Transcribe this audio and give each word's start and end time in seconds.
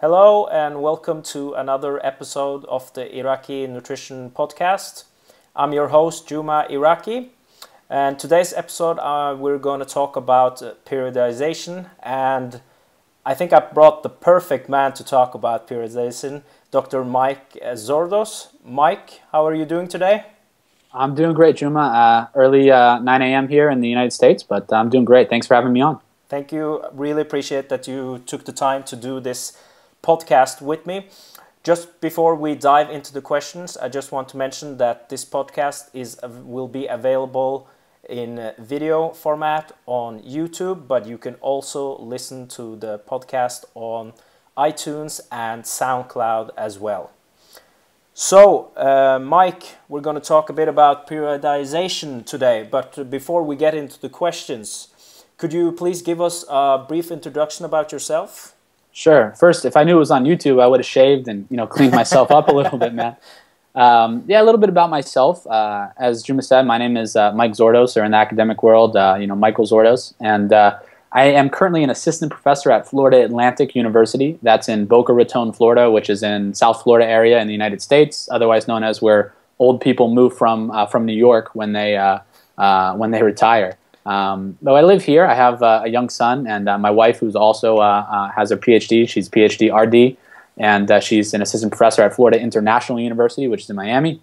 Hello, 0.00 0.46
and 0.46 0.80
welcome 0.80 1.22
to 1.22 1.54
another 1.54 1.98
episode 2.06 2.64
of 2.66 2.92
the 2.92 3.12
Iraki 3.18 3.66
Nutrition 3.66 4.30
Podcast. 4.30 5.02
I'm 5.56 5.72
your 5.72 5.88
host, 5.88 6.28
Juma 6.28 6.68
Iraki, 6.70 7.32
and 7.90 8.16
today's 8.16 8.52
episode 8.52 9.00
uh, 9.00 9.34
we're 9.36 9.58
going 9.58 9.80
to 9.80 9.84
talk 9.84 10.14
about 10.14 10.62
uh, 10.62 10.74
periodization. 10.86 11.86
And 12.00 12.60
I 13.26 13.34
think 13.34 13.52
I 13.52 13.58
brought 13.58 14.04
the 14.04 14.08
perfect 14.08 14.68
man 14.68 14.92
to 14.92 15.02
talk 15.02 15.34
about 15.34 15.66
periodization, 15.66 16.42
Dr. 16.70 17.04
Mike 17.04 17.54
Zourdos. 17.54 18.50
Mike, 18.64 19.22
how 19.32 19.44
are 19.48 19.54
you 19.56 19.64
doing 19.64 19.88
today? 19.88 20.26
I'm 20.94 21.16
doing 21.16 21.34
great, 21.34 21.56
Juma. 21.56 21.80
Uh, 21.80 22.38
early 22.38 22.70
uh, 22.70 23.00
9 23.00 23.22
a.m. 23.22 23.48
here 23.48 23.68
in 23.68 23.80
the 23.80 23.88
United 23.88 24.12
States, 24.12 24.44
but 24.44 24.72
I'm 24.72 24.90
doing 24.90 25.04
great. 25.04 25.28
Thanks 25.28 25.48
for 25.48 25.54
having 25.54 25.72
me 25.72 25.80
on. 25.80 25.98
Thank 26.28 26.52
you. 26.52 26.84
Really 26.92 27.22
appreciate 27.22 27.68
that 27.70 27.88
you 27.88 28.22
took 28.26 28.44
the 28.44 28.52
time 28.52 28.84
to 28.84 28.94
do 28.94 29.18
this 29.18 29.58
podcast 30.02 30.60
with 30.60 30.86
me. 30.86 31.08
Just 31.62 32.00
before 32.00 32.34
we 32.34 32.54
dive 32.54 32.90
into 32.90 33.12
the 33.12 33.20
questions, 33.20 33.76
I 33.76 33.88
just 33.88 34.12
want 34.12 34.28
to 34.30 34.36
mention 34.36 34.78
that 34.78 35.08
this 35.08 35.24
podcast 35.24 35.90
is 35.92 36.18
will 36.22 36.68
be 36.68 36.86
available 36.86 37.68
in 38.08 38.52
video 38.58 39.10
format 39.10 39.72
on 39.86 40.20
YouTube, 40.20 40.88
but 40.88 41.06
you 41.06 41.18
can 41.18 41.34
also 41.36 41.98
listen 41.98 42.48
to 42.48 42.76
the 42.76 42.98
podcast 43.00 43.64
on 43.74 44.12
iTunes 44.56 45.20
and 45.30 45.64
SoundCloud 45.64 46.50
as 46.56 46.78
well. 46.78 47.10
So, 48.14 48.72
uh, 48.76 49.20
Mike, 49.22 49.76
we're 49.88 50.00
going 50.00 50.16
to 50.16 50.20
talk 50.20 50.50
a 50.50 50.52
bit 50.52 50.66
about 50.66 51.06
periodization 51.06 52.26
today, 52.26 52.66
but 52.68 53.08
before 53.08 53.44
we 53.44 53.54
get 53.54 53.74
into 53.74 54.00
the 54.00 54.08
questions, 54.08 54.88
could 55.36 55.52
you 55.52 55.70
please 55.70 56.02
give 56.02 56.20
us 56.20 56.44
a 56.48 56.84
brief 56.88 57.12
introduction 57.12 57.64
about 57.64 57.92
yourself? 57.92 58.56
Sure. 58.98 59.32
First, 59.38 59.64
if 59.64 59.76
I 59.76 59.84
knew 59.84 59.94
it 59.94 60.00
was 60.00 60.10
on 60.10 60.24
YouTube, 60.24 60.60
I 60.60 60.66
would 60.66 60.80
have 60.80 60.86
shaved 60.86 61.28
and 61.28 61.46
you 61.50 61.56
know 61.56 61.68
cleaned 61.68 61.92
myself 61.92 62.32
up 62.32 62.48
a 62.48 62.52
little 62.52 62.78
bit, 62.78 62.92
man. 62.92 63.14
Um, 63.76 64.24
yeah, 64.26 64.42
a 64.42 64.44
little 64.44 64.58
bit 64.58 64.70
about 64.70 64.90
myself. 64.90 65.46
Uh, 65.46 65.86
as 65.96 66.24
Juma 66.24 66.42
said, 66.42 66.62
my 66.66 66.78
name 66.78 66.96
is 66.96 67.14
uh, 67.14 67.30
Mike 67.30 67.52
Zourdos, 67.52 67.96
or 67.96 68.02
in 68.02 68.10
the 68.10 68.16
academic 68.16 68.60
world, 68.64 68.96
uh, 68.96 69.16
you 69.20 69.28
know, 69.28 69.36
Michael 69.36 69.66
Zourdos, 69.66 70.14
and 70.18 70.52
uh, 70.52 70.80
I 71.12 71.26
am 71.26 71.48
currently 71.48 71.84
an 71.84 71.90
assistant 71.90 72.32
professor 72.32 72.72
at 72.72 72.88
Florida 72.88 73.24
Atlantic 73.24 73.76
University. 73.76 74.36
That's 74.42 74.68
in 74.68 74.86
Boca 74.86 75.12
Raton, 75.12 75.52
Florida, 75.52 75.92
which 75.92 76.10
is 76.10 76.24
in 76.24 76.54
South 76.54 76.82
Florida 76.82 77.08
area 77.08 77.38
in 77.40 77.46
the 77.46 77.52
United 77.52 77.80
States, 77.80 78.28
otherwise 78.32 78.66
known 78.66 78.82
as 78.82 79.00
where 79.00 79.32
old 79.60 79.80
people 79.80 80.12
move 80.12 80.36
from 80.36 80.72
uh, 80.72 80.86
from 80.86 81.06
New 81.06 81.16
York 81.28 81.54
when 81.54 81.72
they 81.72 81.96
uh, 81.96 82.96
when 82.96 83.12
they 83.12 83.22
retire. 83.22 83.77
Um, 84.06 84.56
though 84.62 84.76
I 84.76 84.82
live 84.82 85.04
here, 85.04 85.26
I 85.26 85.34
have 85.34 85.62
uh, 85.62 85.82
a 85.84 85.88
young 85.88 86.08
son 86.08 86.46
and 86.46 86.68
uh, 86.68 86.78
my 86.78 86.90
wife, 86.90 87.18
who's 87.18 87.36
also 87.36 87.78
uh, 87.78 88.06
uh 88.08 88.28
has 88.30 88.50
a 88.50 88.56
PhD. 88.56 89.08
She's 89.08 89.28
PhD 89.28 89.70
RD, 89.72 90.16
and 90.56 90.90
uh, 90.90 91.00
she's 91.00 91.34
an 91.34 91.42
assistant 91.42 91.72
professor 91.72 92.02
at 92.02 92.14
Florida 92.14 92.40
International 92.40 92.98
University, 92.98 93.48
which 93.48 93.62
is 93.62 93.70
in 93.70 93.76
Miami. 93.76 94.20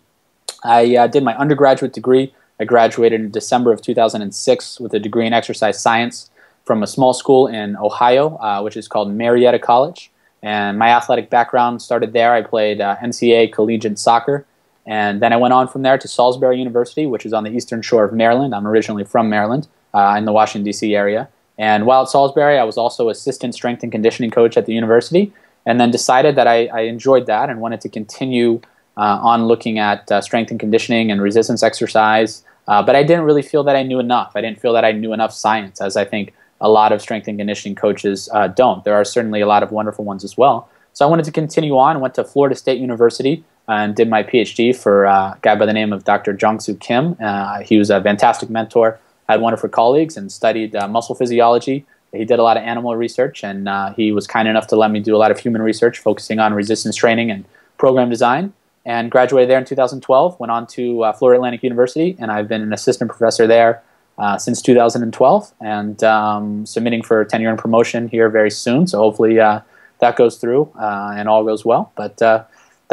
I 0.64 0.96
uh, 0.96 1.08
did 1.08 1.24
my 1.24 1.36
undergraduate 1.38 1.94
degree. 1.94 2.34
I 2.60 2.66
graduated 2.66 3.22
in 3.22 3.32
December 3.32 3.72
of 3.72 3.82
2006 3.82 4.80
with 4.80 4.94
a 4.94 5.00
degree 5.00 5.28
in 5.28 5.34
exercise 5.34 5.80
science 5.80 6.30
from 6.64 6.82
a 6.82 6.88
small 6.88 7.14
school 7.14 7.48
in 7.48 7.76
Ohio, 7.78 8.64
which 8.64 8.78
is 8.78 8.88
called 8.88 9.14
Marietta 9.14 9.60
College. 9.60 10.10
And 10.42 10.80
my 10.80 10.90
athletic 10.90 11.30
background 11.30 11.82
started 11.82 12.14
there. 12.14 12.34
I 12.34 12.42
played 12.42 12.80
NCAA 12.80 13.52
collegiate 13.52 14.00
soccer. 14.00 14.46
And 14.86 15.22
then 15.22 15.34
I 15.34 15.38
went 15.38 15.54
on 15.54 15.68
from 15.68 15.82
there 15.82 15.98
to 15.98 16.08
Salisbury 16.08 16.60
University, 16.60 17.06
which 17.06 17.26
is 17.26 17.34
on 17.34 17.44
the 17.44 17.52
eastern 17.52 17.82
shore 17.82 18.04
of 18.04 18.14
Maryland. 18.14 18.54
I'm 18.54 18.68
originally 18.68 19.04
from 19.04 19.30
Maryland 19.30 19.68
uh, 19.94 20.16
in 20.18 20.26
the 20.26 20.32
Washington, 20.32 20.64
D.C. 20.64 20.96
area. 20.96 21.28
And 21.58 21.86
while 21.86 22.04
at 22.04 22.10
Salisbury, 22.10 22.60
I 22.60 22.64
was 22.64 22.78
also 22.78 23.10
assistant 23.10 23.56
strength 23.56 23.82
and 23.82 23.92
conditioning 23.92 24.30
coach 24.30 24.58
at 24.58 24.66
the 24.66 24.74
university, 24.74 25.34
and 25.66 25.80
then 25.80 25.90
decided 25.90 26.36
that 26.36 26.48
I, 26.48 26.68
I 26.68 26.82
enjoyed 26.82 27.26
that 27.28 27.50
and 27.50 27.62
wanted 27.62 27.82
to 27.82 27.90
continue 27.90 28.62
uh, 28.98 29.20
on 29.22 29.46
looking 29.46 29.80
at 29.80 30.12
uh, 30.12 30.22
strength 30.22 30.52
and 30.52 30.60
conditioning 30.60 31.12
and 31.12 31.22
resistance 31.22 31.64
exercise. 31.64 32.44
Uh, 32.68 32.84
but 32.84 32.96
I 32.96 33.04
didn't 33.04 33.26
really 33.26 33.42
feel 33.42 33.64
that 33.64 33.76
I 33.76 33.84
knew 33.84 34.00
enough. 34.00 34.34
I 34.36 34.42
didn't 34.42 34.60
feel 34.60 34.74
that 34.74 34.86
I 34.86 34.92
knew 34.92 35.14
enough 35.14 35.34
science, 35.34 35.82
as 35.82 35.98
I 35.98 36.06
think 36.06 36.34
a 36.62 36.70
lot 36.70 36.92
of 36.92 37.02
strength 37.02 37.28
and 37.28 37.38
conditioning 37.38 37.76
coaches 37.76 38.30
uh, 38.34 38.48
don't. 38.48 38.84
There 38.84 38.94
are 38.94 39.06
certainly 39.06 39.42
a 39.42 39.48
lot 39.48 39.64
of 39.64 39.72
wonderful 39.72 40.06
ones 40.06 40.24
as 40.24 40.38
well. 40.38 40.70
So 40.94 41.06
I 41.06 41.10
wanted 41.10 41.26
to 41.26 41.32
continue 41.32 41.78
on, 41.78 42.00
went 42.00 42.16
to 42.16 42.24
Florida 42.24 42.56
State 42.56 42.80
University 42.80 43.44
and 43.68 43.96
did 43.96 44.10
my 44.10 44.24
PhD 44.24 44.76
for 44.76 45.06
a 45.06 45.38
guy 45.42 45.56
by 45.56 45.66
the 45.66 45.74
name 45.74 45.92
of 45.92 46.04
Dr. 46.04 46.34
Jeong-Su 46.34 46.76
Kim. 46.76 47.18
Uh, 47.20 47.62
he 47.62 47.78
was 47.78 47.90
a 47.90 48.02
fantastic 48.02 48.50
mentor 48.50 49.00
I 49.28 49.34
had 49.34 49.42
wonderful 49.42 49.70
colleagues 49.70 50.18
and 50.18 50.32
studied 50.32 50.76
uh, 50.76 50.88
muscle 50.88 51.16
physiology. 51.16 51.86
He 52.12 52.26
did 52.26 52.40
a 52.40 52.44
lot 52.44 52.58
of 52.58 52.64
animal 52.64 52.96
research, 52.96 53.44
and 53.44 53.68
uh, 53.68 53.94
he 53.94 54.12
was 54.12 54.28
kind 54.28 54.48
enough 54.48 54.68
to 54.68 54.76
let 54.76 54.92
me 54.92 55.00
do 55.00 55.16
a 55.16 55.18
lot 55.18 55.32
of 55.32 55.40
human 55.40 55.62
research, 55.62 56.00
focusing 56.00 56.40
on 56.40 56.54
resistance 56.54 56.96
training 56.96 57.32
and 57.32 57.46
program 57.78 58.10
design. 58.10 58.54
And 58.86 59.10
graduated 59.10 59.50
there 59.50 59.58
in 59.58 59.66
2012. 59.66 60.40
Went 60.40 60.52
on 60.52 60.68
to 60.68 61.04
uh, 61.04 61.14
Florida 61.14 61.40
Atlantic 61.40 61.64
University, 61.64 62.16
and 62.20 62.32
I've 62.32 62.48
been 62.48 62.62
an 62.62 62.72
assistant 62.72 63.10
professor 63.10 63.48
there 63.48 63.82
uh, 64.20 64.38
since 64.38 64.62
2012, 64.62 65.54
and 65.60 66.04
um, 66.04 66.68
submitting 66.68 67.02
for 67.02 67.26
tenure 67.26 67.50
and 67.50 67.58
promotion 67.58 68.08
here 68.08 68.30
very 68.30 68.52
soon. 68.52 68.86
So 68.86 69.00
hopefully 69.00 69.40
uh, 69.40 69.62
that 70.00 70.16
goes 70.16 70.38
through 70.38 70.72
and 70.80 71.28
all 71.28 71.44
goes 71.44 71.66
well. 71.66 71.92
But 71.96 72.22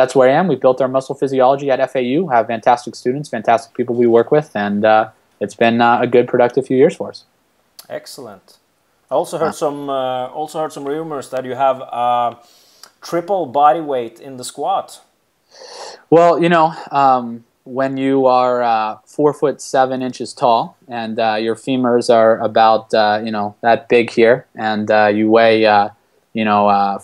that's 0.02 0.14
where 0.16 0.28
I 0.28 0.32
am. 0.32 0.48
We 0.48 0.56
built 0.56 0.80
our 0.80 0.88
muscle 0.88 1.14
physiology 1.14 1.70
at 1.70 1.78
FAU. 1.92 2.26
Have 2.26 2.48
fantastic 2.48 2.94
students, 2.96 3.28
fantastic 3.28 3.76
people 3.76 3.94
we 3.94 4.06
work 4.06 4.32
with, 4.32 4.50
and 4.56 4.84
it's 5.42 5.54
been 5.54 5.80
uh, 5.80 5.98
a 6.00 6.06
good 6.06 6.28
productive 6.28 6.66
few 6.66 6.76
years 6.76 6.96
for 6.96 7.10
us. 7.10 7.24
Excellent. 7.88 8.58
I 9.10 9.14
also 9.14 9.36
heard 9.38 9.54
some 9.54 9.90
uh, 9.90 10.28
also 10.28 10.60
heard 10.60 10.72
some 10.72 10.86
rumors 10.86 11.28
that 11.30 11.44
you 11.44 11.54
have 11.54 11.82
uh, 11.82 12.36
triple 13.02 13.44
body 13.46 13.80
weight 13.80 14.20
in 14.20 14.36
the 14.38 14.44
squat. 14.44 15.02
Well, 16.08 16.42
you 16.42 16.48
know, 16.48 16.74
um, 16.90 17.44
when 17.64 17.96
you 17.96 18.26
are 18.26 18.62
uh, 18.62 18.98
four 19.04 19.34
foot 19.34 19.60
seven 19.60 20.00
inches 20.00 20.32
tall 20.32 20.76
and 20.88 21.18
uh, 21.18 21.34
your 21.34 21.56
femurs 21.56 22.08
are 22.08 22.38
about 22.38 22.94
uh, 22.94 23.20
you 23.22 23.30
know 23.30 23.54
that 23.60 23.88
big 23.88 24.10
here, 24.10 24.46
and 24.54 24.88
you 25.14 25.28
weigh 25.28 25.62
you 26.32 26.44
know 26.44 26.98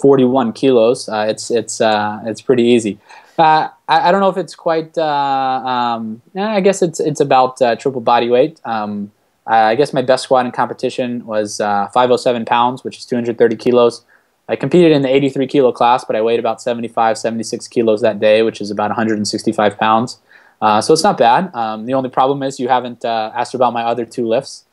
41 0.00 0.52
kilos, 0.52 1.08
it's 1.12 1.50
it's 1.50 1.80
it's 1.82 2.40
pretty 2.40 2.64
easy. 2.64 2.98
Uh, 3.40 3.70
I, 3.88 4.08
I, 4.08 4.12
don't 4.12 4.20
know 4.20 4.28
if 4.28 4.36
it's 4.36 4.54
quite. 4.54 4.98
Uh, 4.98 5.02
um, 5.02 6.20
I 6.36 6.60
guess 6.60 6.82
it's 6.82 7.00
it's 7.00 7.20
about 7.20 7.60
uh, 7.62 7.74
triple 7.74 8.02
body 8.02 8.28
weight. 8.28 8.60
Um, 8.66 9.12
I 9.46 9.74
guess 9.76 9.94
my 9.94 10.02
best 10.02 10.24
squat 10.24 10.44
in 10.44 10.52
competition 10.52 11.24
was 11.24 11.58
uh, 11.58 11.88
507 11.88 12.44
pounds, 12.44 12.84
which 12.84 12.98
is 12.98 13.06
230 13.06 13.56
kilos. 13.56 14.04
I 14.46 14.56
competed 14.56 14.92
in 14.92 15.00
the 15.00 15.08
83 15.08 15.46
kilo 15.46 15.72
class, 15.72 16.04
but 16.04 16.16
I 16.16 16.20
weighed 16.20 16.38
about 16.38 16.60
75, 16.60 17.16
76 17.16 17.66
kilos 17.68 18.02
that 18.02 18.20
day, 18.20 18.42
which 18.42 18.60
is 18.60 18.70
about 18.70 18.90
165 18.90 19.78
pounds. 19.78 20.18
Uh, 20.60 20.82
so 20.82 20.92
it's 20.92 21.02
not 21.02 21.16
bad. 21.16 21.54
Um, 21.54 21.86
the 21.86 21.94
only 21.94 22.10
problem 22.10 22.42
is 22.42 22.60
you 22.60 22.68
haven't 22.68 23.06
uh, 23.06 23.32
asked 23.34 23.54
about 23.54 23.72
my 23.72 23.84
other 23.84 24.04
two 24.04 24.28
lifts. 24.28 24.66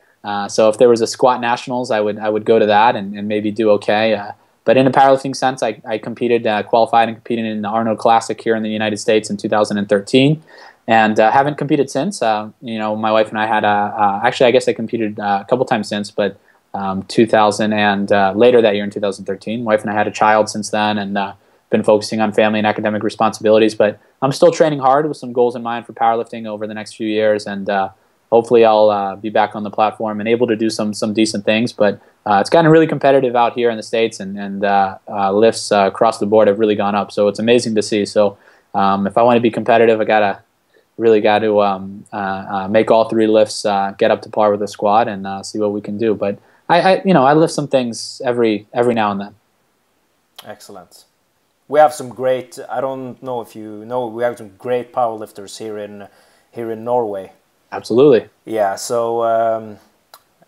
so 0.49 0.67
if 0.67 0.77
there 0.77 0.89
was 0.89 0.99
a 0.99 1.07
squat 1.07 1.39
nationals, 1.39 1.89
I 1.89 2.01
would 2.01 2.19
I 2.19 2.27
would 2.27 2.43
go 2.43 2.59
to 2.59 2.65
that 2.65 2.97
and, 2.97 3.15
and 3.17 3.29
maybe 3.29 3.49
do 3.49 3.69
okay. 3.71 4.33
But 4.67 4.75
in 4.75 4.85
a 4.85 4.91
powerlifting 4.91 5.33
sense, 5.33 5.63
I, 5.63 5.81
I 5.87 5.97
competed, 5.97 6.45
uh, 6.45 6.61
qualified, 6.61 7.07
and 7.07 7.15
competed 7.15 7.45
in 7.45 7.61
the 7.61 7.69
Arnold 7.69 7.99
Classic 7.99 8.39
here 8.39 8.53
in 8.53 8.63
the 8.63 8.69
United 8.69 8.97
States 8.97 9.29
in 9.29 9.37
2013, 9.37 10.43
and 10.87 11.19
uh, 11.21 11.31
haven't 11.31 11.57
competed 11.57 11.89
since. 11.89 12.21
Uh, 12.21 12.49
you 12.61 12.77
know, 12.77 12.93
my 12.93 13.09
wife 13.09 13.29
and 13.29 13.39
I 13.39 13.47
had 13.47 13.63
a 13.63 13.67
uh, 13.67 14.19
actually, 14.25 14.47
I 14.47 14.51
guess 14.51 14.67
I 14.67 14.73
competed 14.73 15.21
uh, 15.21 15.39
a 15.41 15.45
couple 15.49 15.63
times 15.63 15.87
since, 15.87 16.11
but 16.11 16.37
um, 16.73 17.03
2000 17.03 17.71
and 17.71 18.11
uh, 18.11 18.33
later 18.35 18.61
that 18.61 18.75
year 18.75 18.83
in 18.83 18.91
2013, 18.91 19.63
my 19.63 19.71
wife 19.71 19.83
and 19.83 19.89
I 19.89 19.93
had 19.93 20.05
a 20.05 20.11
child 20.11 20.49
since 20.49 20.69
then, 20.69 20.97
and 20.97 21.17
been 21.69 21.83
focusing 21.83 22.19
on 22.19 22.33
family 22.33 22.59
and 22.59 22.67
academic 22.67 23.03
responsibilities. 23.03 23.73
But 23.73 24.01
I'm 24.21 24.33
still 24.33 24.51
training 24.51 24.79
hard 24.79 25.07
with 25.07 25.15
some 25.15 25.31
goals 25.31 25.55
in 25.55 25.63
mind 25.63 25.85
for 25.85 25.93
powerlifting 25.93 26.45
over 26.45 26.67
the 26.67 26.73
next 26.73 26.97
few 26.97 27.07
years, 27.07 27.47
and 27.47 27.69
hopefully 28.31 28.65
I'll 28.65 28.89
uh, 28.89 29.15
be 29.15 29.29
back 29.29 29.55
on 29.55 29.63
the 29.63 29.69
platform 29.69 30.19
and 30.19 30.27
able 30.27 30.47
to 30.47 30.55
do 30.55 30.69
some 30.69 30.93
some 30.93 31.13
decent 31.13 31.45
things. 31.45 31.73
But 31.73 32.01
uh, 32.25 32.39
it's 32.41 32.49
gotten 32.49 32.69
really 32.69 32.87
competitive 32.87 33.35
out 33.35 33.53
here 33.53 33.69
in 33.69 33.77
the 33.77 33.83
states, 33.83 34.19
and 34.19 34.37
and 34.37 34.63
uh, 34.63 34.97
uh 35.07 35.31
lifts 35.31 35.71
uh, 35.71 35.87
across 35.87 36.19
the 36.19 36.25
board 36.25 36.47
have 36.47 36.59
really 36.59 36.75
gone 36.75 36.95
up. 36.95 37.11
So 37.11 37.27
it's 37.27 37.39
amazing 37.39 37.75
to 37.75 37.81
see. 37.81 38.05
So 38.05 38.37
um, 38.73 39.07
if 39.07 39.17
I 39.17 39.23
want 39.23 39.37
to 39.37 39.41
be 39.41 39.51
competitive, 39.51 39.99
I 40.01 40.05
gotta 40.05 40.41
really 40.97 41.21
got 41.21 41.39
to 41.39 41.61
um, 41.61 42.05
uh, 42.11 42.67
make 42.69 42.89
all 42.89 43.07
three 43.07 43.27
lifts 43.27 43.63
get 43.97 44.09
up 44.11 44.21
to 44.23 44.29
par 44.29 44.51
with 44.51 44.59
the 44.59 44.67
squat 44.67 45.07
and 45.07 45.45
see 45.45 45.59
what 45.59 45.71
we 45.71 45.81
can 45.81 45.97
do. 45.97 46.15
But 46.15 46.39
I, 46.69 46.81
I, 46.81 47.01
you 47.05 47.13
know 47.13 47.23
I 47.23 47.33
lift 47.33 47.53
some 47.53 47.67
things 47.67 48.21
every 48.25 48.67
every 48.73 48.93
now 48.93 49.11
and 49.11 49.21
then. 49.21 49.35
Excellent. 50.45 51.05
We 51.69 51.79
have 51.79 51.93
some 51.93 52.09
great. 52.09 52.57
I 52.69 52.79
don't 52.79 53.21
know 53.21 53.41
if 53.41 53.55
you 53.55 53.83
know. 53.85 54.07
We 54.07 54.23
have 54.23 54.37
some 54.37 54.51
great 54.57 54.93
powerlifters 54.93 55.57
here 55.59 55.77
in 55.77 56.07
here 56.51 56.71
in 56.71 56.83
Norway. 56.83 57.33
Absolutely. 57.71 58.29
Yeah. 58.45 58.75
So 58.75 59.23
um, 59.23 59.77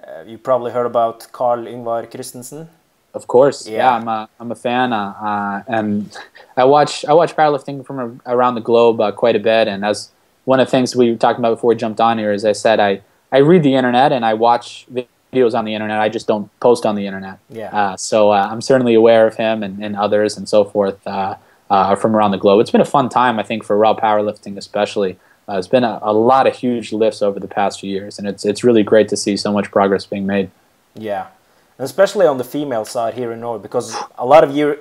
uh, 0.02 0.24
you 0.26 0.38
probably 0.38 0.72
heard 0.72 0.86
about 0.86 1.28
Carl 1.32 1.66
Yngvar 1.66 2.10
Christensen. 2.10 2.70
Of 3.14 3.28
course. 3.28 3.68
Yeah, 3.68 3.78
yeah 3.78 3.96
I'm 3.96 4.08
a 4.08 4.30
I'm 4.40 4.52
a 4.52 4.56
fan, 4.56 4.94
uh, 4.94 5.14
uh, 5.20 5.64
and 5.68 6.16
I 6.56 6.64
watch 6.66 7.06
I 7.06 7.14
watch 7.14 7.36
powerlifting 7.36 7.86
from 7.86 8.22
around 8.26 8.56
the 8.56 8.62
globe 8.62 9.02
uh, 9.02 9.12
quite 9.12 9.36
a 9.36 9.40
bit. 9.40 9.68
And 9.68 9.84
as 9.84 10.12
one 10.46 10.60
of 10.60 10.68
the 10.68 10.72
things 10.72 10.96
we 10.96 11.10
were 11.10 11.18
talking 11.18 11.40
about 11.40 11.56
before 11.56 11.70
we 11.70 11.76
jumped 11.76 12.00
on 12.00 12.20
here, 12.20 12.32
as 12.32 12.46
I 12.46 12.52
said, 12.52 12.80
I 12.80 13.02
I 13.32 13.40
read 13.40 13.64
the 13.64 13.76
internet 13.76 14.12
and 14.12 14.24
I 14.24 14.36
watch 14.36 14.86
videos 15.34 15.58
on 15.58 15.66
the 15.66 15.74
internet. 15.74 16.00
I 16.00 16.10
just 16.10 16.28
don't 16.28 16.50
post 16.60 16.86
on 16.86 16.96
the 16.96 17.06
internet. 17.06 17.40
Yeah. 17.50 17.76
Uh, 17.76 17.98
so 17.98 18.32
uh, 18.32 18.48
I'm 18.50 18.62
certainly 18.62 18.94
aware 18.94 19.28
of 19.28 19.36
him 19.36 19.64
and, 19.64 19.84
and 19.84 19.96
others 19.96 20.38
and 20.38 20.48
so 20.48 20.64
forth 20.64 21.06
uh, 21.08 21.36
uh, 21.70 21.96
from 21.96 22.16
around 22.16 22.32
the 22.32 22.38
globe. 22.38 22.62
It's 22.62 22.72
been 22.72 22.82
a 22.82 22.86
fun 22.86 23.10
time, 23.10 23.40
I 23.40 23.44
think, 23.44 23.64
for 23.64 23.78
raw 23.78 23.96
powerlifting 23.96 24.58
especially. 24.58 25.18
Uh, 25.50 25.58
it's 25.58 25.68
been 25.68 25.84
a, 25.84 26.00
a, 26.04 26.14
lot 26.14 26.46
of 26.46 26.56
huge 26.56 26.94
lifts 26.94 27.22
over 27.24 27.40
the 27.40 27.48
past 27.48 27.80
few 27.80 27.90
years, 27.90 28.20
and 28.20 28.28
it's 28.28 28.46
it's 28.46 28.64
really 28.64 28.84
great 28.84 29.10
to 29.10 29.18
see 29.18 29.36
so 29.36 29.52
much 29.52 29.72
progress 29.72 30.06
being 30.06 30.28
made. 30.28 30.52
Yeah, 30.94 31.28
and 31.78 31.86
especially 31.86 32.28
on 32.28 32.38
the 32.38 32.44
female 32.44 32.86
side 32.86 33.16
here 33.16 33.32
in 33.32 33.40
Norway, 33.40 33.62
because 33.62 33.96
a 34.18 34.26
lot 34.26 34.44
of 34.44 34.52
year, 34.52 34.80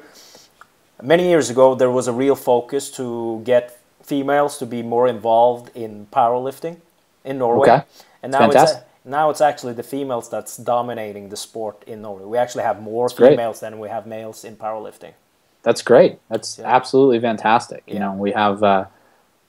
many 1.02 1.26
years 1.28 1.48
ago, 1.48 1.74
there 1.74 1.90
was 1.90 2.06
a 2.06 2.12
real 2.12 2.34
focus 2.34 2.90
to 2.92 3.40
get 3.44 3.80
females 4.02 4.58
to 4.58 4.66
be 4.66 4.82
more 4.82 5.08
involved 5.08 5.74
in 5.74 6.06
powerlifting 6.12 6.76
in 7.24 7.38
Norway, 7.38 7.70
okay. 7.70 7.82
and 8.22 8.32
now 8.32 8.40
Fantastic. 8.40 8.78
it's 8.78 8.86
now 9.06 9.30
it's 9.30 9.40
actually 9.40 9.72
the 9.72 9.82
females 9.82 10.28
that's 10.28 10.58
dominating 10.58 11.30
the 11.30 11.36
sport 11.36 11.82
in 11.86 12.02
Norway. 12.02 12.26
We 12.26 12.36
actually 12.36 12.64
have 12.64 12.82
more 12.82 13.08
that's 13.08 13.18
females 13.18 13.60
great. 13.60 13.70
than 13.70 13.78
we 13.78 13.88
have 13.88 14.06
males 14.06 14.44
in 14.44 14.56
powerlifting. 14.56 15.14
That's 15.62 15.80
great. 15.80 16.18
That's 16.28 16.58
yeah. 16.58 16.76
absolutely 16.76 17.20
fantastic. 17.20 17.84
You 17.86 17.94
yeah. 17.94 18.00
know, 18.00 18.12
we 18.12 18.32
have 18.32 18.62
uh, 18.62 18.84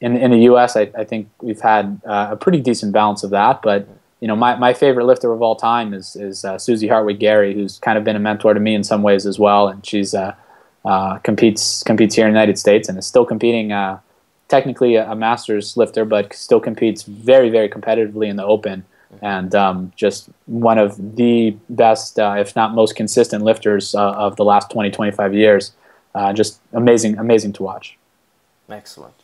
in 0.02 0.16
in 0.16 0.32
the 0.32 0.40
U.S. 0.40 0.76
I, 0.76 0.92
I 0.98 1.04
think 1.04 1.30
we've 1.42 1.60
had 1.60 2.02
uh, 2.06 2.30
a 2.32 2.36
pretty 2.36 2.62
decent 2.62 2.94
balance 2.94 3.24
of 3.24 3.32
that. 3.32 3.62
But 3.62 3.88
you 4.20 4.28
know, 4.28 4.36
my, 4.36 4.56
my 4.56 4.74
favorite 4.74 5.06
lifter 5.06 5.32
of 5.32 5.42
all 5.42 5.56
time 5.56 5.94
is 5.94 6.16
is 6.16 6.46
uh, 6.46 6.58
Suzy 6.58 6.88
Hartwig-Gary, 6.88 7.54
who's 7.54 7.80
kind 7.80 7.98
of 7.98 8.04
been 8.04 8.16
a 8.16 8.20
mentor 8.20 8.54
to 8.54 8.60
me 8.60 8.76
in 8.76 8.84
some 8.84 9.02
ways 9.02 9.26
as 9.26 9.40
well, 9.40 9.68
and 9.68 9.86
she's 9.86 10.14
uh, 10.14 10.36
uh, 10.86 11.18
competes 11.20 11.84
competes 11.84 12.16
here 12.16 12.26
in 12.26 12.34
the 12.34 12.40
United 12.40 12.58
States 12.58 12.90
and 12.90 12.98
is 12.98 13.06
still 13.06 13.26
competing. 13.26 13.72
Uh, 13.72 14.00
technically 14.48 14.96
a, 14.96 15.12
a 15.12 15.16
masters 15.16 15.78
lifter, 15.78 16.04
but 16.04 16.34
still 16.34 16.60
competes 16.60 17.04
very 17.04 17.52
very 17.52 17.70
competitively 17.70 18.28
in 18.28 18.36
the 18.36 18.44
Open 18.44 18.84
and 19.22 19.54
um, 19.54 19.92
just 19.96 20.30
one 20.46 20.78
of 20.78 21.16
the 21.16 21.56
best, 21.70 22.20
uh, 22.20 22.36
if 22.38 22.56
not 22.56 22.74
most 22.74 22.96
consistent 22.96 23.44
lifters 23.44 23.96
of 23.96 24.36
the 24.36 24.46
last 24.46 24.70
20, 24.70 24.92
25 24.92 25.34
years. 25.34 25.72
Just 26.34 26.60
amazing, 26.74 27.18
amazing 27.18 27.54
to 27.54 27.64
watch. 27.64 27.98
Excellent. 28.70 29.16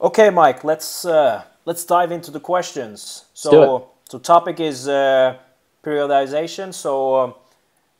Okay, 0.00 0.30
Mike, 0.30 0.64
let's 0.64 1.04
uh, 1.04 1.44
let's 1.64 1.84
dive 1.84 2.12
into 2.12 2.30
the 2.30 2.40
questions. 2.40 3.24
So, 3.34 3.90
so 4.08 4.18
topic 4.18 4.60
is 4.60 4.88
uh, 4.88 5.36
periodization. 5.82 6.74
So, 6.74 7.16
um, 7.16 7.34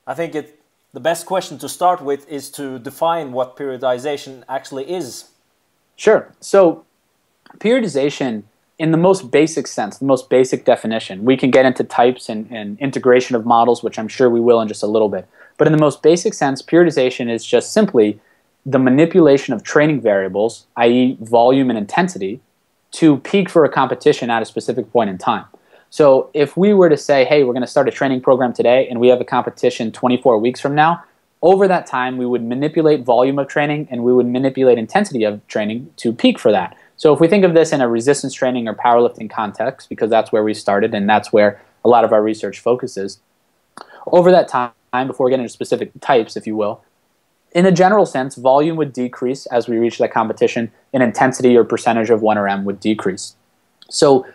I 0.06 0.14
think 0.14 0.34
it 0.34 0.60
the 0.92 1.00
best 1.00 1.26
question 1.26 1.58
to 1.58 1.68
start 1.68 2.02
with 2.02 2.28
is 2.28 2.50
to 2.52 2.78
define 2.78 3.32
what 3.32 3.56
periodization 3.56 4.44
actually 4.48 4.90
is. 4.90 5.30
Sure. 5.96 6.32
So, 6.40 6.84
periodization 7.58 8.44
in 8.78 8.90
the 8.90 8.98
most 8.98 9.30
basic 9.30 9.66
sense, 9.66 9.98
the 9.98 10.04
most 10.04 10.28
basic 10.28 10.64
definition, 10.64 11.24
we 11.24 11.36
can 11.36 11.50
get 11.50 11.64
into 11.64 11.84
types 11.84 12.28
and, 12.28 12.50
and, 12.50 12.78
integration 12.80 13.36
of 13.36 13.46
models, 13.46 13.84
which 13.84 13.98
I'm 13.98 14.08
sure 14.08 14.28
we 14.28 14.40
will 14.40 14.60
in 14.60 14.66
just 14.66 14.82
a 14.82 14.88
little 14.88 15.08
bit. 15.08 15.28
But 15.56 15.68
in 15.68 15.72
the 15.72 15.78
most 15.78 16.02
basic 16.02 16.34
sense, 16.34 16.60
periodization 16.60 17.30
is 17.30 17.44
just 17.44 17.72
simply 17.72 18.20
the 18.66 18.78
manipulation 18.78 19.54
of 19.54 19.62
training 19.62 20.00
variables, 20.00 20.66
i.e., 20.76 21.16
volume 21.20 21.70
and 21.70 21.78
intensity, 21.78 22.40
to 22.92 23.18
peak 23.18 23.48
for 23.48 23.64
a 23.64 23.68
competition 23.68 24.30
at 24.30 24.40
a 24.40 24.44
specific 24.44 24.90
point 24.92 25.10
in 25.10 25.18
time. 25.18 25.44
So 25.90 26.30
if 26.34 26.56
we 26.56 26.74
were 26.74 26.88
to 26.88 26.96
say, 26.96 27.24
hey, 27.24 27.44
we're 27.44 27.52
going 27.52 27.62
to 27.62 27.68
start 27.68 27.88
a 27.88 27.92
training 27.92 28.20
program 28.20 28.52
today 28.52 28.88
and 28.88 28.98
we 28.98 29.08
have 29.08 29.20
a 29.20 29.24
competition 29.24 29.92
24 29.92 30.38
weeks 30.38 30.60
from 30.60 30.74
now, 30.74 31.04
over 31.42 31.68
that 31.68 31.86
time 31.86 32.16
we 32.16 32.24
would 32.24 32.42
manipulate 32.42 33.04
volume 33.04 33.38
of 33.38 33.48
training 33.48 33.86
and 33.90 34.02
we 34.02 34.12
would 34.12 34.26
manipulate 34.26 34.78
intensity 34.78 35.24
of 35.24 35.46
training 35.46 35.92
to 35.96 36.12
peak 36.12 36.38
for 36.38 36.50
that. 36.50 36.76
So 36.96 37.12
if 37.12 37.20
we 37.20 37.28
think 37.28 37.44
of 37.44 37.54
this 37.54 37.72
in 37.72 37.80
a 37.80 37.88
resistance 37.88 38.32
training 38.32 38.66
or 38.66 38.74
powerlifting 38.74 39.28
context, 39.28 39.88
because 39.88 40.08
that's 40.08 40.32
where 40.32 40.42
we 40.42 40.54
started 40.54 40.94
and 40.94 41.08
that's 41.08 41.32
where 41.32 41.60
a 41.84 41.88
lot 41.88 42.04
of 42.04 42.12
our 42.12 42.22
research 42.22 42.60
focuses, 42.60 43.20
over 44.06 44.30
that 44.30 44.48
time, 44.48 44.72
before 45.06 45.28
getting 45.28 45.42
into 45.42 45.52
specific 45.52 45.90
types, 46.00 46.36
if 46.36 46.46
you 46.46 46.56
will, 46.56 46.82
in 47.54 47.66
a 47.66 47.72
general 47.72 48.04
sense, 48.04 48.34
volume 48.34 48.76
would 48.76 48.92
decrease 48.92 49.46
as 49.46 49.68
we 49.68 49.78
reach 49.78 49.98
that 49.98 50.12
competition, 50.12 50.72
and 50.92 51.02
intensity 51.02 51.56
or 51.56 51.64
percentage 51.64 52.10
of 52.10 52.20
1RM 52.20 52.64
would 52.64 52.80
decrease. 52.80 53.36
So 53.88 54.26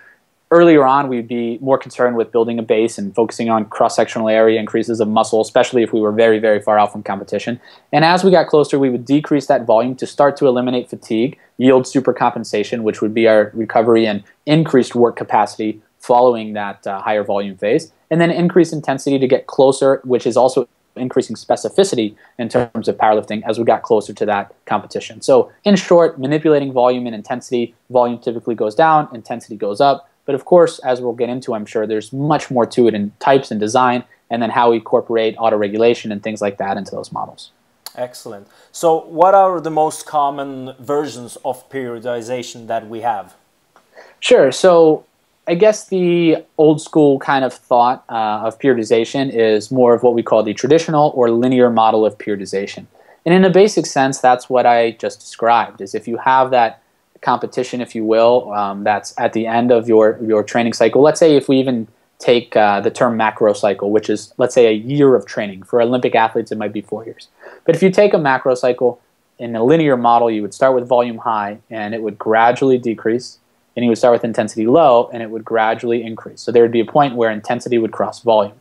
earlier 0.51 0.85
on, 0.85 1.09
we'd 1.09 1.27
be 1.27 1.57
more 1.59 1.77
concerned 1.77 2.15
with 2.15 2.31
building 2.31 2.57
a 2.57 2.63
base 2.63 2.97
and 2.97 3.13
focusing 3.13 3.49
on 3.49 3.65
cross-sectional 3.65 4.29
area 4.29 4.59
increases 4.59 5.01
of 5.01 5.07
muscle, 5.09 5.41
especially 5.41 5.83
if 5.83 5.91
we 5.91 5.99
were 5.99 6.13
very, 6.13 6.39
very 6.39 6.61
far 6.61 6.79
out 6.79 6.93
from 6.93 7.03
competition. 7.03 7.59
And 7.91 8.05
as 8.05 8.23
we 8.23 8.31
got 8.31 8.47
closer, 8.47 8.79
we 8.79 8.89
would 8.89 9.05
decrease 9.05 9.47
that 9.47 9.65
volume 9.65 9.95
to 9.97 10.07
start 10.07 10.37
to 10.37 10.47
eliminate 10.47 10.89
fatigue, 10.89 11.37
yield 11.57 11.83
supercompensation, 11.83 12.83
which 12.83 13.01
would 13.01 13.13
be 13.13 13.27
our 13.27 13.51
recovery 13.53 14.07
and 14.07 14.23
increased 14.45 14.95
work 14.95 15.17
capacity 15.17 15.81
following 15.99 16.53
that 16.53 16.87
uh, 16.87 17.01
higher 17.01 17.23
volume 17.23 17.57
phase, 17.57 17.91
and 18.09 18.21
then 18.21 18.31
increase 18.31 18.71
intensity 18.71 19.19
to 19.19 19.27
get 19.27 19.45
closer, 19.47 19.99
which 20.05 20.25
is 20.25 20.37
also 20.37 20.67
increasing 20.95 21.35
specificity 21.35 22.15
in 22.37 22.49
terms 22.49 22.87
of 22.87 22.97
powerlifting 22.97 23.41
as 23.47 23.57
we 23.57 23.65
got 23.65 23.83
closer 23.83 24.13
to 24.13 24.25
that 24.25 24.53
competition. 24.65 25.21
So, 25.21 25.51
in 25.63 25.75
short, 25.75 26.19
manipulating 26.19 26.73
volume 26.73 27.05
and 27.05 27.15
intensity, 27.15 27.75
volume 27.89 28.19
typically 28.19 28.55
goes 28.55 28.75
down, 28.75 29.07
intensity 29.13 29.55
goes 29.55 29.79
up 29.79 30.09
but 30.29 30.35
of 30.35 30.45
course, 30.45 30.77
as 30.85 31.01
we'll 31.01 31.13
get 31.13 31.27
into, 31.27 31.55
I'm 31.55 31.65
sure 31.65 31.87
there's 31.87 32.13
much 32.13 32.51
more 32.51 32.67
to 32.67 32.87
it 32.87 32.93
in 32.93 33.11
types 33.17 33.49
and 33.49 33.59
design, 33.59 34.03
and 34.29 34.43
then 34.43 34.51
how 34.51 34.69
we 34.69 34.75
incorporate 34.75 35.33
auto 35.39 35.57
regulation 35.57 36.11
and 36.11 36.21
things 36.21 36.39
like 36.39 36.59
that 36.59 36.77
into 36.77 36.91
those 36.91 37.11
models. 37.11 37.49
Excellent. 37.95 38.47
So, 38.71 39.05
what 39.05 39.33
are 39.33 39.59
the 39.59 39.71
most 39.71 40.05
common 40.05 40.75
versions 40.77 41.35
of 41.43 41.67
periodization 41.71 42.67
that 42.67 42.87
we 42.87 43.01
have? 43.01 43.33
Sure. 44.19 44.51
So, 44.51 45.03
I 45.49 45.55
guess 45.55 45.87
the 45.87 46.45
old 46.59 46.79
school 46.79 47.17
kind 47.17 47.43
of 47.43 47.51
thought 47.51 48.05
uh, 48.07 48.45
of 48.45 48.59
periodization 48.59 49.33
is 49.33 49.71
more 49.71 49.95
of 49.95 50.03
what 50.03 50.13
we 50.13 50.21
call 50.21 50.43
the 50.43 50.53
traditional 50.53 51.11
or 51.15 51.31
linear 51.31 51.71
model 51.71 52.05
of 52.05 52.19
periodization. 52.19 52.85
And 53.25 53.33
in 53.33 53.43
a 53.43 53.49
basic 53.49 53.87
sense, 53.87 54.19
that's 54.19 54.47
what 54.47 54.67
I 54.67 54.91
just 54.91 55.19
described. 55.19 55.81
Is 55.81 55.95
if 55.95 56.07
you 56.07 56.17
have 56.17 56.51
that 56.51 56.83
competition, 57.21 57.81
if 57.81 57.95
you 57.95 58.05
will, 58.05 58.53
um, 58.53 58.83
that's 58.83 59.15
at 59.17 59.33
the 59.33 59.47
end 59.47 59.71
of 59.71 59.87
your, 59.87 60.19
your 60.21 60.43
training 60.43 60.73
cycle. 60.73 61.01
Let's 61.01 61.19
say 61.19 61.35
if 61.35 61.49
we 61.49 61.57
even 61.59 61.87
take 62.19 62.55
uh, 62.55 62.79
the 62.81 62.91
term 62.91 63.17
macro 63.17 63.53
cycle, 63.53 63.89
which 63.89 64.07
is, 64.07 64.31
let's 64.37 64.53
say, 64.53 64.67
a 64.67 64.71
year 64.71 65.15
of 65.15 65.25
training. 65.25 65.63
For 65.63 65.81
Olympic 65.81 66.13
athletes, 66.13 66.51
it 66.51 66.59
might 66.59 66.73
be 66.73 66.81
four 66.81 67.05
years. 67.05 67.27
But 67.65 67.75
if 67.75 67.81
you 67.81 67.89
take 67.89 68.13
a 68.13 68.19
macro 68.19 68.53
cycle 68.53 69.01
in 69.39 69.55
a 69.55 69.63
linear 69.63 69.97
model, 69.97 70.29
you 70.29 70.43
would 70.43 70.53
start 70.53 70.75
with 70.75 70.87
volume 70.87 71.17
high 71.17 71.57
and 71.71 71.95
it 71.95 72.03
would 72.03 72.19
gradually 72.19 72.77
decrease. 72.77 73.39
And 73.75 73.85
you 73.85 73.89
would 73.89 73.97
start 73.97 74.13
with 74.13 74.23
intensity 74.23 74.67
low 74.67 75.09
and 75.13 75.23
it 75.23 75.29
would 75.29 75.45
gradually 75.45 76.03
increase. 76.03 76.41
So 76.41 76.51
there 76.51 76.63
would 76.63 76.71
be 76.71 76.79
a 76.81 76.85
point 76.85 77.15
where 77.15 77.31
intensity 77.31 77.77
would 77.77 77.91
cross 77.91 78.21
volume. 78.21 78.59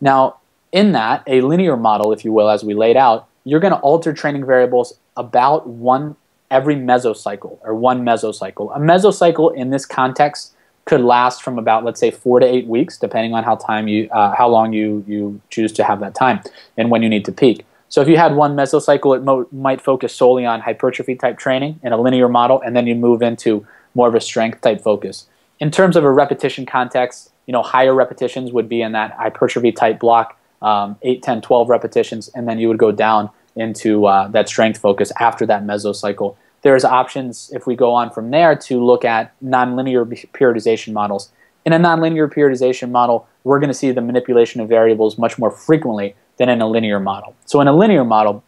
Now, 0.00 0.36
in 0.70 0.92
that, 0.92 1.22
a 1.26 1.40
linear 1.40 1.76
model, 1.76 2.12
if 2.12 2.24
you 2.24 2.32
will, 2.32 2.48
as 2.48 2.62
we 2.62 2.74
laid 2.74 2.96
out, 2.96 3.26
you're 3.44 3.60
going 3.60 3.72
to 3.72 3.80
alter 3.80 4.12
training 4.12 4.44
variables 4.44 4.98
about 5.16 5.66
one 5.66 6.16
every 6.50 6.76
mesocycle 6.76 7.58
or 7.62 7.74
one 7.74 8.04
mesocycle. 8.04 8.74
A 8.74 8.78
mesocycle 8.78 9.54
in 9.54 9.70
this 9.70 9.84
context 9.84 10.54
could 10.84 11.00
last 11.02 11.42
from 11.42 11.58
about 11.58 11.84
let's 11.84 12.00
say 12.00 12.10
four 12.10 12.40
to 12.40 12.46
eight 12.46 12.66
weeks, 12.66 12.96
depending 12.98 13.34
on 13.34 13.44
how 13.44 13.56
time 13.56 13.88
you 13.88 14.08
uh, 14.10 14.34
how 14.34 14.48
long 14.48 14.72
you 14.72 15.04
you 15.06 15.40
choose 15.50 15.72
to 15.72 15.84
have 15.84 16.00
that 16.00 16.14
time 16.14 16.40
and 16.76 16.90
when 16.90 17.02
you 17.02 17.08
need 17.08 17.24
to 17.26 17.32
peak. 17.32 17.64
So 17.90 18.00
if 18.00 18.08
you 18.08 18.16
had 18.16 18.34
one 18.34 18.54
mesocycle, 18.54 19.16
it 19.16 19.22
mo- 19.22 19.48
might 19.52 19.80
focus 19.80 20.14
solely 20.14 20.44
on 20.44 20.60
hypertrophy 20.60 21.14
type 21.14 21.38
training 21.38 21.80
in 21.82 21.92
a 21.92 22.00
linear 22.00 22.28
model, 22.28 22.60
and 22.60 22.74
then 22.76 22.86
you 22.86 22.94
move 22.94 23.22
into 23.22 23.66
more 23.94 24.08
of 24.08 24.14
a 24.14 24.20
strength 24.20 24.60
type 24.60 24.80
focus. 24.80 25.26
In 25.60 25.70
terms 25.70 25.96
of 25.96 26.04
a 26.04 26.10
repetition 26.10 26.66
context, 26.66 27.32
you 27.46 27.52
know 27.52 27.62
higher 27.62 27.94
repetitions 27.94 28.52
would 28.52 28.68
be 28.68 28.82
in 28.82 28.92
that 28.92 29.12
hypertrophy 29.12 29.72
type 29.72 29.98
block, 29.98 30.38
um, 30.62 30.96
8, 31.02 31.22
10, 31.22 31.40
12 31.40 31.68
repetitions, 31.68 32.28
and 32.34 32.48
then 32.48 32.58
you 32.58 32.68
would 32.68 32.78
go 32.78 32.92
down 32.92 33.30
into 33.56 34.06
uh, 34.06 34.28
that 34.28 34.48
strength 34.48 34.78
focus 34.78 35.12
after 35.18 35.44
that 35.46 35.64
mesocycle. 35.64 36.36
There's 36.62 36.84
options 36.84 37.50
if 37.54 37.66
we 37.66 37.76
go 37.76 37.92
on 37.92 38.10
from 38.10 38.30
there 38.30 38.54
to 38.56 38.84
look 38.84 39.04
at 39.04 39.32
nonlinear 39.42 40.04
periodization 40.32 40.92
models. 40.92 41.30
In 41.64 41.72
a 41.72 41.78
nonlinear 41.78 42.32
periodization 42.32 42.90
model, 42.90 43.28
we're 43.44 43.58
going 43.58 43.68
to 43.68 43.74
see 43.74 43.90
the 43.90 44.00
manipulation 44.00 44.60
of 44.60 44.68
variables 44.68 45.18
much 45.18 45.38
more 45.38 45.50
frequently 45.50 46.14
than 46.36 46.48
in 46.48 46.60
a 46.60 46.68
linear 46.68 47.00
model. 47.00 47.34
So 47.46 47.60
in 47.60 47.68
a 47.68 47.76
linear 47.76 48.04
model, 48.04 48.42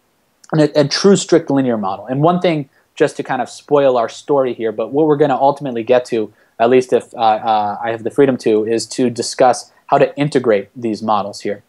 a, 0.56 0.70
a 0.74 0.88
true 0.88 1.16
strict 1.16 1.50
linear 1.50 1.76
model, 1.76 2.06
and 2.06 2.22
one 2.22 2.40
thing 2.40 2.68
just 3.00 3.16
to 3.16 3.22
kind 3.22 3.40
of 3.40 3.48
spoil 3.48 3.96
our 3.96 4.10
story 4.10 4.52
here, 4.52 4.72
but 4.72 4.92
what 4.92 5.06
we're 5.06 5.16
going 5.16 5.30
to 5.30 5.36
ultimately 5.50 5.82
get 5.82 6.04
to, 6.04 6.30
at 6.58 6.68
least 6.68 6.92
if 6.92 7.14
uh, 7.14 7.18
uh, 7.18 7.78
I 7.82 7.92
have 7.92 8.04
the 8.04 8.10
freedom 8.10 8.36
to, 8.44 8.66
is 8.66 8.84
to 8.88 9.08
discuss 9.08 9.72
how 9.86 9.96
to 9.96 10.14
integrate 10.18 10.68
these 10.76 11.02
models 11.02 11.40
here. 11.40 11.62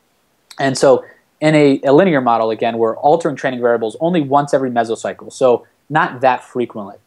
And 0.60 0.78
so 0.78 1.06
in 1.40 1.56
a, 1.56 1.80
a, 1.86 1.94
linear 1.94 2.20
model, 2.20 2.52
again, 2.52 2.78
we're 2.78 2.98
altering 2.98 3.38
training 3.38 3.62
variables 3.62 3.96
only 4.02 4.20
once 4.20 4.54
every 4.54 4.70
mesocycle, 4.70 5.32
so 5.32 5.66
not 5.90 6.20
that 6.20 6.44
frequently. 6.44 6.98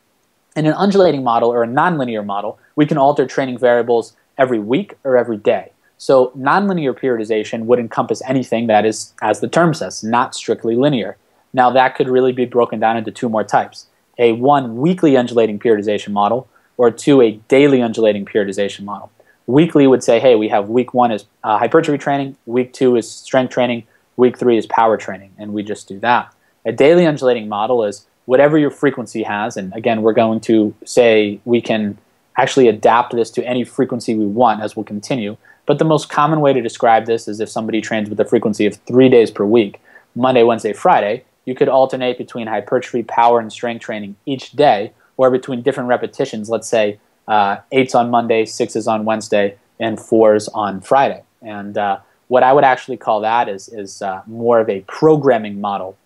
In 0.57 0.65
an 0.65 0.73
undulating 0.73 1.23
model 1.23 1.51
or 1.53 1.63
a 1.63 1.69
nonlinear 1.69 2.25
model, 2.25 2.59
we 2.77 2.87
can 2.87 2.97
alter 2.97 3.27
training 3.27 3.59
variables 3.59 4.17
every 4.39 4.59
week 4.59 4.95
or 5.05 5.19
every 5.19 5.37
day. 5.37 5.71
So 5.99 6.33
nonlinear 6.35 6.99
periodization 6.99 7.67
would 7.67 7.79
encompass 7.79 8.23
anything 8.27 8.69
that 8.69 8.87
is, 8.87 9.13
as 9.21 9.41
the 9.41 9.49
term 9.49 9.75
says, 9.75 10.03
not 10.03 10.35
strictly 10.35 10.77
linear. 10.77 11.19
Now 11.53 11.71
that 11.73 11.95
could 11.95 12.09
really 12.09 12.33
be 12.33 12.47
broken 12.47 12.81
down 12.81 12.97
into 12.97 13.11
two 13.11 13.29
more 13.29 13.45
types. 13.45 13.87
A 14.19 14.33
one 14.33 14.77
weekly 14.77 15.17
undulating 15.17 15.59
periodization 15.59 16.13
model 16.13 16.49
or 16.77 16.91
two 16.91 17.21
a 17.21 17.33
daily 17.49 17.83
undulating 17.83 18.25
periodization 18.25 18.85
model. 18.85 19.11
Weekly 19.47 19.87
would 19.87 20.03
say, 20.03 20.21
hey, 20.21 20.35
we 20.37 20.49
have 20.49 20.69
week 20.69 20.95
one 20.95 21.13
is 21.13 21.27
uh, 21.43 21.59
hypertrophy 21.59 21.99
training, 21.99 22.37
week 22.47 22.73
two 22.73 22.97
is 22.97 23.11
strength 23.11 23.53
training, 23.53 23.85
week 24.17 24.39
three 24.39 24.57
is 24.57 24.67
power 24.67 24.97
training, 24.97 25.33
and 25.39 25.53
we 25.53 25.63
just 25.63 25.87
do 25.87 25.99
that. 26.01 26.33
A 26.65 26.73
daily 26.73 27.07
undulating 27.07 27.49
model 27.49 27.85
is 27.85 28.07
whatever 28.25 28.57
your 28.57 28.71
frequency 28.71 29.23
has, 29.23 29.57
and 29.57 29.75
again, 29.75 30.03
we're 30.03 30.15
going 30.15 30.41
to 30.41 30.75
say 30.85 31.41
we 31.45 31.61
can 31.61 31.99
actually 32.37 32.69
adapt 32.69 33.13
this 33.13 33.31
to 33.31 33.45
any 33.45 33.65
frequency 33.65 34.15
we 34.15 34.27
want 34.27 34.63
as 34.63 34.75
we'll 34.75 34.85
continue. 34.85 35.37
But 35.67 35.79
the 35.79 35.85
most 35.85 36.09
common 36.09 36.41
way 36.41 36.53
to 36.53 36.61
describe 36.61 37.07
this 37.07 37.29
is 37.29 37.41
if 37.41 37.49
somebody 37.49 37.81
trains 37.81 38.09
with 38.09 38.19
a 38.21 38.25
frequency 38.25 38.67
of 38.67 38.77
three 38.87 39.09
days 39.09 39.31
per 39.31 39.45
week, 39.45 39.81
Monday, 40.15 40.43
Wednesday, 40.43 40.73
Friday, 40.73 41.25
you 41.45 41.55
could 41.55 41.69
alternate 41.69 42.19
between 42.19 42.47
hypertrophy, 42.47 43.03
power, 43.03 43.41
and 43.41 43.53
strength 43.53 43.83
training 43.83 44.17
each 44.27 44.53
day, 44.53 44.93
or 45.17 45.31
between 45.31 45.63
different 45.63 45.89
repetitions, 45.89 46.49
let's 46.49 46.69
say 46.69 46.99
uh, 47.29 47.59
eights 47.73 47.95
on 47.95 48.11
Monday, 48.11 48.45
sixes 48.45 48.89
on 48.89 49.05
Wednesday, 49.05 49.57
and 49.79 50.01
fours 50.01 50.49
on 50.49 50.81
Friday. 50.81 51.23
And 51.43 51.77
uh, 51.77 51.99
what 52.29 52.43
I 52.43 52.53
would 52.53 52.65
actually 52.65 52.97
call 52.97 53.21
that 53.21 53.49
is, 53.49 53.69
is 53.69 54.03
uh, 54.03 54.23
more 54.27 54.61
of 54.61 54.69
a 54.69 54.81
programming 54.83 55.61
model. 55.61 55.97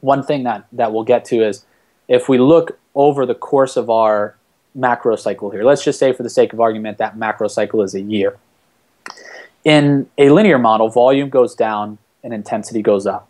One 0.00 0.22
thing 0.22 0.42
that, 0.44 0.66
that 0.72 0.92
we'll 0.92 1.04
get 1.04 1.24
to 1.26 1.46
is 1.46 1.64
if 2.08 2.28
we 2.28 2.38
look 2.38 2.78
over 2.94 3.24
the 3.24 3.34
course 3.34 3.76
of 3.76 3.88
our 3.88 4.36
macro 4.74 5.16
cycle 5.16 5.50
here, 5.50 5.64
let's 5.64 5.84
just 5.84 5.98
say 5.98 6.12
for 6.12 6.22
the 6.22 6.30
sake 6.30 6.52
of 6.52 6.60
argument 6.60 6.98
that 6.98 7.16
macro 7.16 7.48
cycle 7.48 7.82
is 7.82 7.94
a 7.94 8.00
year. 8.00 8.36
In 9.64 10.10
a 10.18 10.30
linear 10.30 10.58
model, 10.58 10.88
volume 10.88 11.28
goes 11.28 11.54
down 11.54 11.98
and 12.24 12.34
intensity 12.34 12.82
goes 12.82 13.06
up. 13.06 13.28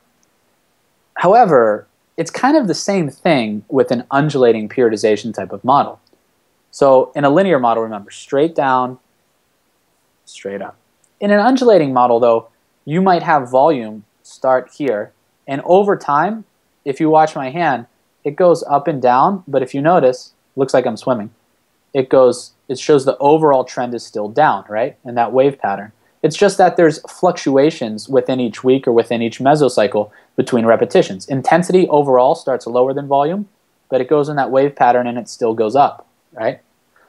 However, 1.16 1.86
it's 2.16 2.30
kind 2.30 2.56
of 2.56 2.66
the 2.66 2.74
same 2.74 3.08
thing 3.08 3.64
with 3.68 3.90
an 3.90 4.04
undulating 4.10 4.68
periodization 4.68 5.34
type 5.34 5.52
of 5.52 5.64
model. 5.64 6.00
So 6.70 7.12
in 7.14 7.24
a 7.24 7.30
linear 7.30 7.58
model, 7.58 7.82
remember, 7.82 8.10
straight 8.10 8.54
down, 8.54 8.98
straight 10.24 10.62
up. 10.62 10.76
In 11.20 11.30
an 11.30 11.40
undulating 11.40 11.92
model, 11.92 12.18
though, 12.20 12.48
you 12.84 13.00
might 13.00 13.22
have 13.22 13.50
volume 13.50 14.04
start 14.22 14.72
here, 14.76 15.12
and 15.46 15.62
over 15.64 15.96
time, 15.96 16.44
if 16.84 17.00
you 17.00 17.10
watch 17.10 17.36
my 17.36 17.50
hand, 17.50 17.86
it 18.24 18.36
goes 18.36 18.62
up 18.64 18.88
and 18.88 19.00
down, 19.00 19.44
but 19.46 19.62
if 19.62 19.74
you 19.74 19.80
notice, 19.80 20.32
looks 20.56 20.74
like 20.74 20.86
I'm 20.86 20.96
swimming. 20.96 21.30
It 21.92 22.08
goes, 22.08 22.52
it 22.68 22.78
shows 22.78 23.04
the 23.04 23.18
overall 23.18 23.64
trend 23.64 23.94
is 23.94 24.04
still 24.04 24.28
down, 24.28 24.64
right? 24.68 24.96
In 25.04 25.14
that 25.14 25.32
wave 25.32 25.58
pattern. 25.58 25.92
It's 26.22 26.36
just 26.36 26.56
that 26.58 26.76
there's 26.76 27.00
fluctuations 27.02 28.08
within 28.08 28.40
each 28.40 28.62
week 28.62 28.86
or 28.86 28.92
within 28.92 29.22
each 29.22 29.40
mesocycle 29.40 30.10
between 30.36 30.66
repetitions. 30.66 31.28
Intensity 31.28 31.88
overall 31.88 32.34
starts 32.34 32.66
lower 32.66 32.94
than 32.94 33.06
volume, 33.06 33.48
but 33.88 34.00
it 34.00 34.08
goes 34.08 34.28
in 34.28 34.36
that 34.36 34.50
wave 34.50 34.74
pattern 34.74 35.06
and 35.06 35.18
it 35.18 35.28
still 35.28 35.54
goes 35.54 35.76
up, 35.76 36.06
right? 36.32 36.60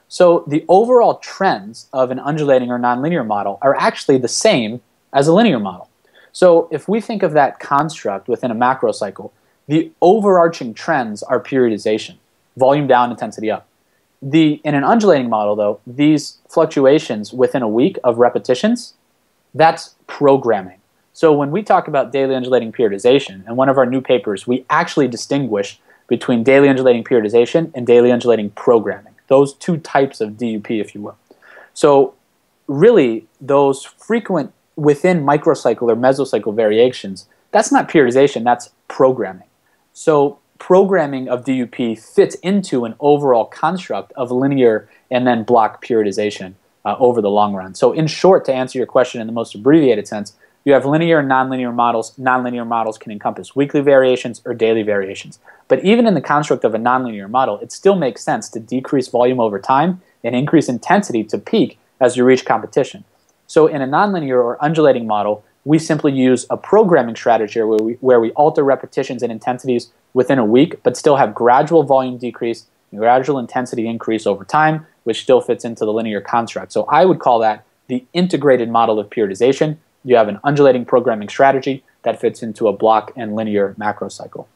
So 0.08 0.44
the 0.46 0.64
overall 0.68 1.16
trends 1.16 1.88
of 1.92 2.10
an 2.10 2.18
undulating 2.18 2.70
or 2.70 2.78
nonlinear 2.78 3.26
model 3.26 3.58
are 3.62 3.74
actually 3.76 4.18
the 4.18 4.28
same 4.28 4.82
as 5.12 5.26
a 5.26 5.32
linear 5.32 5.58
model. 5.58 5.88
So 6.32 6.68
if 6.70 6.88
we 6.88 7.00
think 7.00 7.22
of 7.22 7.32
that 7.32 7.60
construct 7.60 8.28
within 8.28 8.50
a 8.50 8.54
macro 8.54 8.92
cycle, 8.92 9.32
the 9.66 9.90
overarching 10.02 10.74
trends 10.74 11.22
are 11.22 11.40
periodization, 11.40 12.16
volume 12.56 12.86
down, 12.86 13.10
intensity 13.10 13.50
up. 13.50 13.66
The, 14.20 14.60
in 14.64 14.74
an 14.74 14.84
undulating 14.84 15.28
model, 15.28 15.56
though, 15.56 15.80
these 15.86 16.38
fluctuations 16.48 17.32
within 17.32 17.62
a 17.62 17.68
week 17.68 17.98
of 18.04 18.18
repetitions, 18.18 18.94
that's 19.54 19.94
programming. 20.06 20.80
So 21.14 21.32
when 21.32 21.52
we 21.52 21.62
talk 21.62 21.86
about 21.86 22.10
daily 22.10 22.34
undulating 22.34 22.72
periodization, 22.72 23.48
in 23.48 23.54
one 23.54 23.68
of 23.68 23.78
our 23.78 23.86
new 23.86 24.00
papers, 24.00 24.48
we 24.48 24.66
actually 24.68 25.06
distinguish 25.06 25.78
between 26.08 26.42
daily 26.42 26.68
undulating 26.68 27.04
periodization 27.04 27.70
and 27.72 27.86
daily 27.86 28.10
undulating 28.10 28.50
programming. 28.50 29.14
Those 29.28 29.54
two 29.54 29.78
types 29.78 30.20
of 30.20 30.32
DUP, 30.32 30.80
if 30.80 30.92
you 30.92 31.00
will. 31.00 31.16
So 31.72 32.14
really, 32.66 33.26
those 33.40 33.84
frequent 33.84 34.52
within 34.74 35.24
microcycle 35.24 35.82
or 35.82 35.94
mesocycle 35.94 36.52
variations, 36.54 37.28
that's 37.52 37.70
not 37.70 37.88
periodization, 37.88 38.42
that's 38.42 38.70
programming. 38.88 39.46
So 39.92 40.40
programming 40.58 41.28
of 41.28 41.44
DUP 41.44 41.96
fits 41.96 42.34
into 42.36 42.84
an 42.84 42.96
overall 42.98 43.44
construct 43.44 44.10
of 44.12 44.32
linear 44.32 44.88
and 45.12 45.24
then 45.28 45.44
block 45.44 45.84
periodization 45.84 46.54
uh, 46.84 46.96
over 46.98 47.22
the 47.22 47.30
long 47.30 47.54
run. 47.54 47.76
So 47.76 47.92
in 47.92 48.08
short, 48.08 48.44
to 48.46 48.52
answer 48.52 48.78
your 48.78 48.86
question 48.88 49.20
in 49.20 49.28
the 49.28 49.32
most 49.32 49.54
abbreviated 49.54 50.08
sense, 50.08 50.34
you 50.64 50.72
have 50.72 50.86
linear 50.86 51.18
and 51.18 51.30
nonlinear 51.30 51.74
models. 51.74 52.16
Nonlinear 52.16 52.66
models 52.66 52.96
can 52.96 53.12
encompass 53.12 53.54
weekly 53.54 53.80
variations 53.80 54.40
or 54.44 54.54
daily 54.54 54.82
variations. 54.82 55.38
But 55.68 55.84
even 55.84 56.06
in 56.06 56.14
the 56.14 56.20
construct 56.20 56.64
of 56.64 56.74
a 56.74 56.78
nonlinear 56.78 57.28
model, 57.28 57.58
it 57.58 57.70
still 57.70 57.96
makes 57.96 58.22
sense 58.22 58.48
to 58.50 58.60
decrease 58.60 59.08
volume 59.08 59.40
over 59.40 59.58
time 59.58 60.00
and 60.22 60.34
increase 60.34 60.68
intensity 60.68 61.22
to 61.24 61.38
peak 61.38 61.78
as 62.00 62.16
you 62.16 62.24
reach 62.24 62.46
competition. 62.46 63.04
So 63.46 63.66
in 63.66 63.82
a 63.82 63.86
nonlinear 63.86 64.42
or 64.42 64.62
undulating 64.64 65.06
model, 65.06 65.44
we 65.66 65.78
simply 65.78 66.12
use 66.12 66.46
a 66.50 66.56
programming 66.56 67.16
strategy 67.16 67.60
where 67.60 67.78
we, 67.78 67.92
where 67.94 68.20
we 68.20 68.30
alter 68.32 68.62
repetitions 68.62 69.22
and 69.22 69.30
intensities 69.30 69.90
within 70.12 70.38
a 70.38 70.44
week, 70.44 70.82
but 70.82 70.96
still 70.96 71.16
have 71.16 71.34
gradual 71.34 71.82
volume 71.82 72.18
decrease 72.18 72.66
and 72.90 73.00
gradual 73.00 73.38
intensity 73.38 73.86
increase 73.86 74.26
over 74.26 74.44
time, 74.44 74.86
which 75.04 75.22
still 75.22 75.40
fits 75.40 75.64
into 75.64 75.84
the 75.84 75.92
linear 75.92 76.20
construct. 76.20 76.72
So 76.72 76.84
I 76.84 77.04
would 77.04 77.18
call 77.18 77.38
that 77.40 77.64
the 77.86 78.04
integrated 78.12 78.70
model 78.70 78.98
of 78.98 79.10
periodization 79.10 79.76
you 80.04 80.16
have 80.16 80.28
an 80.28 80.38
undulating 80.44 80.84
programming 80.84 81.28
strategy 81.28 81.82
that 82.02 82.20
fits 82.20 82.42
into 82.42 82.68
a 82.68 82.72
block 82.72 83.12
and 83.16 83.34
linear 83.34 83.74
macro 83.78 84.08
cycle. 84.08 84.48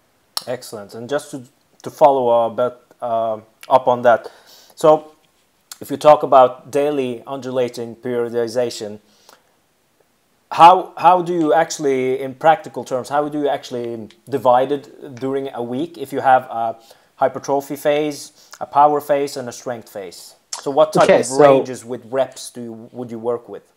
Excellent. 0.46 0.94
And 0.94 1.08
just 1.08 1.30
to, 1.30 1.44
to 1.82 1.90
follow 1.90 2.46
a 2.46 2.50
bit 2.50 2.78
uh, 3.00 3.40
up 3.68 3.88
on 3.88 4.02
that, 4.02 4.30
so 4.74 5.12
if 5.80 5.90
you 5.90 5.96
talk 5.96 6.22
about 6.22 6.70
daily 6.70 7.22
undulating 7.26 7.96
periodization, 7.96 9.00
how 10.52 10.92
how 10.96 11.22
do 11.22 11.34
you 11.34 11.52
actually, 11.52 12.20
in 12.20 12.34
practical 12.34 12.84
terms, 12.84 13.08
how 13.08 13.28
do 13.28 13.38
you 13.40 13.48
actually 13.48 14.08
divide 14.28 14.72
it 14.72 15.14
during 15.16 15.52
a 15.52 15.62
week 15.62 15.98
if 15.98 16.12
you 16.12 16.20
have 16.20 16.42
a 16.44 16.76
hypertrophy 17.16 17.76
phase, 17.76 18.32
a 18.60 18.66
power 18.66 19.00
phase, 19.00 19.36
and 19.36 19.48
a 19.48 19.52
strength 19.52 19.88
phase? 19.88 20.34
So 20.60 20.70
what 20.70 20.92
type 20.92 21.04
okay, 21.04 21.20
of 21.20 21.26
so 21.26 21.56
ranges 21.58 21.84
with 21.84 22.04
reps 22.06 22.50
do 22.50 22.62
you, 22.62 22.72
would 22.92 23.10
you 23.10 23.18
work 23.18 23.48
with? 23.48 23.72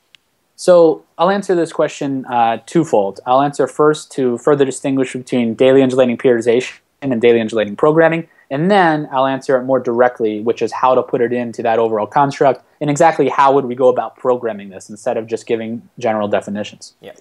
So 0.62 1.03
I'll 1.18 1.32
answer 1.32 1.56
this 1.56 1.74
question 1.74 2.24
uh, 2.27 2.60
twofold. 2.68 3.20
I'll 3.25 3.41
answer 3.41 3.65
first 3.65 4.12
to 4.12 4.38
further 4.38 4.63
distinguish 4.63 5.13
between 5.13 5.56
daily 5.56 5.82
undulating 5.82 6.20
periodization 6.20 6.77
and 7.01 7.20
daily 7.20 7.41
undulating 7.41 7.75
programming, 7.75 8.27
and 8.51 8.70
then 8.70 9.10
I'll 9.12 9.25
answer 9.25 9.58
it 9.58 9.63
more 9.63 9.80
directly, 9.80 10.39
which 10.39 10.62
is 10.62 10.72
how 10.72 10.94
to 10.94 11.01
put 11.01 11.20
it 11.20 11.34
into 11.34 11.63
that 11.63 11.80
overall 11.80 12.06
construct 12.06 12.63
and 12.80 12.91
exactly 12.91 13.27
how 13.27 13.51
would 13.53 13.65
we 13.65 13.74
go 13.74 13.88
about 13.88 14.18
programming 14.18 14.70
this 14.70 14.88
instead 14.88 15.18
of 15.18 15.25
just 15.25 15.48
giving 15.48 15.89
general 15.98 16.27
definitions. 16.27 16.94
Yeah. 17.01 17.13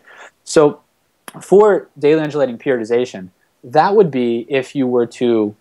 So 0.44 0.82
for 1.40 1.88
daily 1.98 2.20
undulating 2.20 2.58
periodization, 2.58 3.30
that 3.64 3.96
would 3.96 4.10
be 4.10 4.44
if 4.50 4.76
you 4.76 4.86
were 4.86 5.06
to 5.06 5.56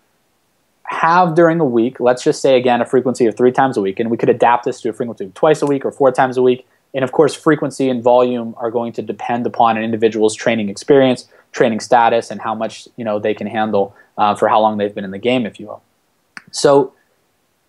have 0.82 1.34
during 1.34 1.60
a 1.60 1.64
week, 1.64 1.98
let's 1.98 2.22
just 2.22 2.42
say 2.42 2.58
again 2.58 2.82
a 2.82 2.84
frequency 2.84 3.24
of 3.24 3.38
three 3.38 3.52
times 3.52 3.78
a 3.78 3.80
week, 3.80 3.98
and 3.98 4.10
we 4.10 4.18
could 4.18 4.28
adapt 4.28 4.66
this 4.66 4.82
to 4.82 4.90
a 4.90 4.92
frequency 4.92 5.24
of 5.24 5.32
twice 5.32 5.62
a 5.62 5.66
week 5.66 5.86
or 5.86 5.90
four 5.90 6.12
times 6.12 6.36
a 6.36 6.42
week, 6.42 6.66
and 6.94 7.04
of 7.04 7.12
course, 7.12 7.34
frequency 7.34 7.88
and 7.88 8.02
volume 8.02 8.54
are 8.58 8.70
going 8.70 8.92
to 8.94 9.02
depend 9.02 9.46
upon 9.46 9.76
an 9.76 9.84
individual's 9.84 10.34
training 10.34 10.68
experience, 10.68 11.28
training 11.52 11.80
status, 11.80 12.30
and 12.30 12.40
how 12.40 12.54
much 12.54 12.88
you 12.96 13.04
know 13.04 13.18
they 13.18 13.34
can 13.34 13.46
handle 13.46 13.94
uh, 14.18 14.34
for 14.34 14.48
how 14.48 14.60
long 14.60 14.78
they've 14.78 14.94
been 14.94 15.04
in 15.04 15.10
the 15.10 15.18
game, 15.18 15.46
if 15.46 15.60
you 15.60 15.66
will. 15.66 15.82
So, 16.50 16.92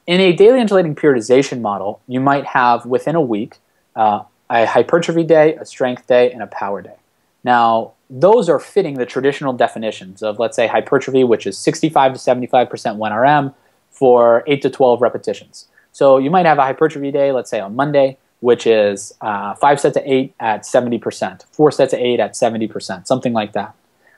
in 0.08 0.20
a 0.20 0.34
daily 0.34 0.60
undulating 0.60 0.96
periodization 0.96 1.62
model, 1.62 2.02
you 2.08 2.20
might 2.20 2.46
have 2.46 2.86
within 2.86 3.16
a 3.16 3.22
week 3.22 3.58
uh, 3.96 4.24
a 4.50 4.66
hypertrophy 4.66 5.24
day, 5.24 5.56
a 5.56 5.66
strength 5.66 6.08
day, 6.08 6.32
and 6.32 6.42
a 6.42 6.48
power 6.48 6.82
day. 6.82 6.96
Now, 7.44 7.94
those 8.10 8.50
are 8.50 8.60
fitting 8.60 8.96
the 8.96 9.06
traditional 9.06 9.54
definitions 9.54 10.22
of, 10.22 10.38
let's 10.38 10.56
say, 10.56 10.68
hypertrophy, 10.68 11.24
which 11.24 11.48
is 11.48 11.58
65 11.58 12.14
to 12.14 12.20
75% 12.20 12.68
1RM 12.70 13.54
for 13.90 14.44
8 14.48 14.62
to 14.64 14.70
12 14.70 15.02
repetitions. 15.02 15.68
So 15.94 16.18
you 16.18 16.30
might 16.30 16.46
have 16.46 16.58
a 16.58 16.64
hypertrophy 16.64 17.12
day, 17.12 17.32
let's 17.32 17.50
say 17.50 17.60
on 17.60 17.76
Monday, 17.76 18.18
which 18.42 18.68
is 18.68 19.14
uh, 19.22 19.54
five 19.56 19.80
sets 19.80 19.96
of 19.96 20.04
eight 20.06 20.34
at 20.40 20.64
70%, 20.64 21.46
four 21.52 21.72
sets 21.72 21.94
of 21.94 22.00
eight 22.00 22.20
at 22.20 22.34
70%, 22.34 23.08
something 23.08 23.34
like 23.34 23.54
that. 23.54 23.74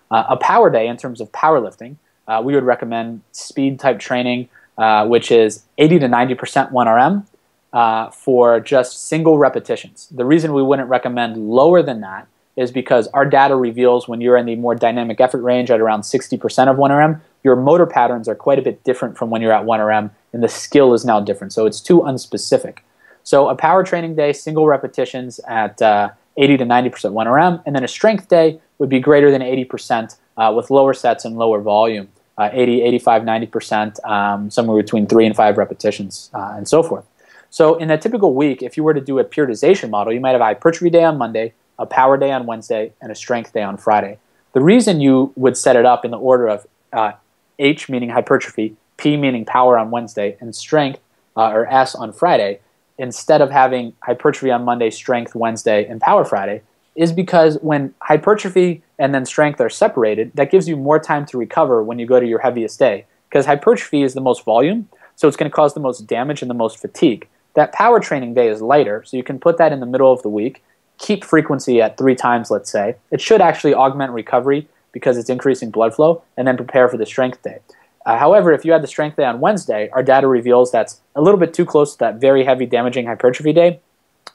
Uh, 0.10 0.24
a 0.30 0.38
power 0.38 0.70
day 0.70 0.88
in 0.88 0.98
terms 0.98 1.22
of 1.22 1.32
powerlifting, 1.32 1.98
uh, 2.28 2.42
we 2.44 2.56
would 2.56 2.64
recommend 2.64 3.22
speed 3.34 3.80
type 3.80 4.00
training, 4.00 4.50
uh, 4.78 5.06
which 5.06 5.30
is 5.32 5.64
80 5.78 6.00
to 6.00 6.08
90% 6.08 6.72
1RM 6.72 7.26
uh, 7.74 8.10
for 8.12 8.60
just 8.60 9.08
single 9.08 9.38
repetitions. 9.38 10.08
The 10.10 10.26
reason 10.26 10.54
we 10.54 10.64
wouldn't 10.64 10.90
recommend 10.90 11.38
lower 11.38 11.84
than 11.84 12.02
that 12.02 12.28
is 12.56 12.72
because 12.72 13.08
our 13.08 13.26
data 13.26 13.56
reveals 13.56 14.08
when 14.08 14.22
you're 14.22 14.38
in 14.38 14.46
the 14.46 14.56
more 14.56 14.76
dynamic 14.76 15.20
effort 15.20 15.42
range 15.42 15.72
at 15.72 15.82
around 15.82 16.02
60% 16.02 16.68
of 16.70 16.78
1RM, 16.78 17.20
your 17.44 17.56
motor 17.56 17.86
patterns 17.86 18.30
are 18.30 18.36
quite 18.36 18.60
a 18.60 18.62
bit 18.62 18.84
different 18.84 19.18
from 19.18 19.30
when 19.30 19.42
you're 19.42 19.52
at 19.52 19.66
1RM, 19.66 20.12
and 20.32 20.44
the 20.44 20.48
skill 20.48 20.94
is 20.94 21.04
now 21.04 21.20
different. 21.20 21.52
So 21.52 21.66
it's 21.66 21.82
too 21.82 22.02
unspecific. 22.02 22.80
So 23.24 23.50
a 23.50 23.56
power 23.56 23.84
training 23.84 24.16
day, 24.16 24.34
single 24.34 24.68
repetitions 24.68 25.40
at 25.48 25.82
uh, 25.82 26.10
80 26.38 26.58
to 26.58 26.66
90% 26.66 27.14
1RM, 27.14 27.64
and 27.66 27.76
then 27.76 27.84
a 27.84 27.88
strength 27.88 28.28
day 28.28 28.60
would 28.80 28.90
be 28.90 29.00
greater 29.00 29.32
than 29.32 29.42
80% 29.42 30.18
uh, 30.38 30.54
with 30.56 30.70
lower 30.70 30.94
sets 30.94 31.26
and 31.26 31.38
lower 31.38 31.62
volume, 31.62 32.10
uh, 32.38 32.50
80, 32.52 32.82
85, 32.82 33.22
90%, 33.22 34.06
um, 34.06 34.50
somewhere 34.50 34.82
between 34.82 35.08
three 35.08 35.26
and 35.26 35.36
five 35.36 35.58
repetitions, 35.58 36.30
uh, 36.34 36.54
and 36.56 36.68
so 36.68 36.84
forth. 36.84 37.06
So 37.50 37.76
in 37.76 37.92
a 37.92 37.98
typical 37.98 38.34
week, 38.34 38.64
if 38.64 38.78
you 38.78 38.84
were 38.84 38.96
to 38.96 39.02
do 39.02 39.20
a 39.20 39.24
periodization 39.24 39.90
model, 39.92 40.12
you 40.12 40.20
might 40.20 40.32
have 40.32 40.42
hypertrophy 40.42 40.90
day 40.90 41.04
on 41.04 41.18
Monday, 41.18 41.54
a 41.78 41.86
power 41.86 42.18
day 42.18 42.32
on 42.32 42.46
Wednesday, 42.46 42.94
and 43.00 43.12
a 43.12 43.16
strength 43.16 43.54
day 43.54 43.62
on 43.62 43.78
Friday. 43.78 44.18
The 44.54 44.62
reason 44.62 45.02
you 45.02 45.32
would 45.36 45.56
set 45.56 45.76
it 45.76 45.86
up 45.86 46.04
in 46.04 46.12
the 46.12 46.18
order 46.18 46.48
of 46.48 46.66
uh, 46.92 47.12
H 47.60 47.90
meaning 47.90 48.10
hypertrophy, 48.10 48.76
P 48.98 49.18
meaning 49.18 49.46
power 49.46 49.78
on 49.78 49.92
Wednesday, 49.92 50.36
and 50.40 50.56
strength 50.56 51.00
uh, 51.38 51.50
or 51.50 51.68
S 51.68 51.94
on 51.96 52.12
Friday, 52.12 52.60
instead 52.98 53.42
of 53.42 53.52
having 53.52 53.94
hypertrophy 54.04 54.52
on 54.52 54.64
Monday, 54.64 54.90
strength 54.90 55.36
Wednesday, 55.36 55.86
and 55.86 56.00
power 56.02 56.24
Friday, 56.24 56.62
is 56.96 57.12
because 57.12 57.58
when 57.62 57.94
hypertrophy 58.02 58.84
and 59.00 59.14
then 59.14 59.26
strength 59.26 59.60
are 59.60 59.70
separated, 59.70 60.32
that 60.36 60.52
gives 60.52 60.68
you 60.68 60.78
more 60.78 61.00
time 61.00 61.26
to 61.26 61.38
recover 61.38 61.84
when 61.84 61.98
you 62.00 62.06
go 62.06 62.20
to 62.20 62.28
your 62.28 62.40
heaviest 62.40 62.78
day. 62.78 63.06
Because 63.30 63.46
hypertrophy 63.46 64.04
is 64.04 64.14
the 64.14 64.22
most 64.22 64.46
volume, 64.46 64.88
so 65.16 65.28
it's 65.28 65.38
going 65.38 65.50
to 65.50 65.56
cause 65.56 65.74
the 65.74 65.80
most 65.80 66.06
damage 66.06 66.42
and 66.42 66.50
the 66.50 66.56
most 66.56 66.80
fatigue. 66.80 67.28
That 67.56 67.74
power 67.74 68.00
training 68.00 68.36
day 68.36 68.48
is 68.48 68.62
lighter, 68.62 69.04
so 69.06 69.18
you 69.18 69.24
can 69.24 69.40
put 69.40 69.58
that 69.58 69.72
in 69.72 69.80
the 69.80 69.86
middle 69.86 70.12
of 70.12 70.22
the 70.22 70.30
week, 70.30 70.64
keep 71.00 71.24
frequency 71.24 71.82
at 71.82 71.98
three 71.98 72.16
times, 72.16 72.52
let's 72.52 72.72
say. 72.72 72.96
It 73.12 73.22
should 73.22 73.42
actually 73.42 73.74
augment 73.74 74.12
recovery 74.12 74.68
because 74.92 75.18
it's 75.18 75.30
increasing 75.30 75.72
blood 75.72 75.96
flow, 75.96 76.24
and 76.38 76.48
then 76.48 76.56
prepare 76.56 76.88
for 76.88 76.98
the 76.98 77.06
strength 77.06 77.42
day. 77.42 77.58
Uh, 78.06 78.18
however, 78.18 78.52
if 78.52 78.66
you 78.66 78.72
had 78.72 78.84
the 78.84 78.88
strength 78.88 79.18
day 79.18 79.24
on 79.24 79.40
Wednesday, 79.40 79.90
our 79.94 80.04
data 80.04 80.28
reveals 80.28 80.72
that's 80.72 81.02
a 81.16 81.22
little 81.22 81.40
bit 81.40 81.54
too 81.54 81.66
close 81.66 81.94
to 81.94 82.00
that 82.00 82.16
very 82.16 82.44
heavy 82.44 82.66
damaging 82.66 83.06
hypertrophy 83.06 83.54
day. 83.54 83.80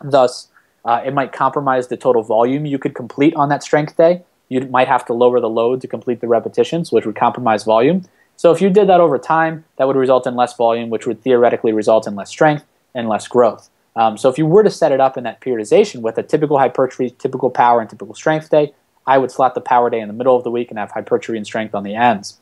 Thus, 0.03 0.49
uh, 0.85 1.03
it 1.05 1.13
might 1.13 1.33
compromise 1.33 1.89
the 1.89 1.97
total 1.97 2.23
volume 2.23 2.65
you 2.65 2.79
could 2.79 2.95
complete 2.95 3.35
on 3.35 3.49
that 3.51 3.63
strength 3.63 3.97
day. 3.97 4.23
You 4.49 4.63
might 4.63 4.89
have 4.89 5.05
to 5.07 5.13
lower 5.13 5.41
the 5.41 5.51
load 5.51 5.83
to 5.83 5.89
complete 5.89 6.21
the 6.21 6.29
repetitions, 6.29 6.91
which 6.91 7.05
would 7.05 7.17
compromise 7.17 7.65
volume. 7.65 8.05
So 8.37 8.53
if 8.53 8.63
you 8.63 8.71
did 8.71 8.89
that 8.89 9.01
over 9.01 9.19
time, 9.19 9.65
that 9.77 9.87
would 9.87 9.97
result 9.97 10.27
in 10.27 10.37
less 10.37 10.57
volume, 10.57 10.89
which 10.89 11.07
would 11.07 11.23
theoretically 11.23 11.73
result 11.73 12.07
in 12.07 12.15
less 12.15 12.31
strength 12.31 12.65
and 12.95 13.09
less 13.09 13.29
growth. 13.29 13.69
Um, 13.97 14.17
so 14.17 14.29
if 14.29 14.39
you 14.39 14.47
were 14.47 14.63
to 14.63 14.71
set 14.71 14.93
it 14.93 15.01
up 15.01 15.19
in 15.19 15.25
that 15.25 15.41
periodization 15.41 16.03
with 16.03 16.17
a 16.19 16.23
typical 16.23 16.59
hypertrophy, 16.59 17.11
typical 17.19 17.51
power, 17.51 17.81
and 17.81 17.91
typical 17.91 18.15
strength 18.15 18.49
day, 18.49 18.73
I 19.07 19.19
would 19.19 19.33
slot 19.33 19.55
the 19.55 19.61
power 19.61 19.91
day 19.91 20.01
in 20.01 20.07
the 20.07 20.15
middle 20.15 20.37
of 20.37 20.45
the 20.45 20.51
week 20.51 20.71
and 20.71 20.79
have 20.79 20.93
hypertrophy 20.93 21.37
and 21.37 21.47
strength 21.47 21.75
on 21.75 21.83
the 21.83 21.97
ends. 21.97 22.39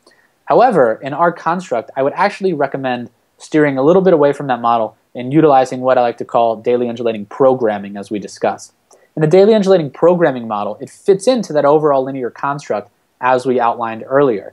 However, 0.47 0.99
in 1.03 1.13
our 1.13 1.33
construct, 1.33 1.91
I 1.97 2.03
would 2.03 2.13
actually 2.15 2.53
recommend 2.53 3.11
steering 3.39 3.79
a 3.79 3.83
little 3.83 4.03
bit 4.03 4.15
away 4.15 4.33
from 4.33 4.47
that 4.47 4.61
model 4.61 4.97
and 5.15 5.33
utilizing 5.33 5.81
what 5.81 5.99
I 5.99 6.03
like 6.03 6.19
to 6.19 6.25
call 6.25 6.57
daily 6.57 6.89
undulating 6.89 7.27
programming, 7.27 7.97
as 7.97 8.11
we 8.11 8.19
discussed. 8.19 8.73
In 9.15 9.23
the 9.23 9.27
daily 9.27 9.55
undulating 9.55 9.91
programming 9.91 10.47
model, 10.47 10.79
it 10.81 10.91
fits 10.91 11.27
into 11.27 11.53
that 11.53 11.65
overall 11.65 12.05
linear 12.05 12.31
construct 12.31 12.91
as 13.21 13.47
we 13.47 13.59
outlined 13.61 14.05
earlier 14.07 14.53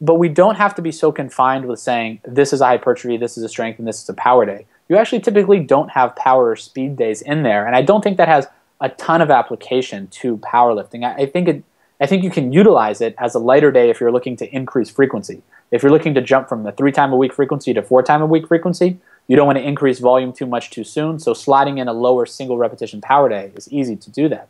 but 0.00 0.14
we 0.14 0.28
don't 0.28 0.56
have 0.56 0.74
to 0.74 0.82
be 0.82 0.92
so 0.92 1.12
confined 1.12 1.66
with 1.66 1.78
saying 1.78 2.20
this 2.24 2.52
is 2.52 2.60
a 2.60 2.66
hypertrophy, 2.66 3.16
this 3.16 3.36
is 3.36 3.44
a 3.44 3.48
strength, 3.48 3.78
and 3.78 3.86
this 3.86 4.02
is 4.02 4.08
a 4.08 4.14
power 4.14 4.46
day. 4.46 4.66
You 4.88 4.96
actually 4.96 5.20
typically 5.20 5.60
don't 5.60 5.90
have 5.90 6.16
power 6.16 6.50
or 6.50 6.56
speed 6.56 6.96
days 6.96 7.22
in 7.22 7.42
there, 7.42 7.66
and 7.66 7.76
I 7.76 7.82
don't 7.82 8.02
think 8.02 8.16
that 8.16 8.28
has 8.28 8.46
a 8.80 8.88
ton 8.88 9.20
of 9.20 9.30
application 9.30 10.06
to 10.08 10.38
powerlifting. 10.38 11.04
I, 11.04 11.22
I 11.22 11.26
think 11.26 11.48
it, 11.48 11.64
I 12.00 12.06
think 12.06 12.24
you 12.24 12.30
can 12.30 12.52
utilize 12.52 13.02
it 13.02 13.14
as 13.18 13.34
a 13.34 13.38
lighter 13.38 13.70
day 13.70 13.90
if 13.90 14.00
you're 14.00 14.10
looking 14.10 14.34
to 14.36 14.54
increase 14.54 14.88
frequency. 14.88 15.42
If 15.70 15.82
you're 15.82 15.92
looking 15.92 16.14
to 16.14 16.22
jump 16.22 16.48
from 16.48 16.62
the 16.62 16.72
three 16.72 16.92
time 16.92 17.12
a 17.12 17.16
week 17.16 17.34
frequency 17.34 17.74
to 17.74 17.82
four 17.82 18.02
time 18.02 18.22
a 18.22 18.26
week 18.26 18.48
frequency, 18.48 18.98
you 19.28 19.36
don't 19.36 19.46
want 19.46 19.58
to 19.58 19.64
increase 19.64 19.98
volume 19.98 20.32
too 20.32 20.46
much 20.46 20.70
too 20.70 20.82
soon. 20.82 21.18
So 21.18 21.34
sliding 21.34 21.78
in 21.78 21.88
a 21.88 21.92
lower 21.92 22.24
single 22.24 22.56
repetition 22.56 23.00
power 23.00 23.28
day 23.28 23.52
is 23.54 23.70
easy 23.70 23.96
to 23.96 24.10
do 24.10 24.28
that. 24.30 24.48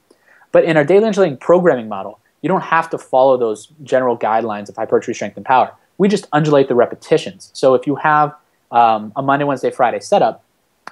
But 0.53 0.65
in 0.65 0.77
our 0.77 0.85
daily 0.85 1.05
undulating 1.05 1.39
programming 1.39 1.89
model, 1.89 2.21
you 2.41 2.49
don't 2.49 2.63
have 2.63 2.89
to 2.91 2.99
follow 2.99 3.37
those 3.37 3.69
general 3.83 4.17
guidelines 4.17 4.69
of 4.69 4.77
hypertrophy, 4.77 5.15
strength, 5.15 5.37
and 5.37 5.45
power. 5.45 5.73
We 5.99 6.09
just 6.09 6.27
undulate 6.33 6.69
the 6.69 6.75
repetitions. 6.75 7.51
So 7.53 7.75
if 7.75 7.87
you 7.87 7.97
have 7.97 8.35
um, 8.71 9.13
a 9.17 9.23
Monday, 9.23 9.45
Wednesday, 9.45 9.71
Friday 9.71 10.01
setup, 10.01 10.43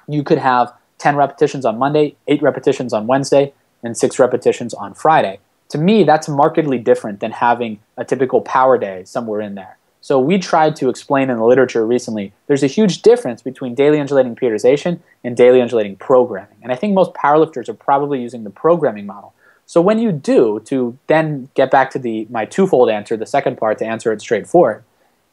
you 0.09 0.23
could 0.23 0.38
have 0.38 0.73
10 0.99 1.16
repetitions 1.16 1.64
on 1.64 1.79
Monday, 1.79 2.16
8 2.27 2.42
repetitions 2.42 2.92
on 2.92 3.07
Wednesday, 3.07 3.55
and 3.83 3.97
6 3.97 4.18
repetitions 4.18 4.75
on 4.75 4.92
Friday. 4.92 5.38
To 5.70 5.78
me, 5.78 6.04
that's 6.04 6.28
markedly 6.28 6.78
different 6.78 7.20
than 7.20 7.31
having 7.31 7.78
a 7.96 8.04
typical 8.04 8.40
power 8.40 8.78
day 8.78 9.04
somewhere 9.04 9.40
in 9.40 9.54
there. 9.54 9.76
So 10.00 10.18
we 10.18 10.38
tried 10.38 10.76
to 10.76 10.88
explain 10.88 11.28
in 11.28 11.37
the 11.37 11.44
literature 11.44 11.85
recently 11.85 12.33
there's 12.46 12.62
a 12.62 12.68
huge 12.68 13.02
difference 13.02 13.42
between 13.42 13.74
daily 13.74 14.00
undulating 14.00 14.37
periodization 14.37 15.00
and 15.24 15.37
daily 15.37 15.61
undulating 15.61 15.96
programming. 15.96 16.57
And 16.62 16.72
I 16.72 16.76
think 16.76 16.94
most 16.94 17.12
powerlifters 17.12 17.68
are 17.68 17.74
probably 17.74 18.22
using 18.22 18.44
the 18.44 18.50
programming 18.50 19.07
model. 19.07 19.35
So 19.66 19.83
when 19.83 19.98
you 19.98 20.12
do, 20.12 20.61
to 20.66 20.96
then 21.09 21.50
get 21.54 21.70
back 21.70 21.90
to 21.90 21.98
the 21.98 22.26
my 22.31 22.46
twofold 22.46 22.88
answer, 22.88 23.16
the 23.18 23.26
second 23.26 23.59
part 23.59 23.76
to 23.78 23.85
answer 23.85 24.12
it 24.12 24.22
straightforward, 24.22 24.83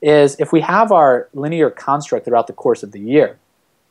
is 0.02 0.36
if 0.39 0.52
we 0.52 0.60
have 0.62 0.91
our 0.91 1.30
linear 1.34 1.69
construct 1.69 2.26
throughout 2.26 2.48
the 2.48 2.54
course 2.54 2.84
of 2.84 2.91
the 2.91 3.00
year, 3.00 3.38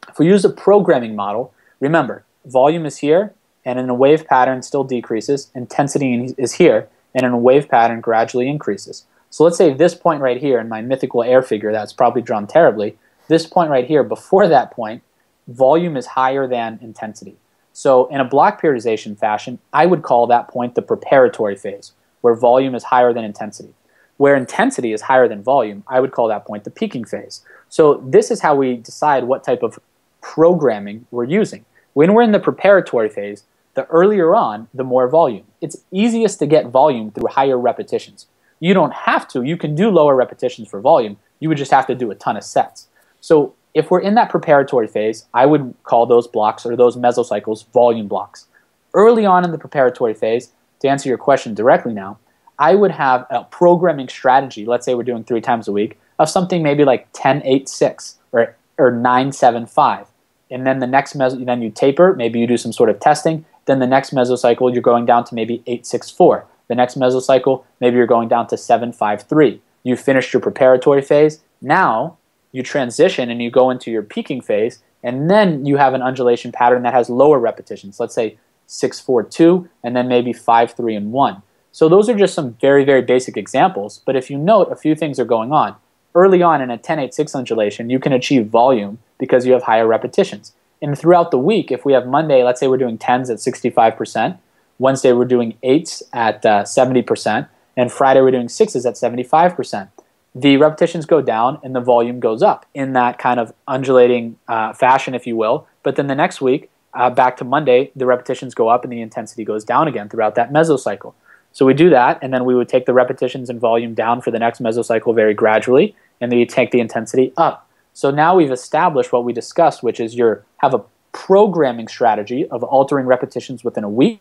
if 0.07 0.19
we 0.19 0.27
use 0.27 0.45
a 0.45 0.51
programming 0.51 1.17
model, 1.17 1.55
remember, 1.81 2.25
volume 2.45 2.85
is 2.85 2.99
here, 2.99 3.33
and 3.65 3.79
in 3.79 3.89
a 3.89 3.95
wave 3.95 4.27
pattern 4.27 4.63
still 4.63 4.85
decreases, 4.85 5.51
intensity 5.55 6.35
is 6.37 6.55
here, 6.55 6.89
and 7.15 7.25
in 7.25 7.33
a 7.33 7.39
wave 7.39 7.69
pattern 7.69 8.01
gradually 8.01 8.49
increases. 8.49 9.05
So 9.31 9.45
let's 9.45 9.59
say 9.59 9.73
this 9.73 9.95
point 9.95 10.21
right 10.21 10.41
here 10.41 10.59
in 10.61 10.69
my 10.69 10.81
mythical 10.81 11.23
air 11.23 11.43
figure 11.43 11.73
that's 11.73 11.93
probably 11.93 12.23
drawn 12.23 12.47
terribly, 12.47 12.97
this 13.29 13.47
point 13.47 13.71
right 13.71 13.87
here, 13.87 14.05
before 14.05 14.49
that 14.49 14.71
point, 14.71 15.03
volume 15.49 15.97
is 15.97 16.07
higher 16.07 16.47
than 16.47 16.79
intensity. 16.83 17.37
So 17.73 18.07
in 18.07 18.21
a 18.21 18.25
block 18.25 18.61
periodization 18.61 19.19
fashion, 19.19 19.59
I 19.73 19.87
would 19.87 20.03
call 20.03 20.27
that 20.27 20.49
point 20.49 20.75
the 20.75 20.83
preparatory 20.83 21.57
phase, 21.57 21.93
where 22.21 22.35
volume 22.35 22.75
is 22.75 22.85
higher 22.85 23.13
than 23.13 23.25
intensity. 23.25 23.75
Where 24.17 24.37
intensity 24.37 24.93
is 24.93 25.03
higher 25.03 25.27
than 25.27 25.43
volume, 25.43 25.83
I 25.89 26.01
would 26.01 26.13
call 26.13 26.29
that 26.29 26.45
point 26.45 26.65
the 26.65 26.71
peaking 26.71 27.05
phase. 27.05 27.43
So 27.69 27.95
this 28.07 28.31
is 28.31 28.41
how 28.41 28.55
we 28.55 28.77
decide 28.77 29.25
what 29.25 29.43
type 29.43 29.63
of 29.63 29.81
programming 30.21 31.07
we're 31.11 31.25
using. 31.25 31.65
When 31.95 32.15
we're 32.15 32.23
in 32.23 32.33
the 32.33 32.39
preparatory 32.39 33.09
phase, 33.09 33.43
the 33.75 33.87
earlier 33.87 34.35
on, 34.35 34.69
the 34.73 34.85
more 34.85 35.09
volume. 35.09 35.45
It's 35.61 35.77
easiest 35.91 36.39
to 36.39 36.47
get 36.47 36.69
volume 36.69 37.11
through 37.11 37.29
higher 37.29 37.59
repetitions. 37.59 38.27
You 38.61 38.75
don't 38.75 38.93
have 38.93 39.29
to. 39.29 39.43
You 39.43 39.57
can 39.57 39.75
do 39.75 39.91
lower 39.91 40.15
repetitions 40.15 40.69
for 40.69 40.81
volume. 40.81 41.17
You 41.41 41.49
would 41.49 41.59
just 41.59 41.73
have 41.73 41.87
to 41.89 41.95
do 41.95 42.11
a 42.11 42.15
ton 42.15 42.37
of 42.37 42.45
sets. 42.45 42.89
So 43.21 43.55
if 43.75 43.91
we're 43.91 44.01
in 44.01 44.15
that 44.15 44.31
preparatory 44.31 44.87
phase, 44.87 45.27
I 45.35 45.47
would 45.47 45.75
call 45.83 46.07
those 46.07 46.29
blocks 46.29 46.65
or 46.65 46.77
those 46.77 46.97
mesocycles 46.97 47.67
volume 47.73 48.07
blocks. 48.07 48.47
Early 48.95 49.27
on 49.27 49.45
in 49.45 49.51
the 49.51 49.59
preparatory 49.59 50.15
phase, 50.15 50.53
to 50.81 50.89
answer 50.89 51.09
your 51.09 51.19
question 51.19 51.55
directly 51.55 51.93
now, 51.93 52.19
I 52.59 52.77
would 52.77 52.93
have 52.93 53.27
a 53.31 53.43
programming 53.45 54.09
strategy. 54.09 54.65
Let's 54.65 54.87
say 54.87 54.95
we're 54.95 55.03
doing 55.03 55.25
three 55.25 55.41
times 55.41 55.67
a 55.67 55.73
week 55.73 55.99
of 56.21 56.29
something 56.29 56.63
maybe 56.63 56.85
like 56.85 57.09
10, 57.13 57.43
8, 57.45 57.69
6 57.69 58.19
or, 58.31 58.57
or 58.79 58.93
9, 58.93 59.33
7, 59.33 59.67
5. 59.67 60.07
And 60.51 60.67
then 60.67 60.79
the 60.79 60.87
next 60.87 61.19
meso, 61.19 61.45
then 61.45 61.63
you 61.63 61.71
taper, 61.71 62.15
maybe 62.15 62.39
you 62.39 62.47
do 62.47 62.57
some 62.57 62.73
sort 62.73 62.91
of 62.91 63.01
testing. 63.01 63.45
Then 63.67 63.79
the 63.79 63.87
next 63.87 64.13
mesocycle, 64.13 64.73
you're 64.73 64.83
going 64.83 65.07
down 65.07 65.25
to 65.25 65.35
maybe 65.35 65.63
864. 65.67 66.47
The 66.69 66.75
next 66.75 66.99
mesocycle, 66.99 67.65
maybe 67.81 67.97
you're 67.97 68.07
going 68.07 68.29
down 68.29 68.47
to 68.49 68.57
7, 68.57 68.93
5, 68.93 69.23
3. 69.23 69.61
You 69.83 69.97
finished 69.97 70.33
your 70.33 70.41
preparatory 70.41 71.03
phase. 71.03 71.41
Now 71.61 72.19
you 72.53 72.63
transition 72.63 73.31
and 73.31 73.43
you 73.43 73.51
go 73.51 73.69
into 73.71 73.91
your 73.91 74.03
peaking 74.03 74.41
phase, 74.41 74.79
and 75.03 75.29
then 75.29 75.67
you 75.67 75.77
have 75.77 75.93
an 75.93 76.03
undulation 76.03 76.53
pattern 76.53 76.83
that 76.83 76.95
has 76.95 77.11
lower 77.11 77.39
repetitions. 77.39 77.99
Let's 77.99 78.15
say 78.15 78.39
642, 78.67 79.69
and 79.83 79.95
then 79.97 80.09
maybe 80.09 80.33
5, 80.33 80.73
3, 80.73 80.95
and 80.95 81.13
1. 81.13 81.43
So 81.73 81.89
those 81.89 82.09
are 82.09 82.15
just 82.15 82.35
some 82.35 82.53
very, 82.61 82.85
very 82.85 83.03
basic 83.03 83.37
examples, 83.37 84.01
but 84.07 84.15
if 84.15 84.31
you 84.31 84.39
note, 84.39 84.71
a 84.71 84.77
few 84.77 84.95
things 84.95 85.19
are 85.19 85.25
going 85.25 85.53
on. 85.53 85.75
Early 86.15 86.43
on 86.43 86.63
in 86.63 86.71
a 86.71 86.79
10, 86.79 87.01
8, 87.01 87.13
6 87.13 87.35
undulation, 87.35 87.91
you 87.91 87.99
can 87.99 88.13
achieve 88.13 88.47
volume 88.47 88.99
because 89.19 89.45
you 89.45 89.53
have 89.53 89.65
higher 89.65 89.87
repetitions. 89.87 90.53
And 90.83 90.99
throughout 90.99 91.31
the 91.31 91.39
week, 91.39 91.71
if 91.71 91.85
we 91.85 91.93
have 91.93 92.07
Monday, 92.07 92.43
let's 92.43 92.61
say 92.61 92.69
we're 92.69 92.77
doing 92.77 92.99
10s 92.99 93.31
at 93.31 93.39
65%, 93.39 94.39
Wednesday 94.79 95.13
we're 95.13 95.25
doing 95.25 95.57
8s 95.63 96.03
at 96.13 96.45
uh, 96.45 96.63
70%, 96.63 97.49
and 97.77 97.91
Friday 97.91 98.21
we're 98.21 98.31
doing 98.31 98.49
6s 98.49 98.87
at 98.87 98.95
75% 98.95 99.89
the 100.35 100.57
repetitions 100.57 101.07
go 101.07 101.23
down 101.23 101.61
and 101.63 101.75
the 101.75 101.81
volume 101.81 102.19
goes 102.19 102.43
up 102.43 102.67
in 102.75 102.93
that 102.95 103.19
kind 103.19 103.39
of 103.39 103.53
undulating 103.69 104.37
uh, 104.49 104.73
fashion, 104.73 105.15
if 105.15 105.27
you 105.27 105.37
will. 105.37 105.67
But 105.83 105.97
then 105.97 106.09
the 106.09 106.15
next 106.15 106.41
week, 106.41 106.71
uh, 106.93 107.11
back 107.11 107.37
to 107.37 107.45
Monday, 107.45 107.93
the 107.95 108.07
repetitions 108.07 108.55
go 108.55 108.69
up 108.69 108.83
and 108.85 108.93
the 108.93 109.01
intensity 109.01 109.45
goes 109.45 109.65
down 109.65 109.87
again 109.87 110.09
throughout 110.09 110.35
that 110.35 110.53
mesocycle. 110.53 111.15
So 111.53 111.65
we 111.65 111.73
do 111.73 111.89
that, 111.91 112.19
and 112.21 112.35
then 112.35 112.45
we 112.45 112.55
would 112.57 112.69
take 112.69 112.85
the 112.85 112.93
repetitions 112.93 113.49
and 113.49 113.61
volume 113.61 113.95
down 113.95 114.21
for 114.23 114.33
the 114.33 114.41
next 114.41 114.61
mesocycle 114.61 115.15
very 115.15 115.35
gradually, 115.35 115.95
and 116.21 116.33
then 116.33 116.41
you 116.41 116.47
take 116.47 116.73
the 116.73 116.81
intensity 116.81 117.33
up. 117.37 117.64
So 117.95 118.11
now 118.11 118.37
we've 118.37 118.51
established 118.51 119.13
what 119.13 119.25
we 119.25 119.33
discussed, 119.33 119.83
which 119.83 120.01
is 120.01 120.17
you 120.17 120.43
have 120.59 120.75
a 120.75 120.83
programming 121.13 121.87
strategy 121.87 122.45
of 122.49 122.65
altering 122.65 123.07
repetitions 123.07 123.63
within 123.63 123.85
a 123.85 123.89
week, 123.89 124.21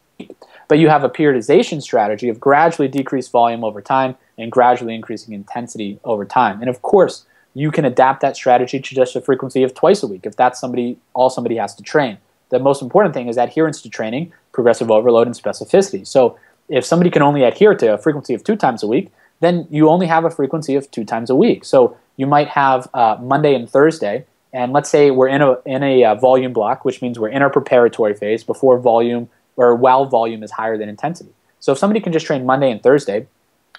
but 0.67 0.77
you 0.77 0.89
have 0.89 1.03
a 1.03 1.09
periodization 1.09 1.81
strategy 1.81 2.29
of 2.29 2.39
gradually 2.39 2.87
decrease 2.87 3.27
volume 3.27 3.63
over 3.63 3.81
time 3.81 4.15
and 4.37 4.51
gradually 4.51 4.93
increasing 4.93 5.33
intensity 5.33 5.99
over 6.03 6.23
time. 6.23 6.61
And 6.61 6.69
of 6.69 6.83
course, 6.83 7.25
you 7.55 7.71
can 7.71 7.83
adapt 7.83 8.21
that 8.21 8.35
strategy 8.35 8.79
to 8.79 8.95
just 8.95 9.15
a 9.15 9.21
frequency 9.21 9.63
of 9.63 9.73
twice 9.73 10.03
a 10.03 10.07
week 10.07 10.27
if 10.27 10.35
that's 10.35 10.59
somebody 10.59 10.99
all 11.13 11.31
somebody 11.31 11.55
has 11.55 11.73
to 11.75 11.83
train. 11.83 12.19
The 12.49 12.59
most 12.59 12.83
important 12.83 13.15
thing 13.15 13.27
is 13.27 13.37
adherence 13.37 13.81
to 13.81 13.89
training, 13.89 14.33
progressive 14.51 14.91
overload, 14.91 15.25
and 15.25 15.35
specificity. 15.35 16.05
So 16.05 16.37
if 16.69 16.85
somebody 16.85 17.09
can 17.09 17.23
only 17.23 17.43
adhere 17.43 17.73
to 17.73 17.95
a 17.95 17.97
frequency 17.97 18.35
of 18.35 18.43
two 18.43 18.55
times 18.55 18.83
a 18.83 18.87
week, 18.87 19.11
then 19.39 19.67
you 19.71 19.89
only 19.89 20.05
have 20.05 20.25
a 20.25 20.29
frequency 20.29 20.75
of 20.75 20.89
two 20.91 21.03
times 21.03 21.31
a 21.31 21.35
week. 21.35 21.65
So 21.65 21.97
you 22.17 22.27
might 22.27 22.49
have 22.49 22.87
uh, 22.93 23.17
Monday 23.21 23.55
and 23.55 23.69
Thursday 23.69 24.25
and 24.53 24.71
let's 24.71 24.89
say 24.89 25.09
we're 25.09 25.27
in 25.27 25.41
a 25.41 25.57
in 25.65 25.81
a 25.83 26.03
uh, 26.05 26.15
volume 26.15 26.53
block, 26.53 26.85
which 26.85 27.01
means 27.01 27.17
we're 27.19 27.29
in 27.29 27.41
our 27.41 27.49
preparatory 27.49 28.13
phase 28.13 28.43
before 28.43 28.77
volume 28.77 29.27
or 29.55 29.75
while 29.75 30.05
volume 30.05 30.43
is 30.43 30.51
higher 30.51 30.77
than 30.77 30.87
intensity. 30.87 31.31
So 31.59 31.71
if 31.71 31.77
somebody 31.77 31.99
can 31.99 32.13
just 32.13 32.25
train 32.25 32.45
Monday 32.45 32.71
and 32.71 32.81
Thursday, 32.81 33.27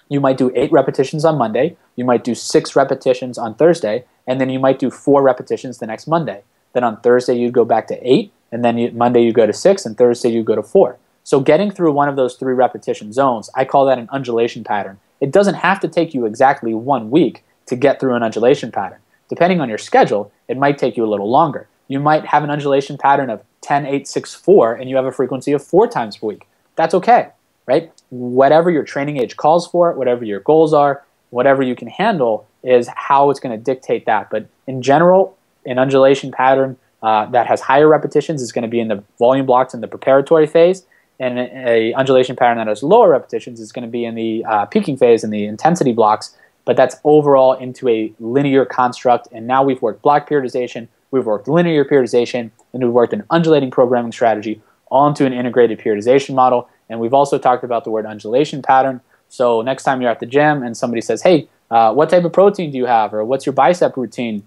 you 0.08 0.20
might 0.20 0.36
do 0.36 0.50
eight 0.54 0.72
repetitions 0.72 1.24
on 1.24 1.38
Monday, 1.38 1.76
you 1.96 2.04
might 2.04 2.24
do 2.24 2.34
six 2.34 2.76
repetitions 2.76 3.38
on 3.38 3.54
Thursday, 3.54 4.04
and 4.26 4.40
then 4.40 4.50
you 4.50 4.58
might 4.58 4.78
do 4.78 4.90
four 4.90 5.22
repetitions 5.22 5.78
the 5.78 5.86
next 5.86 6.06
Monday. 6.06 6.42
Then 6.72 6.84
on 6.84 7.00
Thursday 7.00 7.38
you'd 7.38 7.54
go 7.54 7.64
back 7.64 7.86
to 7.88 8.08
eight, 8.08 8.32
and 8.50 8.64
then 8.64 8.76
you, 8.76 8.90
Monday 8.90 9.22
you 9.22 9.32
go 9.32 9.46
to 9.46 9.52
six, 9.52 9.86
and 9.86 9.96
Thursday 9.96 10.30
you 10.30 10.42
go 10.42 10.56
to 10.56 10.62
four. 10.62 10.98
So 11.22 11.40
getting 11.40 11.70
through 11.70 11.92
one 11.92 12.08
of 12.08 12.16
those 12.16 12.34
three 12.34 12.52
repetition 12.52 13.12
zones, 13.12 13.48
I 13.54 13.64
call 13.64 13.86
that 13.86 13.98
an 13.98 14.08
undulation 14.12 14.64
pattern. 14.64 14.98
It 15.20 15.30
doesn't 15.30 15.54
have 15.54 15.80
to 15.80 15.88
take 15.88 16.12
you 16.12 16.26
exactly 16.26 16.74
one 16.74 17.10
week 17.10 17.43
to 17.66 17.76
get 17.76 18.00
through 18.00 18.14
an 18.14 18.22
undulation 18.22 18.70
pattern. 18.70 18.98
Depending 19.28 19.60
on 19.60 19.68
your 19.68 19.78
schedule, 19.78 20.30
it 20.48 20.56
might 20.56 20.78
take 20.78 20.96
you 20.96 21.04
a 21.04 21.10
little 21.10 21.30
longer. 21.30 21.68
You 21.88 22.00
might 22.00 22.26
have 22.26 22.44
an 22.44 22.50
undulation 22.50 22.98
pattern 22.98 23.30
of 23.30 23.42
10, 23.62 23.86
8, 23.86 24.06
6, 24.06 24.34
4, 24.34 24.74
and 24.74 24.90
you 24.90 24.96
have 24.96 25.06
a 25.06 25.12
frequency 25.12 25.52
of 25.52 25.64
four 25.64 25.88
times 25.88 26.16
per 26.16 26.26
week. 26.26 26.46
That's 26.76 26.94
okay, 26.94 27.28
right? 27.66 27.92
Whatever 28.10 28.70
your 28.70 28.84
training 28.84 29.18
age 29.18 29.36
calls 29.36 29.66
for, 29.66 29.92
whatever 29.92 30.24
your 30.24 30.40
goals 30.40 30.74
are, 30.74 31.02
whatever 31.30 31.62
you 31.62 31.74
can 31.74 31.88
handle 31.88 32.46
is 32.62 32.88
how 32.94 33.30
it's 33.30 33.40
going 33.40 33.56
to 33.56 33.62
dictate 33.62 34.06
that. 34.06 34.30
But 34.30 34.46
in 34.66 34.82
general, 34.82 35.36
an 35.66 35.78
undulation 35.78 36.30
pattern 36.30 36.76
uh, 37.02 37.26
that 37.26 37.46
has 37.46 37.60
higher 37.60 37.88
repetitions 37.88 38.40
is 38.40 38.52
going 38.52 38.62
to 38.62 38.68
be 38.68 38.80
in 38.80 38.88
the 38.88 39.02
volume 39.18 39.46
blocks 39.46 39.74
in 39.74 39.80
the 39.80 39.88
preparatory 39.88 40.46
phase, 40.46 40.86
and 41.20 41.38
a, 41.38 41.92
undulation 41.94 42.34
pattern 42.34 42.58
that 42.58 42.66
has 42.66 42.82
lower 42.82 43.10
repetitions 43.10 43.60
is 43.60 43.72
going 43.72 43.84
to 43.84 43.90
be 43.90 44.04
in 44.04 44.14
the 44.14 44.44
uh, 44.46 44.64
peaking 44.66 44.96
phase 44.96 45.22
in 45.22 45.30
the 45.30 45.44
intensity 45.44 45.92
blocks 45.92 46.36
but 46.64 46.76
that's 46.76 46.96
overall 47.04 47.52
into 47.52 47.88
a 47.88 48.12
linear 48.18 48.64
construct. 48.64 49.28
And 49.32 49.46
now 49.46 49.62
we've 49.62 49.82
worked 49.82 50.02
block 50.02 50.28
periodization, 50.28 50.88
we've 51.10 51.26
worked 51.26 51.48
linear 51.48 51.84
periodization, 51.84 52.50
and 52.72 52.82
we've 52.82 52.92
worked 52.92 53.12
an 53.12 53.24
undulating 53.30 53.70
programming 53.70 54.12
strategy 54.12 54.62
all 54.88 55.08
into 55.08 55.26
an 55.26 55.32
integrated 55.32 55.78
periodization 55.78 56.34
model. 56.34 56.68
And 56.88 57.00
we've 57.00 57.14
also 57.14 57.38
talked 57.38 57.64
about 57.64 57.84
the 57.84 57.90
word 57.90 58.06
undulation 58.06 58.62
pattern. 58.62 59.00
So 59.28 59.62
next 59.62 59.82
time 59.84 60.00
you're 60.00 60.10
at 60.10 60.20
the 60.20 60.26
gym 60.26 60.62
and 60.62 60.76
somebody 60.76 61.00
says, 61.00 61.22
hey, 61.22 61.48
uh, 61.70 61.92
what 61.92 62.10
type 62.10 62.24
of 62.24 62.32
protein 62.32 62.70
do 62.70 62.78
you 62.78 62.86
have? 62.86 63.12
Or 63.14 63.24
what's 63.24 63.46
your 63.46 63.54
bicep 63.54 63.96
routine? 63.96 64.46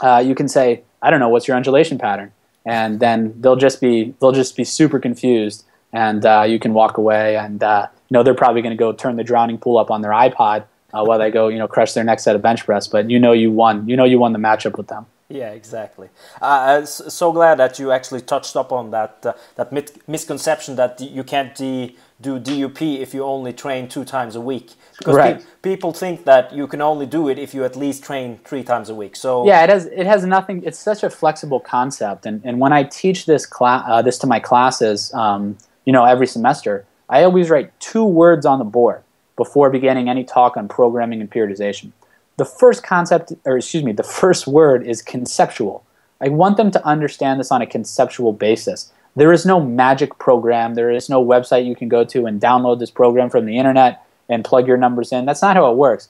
Uh, 0.00 0.22
you 0.24 0.34
can 0.34 0.48
say, 0.48 0.82
I 1.02 1.10
don't 1.10 1.20
know, 1.20 1.28
what's 1.28 1.46
your 1.48 1.56
undulation 1.56 1.98
pattern? 1.98 2.32
And 2.64 3.00
then 3.00 3.34
they'll 3.40 3.56
just 3.56 3.80
be 3.80 4.14
they'll 4.20 4.32
just 4.32 4.56
be 4.56 4.62
super 4.62 5.00
confused, 5.00 5.64
and 5.92 6.24
uh, 6.24 6.44
you 6.46 6.60
can 6.60 6.74
walk 6.74 6.96
away. 6.96 7.36
And 7.36 7.60
uh, 7.60 7.88
you 8.08 8.14
know 8.14 8.22
they're 8.22 8.34
probably 8.34 8.62
going 8.62 8.70
to 8.70 8.78
go 8.78 8.92
turn 8.92 9.16
the 9.16 9.24
drowning 9.24 9.58
pool 9.58 9.78
up 9.78 9.90
on 9.90 10.00
their 10.00 10.12
iPod 10.12 10.64
uh, 10.92 11.04
while 11.04 11.18
they 11.18 11.30
go, 11.30 11.48
you 11.48 11.58
know, 11.58 11.68
crush 11.68 11.92
their 11.92 12.04
next 12.04 12.24
set 12.24 12.36
of 12.36 12.42
bench 12.42 12.64
press. 12.64 12.86
But 12.86 13.10
you 13.10 13.18
know, 13.18 13.32
you 13.32 13.50
won. 13.50 13.88
You 13.88 13.96
know, 13.96 14.04
you 14.04 14.18
won 14.18 14.32
the 14.32 14.38
matchup 14.38 14.76
with 14.76 14.88
them. 14.88 15.06
Yeah, 15.32 15.52
exactly. 15.52 16.10
Uh, 16.42 16.84
so 16.84 17.32
glad 17.32 17.58
that 17.58 17.78
you 17.78 17.90
actually 17.90 18.20
touched 18.20 18.54
up 18.54 18.70
on 18.70 18.90
that 18.90 19.24
uh, 19.24 19.32
that 19.56 19.72
misconception 20.06 20.76
that 20.76 21.00
you 21.00 21.24
can't 21.24 21.54
do 21.56 22.38
DUP 22.38 23.00
if 23.00 23.14
you 23.14 23.24
only 23.24 23.54
train 23.54 23.88
two 23.88 24.04
times 24.04 24.36
a 24.36 24.40
week. 24.40 24.72
Because 24.98 25.16
right. 25.16 25.38
pe 25.38 25.44
people 25.62 25.92
think 25.94 26.24
that 26.24 26.52
you 26.52 26.66
can 26.66 26.82
only 26.82 27.06
do 27.06 27.28
it 27.28 27.38
if 27.38 27.54
you 27.54 27.64
at 27.64 27.76
least 27.76 28.04
train 28.04 28.40
three 28.44 28.62
times 28.62 28.90
a 28.90 28.94
week. 28.94 29.16
So 29.16 29.46
yeah, 29.46 29.64
it 29.64 29.70
has 29.70 29.86
it 29.86 30.06
has 30.06 30.24
nothing. 30.26 30.62
It's 30.64 30.78
such 30.78 31.02
a 31.02 31.08
flexible 31.08 31.60
concept, 31.60 32.26
and 32.26 32.42
and 32.44 32.60
when 32.60 32.74
I 32.74 32.82
teach 32.84 33.24
this 33.24 33.46
class 33.46 33.84
uh, 33.88 34.02
this 34.02 34.18
to 34.18 34.26
my 34.26 34.38
classes, 34.38 35.12
um, 35.14 35.56
you 35.86 35.92
know, 35.94 36.04
every 36.04 36.26
semester, 36.26 36.84
I 37.08 37.24
always 37.24 37.48
write 37.48 37.68
two 37.80 38.04
words 38.04 38.44
on 38.44 38.58
the 38.58 38.66
board 38.66 39.02
before 39.42 39.70
beginning 39.70 40.08
any 40.08 40.22
talk 40.22 40.56
on 40.56 40.68
programming 40.68 41.20
and 41.20 41.28
periodization. 41.28 41.90
The 42.36 42.44
first 42.44 42.84
concept, 42.84 43.32
or 43.44 43.56
excuse 43.56 43.82
me, 43.82 43.90
the 43.90 44.04
first 44.04 44.46
word 44.46 44.86
is 44.86 45.02
conceptual. 45.02 45.84
I 46.20 46.28
want 46.28 46.56
them 46.56 46.70
to 46.70 46.86
understand 46.86 47.40
this 47.40 47.50
on 47.50 47.60
a 47.60 47.66
conceptual 47.66 48.32
basis. 48.32 48.92
There 49.16 49.32
is 49.32 49.44
no 49.44 49.60
magic 49.60 50.16
program. 50.20 50.76
There 50.76 50.92
is 50.92 51.08
no 51.08 51.24
website 51.24 51.66
you 51.66 51.74
can 51.74 51.88
go 51.88 52.04
to 52.04 52.24
and 52.24 52.40
download 52.40 52.78
this 52.78 52.92
program 52.92 53.30
from 53.30 53.46
the 53.46 53.58
internet 53.58 54.06
and 54.28 54.44
plug 54.44 54.68
your 54.68 54.76
numbers 54.76 55.10
in. 55.10 55.24
That's 55.24 55.42
not 55.42 55.56
how 55.56 55.68
it 55.72 55.76
works. 55.76 56.08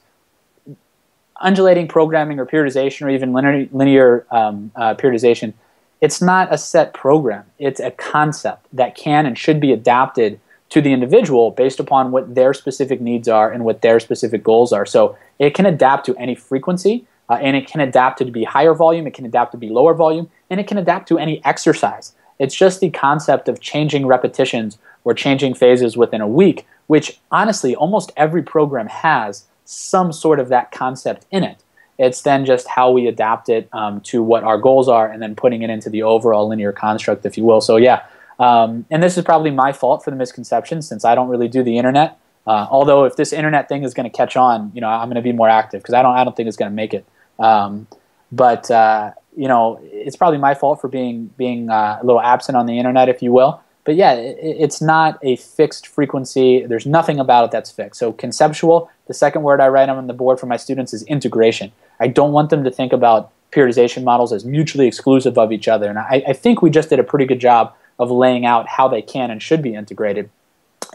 Undulating 1.41 1.87
programming 1.87 2.39
or 2.39 2.45
periodization 2.45 3.07
or 3.07 3.09
even 3.09 3.33
linear, 3.33 3.67
linear 3.71 4.27
um, 4.29 4.71
uh, 4.75 4.93
periodization, 4.93 5.53
it's 6.01 6.21
not 6.21 6.53
a 6.53 6.57
set 6.59 6.93
program. 6.93 7.45
It's 7.57 7.79
a 7.79 7.89
concept 7.89 8.67
that 8.73 8.93
can 8.93 9.25
and 9.25 9.35
should 9.39 9.59
be 9.59 9.73
adapted 9.73 10.39
to 10.73 10.81
the 10.81 10.91
individual 10.91 11.51
based 11.51 11.79
upon 11.79 12.09
what 12.09 12.33
their 12.33 12.51
specific 12.51 12.99
needs 12.99 13.27
are 13.27 13.51
and 13.51 13.63
what 13.63 13.83
their 13.83 13.99
specific 13.99 14.43
goals 14.43 14.73
are. 14.73 14.87
So 14.87 15.15
it 15.37 15.53
can 15.53 15.67
adapt 15.67 16.03
to 16.07 16.15
any 16.17 16.33
frequency, 16.33 17.05
uh, 17.29 17.35
and 17.35 17.55
it 17.55 17.67
can 17.67 17.79
adapt 17.79 18.17
to 18.17 18.25
be 18.25 18.43
higher 18.43 18.73
volume, 18.73 19.05
it 19.05 19.13
can 19.13 19.23
adapt 19.23 19.51
to 19.51 19.57
be 19.59 19.69
lower 19.69 19.93
volume, 19.93 20.31
and 20.49 20.59
it 20.59 20.65
can 20.65 20.79
adapt 20.79 21.07
to 21.09 21.19
any 21.19 21.45
exercise. 21.45 22.15
It's 22.39 22.55
just 22.55 22.79
the 22.79 22.89
concept 22.89 23.47
of 23.47 23.59
changing 23.59 24.07
repetitions 24.07 24.79
or 25.03 25.13
changing 25.13 25.53
phases 25.53 25.95
within 25.95 26.21
a 26.21 26.27
week, 26.27 26.65
which 26.87 27.19
honestly 27.29 27.75
almost 27.75 28.11
every 28.17 28.41
program 28.41 28.87
has 28.87 29.45
some 29.65 30.11
sort 30.11 30.39
of 30.39 30.49
that 30.49 30.71
concept 30.71 31.27
in 31.29 31.43
it. 31.43 31.59
It's 31.99 32.23
then 32.23 32.45
just 32.45 32.67
how 32.67 32.89
we 32.89 33.05
adapt 33.05 33.47
it 33.47 33.69
um, 33.73 34.01
to 34.01 34.23
what 34.23 34.43
our 34.43 34.57
goals 34.57 34.89
are 34.89 35.07
and 35.07 35.21
then 35.21 35.35
putting 35.35 35.61
it 35.61 35.69
into 35.69 35.91
the 35.91 36.01
overall 36.01 36.47
linear 36.47 36.71
construct, 36.71 37.27
if 37.27 37.37
you 37.37 37.43
will. 37.43 37.61
So, 37.61 37.77
yeah, 37.77 38.01
um, 38.39 38.85
and 38.89 39.01
this 39.01 39.17
is 39.17 39.23
probably 39.23 39.51
my 39.51 39.71
fault 39.71 40.03
for 40.03 40.11
the 40.11 40.17
misconception 40.17 40.81
since 40.81 41.05
I 41.05 41.15
don't 41.15 41.29
really 41.29 41.47
do 41.47 41.63
the 41.63 41.77
internet. 41.77 42.19
Uh, 42.45 42.67
although 42.69 43.05
if 43.05 43.15
this 43.15 43.31
internet 43.31 43.69
thing 43.69 43.83
is 43.83 43.93
going 43.93 44.09
to 44.09 44.15
catch 44.15 44.35
on, 44.35 44.71
you 44.73 44.81
know, 44.81 44.89
I'm 44.89 45.07
going 45.07 45.15
to 45.15 45.21
be 45.21 45.31
more 45.31 45.49
active 45.49 45.81
because 45.81 45.93
I 45.93 46.01
don't, 46.01 46.15
I 46.15 46.23
don't 46.23 46.35
think 46.35 46.47
it's 46.47 46.57
going 46.57 46.71
to 46.71 46.75
make 46.75 46.93
it. 46.93 47.05
Um, 47.39 47.87
but 48.31 48.69
uh, 48.69 49.11
you 49.35 49.47
know, 49.47 49.79
it's 49.81 50.15
probably 50.15 50.39
my 50.39 50.53
fault 50.53 50.81
for 50.81 50.87
being 50.87 51.27
being 51.37 51.69
uh, 51.69 51.99
a 52.01 52.05
little 52.05 52.21
absent 52.21 52.57
on 52.57 52.65
the 52.65 52.77
internet, 52.77 53.09
if 53.09 53.21
you 53.21 53.31
will. 53.31 53.61
But 53.85 53.95
yeah, 53.95 54.13
it, 54.13 54.37
it's 54.41 54.81
not 54.81 55.19
a 55.21 55.35
fixed 55.35 55.87
frequency. 55.87 56.65
There's 56.65 56.85
nothing 56.85 57.19
about 57.19 57.45
it 57.45 57.51
that's 57.51 57.71
fixed. 57.71 57.99
So 57.99 58.11
conceptual. 58.11 58.89
The 59.07 59.13
second 59.13 59.43
word 59.43 59.61
I 59.61 59.67
write 59.67 59.89
on 59.89 60.07
the 60.07 60.13
board 60.13 60.39
for 60.39 60.45
my 60.45 60.57
students 60.57 60.93
is 60.93 61.03
integration. 61.03 61.71
I 61.99 62.07
don't 62.07 62.31
want 62.31 62.49
them 62.49 62.63
to 62.63 62.71
think 62.71 62.93
about 62.93 63.31
periodization 63.51 64.03
models 64.03 64.33
as 64.33 64.45
mutually 64.45 64.87
exclusive 64.87 65.37
of 65.37 65.51
each 65.51 65.67
other. 65.67 65.89
And 65.89 65.99
I, 65.99 66.23
I 66.27 66.33
think 66.33 66.61
we 66.61 66.69
just 66.69 66.89
did 66.89 66.99
a 66.99 67.03
pretty 67.03 67.25
good 67.25 67.39
job 67.39 67.73
of 67.99 68.11
laying 68.11 68.45
out 68.45 68.67
how 68.67 68.87
they 68.87 69.01
can 69.01 69.31
and 69.31 69.41
should 69.41 69.61
be 69.61 69.75
integrated. 69.75 70.29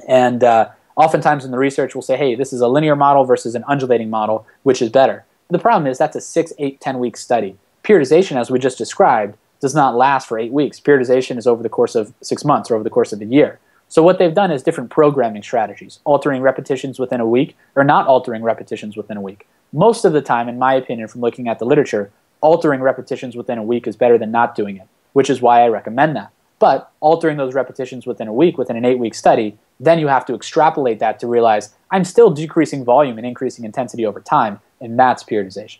And 0.07 0.45
uh, 0.45 0.71
oftentimes 0.97 1.45
in 1.45 1.51
the 1.51 1.59
research, 1.59 1.95
we'll 1.95 2.03
say, 2.03 2.17
hey, 2.17 2.35
this 2.35 2.53
is 2.53 2.61
a 2.61 2.69
linear 2.69 2.97
model 2.97 3.25
versus 3.25 3.55
an 3.55 3.65
undulating 3.67 4.11
model, 4.11 4.47
which 4.63 4.83
is 4.83 4.91
better? 4.91 5.25
The 5.51 5.59
problem 5.59 5.87
is 5.87 5.97
that's 5.97 6.17
a 6.17 6.21
six, 6.21 6.53
eight, 6.59 6.81
ten 6.81 6.99
week 6.99 7.17
study. 7.17 7.57
Periodization, 7.85 8.37
as 8.37 8.51
we 8.51 8.59
just 8.59 8.77
described, 8.77 9.37
does 9.61 9.75
not 9.75 9.97
last 9.97 10.29
for 10.29 10.39
eight 10.39 10.53
weeks. 10.53 10.79
Periodization 10.79 11.39
is 11.39 11.47
over 11.47 11.63
the 11.63 11.69
course 11.69 11.95
of 11.95 12.13
six 12.21 12.45
months 12.45 12.71
or 12.71 12.75
over 12.75 12.85
the 12.85 12.91
course 12.91 13.13
of 13.13 13.21
a 13.21 13.25
year. 13.25 13.59
So 13.89 14.03
what 14.03 14.19
they've 14.19 14.35
done 14.35 14.51
is 14.51 14.63
different 14.63 14.91
programming 14.91 15.43
strategies, 15.43 16.01
altering 16.05 16.43
repetitions 16.43 16.99
within 16.99 17.21
a 17.21 17.27
week 17.27 17.57
or 17.75 17.85
not 17.85 18.07
altering 18.07 18.43
repetitions 18.43 18.97
within 18.97 19.17
a 19.17 19.23
week. 19.23 19.49
Most 19.73 20.05
of 20.05 20.13
the 20.13 20.21
time, 20.21 20.49
in 20.49 20.59
my 20.59 20.75
opinion, 20.75 21.09
from 21.09 21.23
looking 21.23 21.49
at 21.49 21.59
the 21.59 21.65
literature, 21.65 22.11
altering 22.43 22.83
repetitions 22.83 23.35
within 23.35 23.59
a 23.59 23.63
week 23.63 23.87
is 23.87 23.97
better 23.97 24.19
than 24.19 24.31
not 24.31 24.55
doing 24.55 24.77
it, 24.77 24.87
which 25.15 25.31
is 25.31 25.41
why 25.41 25.63
I 25.63 25.69
recommend 25.69 26.15
that. 26.17 26.31
But 26.59 26.90
altering 27.01 27.37
those 27.37 27.55
repetitions 27.55 28.07
within 28.07 28.29
a 28.29 28.33
week, 28.33 28.59
within 28.59 28.77
an 28.77 28.85
eight 28.85 28.99
week 28.99 29.14
study, 29.14 29.57
then 29.79 29.99
you 29.99 30.09
have 30.09 30.27
to 30.27 30.35
extrapolate 30.35 30.99
that 30.99 31.21
to 31.21 31.27
realize 31.27 31.75
I'm 31.90 32.05
still 32.05 32.31
decreasing 32.31 32.85
volume 32.85 33.16
and 33.16 33.27
increasing 33.27 33.64
intensity 33.64 34.05
over 34.05 34.21
time, 34.21 34.61
and 34.81 34.99
that's 34.99 35.23
periodization. 35.23 35.79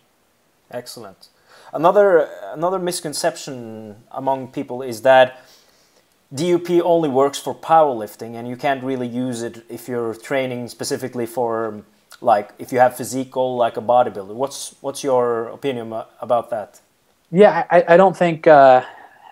Excellent. 0.71 1.27
Another, 1.73 2.29
another 2.53 2.79
misconception 2.79 4.03
among 4.11 4.47
people 4.47 4.81
is 4.81 5.01
that 5.03 5.41
DUP 6.33 6.81
only 6.83 7.09
works 7.09 7.39
for 7.39 7.55
powerlifting 7.55 8.35
and 8.35 8.47
you 8.47 8.55
can't 8.55 8.83
really 8.83 9.07
use 9.07 9.41
it 9.41 9.65
if 9.67 9.87
you're 9.87 10.13
training 10.13 10.67
specifically 10.67 11.25
for 11.25 11.83
like 12.21 12.51
if 12.59 12.71
you 12.71 12.79
have 12.79 12.95
physique 12.95 13.31
goal 13.31 13.55
like 13.55 13.77
a 13.77 13.81
bodybuilder. 13.81 14.33
What's 14.33 14.75
what's 14.81 15.03
your 15.03 15.47
opinion 15.47 15.93
about 16.21 16.49
that? 16.51 16.81
Yeah, 17.31 17.65
I, 17.69 17.83
I 17.89 17.97
don't 17.97 18.17
think 18.17 18.45
uh, 18.47 18.83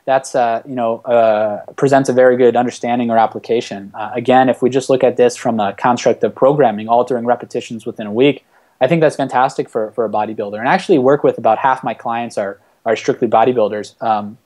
that's 0.08 0.36
uh, 0.36 0.64
you 0.66 0.74
know 0.74 1.00
uh, 1.00 1.64
presents 1.74 2.08
a 2.08 2.14
very 2.14 2.38
good 2.38 2.56
understanding 2.56 3.12
or 3.12 3.18
application. 3.18 3.92
Uh, 3.94 4.10
again, 4.14 4.48
if 4.48 4.62
we 4.62 4.70
just 4.70 4.90
look 4.90 5.04
at 5.04 5.18
this 5.18 5.36
from 5.36 5.60
a 5.60 5.74
construct 5.74 6.24
of 6.24 6.34
programming, 6.34 6.88
altering 6.88 7.26
repetitions 7.26 7.86
within 7.86 8.08
a 8.08 8.12
week, 8.12 8.46
I 8.80 8.88
think 8.88 9.02
that's 9.02 9.18
fantastic 9.18 9.70
for, 9.70 9.92
for 9.92 10.06
a 10.06 10.10
bodybuilder. 10.10 10.58
And 10.58 10.70
I 10.70 10.74
actually 10.74 10.98
work 10.98 11.26
with 11.26 11.38
about 11.38 11.58
half 11.60 11.84
my 11.84 11.94
clients 11.94 12.38
are 12.38 12.60
are 12.86 12.96
strictly 12.96 13.28
bodybuilders. 13.28 14.02
Um, 14.02 14.38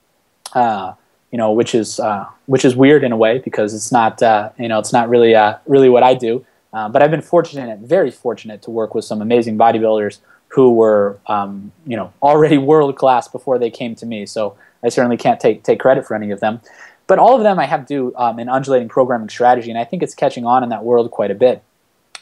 uh, 0.52 0.94
you 1.30 1.38
know, 1.38 1.52
which 1.52 1.76
is 1.76 2.00
uh, 2.00 2.26
which 2.46 2.64
is 2.64 2.74
weird 2.74 3.04
in 3.04 3.12
a 3.12 3.16
way 3.16 3.38
because 3.38 3.72
it's 3.72 3.92
not 3.92 4.20
uh, 4.20 4.50
you 4.58 4.66
know 4.66 4.80
it's 4.80 4.92
not 4.92 5.08
really 5.08 5.34
really 5.66 5.88
what 5.88 6.02
I 6.02 6.14
do. 6.14 6.44
but 6.72 7.02
I've 7.02 7.12
been 7.12 7.22
fortunate, 7.22 7.78
very 7.78 8.10
fortunate, 8.10 8.62
to 8.62 8.70
work 8.72 8.96
with 8.96 9.04
some 9.04 9.22
amazing 9.22 9.56
bodybuilders 9.56 10.18
who 10.48 10.72
were 10.72 11.20
um, 11.28 11.70
you 11.86 11.96
know 11.96 12.12
already 12.20 12.58
world 12.72 12.96
class 12.96 13.28
before 13.28 13.60
they 13.60 13.70
came 13.70 13.94
to 13.94 14.06
me. 14.06 14.26
So 14.26 14.56
I 14.84 14.88
certainly 14.88 15.16
can't 15.16 15.40
take 15.40 15.62
take 15.62 15.80
credit 15.80 16.06
for 16.06 16.14
any 16.14 16.30
of 16.30 16.40
them. 16.40 16.60
But 17.06 17.18
all 17.18 17.36
of 17.36 17.42
them 17.42 17.58
I 17.58 17.66
have 17.66 17.86
to 17.86 17.86
do 17.86 18.16
um, 18.16 18.38
an 18.38 18.48
undulating 18.48 18.88
programming 18.88 19.28
strategy, 19.28 19.70
and 19.70 19.78
I 19.78 19.84
think 19.84 20.02
it's 20.02 20.14
catching 20.14 20.46
on 20.46 20.62
in 20.62 20.68
that 20.70 20.84
world 20.84 21.10
quite 21.10 21.30
a 21.30 21.34
bit. 21.34 21.62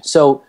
So 0.02 0.42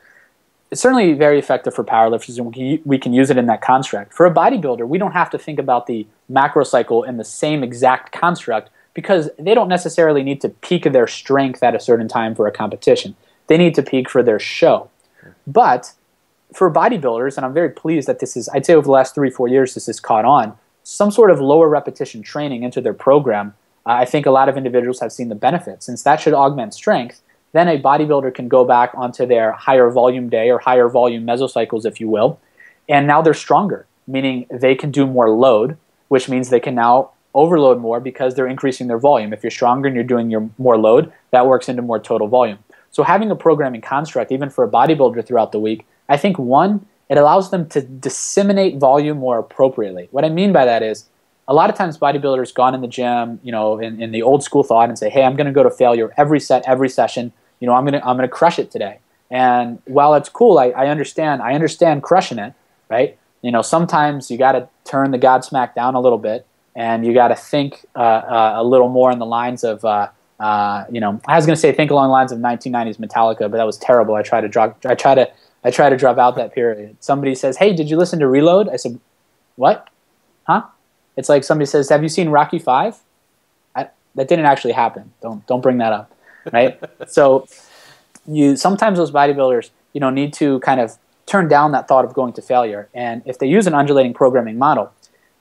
it's 0.72 0.82
certainly 0.82 1.14
very 1.14 1.38
effective 1.38 1.76
for 1.76 1.84
powerlifters, 1.84 2.38
and 2.38 2.82
we 2.86 2.98
can 2.98 3.14
use 3.14 3.30
it 3.30 3.38
in 3.38 3.46
that 3.48 3.62
construct. 3.62 4.14
For 4.14 4.26
a 4.26 4.34
bodybuilder, 4.34 4.88
we 4.88 4.98
don't 4.98 5.12
have 5.12 5.30
to 5.32 5.38
think 5.38 5.60
about 5.60 5.86
the 5.86 6.08
macro 6.30 6.64
cycle 6.64 7.04
in 7.04 7.18
the 7.18 7.26
same 7.26 7.62
exact 7.62 8.14
construct 8.14 8.70
because 8.94 9.30
they 9.38 9.54
don't 9.54 9.70
necessarily 9.70 10.24
need 10.24 10.42
to 10.42 10.50
peak 10.50 10.84
their 10.84 11.08
strength 11.08 11.62
at 11.62 11.76
a 11.76 11.80
certain 11.80 12.08
time 12.08 12.36
for 12.36 12.48
a 12.48 12.52
competition. 12.52 13.16
They 13.48 13.58
need 13.58 13.76
to 13.76 13.84
peak 13.84 14.10
for 14.10 14.24
their 14.24 14.40
show. 14.40 14.90
But 15.46 15.94
for 16.54 16.72
bodybuilders, 16.72 17.38
and 17.38 17.46
I'm 17.46 17.54
very 17.54 17.70
pleased 17.70 18.08
that 18.08 18.20
this 18.20 18.36
is, 18.36 18.50
I'd 18.50 18.66
say 18.66 18.74
over 18.74 18.86
the 18.86 18.92
last 18.92 19.14
three, 19.16 19.30
four 19.30 19.48
years, 19.48 19.74
this 19.74 19.88
has 19.88 20.00
caught 20.00 20.26
on, 20.26 20.58
some 20.84 21.12
sort 21.12 21.32
of 21.32 21.40
lower 21.40 21.70
repetition 21.70 22.22
training 22.22 22.64
into 22.64 22.82
their 22.82 22.94
program, 22.94 23.54
uh, 23.86 23.92
I 23.92 24.06
think 24.06 24.26
a 24.26 24.32
lot 24.32 24.50
of 24.50 24.58
individuals 24.58 25.00
have 25.00 25.12
seen 25.12 25.30
the 25.30 25.36
benefit. 25.36 25.84
Since 25.84 26.04
that 26.04 26.20
should 26.20 26.34
augment 26.34 26.74
strength, 26.74 27.22
then 27.54 27.68
a 27.68 27.82
bodybuilder 27.82 28.34
can 28.34 28.48
go 28.48 28.64
back 28.64 28.92
onto 28.96 29.26
their 29.26 29.52
higher 29.52 29.90
volume 29.90 30.30
day 30.30 30.50
or 30.50 30.60
higher 30.60 30.88
volume 30.88 31.26
mesocycles, 31.26 31.86
if 31.86 32.00
you 32.00 32.08
will, 32.08 32.40
and 32.88 33.08
now 33.08 33.22
they're 33.22 33.34
stronger, 33.34 33.86
meaning 34.08 34.46
they 34.50 34.76
can 34.76 34.92
do 34.92 35.06
more 35.06 35.30
load, 35.30 35.78
which 36.08 36.30
means 36.30 36.50
they 36.50 36.60
can 36.60 36.76
now 36.76 37.12
overload 37.34 37.80
more 37.80 38.00
because 38.00 38.36
they're 38.36 38.48
increasing 38.48 38.88
their 38.88 38.98
volume. 38.98 39.34
If 39.34 39.44
you're 39.44 39.52
stronger 39.52 39.88
and 39.88 39.96
you're 39.96 40.04
doing 40.04 40.30
your 40.30 40.50
more 40.58 40.78
load, 40.78 41.12
that 41.32 41.48
works 41.48 41.70
into 41.70 41.82
more 41.82 42.00
total 42.00 42.28
volume. 42.28 42.60
So 42.92 43.04
having 43.04 43.32
a 43.32 43.36
programming 43.36 43.82
construct, 43.82 44.32
even 44.32 44.50
for 44.50 44.64
a 44.64 44.70
bodybuilder 44.70 45.26
throughout 45.26 45.54
the 45.54 45.60
week, 45.60 45.86
I 46.10 46.18
think 46.18 46.38
one, 46.38 46.86
it 47.12 47.18
allows 47.18 47.52
them 47.52 47.68
to 47.68 47.82
disseminate 47.82 48.78
volume 48.78 49.18
more 49.18 49.38
appropriately. 49.38 50.08
What 50.12 50.24
I 50.24 50.30
mean 50.30 50.54
by 50.54 50.64
that 50.64 50.82
is 50.82 51.10
a 51.46 51.54
lot 51.54 51.70
of 51.70 51.76
times 51.76 51.98
bodybuilders 51.98 52.54
gone 52.54 52.74
in 52.74 52.80
the 52.80 52.88
gym, 52.88 53.38
you 53.44 53.52
know, 53.52 53.80
in, 53.80 54.02
in 54.02 54.14
the 54.14 54.22
old 54.22 54.44
school 54.46 54.64
thought 54.64 54.88
and 54.88 54.98
say, 54.98 55.10
hey, 55.10 55.24
I'm 55.24 55.36
going 55.36 55.46
to 55.48 55.52
go 55.52 55.62
to 55.62 55.70
failure 55.70 56.14
every 56.16 56.40
set, 56.40 56.64
every 56.66 56.88
session. 56.88 57.34
You 57.60 57.68
know, 57.68 57.74
I'm 57.74 57.84
going 57.84 58.00
to 58.00 58.08
I'm 58.08 58.16
going 58.16 58.30
to 58.30 58.34
crush 58.34 58.58
it 58.60 58.72
today. 58.72 59.00
And 59.30 59.82
while 59.84 60.14
it's 60.16 60.30
cool, 60.30 60.58
I, 60.58 60.68
I 60.70 60.88
understand 60.88 61.42
I 61.42 61.54
understand 61.54 62.02
crushing 62.02 62.40
it, 62.40 62.54
right? 62.90 63.18
You 63.42 63.52
know, 63.52 63.62
sometimes 63.62 64.32
you 64.32 64.38
got 64.38 64.54
to 64.54 64.70
turn 64.86 65.12
the 65.12 65.20
Godsmack 65.20 65.76
down 65.76 65.96
a 65.96 66.00
little 66.00 66.18
bit, 66.18 66.48
and 66.78 67.06
you 67.06 67.14
got 67.14 67.28
to 67.28 67.36
think 67.36 67.86
uh, 67.94 68.00
uh, 68.00 68.54
a 68.56 68.64
little 68.64 68.88
more 68.88 69.12
in 69.12 69.20
the 69.20 69.26
lines 69.26 69.66
of, 69.66 69.84
uh, 69.84 70.08
uh 70.40 70.86
you 70.90 71.02
know, 71.02 71.20
I 71.28 71.36
was 71.36 71.46
going 71.46 71.56
to 71.56 71.60
say 71.60 71.74
think 71.74 71.92
along 71.92 72.08
the 72.08 72.14
lines 72.14 72.32
of 72.32 72.40
1990s 72.40 72.98
Metallica, 72.98 73.52
but 73.52 73.58
that 73.58 73.66
was 73.66 73.78
terrible. 73.78 74.16
I 74.16 74.22
try 74.22 74.40
to 74.40 74.48
draw. 74.48 74.74
I 74.86 74.96
try 74.96 75.16
to 75.16 75.30
I 75.64 75.72
try 75.72 75.90
to 75.90 75.98
drop 75.98 76.18
out 76.18 76.36
that 76.36 76.54
period. 76.54 76.98
Somebody 77.00 77.36
says, 77.36 77.58
"Hey, 77.58 77.74
did 77.74 77.90
you 77.90 77.98
listen 77.98 78.20
to 78.20 78.28
Reload?" 78.28 78.70
I 78.70 78.78
said, 78.78 79.00
"What? 79.56 79.90
Huh?" 80.48 80.64
It's 81.18 81.30
like 81.30 81.44
somebody 81.44 81.68
says, 81.68 81.90
"Have 81.90 82.04
you 82.04 82.10
seen 82.10 82.30
Rocky 82.30 82.60
Five? 82.60 83.00
that 84.16 84.28
didn't 84.28 84.46
actually 84.46 84.74
happen. 84.74 85.12
Don't 85.22 85.46
don't 85.48 85.62
bring 85.62 85.78
that 85.78 85.94
up, 85.94 86.12
right? 86.52 86.80
so 87.08 87.48
you 88.28 88.56
sometimes 88.56 88.98
those 88.98 89.12
bodybuilders, 89.12 89.70
you 89.94 90.02
know, 90.02 90.10
need 90.10 90.34
to 90.34 90.60
kind 90.62 90.80
of 90.80 90.98
turn 91.26 91.48
down 91.48 91.72
that 91.72 91.88
thought 91.88 92.06
of 92.06 92.14
going 92.14 92.34
to 92.34 92.42
failure. 92.42 92.90
And 92.94 93.22
if 93.26 93.40
they 93.40 93.48
use 93.48 93.68
an 93.68 93.74
undulating 93.74 94.14
programming 94.14 94.58
model, 94.58 94.92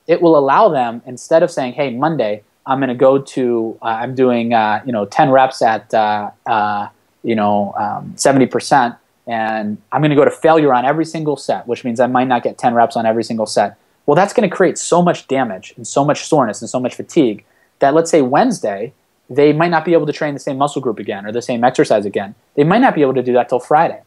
it 0.07 0.21
will 0.21 0.37
allow 0.37 0.69
them 0.69 1.01
instead 1.05 1.43
of 1.43 1.51
saying, 1.51 1.73
"Hey, 1.73 1.91
Monday, 1.95 2.43
I'm 2.65 2.79
going 2.79 2.89
to 2.89 2.95
go 2.95 3.19
to 3.19 3.77
uh, 3.81 3.85
I'm 3.85 4.15
doing 4.15 4.53
uh, 4.53 4.81
you 4.85 4.91
know 4.91 5.05
10 5.05 5.29
reps 5.29 5.61
at 5.61 5.93
uh, 5.93 6.31
uh 6.45 6.87
you 7.23 7.35
know 7.35 7.73
um, 7.77 8.13
70 8.15 8.47
percent." 8.47 8.95
And 9.27 9.77
I'm 9.91 10.01
going 10.01 10.09
to 10.09 10.15
go 10.15 10.25
to 10.25 10.31
failure 10.31 10.73
on 10.73 10.85
every 10.85 11.05
single 11.05 11.37
set, 11.37 11.67
which 11.67 11.83
means 11.83 11.99
I 11.99 12.07
might 12.07 12.27
not 12.27 12.43
get 12.43 12.57
10 12.57 12.73
reps 12.73 12.95
on 12.95 13.05
every 13.05 13.23
single 13.23 13.45
set. 13.45 13.77
Well, 14.05 14.15
that's 14.15 14.33
going 14.33 14.49
to 14.49 14.55
create 14.55 14.77
so 14.77 15.01
much 15.01 15.27
damage 15.27 15.73
and 15.77 15.87
so 15.87 16.03
much 16.03 16.25
soreness 16.25 16.61
and 16.61 16.69
so 16.69 16.79
much 16.79 16.95
fatigue 16.95 17.45
that 17.79 17.93
let's 17.93 18.09
say 18.09 18.21
Wednesday, 18.21 18.93
they 19.29 19.53
might 19.53 19.69
not 19.69 19.85
be 19.85 19.93
able 19.93 20.05
to 20.05 20.13
train 20.13 20.33
the 20.33 20.39
same 20.39 20.57
muscle 20.57 20.81
group 20.81 20.99
again 20.99 21.25
or 21.25 21.31
the 21.31 21.41
same 21.41 21.63
exercise 21.63 22.05
again. 22.05 22.35
They 22.55 22.63
might 22.63 22.81
not 22.81 22.95
be 22.95 23.01
able 23.01 23.13
to 23.13 23.23
do 23.23 23.33
that 23.33 23.49
till 23.49 23.59
Friday. 23.59 24.01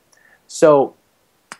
So 0.47 0.95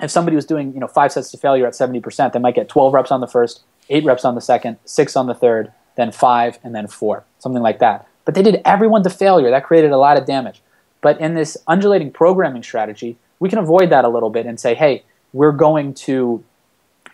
if 0.01 0.11
somebody 0.11 0.35
was 0.35 0.45
doing, 0.45 0.75
you 0.75 0.81
know, 0.81 0.87
five 0.87 1.13
sets 1.13 1.31
to 1.31 1.39
failure 1.39 1.67
at 1.67 1.73
70%, 1.73 2.33
they 2.33 2.39
might 2.39 2.55
get 2.55 2.69
12 2.69 2.93
reps 2.93 3.11
on 3.11 3.21
the 3.21 3.27
first, 3.27 3.63
eight 3.89 4.05
reps 4.05 4.25
on 4.25 4.35
the 4.35 4.41
second, 4.41 4.77
six 4.85 5.17
on 5.17 5.27
the 5.27 5.35
third, 5.35 5.73
then 5.97 6.11
five, 6.11 6.59
and 6.65 6.75
then 6.75 6.87
four, 6.87 7.25
something 7.39 7.63
like 7.63 7.79
that. 7.79 8.07
But 8.25 8.35
they 8.35 8.43
did 8.43 8.61
everyone 8.65 9.03
to 9.05 9.11
failure. 9.11 9.51
That 9.51 9.65
created 9.65 9.93
a 9.93 9.99
lot 9.99 10.17
of 10.17 10.27
damage. 10.27 10.61
But 11.01 11.21
in 11.21 11.35
this 11.35 11.57
undulating 11.67 12.11
programming 12.11 12.63
strategy, 12.63 13.19
we 13.45 13.51
can 13.51 13.59
avoid 13.59 13.91
that 13.91 14.07
a 14.07 14.09
little 14.09 14.31
bit 14.31 14.47
and 14.47 14.59
say, 14.59 14.75
hey, 14.75 15.05
we're 15.35 15.53
going 15.53 15.93
to 15.93 16.43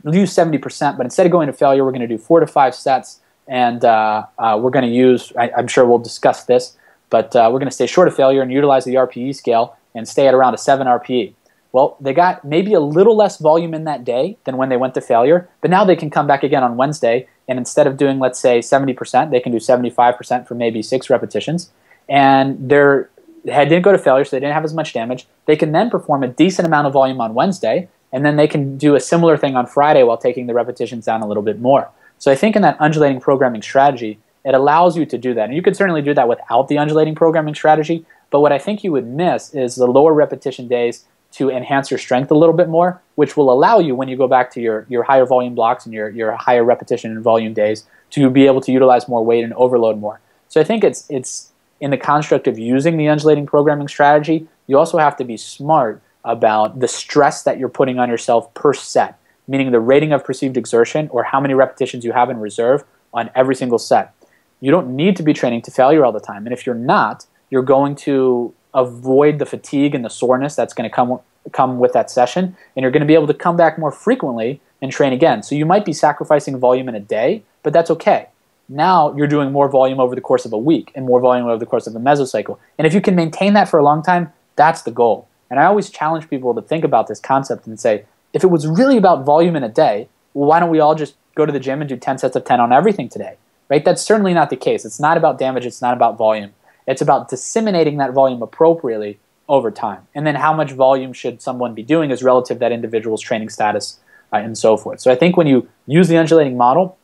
use 0.04 0.32
70%, 0.32 0.96
but 0.96 1.04
instead 1.04 1.26
of 1.26 1.32
going 1.32 1.48
to 1.48 1.52
failure, 1.52 1.84
we're 1.84 1.90
going 1.90 2.02
to 2.02 2.06
do 2.06 2.18
four 2.18 2.38
to 2.38 2.46
five 2.46 2.72
sets, 2.72 3.18
and 3.48 3.84
uh, 3.84 4.26
uh, 4.38 4.56
we're 4.62 4.70
going 4.70 4.84
to 4.84 4.94
use, 4.94 5.32
I, 5.36 5.48
am 5.58 5.66
sure 5.66 5.84
we'll 5.84 5.98
discuss 5.98 6.44
this, 6.44 6.76
but 7.10 7.34
uh, 7.34 7.48
we're 7.50 7.58
going 7.58 7.68
to 7.68 7.74
stay 7.74 7.88
short 7.88 8.06
of 8.06 8.14
failure 8.14 8.42
and 8.42 8.52
utilize 8.52 8.84
the 8.84 8.94
RPE 8.94 9.34
scale 9.34 9.76
and 9.92 10.06
stay 10.06 10.28
at 10.28 10.34
around 10.34 10.54
a 10.54 10.58
7 10.58 10.86
RPE. 10.86 11.34
Well, 11.72 11.96
they 12.00 12.14
got 12.14 12.44
maybe 12.44 12.74
a 12.74 12.80
little 12.80 13.16
less 13.16 13.38
volume 13.38 13.74
in 13.74 13.82
that 13.86 14.04
day 14.04 14.38
than 14.44 14.56
when 14.56 14.68
they 14.68 14.76
went 14.76 14.94
to 14.94 15.00
failure, 15.00 15.48
but 15.62 15.68
now 15.68 15.84
they 15.84 15.96
can 15.96 16.10
come 16.10 16.28
back 16.28 16.44
again 16.44 16.62
on 16.62 16.76
Wednesday, 16.76 17.26
and 17.48 17.58
instead 17.58 17.88
of 17.88 17.96
doing, 17.96 18.20
let's 18.20 18.38
say, 18.38 18.60
70%, 18.60 19.32
they 19.32 19.40
can 19.40 19.50
do 19.50 19.58
75% 19.58 20.46
for 20.46 20.54
maybe 20.54 20.80
six 20.80 21.10
repetitions, 21.10 21.72
and 22.08 22.70
they're 22.70 23.10
they 23.44 23.64
didn't 23.64 23.82
go 23.82 23.92
to 23.92 23.98
failure, 23.98 24.24
so 24.24 24.36
they 24.36 24.40
didn't 24.40 24.54
have 24.54 24.64
as 24.64 24.74
much 24.74 24.92
damage. 24.92 25.26
They 25.46 25.56
can 25.56 25.72
then 25.72 25.90
perform 25.90 26.22
a 26.22 26.28
decent 26.28 26.66
amount 26.66 26.86
of 26.86 26.92
volume 26.92 27.20
on 27.20 27.34
Wednesday, 27.34 27.88
and 28.12 28.24
then 28.24 28.36
they 28.36 28.48
can 28.48 28.76
do 28.76 28.94
a 28.94 29.00
similar 29.00 29.36
thing 29.36 29.56
on 29.56 29.66
Friday 29.66 30.02
while 30.02 30.18
taking 30.18 30.46
the 30.46 30.54
repetitions 30.54 31.04
down 31.04 31.22
a 31.22 31.26
little 31.26 31.42
bit 31.42 31.60
more. 31.60 31.90
So 32.18 32.30
I 32.30 32.34
think 32.34 32.56
in 32.56 32.62
that 32.62 32.76
undulating 32.80 33.20
programming 33.20 33.62
strategy, 33.62 34.18
it 34.44 34.54
allows 34.54 34.96
you 34.96 35.06
to 35.06 35.18
do 35.18 35.34
that. 35.34 35.44
And 35.44 35.54
you 35.54 35.62
could 35.62 35.76
certainly 35.76 36.02
do 36.02 36.14
that 36.14 36.28
without 36.28 36.68
the 36.68 36.78
undulating 36.78 37.14
programming 37.14 37.54
strategy, 37.54 38.04
but 38.30 38.40
what 38.40 38.52
I 38.52 38.58
think 38.58 38.84
you 38.84 38.92
would 38.92 39.06
miss 39.06 39.54
is 39.54 39.76
the 39.76 39.86
lower 39.86 40.12
repetition 40.12 40.68
days 40.68 41.04
to 41.32 41.50
enhance 41.50 41.90
your 41.90 41.98
strength 41.98 42.30
a 42.30 42.34
little 42.34 42.54
bit 42.54 42.68
more, 42.68 43.00
which 43.14 43.36
will 43.36 43.52
allow 43.52 43.78
you 43.78 43.94
when 43.94 44.08
you 44.08 44.16
go 44.16 44.26
back 44.26 44.50
to 44.52 44.60
your, 44.60 44.86
your 44.88 45.04
higher 45.04 45.24
volume 45.24 45.54
blocks 45.54 45.84
and 45.84 45.94
your, 45.94 46.08
your 46.10 46.32
higher 46.32 46.64
repetition 46.64 47.12
and 47.12 47.22
volume 47.22 47.54
days 47.54 47.84
to 48.10 48.28
be 48.30 48.46
able 48.46 48.60
to 48.60 48.72
utilize 48.72 49.08
more 49.08 49.24
weight 49.24 49.44
and 49.44 49.52
overload 49.54 49.98
more. 49.98 50.20
So 50.48 50.60
I 50.60 50.64
think 50.64 50.82
it's 50.82 51.08
it's 51.08 51.52
in 51.80 51.90
the 51.90 51.96
construct 51.96 52.46
of 52.46 52.58
using 52.58 52.96
the 52.96 53.08
undulating 53.08 53.46
programming 53.46 53.88
strategy, 53.88 54.46
you 54.66 54.78
also 54.78 54.98
have 54.98 55.16
to 55.16 55.24
be 55.24 55.36
smart 55.36 56.02
about 56.24 56.80
the 56.80 56.88
stress 56.88 57.42
that 57.42 57.58
you're 57.58 57.70
putting 57.70 57.98
on 57.98 58.08
yourself 58.08 58.52
per 58.54 58.74
set, 58.74 59.18
meaning 59.48 59.70
the 59.70 59.80
rating 59.80 60.12
of 60.12 60.22
perceived 60.22 60.56
exertion 60.56 61.08
or 61.10 61.22
how 61.22 61.40
many 61.40 61.54
repetitions 61.54 62.04
you 62.04 62.12
have 62.12 62.28
in 62.28 62.38
reserve 62.38 62.84
on 63.14 63.30
every 63.34 63.54
single 63.54 63.78
set. 63.78 64.14
You 64.60 64.70
don't 64.70 64.94
need 64.94 65.16
to 65.16 65.22
be 65.22 65.32
training 65.32 65.62
to 65.62 65.70
failure 65.70 66.04
all 66.04 66.12
the 66.12 66.20
time. 66.20 66.46
And 66.46 66.52
if 66.52 66.66
you're 66.66 66.74
not, 66.74 67.26
you're 67.48 67.62
going 67.62 67.96
to 67.96 68.52
avoid 68.74 69.38
the 69.38 69.46
fatigue 69.46 69.94
and 69.94 70.04
the 70.04 70.10
soreness 70.10 70.54
that's 70.54 70.74
going 70.74 70.88
to 70.88 70.94
come 70.94 71.20
come 71.52 71.78
with 71.78 71.94
that 71.94 72.10
session 72.10 72.54
and 72.76 72.82
you're 72.82 72.90
going 72.90 73.00
to 73.00 73.06
be 73.06 73.14
able 73.14 73.26
to 73.26 73.34
come 73.34 73.56
back 73.56 73.78
more 73.78 73.90
frequently 73.90 74.60
and 74.82 74.92
train 74.92 75.14
again. 75.14 75.42
So 75.42 75.54
you 75.54 75.64
might 75.64 75.86
be 75.86 75.94
sacrificing 75.94 76.58
volume 76.58 76.86
in 76.86 76.94
a 76.94 77.00
day, 77.00 77.42
but 77.62 77.72
that's 77.72 77.90
okay 77.90 78.28
now 78.70 79.14
you're 79.16 79.26
doing 79.26 79.50
more 79.50 79.68
volume 79.68 79.98
over 79.98 80.14
the 80.14 80.20
course 80.20 80.44
of 80.44 80.52
a 80.52 80.58
week 80.58 80.92
and 80.94 81.04
more 81.04 81.20
volume 81.20 81.46
over 81.46 81.58
the 81.58 81.66
course 81.66 81.86
of 81.86 81.96
a 81.96 81.98
mesocycle. 81.98 82.56
And 82.78 82.86
if 82.86 82.94
you 82.94 83.00
can 83.00 83.16
maintain 83.16 83.52
that 83.54 83.68
for 83.68 83.78
a 83.78 83.84
long 83.84 84.02
time, 84.02 84.32
that's 84.54 84.82
the 84.82 84.92
goal. 84.92 85.28
And 85.50 85.58
I 85.58 85.64
always 85.64 85.90
challenge 85.90 86.30
people 86.30 86.54
to 86.54 86.62
think 86.62 86.84
about 86.84 87.08
this 87.08 87.18
concept 87.18 87.66
and 87.66 87.78
say, 87.78 88.04
if 88.32 88.44
it 88.44 88.46
was 88.46 88.68
really 88.68 88.96
about 88.96 89.24
volume 89.24 89.56
in 89.56 89.64
a 89.64 89.68
day, 89.68 90.08
well, 90.34 90.48
why 90.48 90.60
don't 90.60 90.70
we 90.70 90.78
all 90.78 90.94
just 90.94 91.16
go 91.34 91.44
to 91.44 91.52
the 91.52 91.58
gym 91.58 91.80
and 91.80 91.88
do 91.88 91.96
10 91.96 92.18
sets 92.18 92.36
of 92.36 92.44
10 92.44 92.60
on 92.60 92.72
everything 92.72 93.08
today? 93.08 93.36
Right? 93.68 93.84
That's 93.84 94.02
certainly 94.02 94.34
not 94.34 94.50
the 94.50 94.56
case. 94.56 94.84
It's 94.84 95.00
not 95.00 95.16
about 95.16 95.38
damage, 95.38 95.66
it's 95.66 95.82
not 95.82 95.94
about 95.94 96.16
volume. 96.16 96.52
It's 96.86 97.02
about 97.02 97.28
disseminating 97.28 97.98
that 97.98 98.12
volume 98.12 98.42
appropriately 98.42 99.18
over 99.48 99.72
time. 99.72 100.06
And 100.14 100.26
then 100.26 100.36
how 100.36 100.52
much 100.52 100.70
volume 100.72 101.12
should 101.12 101.42
someone 101.42 101.74
be 101.74 101.82
doing 101.82 102.12
is 102.12 102.22
relative 102.22 102.56
to 102.56 102.60
that 102.60 102.72
individual's 102.72 103.20
training 103.20 103.48
status 103.48 103.98
uh, 104.32 104.36
and 104.36 104.56
so 104.56 104.76
forth. 104.76 105.00
So 105.00 105.10
I 105.10 105.16
think 105.16 105.36
when 105.36 105.48
you 105.48 105.68
use 105.86 106.06
the 106.06 106.16
undulating 106.16 106.56
model, 106.56 106.96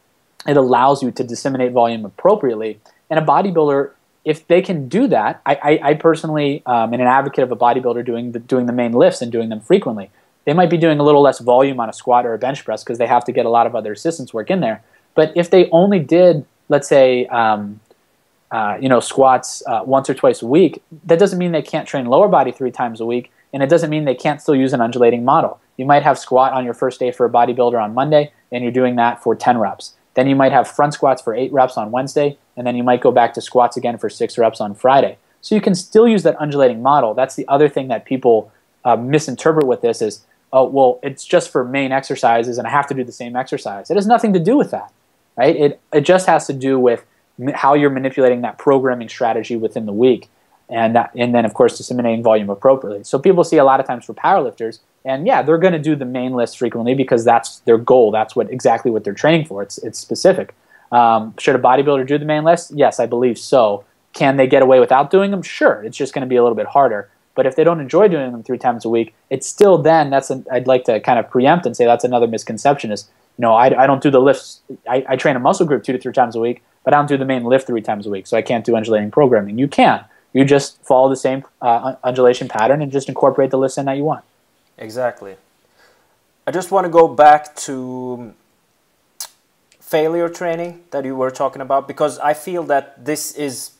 it 0.48 0.56
allows 0.56 1.02
you 1.02 1.10
to 1.10 1.24
disseminate 1.24 1.72
volume 1.72 2.04
appropriately. 2.04 2.80
And 3.10 3.18
a 3.18 3.22
bodybuilder, 3.22 3.92
if 4.24 4.46
they 4.48 4.62
can 4.62 4.88
do 4.88 5.06
that, 5.08 5.40
I, 5.46 5.54
I, 5.54 5.90
I 5.90 5.94
personally 5.94 6.62
um, 6.66 6.92
am 6.92 7.00
an 7.00 7.06
advocate 7.06 7.44
of 7.44 7.52
a 7.52 7.56
bodybuilder 7.56 8.04
doing 8.04 8.32
the, 8.32 8.38
doing 8.38 8.66
the 8.66 8.72
main 8.72 8.92
lifts 8.92 9.22
and 9.22 9.30
doing 9.30 9.48
them 9.48 9.60
frequently. 9.60 10.10
They 10.44 10.52
might 10.52 10.70
be 10.70 10.76
doing 10.76 10.98
a 10.98 11.02
little 11.02 11.22
less 11.22 11.40
volume 11.40 11.80
on 11.80 11.88
a 11.88 11.92
squat 11.92 12.24
or 12.24 12.32
a 12.32 12.38
bench 12.38 12.64
press 12.64 12.84
because 12.84 12.98
they 12.98 13.06
have 13.06 13.24
to 13.24 13.32
get 13.32 13.46
a 13.46 13.50
lot 13.50 13.66
of 13.66 13.74
other 13.74 13.92
assistance 13.92 14.32
work 14.32 14.50
in 14.50 14.60
there. 14.60 14.82
But 15.14 15.32
if 15.34 15.50
they 15.50 15.68
only 15.70 15.98
did, 15.98 16.44
let's 16.68 16.88
say, 16.88 17.26
um, 17.26 17.80
uh, 18.52 18.78
you 18.80 18.88
know, 18.88 19.00
squats 19.00 19.62
uh, 19.66 19.82
once 19.84 20.08
or 20.08 20.14
twice 20.14 20.42
a 20.42 20.46
week, 20.46 20.82
that 21.04 21.18
doesn't 21.18 21.38
mean 21.38 21.50
they 21.50 21.62
can't 21.62 21.88
train 21.88 22.06
lower 22.06 22.28
body 22.28 22.52
three 22.52 22.70
times 22.70 23.00
a 23.00 23.06
week, 23.06 23.32
and 23.52 23.62
it 23.62 23.68
doesn't 23.68 23.90
mean 23.90 24.04
they 24.04 24.14
can't 24.14 24.40
still 24.40 24.54
use 24.54 24.72
an 24.72 24.80
undulating 24.80 25.24
model. 25.24 25.60
You 25.76 25.84
might 25.84 26.04
have 26.04 26.18
squat 26.18 26.52
on 26.52 26.64
your 26.64 26.74
first 26.74 27.00
day 27.00 27.10
for 27.10 27.26
a 27.26 27.30
bodybuilder 27.30 27.82
on 27.82 27.94
Monday, 27.94 28.32
and 28.52 28.62
you're 28.62 28.72
doing 28.72 28.96
that 28.96 29.22
for 29.22 29.34
10 29.34 29.58
reps. 29.58 29.94
Then 30.16 30.26
you 30.26 30.34
might 30.34 30.50
have 30.50 30.66
front 30.66 30.94
squats 30.94 31.22
for 31.22 31.34
eight 31.34 31.52
reps 31.52 31.76
on 31.76 31.92
Wednesday, 31.92 32.38
and 32.56 32.66
then 32.66 32.74
you 32.74 32.82
might 32.82 33.02
go 33.02 33.12
back 33.12 33.34
to 33.34 33.40
squats 33.40 33.76
again 33.76 33.98
for 33.98 34.10
six 34.10 34.36
reps 34.36 34.60
on 34.60 34.74
Friday. 34.74 35.18
So 35.42 35.54
you 35.54 35.60
can 35.60 35.74
still 35.74 36.08
use 36.08 36.24
that 36.24 36.36
undulating 36.40 36.82
model. 36.82 37.14
That's 37.14 37.36
the 37.36 37.46
other 37.46 37.68
thing 37.68 37.88
that 37.88 38.04
people 38.04 38.50
uh, 38.84 38.96
misinterpret 38.96 39.66
with 39.66 39.82
this 39.82 40.02
is, 40.02 40.24
oh, 40.52 40.64
well, 40.64 40.98
it's 41.02 41.24
just 41.24 41.50
for 41.50 41.64
main 41.64 41.92
exercises, 41.92 42.56
and 42.58 42.66
I 42.66 42.70
have 42.70 42.86
to 42.88 42.94
do 42.94 43.04
the 43.04 43.12
same 43.12 43.36
exercise. 43.36 43.90
It 43.90 43.94
has 43.94 44.06
nothing 44.06 44.32
to 44.32 44.40
do 44.40 44.56
with 44.56 44.70
that, 44.70 44.90
right? 45.36 45.54
It, 45.54 45.80
it 45.92 46.00
just 46.00 46.26
has 46.26 46.46
to 46.46 46.52
do 46.52 46.80
with 46.80 47.04
how 47.54 47.74
you're 47.74 47.90
manipulating 47.90 48.40
that 48.40 48.56
programming 48.56 49.10
strategy 49.10 49.56
within 49.56 49.84
the 49.84 49.92
week. 49.92 50.30
And 50.68 50.98
and 51.14 51.34
then 51.34 51.44
of 51.44 51.54
course 51.54 51.76
disseminating 51.76 52.22
volume 52.22 52.50
appropriately. 52.50 53.04
So 53.04 53.18
people 53.18 53.44
see 53.44 53.58
a 53.58 53.64
lot 53.64 53.80
of 53.80 53.86
times 53.86 54.04
for 54.04 54.14
powerlifters, 54.14 54.80
and 55.04 55.26
yeah, 55.26 55.42
they're 55.42 55.58
going 55.58 55.72
to 55.72 55.78
do 55.78 55.96
the 55.96 56.04
main 56.04 56.32
list 56.32 56.58
frequently 56.58 56.94
because 56.94 57.24
that's 57.24 57.60
their 57.60 57.78
goal. 57.78 58.10
That's 58.10 58.34
what 58.34 58.50
exactly 58.50 58.90
what 58.90 59.04
they're 59.04 59.14
training 59.14 59.46
for. 59.46 59.62
It's 59.62 59.78
it's 59.78 59.98
specific. 59.98 60.54
Um, 60.92 61.34
should 61.38 61.56
a 61.56 61.58
bodybuilder 61.58 62.06
do 62.06 62.18
the 62.18 62.24
main 62.24 62.44
list? 62.44 62.72
Yes, 62.74 63.00
I 63.00 63.06
believe 63.06 63.38
so. 63.38 63.84
Can 64.12 64.36
they 64.36 64.46
get 64.46 64.62
away 64.62 64.80
without 64.80 65.10
doing 65.10 65.30
them? 65.30 65.42
Sure. 65.42 65.82
It's 65.84 65.96
just 65.96 66.14
going 66.14 66.22
to 66.22 66.28
be 66.28 66.36
a 66.36 66.42
little 66.42 66.56
bit 66.56 66.66
harder. 66.66 67.10
But 67.34 67.44
if 67.44 67.54
they 67.54 67.64
don't 67.64 67.80
enjoy 67.80 68.08
doing 68.08 68.32
them 68.32 68.42
three 68.42 68.56
times 68.56 68.84
a 68.84 68.88
week, 68.88 69.14
it's 69.28 69.46
still 69.46 69.76
then 69.78 70.08
that's 70.10 70.30
an, 70.30 70.46
I'd 70.50 70.66
like 70.66 70.84
to 70.84 71.00
kind 71.00 71.18
of 71.18 71.28
preempt 71.28 71.66
and 71.66 71.76
say 71.76 71.84
that's 71.84 72.02
another 72.02 72.26
misconception 72.26 72.90
is 72.90 73.08
you 73.36 73.42
know 73.42 73.52
I, 73.52 73.82
I 73.82 73.86
don't 73.86 74.02
do 74.02 74.10
the 74.10 74.20
lifts. 74.20 74.62
I, 74.88 75.04
I 75.06 75.16
train 75.16 75.36
a 75.36 75.40
muscle 75.40 75.66
group 75.66 75.84
two 75.84 75.92
to 75.92 75.98
three 75.98 76.14
times 76.14 76.34
a 76.34 76.40
week, 76.40 76.62
but 76.82 76.94
I 76.94 76.96
don't 76.96 77.08
do 77.08 77.18
the 77.18 77.26
main 77.26 77.44
lift 77.44 77.66
three 77.66 77.82
times 77.82 78.06
a 78.06 78.10
week, 78.10 78.26
so 78.26 78.36
I 78.36 78.42
can't 78.42 78.64
do 78.64 78.74
undulating 78.74 79.10
programming. 79.10 79.58
You 79.58 79.68
can. 79.68 80.04
You 80.36 80.44
just 80.44 80.82
follow 80.82 81.08
the 81.08 81.16
same 81.16 81.44
uh, 81.62 81.94
undulation 82.04 82.46
pattern 82.46 82.82
and 82.82 82.92
just 82.92 83.08
incorporate 83.08 83.50
the 83.50 83.56
lifts 83.56 83.78
in 83.78 83.86
that 83.86 83.96
you 83.96 84.04
want. 84.04 84.22
Exactly. 84.76 85.36
I 86.46 86.50
just 86.50 86.70
want 86.70 86.84
to 86.84 86.90
go 86.90 87.08
back 87.08 87.56
to 87.66 88.34
failure 89.80 90.28
training 90.28 90.84
that 90.90 91.06
you 91.06 91.16
were 91.16 91.30
talking 91.30 91.62
about 91.62 91.88
because 91.88 92.18
I 92.18 92.34
feel 92.34 92.64
that 92.64 93.02
this 93.02 93.32
is 93.34 93.70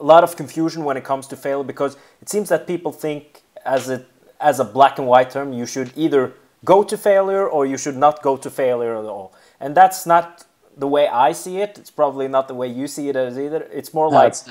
a 0.00 0.04
lot 0.04 0.24
of 0.24 0.34
confusion 0.34 0.82
when 0.84 0.96
it 0.96 1.04
comes 1.04 1.26
to 1.26 1.36
failure 1.36 1.62
because 1.62 1.98
it 2.22 2.30
seems 2.30 2.48
that 2.48 2.66
people 2.66 2.90
think 2.90 3.42
as 3.66 3.90
a 3.90 4.06
as 4.40 4.60
a 4.60 4.64
black 4.64 4.98
and 4.98 5.06
white 5.06 5.30
term 5.30 5.52
you 5.52 5.66
should 5.66 5.92
either 5.96 6.32
go 6.64 6.82
to 6.84 6.96
failure 6.96 7.46
or 7.46 7.66
you 7.66 7.76
should 7.76 7.96
not 7.96 8.22
go 8.22 8.36
to 8.36 8.48
failure 8.48 8.96
at 8.96 9.04
all 9.04 9.34
and 9.58 9.74
that's 9.74 10.06
not 10.06 10.44
the 10.76 10.86
way 10.86 11.08
I 11.08 11.32
see 11.32 11.58
it 11.58 11.76
it's 11.76 11.90
probably 11.90 12.28
not 12.28 12.46
the 12.46 12.54
way 12.54 12.68
you 12.68 12.86
see 12.86 13.08
it 13.08 13.16
as 13.16 13.36
either 13.36 13.62
it's 13.72 13.92
more 13.92 14.08
no, 14.10 14.16
like 14.16 14.28
it's 14.28 14.48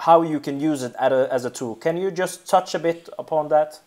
how 0.00 0.22
you 0.22 0.40
can 0.40 0.60
use 0.60 0.82
it 0.82 0.94
a, 0.98 1.28
as 1.30 1.44
a 1.44 1.50
tool 1.50 1.74
can 1.74 1.96
you 1.96 2.10
just 2.10 2.46
touch 2.46 2.74
a 2.74 2.78
bit 2.78 3.08
upon 3.18 3.48
that 3.48 3.80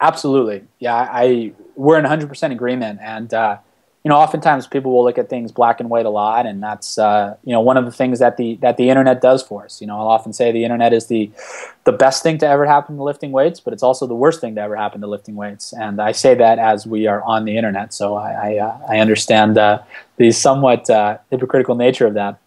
absolutely 0.00 0.64
yeah 0.78 0.96
I 0.96 1.52
we're 1.76 1.98
in 1.98 2.04
100% 2.04 2.52
agreement 2.52 3.00
and 3.02 3.32
uh, 3.32 3.58
you 4.04 4.08
know, 4.08 4.16
oftentimes 4.16 4.66
people 4.66 4.92
will 4.92 5.04
look 5.04 5.18
at 5.18 5.28
things 5.28 5.52
black 5.52 5.78
and 5.78 5.90
white 5.90 6.06
a 6.06 6.10
lot, 6.10 6.46
and 6.46 6.62
that's 6.62 6.96
uh, 6.96 7.36
you 7.44 7.52
know 7.52 7.60
one 7.60 7.76
of 7.76 7.84
the 7.84 7.92
things 7.92 8.18
that 8.20 8.38
the 8.38 8.56
that 8.56 8.78
the 8.78 8.88
internet 8.88 9.20
does 9.20 9.42
for 9.42 9.64
us. 9.64 9.80
You 9.80 9.86
know, 9.86 9.98
I'll 9.98 10.08
often 10.08 10.32
say 10.32 10.50
the 10.52 10.64
internet 10.64 10.94
is 10.94 11.08
the 11.08 11.30
the 11.84 11.92
best 11.92 12.22
thing 12.22 12.38
to 12.38 12.46
ever 12.46 12.64
happen 12.64 12.96
to 12.96 13.02
lifting 13.02 13.30
weights, 13.30 13.60
but 13.60 13.74
it's 13.74 13.82
also 13.82 14.06
the 14.06 14.14
worst 14.14 14.40
thing 14.40 14.54
to 14.54 14.60
ever 14.62 14.74
happen 14.74 15.02
to 15.02 15.06
lifting 15.06 15.36
weights. 15.36 15.74
And 15.74 16.00
I 16.00 16.12
say 16.12 16.34
that 16.34 16.58
as 16.58 16.86
we 16.86 17.08
are 17.08 17.22
on 17.22 17.44
the 17.44 17.58
internet, 17.58 17.92
so 17.92 18.14
I 18.14 18.30
I, 18.30 18.56
uh, 18.56 18.78
I 18.88 18.98
understand 19.00 19.58
uh, 19.58 19.80
the 20.16 20.30
somewhat 20.30 20.88
uh, 20.88 21.18
hypocritical 21.30 21.74
nature 21.74 22.06
of 22.06 22.14
that. 22.14 22.38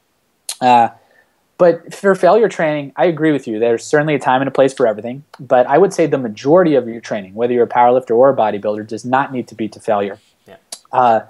But 1.63 1.93
for 1.93 2.13
failure 2.13 2.49
training, 2.49 2.91
I 2.97 3.05
agree 3.05 3.31
with 3.31 3.47
you. 3.47 3.57
There's 3.57 3.85
certainly 3.85 4.15
a 4.15 4.19
time 4.19 4.41
and 4.41 4.49
a 4.49 4.51
place 4.51 4.73
for 4.73 4.85
everything, 4.85 5.23
but 5.39 5.65
I 5.65 5.77
would 5.77 5.93
say 5.93 6.07
the 6.07 6.17
majority 6.17 6.75
of 6.75 6.89
your 6.89 6.99
training, 6.99 7.35
whether 7.35 7.53
you're 7.53 7.63
a 7.63 7.69
powerlifter 7.69 8.11
or 8.11 8.29
a 8.29 8.35
bodybuilder, 8.35 8.85
does 8.85 9.05
not 9.05 9.31
need 9.31 9.47
to 9.47 9.55
be 9.55 9.69
to 9.69 9.79
failure. 9.79 10.19
Yeah 10.45 10.57
uh, 10.91 11.21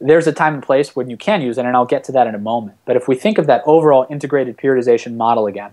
there's 0.00 0.26
a 0.26 0.32
time 0.32 0.54
and 0.54 0.62
place 0.62 0.96
when 0.96 1.10
you 1.10 1.18
can 1.18 1.42
use 1.42 1.58
it, 1.58 1.66
and 1.66 1.76
I'll 1.76 1.84
get 1.84 2.04
to 2.04 2.12
that 2.12 2.26
in 2.26 2.34
a 2.34 2.38
moment. 2.38 2.78
But 2.86 2.96
if 2.96 3.06
we 3.06 3.14
think 3.14 3.36
of 3.36 3.46
that 3.46 3.62
overall 3.66 4.06
integrated 4.10 4.56
periodization 4.56 5.14
model 5.14 5.46
again, 5.46 5.72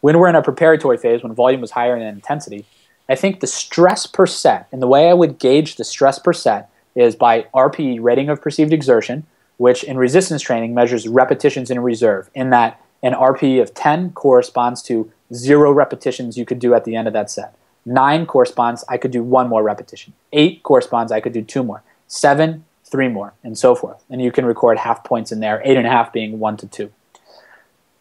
when 0.00 0.18
we're 0.18 0.28
in 0.28 0.36
a 0.36 0.42
preparatory 0.42 0.96
phase, 0.96 1.24
when 1.24 1.34
volume 1.34 1.64
is 1.64 1.72
higher 1.72 1.98
than 1.98 2.06
intensity, 2.06 2.64
I 3.08 3.16
think 3.16 3.40
the 3.40 3.48
stress 3.48 4.06
per 4.06 4.26
set, 4.26 4.68
and 4.70 4.80
the 4.80 4.86
way 4.86 5.10
I 5.10 5.14
would 5.14 5.38
gauge 5.38 5.76
the 5.76 5.84
stress 5.84 6.20
per 6.20 6.32
set 6.32 6.70
is 6.94 7.16
by 7.16 7.46
RPE, 7.52 8.00
rating 8.00 8.28
of 8.28 8.40
perceived 8.40 8.72
exertion, 8.72 9.26
which 9.56 9.82
in 9.82 9.98
resistance 9.98 10.42
training 10.42 10.74
measures 10.74 11.08
repetitions 11.08 11.72
in 11.72 11.80
reserve, 11.80 12.30
in 12.32 12.50
that 12.50 12.80
an 13.02 13.12
RPE 13.12 13.60
of 13.60 13.74
10 13.74 14.12
corresponds 14.12 14.82
to 14.82 15.12
zero 15.32 15.72
repetitions 15.72 16.36
you 16.36 16.44
could 16.44 16.58
do 16.58 16.74
at 16.74 16.84
the 16.84 16.96
end 16.96 17.06
of 17.06 17.14
that 17.14 17.30
set. 17.30 17.54
Nine 17.84 18.26
corresponds, 18.26 18.84
I 18.88 18.98
could 18.98 19.10
do 19.10 19.22
one 19.22 19.48
more 19.48 19.62
repetition. 19.62 20.12
Eight 20.32 20.62
corresponds, 20.62 21.12
I 21.12 21.20
could 21.20 21.32
do 21.32 21.42
two 21.42 21.62
more. 21.62 21.82
Seven, 22.08 22.64
three 22.84 23.08
more, 23.08 23.34
and 23.42 23.56
so 23.56 23.74
forth. 23.74 24.04
And 24.10 24.20
you 24.20 24.32
can 24.32 24.44
record 24.44 24.78
half 24.78 25.04
points 25.04 25.30
in 25.30 25.40
there, 25.40 25.60
eight 25.64 25.76
and 25.76 25.86
a 25.86 25.90
half 25.90 26.12
being 26.12 26.38
one 26.38 26.56
to 26.58 26.66
two. 26.66 26.92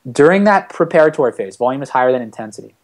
During 0.09 0.43
that 0.43 0.69
preparatory 0.69 1.31
phase, 1.31 1.55
volume 1.55 1.81
is 1.81 1.89
higher 1.89 2.11
than 2.11 2.21
intensity. 2.21 2.75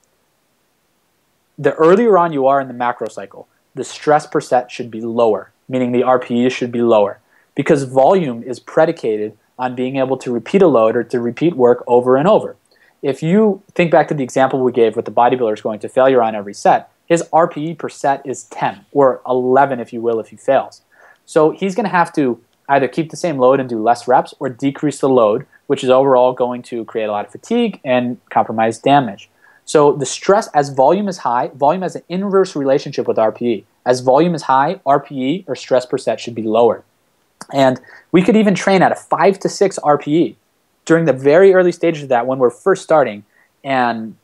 The 1.58 1.74
earlier 1.74 2.18
on 2.18 2.34
you 2.34 2.48
are 2.48 2.60
in 2.60 2.68
the 2.68 2.74
macro 2.74 3.08
cycle, 3.08 3.48
the 3.76 3.84
stress 3.84 4.26
per 4.26 4.42
set 4.42 4.72
should 4.72 4.90
be 4.90 5.02
lower, 5.02 5.52
meaning 5.70 5.92
the 5.92 6.02
RPE 6.02 6.52
should 6.52 6.72
be 6.72 6.82
lower, 6.82 7.20
because 7.56 7.84
volume 7.84 8.42
is 8.44 8.60
predicated 8.60 9.38
on 9.62 9.76
being 9.76 9.98
able 9.98 10.18
to 10.18 10.32
repeat 10.32 10.64
a 10.64 10.68
load 10.68 10.96
or 10.96 11.04
to 11.04 11.22
repeat 11.22 11.56
work 11.56 11.84
over 11.86 12.18
and 12.18 12.28
over. 12.28 12.58
If 13.04 13.22
you 13.22 13.62
think 13.76 13.92
back 13.92 14.08
to 14.08 14.16
the 14.16 14.24
example 14.24 14.60
we 14.60 14.72
gave 14.72 14.96
with 14.96 15.06
the 15.06 15.12
bodybuilders 15.12 15.62
going 15.62 15.80
to 15.82 15.88
failure 15.88 16.24
on 16.24 16.34
every 16.34 16.56
set, 16.56 16.92
his 17.06 17.24
RPE 17.32 17.78
per 17.78 17.88
set 17.88 18.26
is 18.26 18.46
10, 18.46 18.86
or 18.92 19.22
11 19.28 19.80
if 19.80 19.94
you 19.94 20.02
will, 20.02 20.20
if 20.20 20.30
he 20.30 20.36
fails. 20.36 20.82
So 21.28 21.52
he's 21.52 21.76
going 21.76 21.86
to 21.86 21.92
have 21.92 22.12
to 22.14 22.42
either 22.70 22.88
keep 22.88 23.12
the 23.12 23.18
same 23.18 23.38
load 23.38 23.60
and 23.60 23.70
do 23.70 23.82
less 23.82 24.08
reps 24.08 24.34
or 24.40 24.50
decrease 24.50 25.00
the 25.00 25.10
load, 25.10 25.46
which 25.68 25.84
is 25.84 25.90
overall 25.92 26.34
going 26.34 26.64
to 26.64 26.84
create 26.86 27.06
a 27.06 27.12
lot 27.12 27.26
of 27.26 27.32
fatigue 27.32 27.80
and 27.86 28.18
compromise 28.32 28.80
damage. 28.80 29.30
So 29.66 29.94
the 29.94 30.08
stress, 30.08 30.48
as 30.56 30.70
volume 30.70 31.08
is 31.08 31.20
high, 31.20 31.50
volume 31.54 31.84
has 31.84 31.96
an 31.96 32.04
inverse 32.10 32.56
relationship 32.56 33.08
with 33.08 33.18
RPE. 33.18 33.66
As 33.86 34.00
volume 34.00 34.34
is 34.34 34.44
high, 34.44 34.82
RPE 34.88 35.46
or 35.48 35.56
stress 35.56 35.86
per 35.86 36.00
set 36.00 36.20
should 36.20 36.36
be 36.36 36.44
lower. 36.44 36.84
And 37.54 37.80
we 38.12 38.22
could 38.22 38.36
even 38.36 38.56
train 38.56 38.82
at 38.82 38.92
a 38.92 38.96
5 38.96 39.40
to 39.40 39.50
6 39.50 39.80
RPE 39.80 40.36
during 40.86 41.06
the 41.06 41.14
very 41.14 41.54
early 41.54 41.72
stages 41.72 42.04
of 42.04 42.10
that 42.10 42.28
when 42.28 42.40
we're 42.40 42.50
first 42.50 42.84
starting. 42.84 43.24
And 43.64 44.16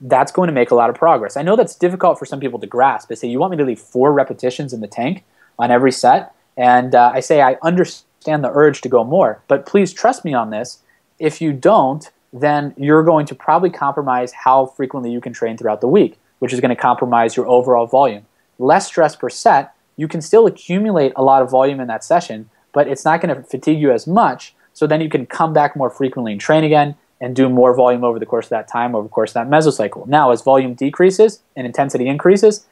that's 0.00 0.32
going 0.32 0.46
to 0.46 0.52
make 0.52 0.70
a 0.70 0.74
lot 0.74 0.90
of 0.90 0.96
progress. 0.96 1.36
I 1.36 1.42
know 1.42 1.56
that's 1.56 1.74
difficult 1.74 2.18
for 2.18 2.24
some 2.24 2.40
people 2.40 2.58
to 2.60 2.66
grasp. 2.66 3.08
They 3.08 3.14
say, 3.14 3.28
you 3.28 3.38
want 3.38 3.50
me 3.50 3.56
to 3.56 3.64
leave 3.64 3.80
four 3.80 4.12
repetitions 4.12 4.72
in 4.72 4.80
the 4.80 4.86
tank 4.86 5.24
on 5.58 5.70
every 5.70 5.92
set? 5.92 6.34
And 6.56 6.94
uh, 6.94 7.12
I 7.14 7.20
say, 7.20 7.40
I 7.40 7.56
understand 7.62 8.44
the 8.44 8.50
urge 8.52 8.80
to 8.82 8.88
go 8.88 9.04
more, 9.04 9.42
but 9.48 9.66
please 9.66 9.92
trust 9.92 10.24
me 10.24 10.34
on 10.34 10.50
this. 10.50 10.82
If 11.18 11.40
you 11.40 11.52
don't, 11.52 12.08
then 12.32 12.74
you're 12.76 13.02
going 13.02 13.26
to 13.26 13.34
probably 13.34 13.70
compromise 13.70 14.32
how 14.32 14.66
frequently 14.66 15.10
you 15.10 15.20
can 15.20 15.32
train 15.32 15.56
throughout 15.56 15.80
the 15.80 15.88
week, 15.88 16.18
which 16.38 16.52
is 16.52 16.60
going 16.60 16.74
to 16.74 16.80
compromise 16.80 17.36
your 17.36 17.46
overall 17.46 17.86
volume. 17.86 18.26
Less 18.58 18.86
stress 18.86 19.16
per 19.16 19.30
set, 19.30 19.74
you 19.96 20.08
can 20.08 20.20
still 20.20 20.46
accumulate 20.46 21.12
a 21.16 21.22
lot 21.22 21.42
of 21.42 21.50
volume 21.50 21.80
in 21.80 21.88
that 21.88 22.04
session, 22.04 22.50
but 22.78 22.86
it's 22.86 23.04
not 23.04 23.20
going 23.20 23.34
to 23.34 23.42
fatigue 23.42 23.80
you 23.80 23.90
as 23.90 24.06
much. 24.06 24.54
So 24.72 24.86
then 24.86 25.00
you 25.00 25.08
can 25.08 25.26
come 25.26 25.52
back 25.52 25.74
more 25.74 25.90
frequently 25.90 26.30
and 26.30 26.40
train 26.40 26.62
again 26.62 26.94
and 27.20 27.34
do 27.34 27.48
more 27.48 27.74
volume 27.74 28.04
over 28.04 28.20
the 28.20 28.24
course 28.24 28.46
of 28.46 28.50
that 28.50 28.68
time, 28.68 28.94
over 28.94 29.08
the 29.08 29.12
course 29.12 29.30
of 29.30 29.34
that 29.34 29.50
mesocycle. 29.50 30.06
Now, 30.06 30.30
as 30.30 30.42
volume 30.42 30.74
decreases 30.74 31.40
and 31.56 31.66
intensity 31.66 32.06
increases, 32.06 32.66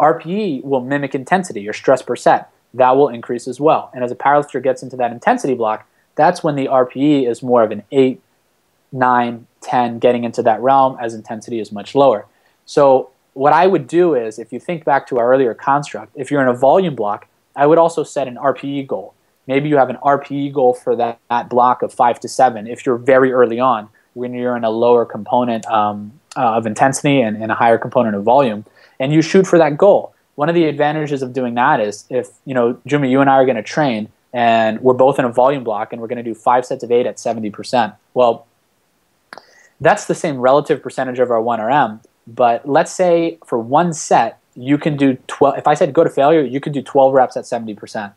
RPE 0.00 0.64
will 0.64 0.80
mimic 0.80 1.14
intensity 1.14 1.68
or 1.68 1.72
stress 1.72 2.02
per 2.02 2.16
set 2.16 2.50
that 2.74 2.96
will 2.96 3.08
increase 3.08 3.46
as 3.46 3.60
well. 3.60 3.88
And 3.94 4.02
as 4.02 4.10
a 4.10 4.16
powerlifter 4.16 4.60
gets 4.60 4.82
into 4.82 4.96
that 4.96 5.12
intensity 5.12 5.54
block, 5.54 5.86
that's 6.16 6.42
when 6.42 6.56
the 6.56 6.66
RPE 6.66 7.30
is 7.30 7.40
more 7.40 7.62
of 7.62 7.70
an 7.70 7.84
8, 7.92 8.20
9, 8.90 9.46
10, 9.60 9.98
getting 10.00 10.24
into 10.24 10.42
that 10.42 10.60
realm 10.60 10.98
as 11.00 11.14
intensity 11.14 11.60
is 11.60 11.70
much 11.70 11.94
lower. 11.94 12.26
So 12.66 13.10
what 13.34 13.52
I 13.52 13.68
would 13.68 13.86
do 13.86 14.16
is, 14.16 14.40
if 14.40 14.52
you 14.52 14.58
think 14.58 14.84
back 14.84 15.06
to 15.06 15.20
our 15.20 15.32
earlier 15.32 15.54
construct, 15.54 16.10
if 16.16 16.32
you're 16.32 16.42
in 16.42 16.48
a 16.48 16.52
volume 16.52 16.96
block, 16.96 17.28
I 17.54 17.66
would 17.68 17.78
also 17.78 18.02
set 18.02 18.26
an 18.26 18.34
RPE 18.34 18.88
goal. 18.88 19.14
Maybe 19.46 19.68
you 19.68 19.76
have 19.76 19.90
an 19.90 19.96
RPE 19.96 20.52
goal 20.52 20.74
for 20.74 20.94
that, 20.96 21.18
that 21.28 21.48
block 21.48 21.82
of 21.82 21.92
5 21.92 22.20
to 22.20 22.28
7 22.28 22.66
if 22.66 22.86
you're 22.86 22.96
very 22.96 23.32
early 23.32 23.58
on, 23.58 23.88
when 24.14 24.34
you're 24.34 24.56
in 24.56 24.64
a 24.64 24.70
lower 24.70 25.04
component 25.04 25.66
um, 25.66 26.12
uh, 26.36 26.56
of 26.56 26.66
intensity 26.66 27.20
and, 27.20 27.36
and 27.36 27.50
a 27.50 27.54
higher 27.54 27.78
component 27.78 28.14
of 28.14 28.22
volume, 28.22 28.64
and 29.00 29.12
you 29.12 29.22
shoot 29.22 29.46
for 29.46 29.58
that 29.58 29.76
goal 29.76 30.14
one 30.34 30.48
of 30.48 30.54
the 30.54 30.64
advantages 30.64 31.22
of 31.22 31.32
doing 31.32 31.54
that 31.54 31.80
is 31.80 32.04
if 32.10 32.30
you 32.44 32.54
know 32.54 32.78
Jimmy, 32.86 33.10
you 33.10 33.20
and 33.20 33.28
I 33.28 33.34
are 33.34 33.44
going 33.44 33.56
to 33.56 33.62
train, 33.62 34.08
and 34.32 34.80
we're 34.80 34.94
both 34.94 35.18
in 35.18 35.24
a 35.24 35.32
volume 35.32 35.64
block, 35.64 35.92
and 35.92 36.00
we're 36.00 36.08
going 36.08 36.22
to 36.22 36.22
do 36.22 36.34
five 36.34 36.64
sets 36.64 36.82
of 36.82 36.90
eight 36.90 37.06
at 37.06 37.18
seventy 37.18 37.50
percent. 37.50 37.94
Well, 38.14 38.46
that's 39.80 40.06
the 40.06 40.14
same 40.14 40.38
relative 40.38 40.82
percentage 40.82 41.18
of 41.18 41.30
our 41.30 41.40
one 41.40 41.60
RM. 41.60 42.00
But 42.26 42.68
let's 42.68 42.92
say 42.92 43.38
for 43.44 43.58
one 43.58 43.92
set, 43.92 44.38
you 44.54 44.78
can 44.78 44.96
do 44.96 45.18
twelve. 45.26 45.58
If 45.58 45.66
I 45.66 45.74
said 45.74 45.92
go 45.92 46.04
to 46.04 46.10
failure, 46.10 46.42
you 46.42 46.60
could 46.60 46.72
do 46.72 46.82
twelve 46.82 47.12
reps 47.12 47.36
at 47.36 47.46
seventy 47.46 47.74
percent, 47.74 48.14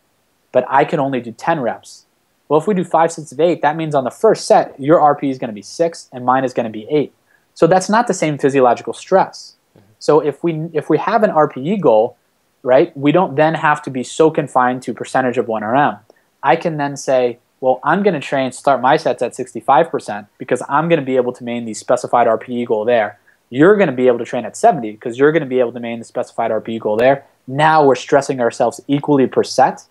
but 0.56 0.64
I 0.70 0.86
can 0.86 1.02
only 1.02 1.20
do 1.20 1.34
ten 1.34 1.60
reps. 1.60 2.06
Well, 2.48 2.62
if 2.62 2.66
we 2.66 2.74
do 2.74 2.86
five 2.86 3.12
sets 3.12 3.34
of 3.34 3.42
eight, 3.42 3.62
that 3.62 3.76
means 3.76 3.94
on 3.94 4.06
the 4.06 4.10
first 4.10 4.48
set, 4.48 4.80
your 4.80 5.00
RP 5.00 5.30
is 5.30 5.38
going 5.38 5.50
to 5.50 5.54
be 5.54 5.62
six, 5.62 6.08
and 6.14 6.24
mine 6.24 6.46
is 6.46 6.54
going 6.54 6.64
to 6.64 6.70
be 6.70 6.88
eight. 6.90 7.12
So 7.56 7.68
that's 7.68 7.90
not 7.90 8.08
the 8.08 8.14
same 8.14 8.38
physiological 8.38 8.94
stress. 8.94 9.56
So 10.00 10.22
if 10.22 10.46
we 10.46 10.70
if 10.72 10.90
we 10.90 10.98
have 10.98 11.24
an 11.24 11.32
RPE 11.32 11.82
goal, 11.82 12.16
right, 12.64 12.96
we 12.96 13.12
don't 13.12 13.36
then 13.36 13.56
have 13.56 13.82
to 13.82 13.90
be 13.90 14.02
so 14.02 14.32
confined 14.32 14.82
to 14.84 14.94
percentage 14.94 15.38
of 15.38 15.48
1RM. 15.48 16.00
I 16.42 16.56
can 16.56 16.78
then 16.78 16.96
say, 16.96 17.40
well, 17.60 17.82
I'm 17.84 18.02
going 18.02 18.14
to 18.14 18.22
train 18.22 18.54
start 18.54 18.82
my 18.82 18.96
sets 18.96 19.22
at 19.22 19.34
65% 19.34 20.28
because 20.38 20.64
I'm 20.70 20.88
going 20.88 21.02
to 21.02 21.06
be 21.06 21.18
able 21.18 21.34
to 21.34 21.44
maintain 21.44 21.66
the 21.66 21.74
specified 21.74 22.28
RPE 22.28 22.66
goal 22.68 22.86
there. 22.86 23.20
You're 23.50 23.76
going 23.76 23.90
to 23.90 24.00
be 24.04 24.08
able 24.08 24.20
to 24.20 24.26
train 24.26 24.46
at 24.46 24.56
70 24.56 24.92
because 24.92 25.20
you're 25.20 25.34
going 25.34 25.44
to 25.44 25.54
be 25.56 25.60
able 25.60 25.74
to 25.74 25.82
maintain 25.82 26.00
the 26.00 26.06
specified 26.06 26.52
RPE 26.52 26.80
goal 26.80 26.96
there. 26.96 27.26
Now 27.46 27.86
we're 27.86 27.96
stressing 27.96 28.40
ourselves 28.40 28.80
equally 28.88 29.28
per 29.28 29.44
set. 29.44 29.86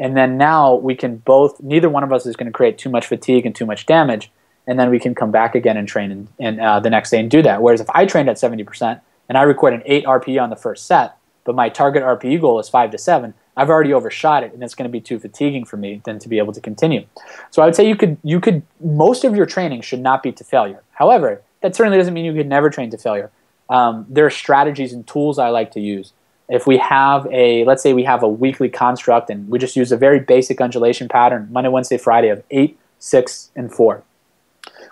And 0.00 0.16
then 0.16 0.38
now 0.38 0.76
we 0.76 0.96
can 0.96 1.18
both, 1.18 1.62
neither 1.62 1.90
one 1.90 2.02
of 2.02 2.12
us 2.12 2.24
is 2.24 2.34
going 2.34 2.46
to 2.46 2.52
create 2.52 2.78
too 2.78 2.88
much 2.88 3.06
fatigue 3.06 3.44
and 3.44 3.54
too 3.54 3.66
much 3.66 3.84
damage. 3.86 4.32
and 4.66 4.78
then 4.78 4.90
we 4.90 4.98
can 4.98 5.14
come 5.14 5.30
back 5.30 5.54
again 5.54 5.76
and 5.76 5.86
train 5.86 6.10
and, 6.10 6.28
and 6.38 6.60
uh, 6.60 6.80
the 6.80 6.90
next 6.90 7.10
day 7.10 7.18
and 7.18 7.30
do 7.30 7.42
that. 7.42 7.60
Whereas 7.60 7.80
if 7.80 7.90
I 7.90 8.06
trained 8.06 8.28
at 8.28 8.36
70% 8.36 9.00
and 9.28 9.38
I 9.38 9.42
record 9.42 9.74
an 9.74 9.82
8 9.84 10.04
RPE 10.04 10.42
on 10.42 10.50
the 10.50 10.56
first 10.56 10.86
set, 10.86 11.16
but 11.44 11.54
my 11.54 11.68
target 11.68 12.02
RPE 12.02 12.40
goal 12.40 12.58
is 12.60 12.68
5 12.68 12.90
to 12.92 12.98
7, 12.98 13.34
I've 13.56 13.68
already 13.68 13.92
overshot 13.92 14.42
it 14.42 14.54
and 14.54 14.62
it's 14.62 14.74
going 14.74 14.88
to 14.88 14.92
be 14.92 15.00
too 15.00 15.18
fatiguing 15.18 15.64
for 15.64 15.76
me 15.76 16.00
than 16.04 16.18
to 16.20 16.28
be 16.28 16.38
able 16.38 16.52
to 16.52 16.60
continue. 16.60 17.04
So 17.50 17.62
I 17.62 17.66
would 17.66 17.76
say 17.76 17.86
you 17.86 17.96
could 17.96 18.16
you 18.22 18.40
could 18.40 18.62
most 18.80 19.24
of 19.24 19.36
your 19.36 19.46
training 19.46 19.82
should 19.82 20.00
not 20.00 20.22
be 20.22 20.32
to 20.32 20.44
failure. 20.44 20.82
However, 20.92 21.42
that 21.60 21.76
certainly 21.76 21.98
doesn't 21.98 22.14
mean 22.14 22.24
you 22.24 22.34
could 22.34 22.48
never 22.48 22.70
train 22.70 22.90
to 22.90 22.98
failure. 22.98 23.30
Um, 23.68 24.06
there 24.08 24.24
are 24.24 24.30
strategies 24.30 24.92
and 24.92 25.06
tools 25.06 25.38
I 25.38 25.48
like 25.48 25.72
to 25.72 25.80
use. 25.80 26.12
If 26.50 26.66
we 26.66 26.76
have 26.78 27.26
a 27.30 27.64
let's 27.64 27.82
say 27.82 27.94
we 27.94 28.04
have 28.04 28.22
a 28.22 28.28
weekly 28.28 28.68
construct 28.68 29.30
and 29.30 29.48
we 29.48 29.58
just 29.58 29.76
use 29.76 29.92
a 29.92 29.96
very 29.96 30.20
basic 30.20 30.60
undulation 30.60 31.08
pattern 31.08 31.48
Monday, 31.50 31.70
Wednesday, 31.70 31.96
Friday 31.96 32.28
of 32.28 32.42
8, 32.50 32.78
6 32.98 33.50
and 33.56 33.72
4 33.72 34.02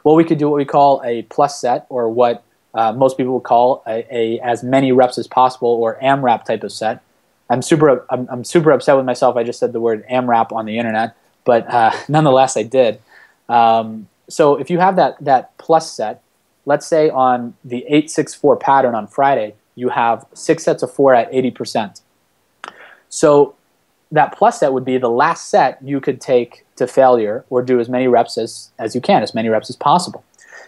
well, 0.04 0.16
we 0.16 0.24
could 0.24 0.38
do 0.38 0.48
what 0.48 0.56
we 0.56 0.64
call 0.64 1.02
a 1.04 1.22
plus 1.22 1.60
set, 1.60 1.86
or 1.88 2.08
what 2.08 2.42
uh, 2.74 2.92
most 2.92 3.16
people 3.16 3.34
would 3.34 3.42
call 3.42 3.82
a, 3.86 4.06
a, 4.10 4.40
as 4.40 4.62
many 4.62 4.92
reps 4.92 5.18
as 5.18 5.26
possible, 5.26 5.68
or 5.68 5.98
AMRAP 6.00 6.44
type 6.44 6.62
of 6.62 6.72
set. 6.72 7.02
I'm 7.50 7.62
super 7.62 8.06
I'm, 8.10 8.28
I'm, 8.30 8.44
super 8.44 8.70
upset 8.72 8.96
with 8.96 9.06
myself. 9.06 9.36
I 9.36 9.42
just 9.42 9.58
said 9.58 9.72
the 9.72 9.80
word 9.80 10.06
AMRAP 10.08 10.52
on 10.52 10.66
the 10.66 10.78
internet, 10.78 11.16
but 11.44 11.68
uh, 11.72 11.92
nonetheless, 12.08 12.56
I 12.56 12.62
did. 12.62 13.00
Um, 13.48 14.08
so 14.28 14.56
if 14.56 14.70
you 14.70 14.78
have 14.78 14.96
that 14.96 15.16
that 15.24 15.56
plus 15.56 15.90
set, 15.92 16.22
let's 16.66 16.86
say 16.86 17.08
on 17.08 17.54
the 17.64 17.84
eight 17.88 18.10
six 18.10 18.34
four 18.34 18.56
pattern 18.56 18.94
on 18.94 19.06
Friday, 19.06 19.54
you 19.78 19.88
have 19.88 20.26
six 20.34 20.64
sets 20.64 20.82
of 20.82 20.90
four 20.92 21.14
at 21.14 21.26
eighty 21.32 21.50
percent. 21.50 22.00
So 23.08 23.54
that 24.10 24.36
plus 24.36 24.60
set 24.60 24.72
would 24.72 24.84
be 24.84 24.98
the 24.98 25.10
last 25.10 25.48
set 25.48 25.78
you 25.82 26.00
could 26.00 26.20
take 26.20 26.64
to 26.76 26.86
failure 26.86 27.44
or 27.50 27.62
do 27.62 27.78
as 27.78 27.88
many 27.88 28.08
reps 28.08 28.38
as, 28.38 28.70
as 28.78 28.94
you 28.94 29.00
can, 29.00 29.22
as 29.22 29.34
many 29.34 29.48
reps 29.48 29.68
as 29.70 29.76
possible. 29.76 30.24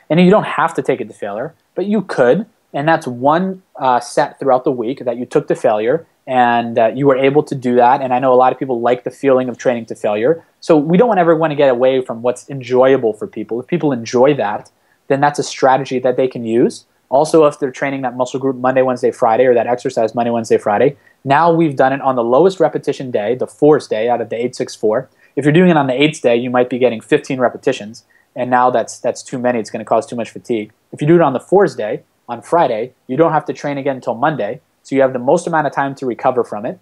And 0.08 0.20
you 0.20 0.30
don't 0.30 0.44
have 0.60 0.74
to 0.74 0.82
take 0.82 1.00
it 1.00 1.08
to 1.08 1.14
failure, 1.14 1.54
but 1.74 1.86
you 1.86 2.02
could. 2.02 2.46
And 2.72 2.86
that's 2.86 3.06
one 3.06 3.62
uh, 3.76 4.00
set 4.00 4.38
throughout 4.38 4.64
the 4.64 4.72
week 4.72 5.04
that 5.04 5.16
you 5.16 5.26
took 5.26 5.48
to 5.48 5.54
failure 5.54 6.06
and 6.26 6.78
uh, 6.78 6.88
you 6.94 7.06
were 7.06 7.16
able 7.16 7.42
to 7.42 7.54
do 7.54 7.74
that. 7.76 8.00
And 8.02 8.12
I 8.12 8.18
know 8.18 8.32
a 8.32 8.36
lot 8.36 8.52
of 8.52 8.58
people 8.58 8.80
like 8.80 9.04
the 9.04 9.10
feeling 9.10 9.48
of 9.48 9.56
training 9.56 9.86
to 9.86 9.94
failure. 9.94 10.44
So 10.60 10.76
we 10.76 10.96
don't 10.98 11.18
ever 11.18 11.34
want 11.34 11.50
to 11.50 11.56
get 11.56 11.70
away 11.70 12.02
from 12.02 12.22
what's 12.22 12.48
enjoyable 12.48 13.12
for 13.14 13.26
people. 13.26 13.58
If 13.58 13.66
people 13.66 13.90
enjoy 13.90 14.34
that, 14.34 14.70
then 15.08 15.20
that's 15.20 15.38
a 15.38 15.42
strategy 15.42 15.98
that 15.98 16.16
they 16.16 16.28
can 16.28 16.44
use. 16.44 16.84
Also, 17.10 17.44
if 17.44 17.58
they're 17.58 17.72
training 17.72 18.02
that 18.02 18.16
muscle 18.16 18.38
group 18.38 18.56
Monday, 18.56 18.82
Wednesday, 18.82 19.10
Friday, 19.10 19.44
or 19.44 19.52
that 19.54 19.66
exercise 19.66 20.14
Monday, 20.14 20.30
Wednesday, 20.30 20.56
Friday, 20.56 20.96
now 21.24 21.52
we've 21.52 21.76
done 21.76 21.92
it 21.92 22.00
on 22.00 22.14
the 22.14 22.22
lowest 22.22 22.60
repetition 22.60 23.10
day, 23.10 23.34
the 23.34 23.48
fourth 23.48 23.88
day 23.88 24.08
out 24.08 24.20
of 24.20 24.30
the 24.30 24.36
864. 24.36 25.08
If 25.36 25.44
you're 25.44 25.52
doing 25.52 25.70
it 25.70 25.76
on 25.76 25.88
the 25.88 26.00
eighth 26.00 26.22
day, 26.22 26.36
you 26.36 26.50
might 26.50 26.70
be 26.70 26.78
getting 26.78 27.00
15 27.00 27.40
repetitions, 27.40 28.04
and 28.36 28.48
now 28.48 28.70
that's 28.70 28.98
that's 29.00 29.22
too 29.22 29.38
many. 29.38 29.58
It's 29.58 29.70
going 29.70 29.80
to 29.80 29.88
cause 29.88 30.06
too 30.06 30.16
much 30.16 30.30
fatigue. 30.30 30.72
If 30.92 31.00
you 31.00 31.08
do 31.08 31.16
it 31.16 31.20
on 31.20 31.32
the 31.32 31.40
fourth 31.40 31.76
day, 31.76 32.02
on 32.28 32.42
Friday, 32.42 32.92
you 33.08 33.16
don't 33.16 33.32
have 33.32 33.44
to 33.46 33.52
train 33.52 33.76
again 33.76 33.96
until 33.96 34.14
Monday, 34.14 34.60
so 34.84 34.94
you 34.94 35.02
have 35.02 35.12
the 35.12 35.18
most 35.18 35.46
amount 35.48 35.66
of 35.66 35.72
time 35.72 35.96
to 35.96 36.06
recover 36.06 36.44
from 36.44 36.64
it, 36.64 36.78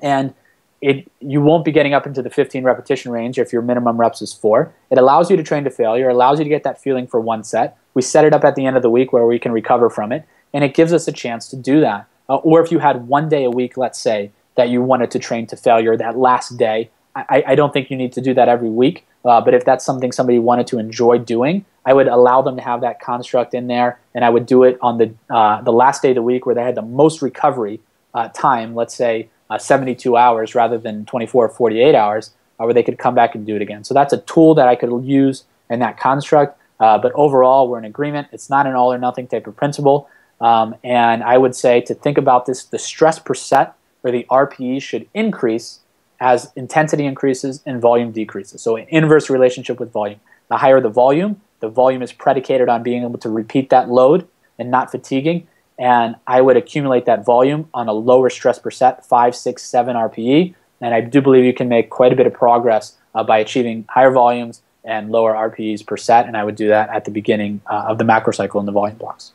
and 0.00 0.34
it 0.80 1.10
you 1.20 1.40
won't 1.40 1.64
be 1.64 1.72
getting 1.72 1.94
up 1.94 2.06
into 2.06 2.22
the 2.22 2.30
15 2.30 2.62
repetition 2.62 3.10
range 3.10 3.38
if 3.38 3.52
your 3.52 3.62
minimum 3.62 3.96
reps 3.96 4.22
is 4.22 4.32
four. 4.32 4.72
It 4.90 4.98
allows 4.98 5.30
you 5.30 5.36
to 5.36 5.42
train 5.42 5.64
to 5.64 5.70
failure, 5.70 6.08
allows 6.08 6.38
you 6.38 6.44
to 6.44 6.50
get 6.50 6.62
that 6.62 6.80
feeling 6.80 7.08
for 7.08 7.20
one 7.20 7.42
set. 7.42 7.76
We 7.98 8.02
set 8.02 8.24
it 8.24 8.32
up 8.32 8.44
at 8.44 8.54
the 8.54 8.64
end 8.64 8.76
of 8.76 8.84
the 8.84 8.90
week 8.90 9.12
where 9.12 9.26
we 9.26 9.40
can 9.40 9.50
recover 9.50 9.90
from 9.90 10.12
it, 10.12 10.24
and 10.54 10.62
it 10.62 10.72
gives 10.72 10.92
us 10.92 11.08
a 11.08 11.12
chance 11.12 11.48
to 11.48 11.56
do 11.56 11.80
that. 11.80 12.06
Uh, 12.28 12.36
or 12.36 12.62
if 12.62 12.70
you 12.70 12.78
had 12.78 13.08
one 13.08 13.28
day 13.28 13.42
a 13.42 13.50
week, 13.50 13.76
let's 13.76 13.98
say, 13.98 14.30
that 14.54 14.68
you 14.68 14.80
wanted 14.80 15.10
to 15.10 15.18
train 15.18 15.48
to 15.48 15.56
failure 15.56 15.96
that 15.96 16.16
last 16.16 16.56
day, 16.56 16.90
I, 17.16 17.42
I 17.44 17.54
don't 17.56 17.72
think 17.72 17.90
you 17.90 17.96
need 17.96 18.12
to 18.12 18.20
do 18.20 18.34
that 18.34 18.48
every 18.48 18.70
week. 18.70 19.04
Uh, 19.24 19.40
but 19.40 19.52
if 19.52 19.64
that's 19.64 19.84
something 19.84 20.12
somebody 20.12 20.38
wanted 20.38 20.68
to 20.68 20.78
enjoy 20.78 21.18
doing, 21.18 21.64
I 21.84 21.92
would 21.92 22.06
allow 22.06 22.40
them 22.40 22.54
to 22.54 22.62
have 22.62 22.82
that 22.82 23.00
construct 23.00 23.52
in 23.52 23.66
there, 23.66 23.98
and 24.14 24.24
I 24.24 24.30
would 24.30 24.46
do 24.46 24.62
it 24.62 24.78
on 24.80 24.98
the 24.98 25.12
uh, 25.28 25.60
the 25.62 25.72
last 25.72 26.00
day 26.00 26.10
of 26.10 26.14
the 26.14 26.22
week 26.22 26.46
where 26.46 26.54
they 26.54 26.62
had 26.62 26.76
the 26.76 26.82
most 26.82 27.20
recovery 27.20 27.80
uh, 28.14 28.28
time. 28.28 28.76
Let's 28.76 28.94
say 28.94 29.28
uh, 29.50 29.58
72 29.58 30.16
hours 30.16 30.54
rather 30.54 30.78
than 30.78 31.04
24 31.06 31.46
or 31.46 31.48
48 31.48 31.96
hours, 31.96 32.30
uh, 32.60 32.64
where 32.64 32.74
they 32.74 32.84
could 32.84 32.98
come 32.98 33.16
back 33.16 33.34
and 33.34 33.44
do 33.44 33.56
it 33.56 33.62
again. 33.62 33.82
So 33.82 33.92
that's 33.92 34.12
a 34.12 34.18
tool 34.18 34.54
that 34.54 34.68
I 34.68 34.76
could 34.76 35.04
use 35.04 35.42
in 35.68 35.80
that 35.80 35.98
construct. 35.98 36.54
Uh, 36.80 36.98
but 36.98 37.12
overall, 37.14 37.68
we're 37.68 37.78
in 37.78 37.84
agreement. 37.84 38.28
It's 38.32 38.48
not 38.48 38.66
an 38.66 38.74
all 38.74 38.92
or 38.92 38.98
nothing 38.98 39.26
type 39.26 39.46
of 39.46 39.56
principle. 39.56 40.08
Um, 40.40 40.76
and 40.84 41.22
I 41.22 41.36
would 41.36 41.54
say 41.54 41.80
to 41.82 41.94
think 41.94 42.18
about 42.18 42.46
this, 42.46 42.64
the 42.64 42.78
stress 42.78 43.18
per 43.18 43.34
set 43.34 43.74
or 44.02 44.10
the 44.10 44.26
RPE 44.30 44.80
should 44.82 45.08
increase 45.14 45.80
as 46.20 46.52
intensity 46.56 47.04
increases 47.04 47.62
and 47.66 47.80
volume 47.80 48.12
decreases. 48.12 48.62
So 48.62 48.76
an 48.76 48.86
inverse 48.88 49.30
relationship 49.30 49.80
with 49.80 49.92
volume. 49.92 50.20
The 50.48 50.56
higher 50.56 50.80
the 50.80 50.88
volume, 50.88 51.40
the 51.60 51.68
volume 51.68 52.02
is 52.02 52.12
predicated 52.12 52.68
on 52.68 52.82
being 52.82 53.02
able 53.02 53.18
to 53.18 53.30
repeat 53.30 53.70
that 53.70 53.88
load 53.88 54.26
and 54.58 54.70
not 54.70 54.90
fatiguing. 54.90 55.46
And 55.78 56.16
I 56.26 56.40
would 56.40 56.56
accumulate 56.56 57.04
that 57.06 57.24
volume 57.24 57.68
on 57.72 57.88
a 57.88 57.92
lower 57.92 58.30
stress 58.30 58.58
per 58.58 58.70
set, 58.70 59.04
five, 59.04 59.36
six, 59.36 59.62
seven 59.62 59.94
RPE. 59.94 60.54
And 60.80 60.94
I 60.94 61.00
do 61.00 61.20
believe 61.20 61.44
you 61.44 61.54
can 61.54 61.68
make 61.68 61.90
quite 61.90 62.12
a 62.12 62.16
bit 62.16 62.26
of 62.26 62.32
progress 62.32 62.96
uh, 63.14 63.22
by 63.22 63.38
achieving 63.38 63.84
higher 63.88 64.10
volumes 64.10 64.62
and 64.88 65.10
lower 65.10 65.34
RPEs 65.34 65.86
per 65.86 65.96
set. 65.96 66.26
And 66.26 66.36
I 66.36 66.42
would 66.44 66.56
do 66.56 66.68
that 66.68 66.88
at 66.90 67.04
the 67.04 67.10
beginning 67.10 67.60
uh, 67.66 67.90
of 67.90 67.98
the 67.98 68.04
macro 68.04 68.32
cycle 68.32 68.58
in 68.60 68.66
the 68.66 68.72
volume 68.72 68.96
blocks. 68.96 69.32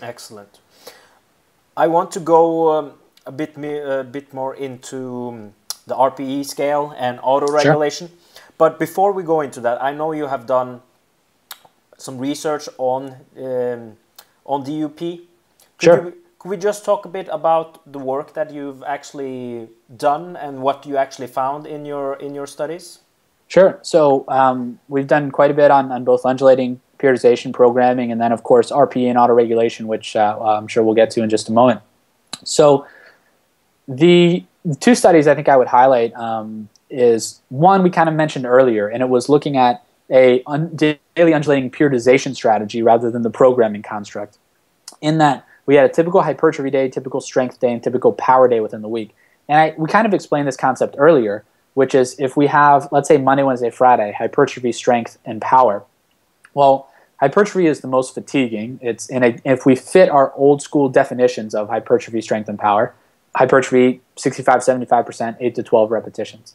Excellent. 0.00 0.60
I 1.76 1.88
want 1.88 2.10
to 2.12 2.20
go 2.20 2.72
um, 2.72 2.92
a 3.26 3.32
bit 3.32 3.56
a 3.56 4.04
bit 4.04 4.32
more 4.32 4.54
into 4.54 5.28
um, 5.28 5.54
the 5.86 5.94
RPE 5.94 6.46
scale 6.46 6.94
and 6.96 7.18
auto 7.22 7.46
regulation. 7.52 8.08
Sure. 8.08 8.16
But 8.58 8.78
before 8.78 9.12
we 9.12 9.22
go 9.22 9.40
into 9.40 9.60
that, 9.60 9.82
I 9.82 9.92
know 9.92 10.12
you 10.12 10.26
have 10.26 10.46
done 10.46 10.82
some 11.98 12.18
research 12.18 12.68
on 12.78 13.16
um, 13.36 13.96
on 14.44 14.64
DUP. 14.64 14.98
Could 14.98 15.24
sure. 15.78 16.04
You, 16.04 16.14
could 16.38 16.48
we 16.48 16.56
just 16.56 16.84
talk 16.84 17.04
a 17.04 17.08
bit 17.08 17.28
about 17.30 17.80
the 17.90 18.00
work 18.00 18.34
that 18.34 18.52
you've 18.52 18.82
actually 18.82 19.68
done 19.96 20.36
and 20.36 20.60
what 20.60 20.84
you 20.84 20.96
actually 20.96 21.28
found 21.28 21.66
in 21.66 21.86
your 21.86 22.14
in 22.14 22.34
your 22.34 22.48
studies? 22.48 23.01
Sure. 23.52 23.78
So 23.82 24.24
um, 24.28 24.78
we've 24.88 25.06
done 25.06 25.30
quite 25.30 25.50
a 25.50 25.54
bit 25.54 25.70
on, 25.70 25.92
on 25.92 26.04
both 26.04 26.24
undulating 26.24 26.80
periodization 26.98 27.52
programming, 27.52 28.10
and 28.10 28.18
then 28.18 28.32
of 28.32 28.44
course 28.44 28.72
RPE 28.72 29.10
and 29.10 29.18
autoregulation, 29.18 29.84
which 29.84 30.16
uh, 30.16 30.38
I'm 30.40 30.66
sure 30.68 30.82
we'll 30.82 30.94
get 30.94 31.10
to 31.10 31.22
in 31.22 31.28
just 31.28 31.50
a 31.50 31.52
moment. 31.52 31.82
So 32.44 32.86
the 33.86 34.42
two 34.80 34.94
studies 34.94 35.26
I 35.26 35.34
think 35.34 35.50
I 35.50 35.58
would 35.58 35.66
highlight 35.66 36.14
um, 36.14 36.70
is 36.88 37.42
one 37.50 37.82
we 37.82 37.90
kind 37.90 38.08
of 38.08 38.14
mentioned 38.14 38.46
earlier, 38.46 38.88
and 38.88 39.02
it 39.02 39.10
was 39.10 39.28
looking 39.28 39.58
at 39.58 39.84
a 40.08 40.42
un- 40.46 40.74
daily 40.74 41.34
undulating 41.34 41.70
periodization 41.70 42.34
strategy 42.34 42.82
rather 42.82 43.10
than 43.10 43.20
the 43.20 43.28
programming 43.28 43.82
construct. 43.82 44.38
In 45.02 45.18
that 45.18 45.46
we 45.66 45.74
had 45.74 45.84
a 45.84 45.92
typical 45.92 46.22
hypertrophy 46.22 46.70
day, 46.70 46.88
typical 46.88 47.20
strength 47.20 47.60
day, 47.60 47.70
and 47.70 47.82
typical 47.82 48.14
power 48.14 48.48
day 48.48 48.60
within 48.60 48.80
the 48.80 48.88
week. 48.88 49.14
And 49.46 49.60
I, 49.60 49.74
we 49.76 49.90
kind 49.90 50.06
of 50.06 50.14
explained 50.14 50.48
this 50.48 50.56
concept 50.56 50.94
earlier, 50.96 51.44
which 51.74 51.94
is 51.94 52.14
if 52.18 52.36
we 52.36 52.46
have, 52.48 52.88
let's 52.92 53.08
say, 53.08 53.16
Monday, 53.16 53.42
Wednesday, 53.42 53.70
Friday, 53.70 54.14
hypertrophy, 54.16 54.72
strength, 54.72 55.18
and 55.24 55.40
power. 55.40 55.84
Well, 56.54 56.88
hypertrophy 57.18 57.66
is 57.66 57.80
the 57.80 57.88
most 57.88 58.14
fatiguing. 58.14 58.78
It's 58.82 59.08
in 59.08 59.22
a, 59.22 59.38
if 59.44 59.64
we 59.64 59.74
fit 59.74 60.10
our 60.10 60.32
old 60.34 60.60
school 60.60 60.88
definitions 60.88 61.54
of 61.54 61.68
hypertrophy, 61.68 62.20
strength, 62.20 62.48
and 62.48 62.58
power, 62.58 62.94
hypertrophy 63.34 64.00
65, 64.16 64.60
75%, 64.60 65.36
8 65.40 65.54
to 65.54 65.62
12 65.62 65.90
repetitions. 65.90 66.54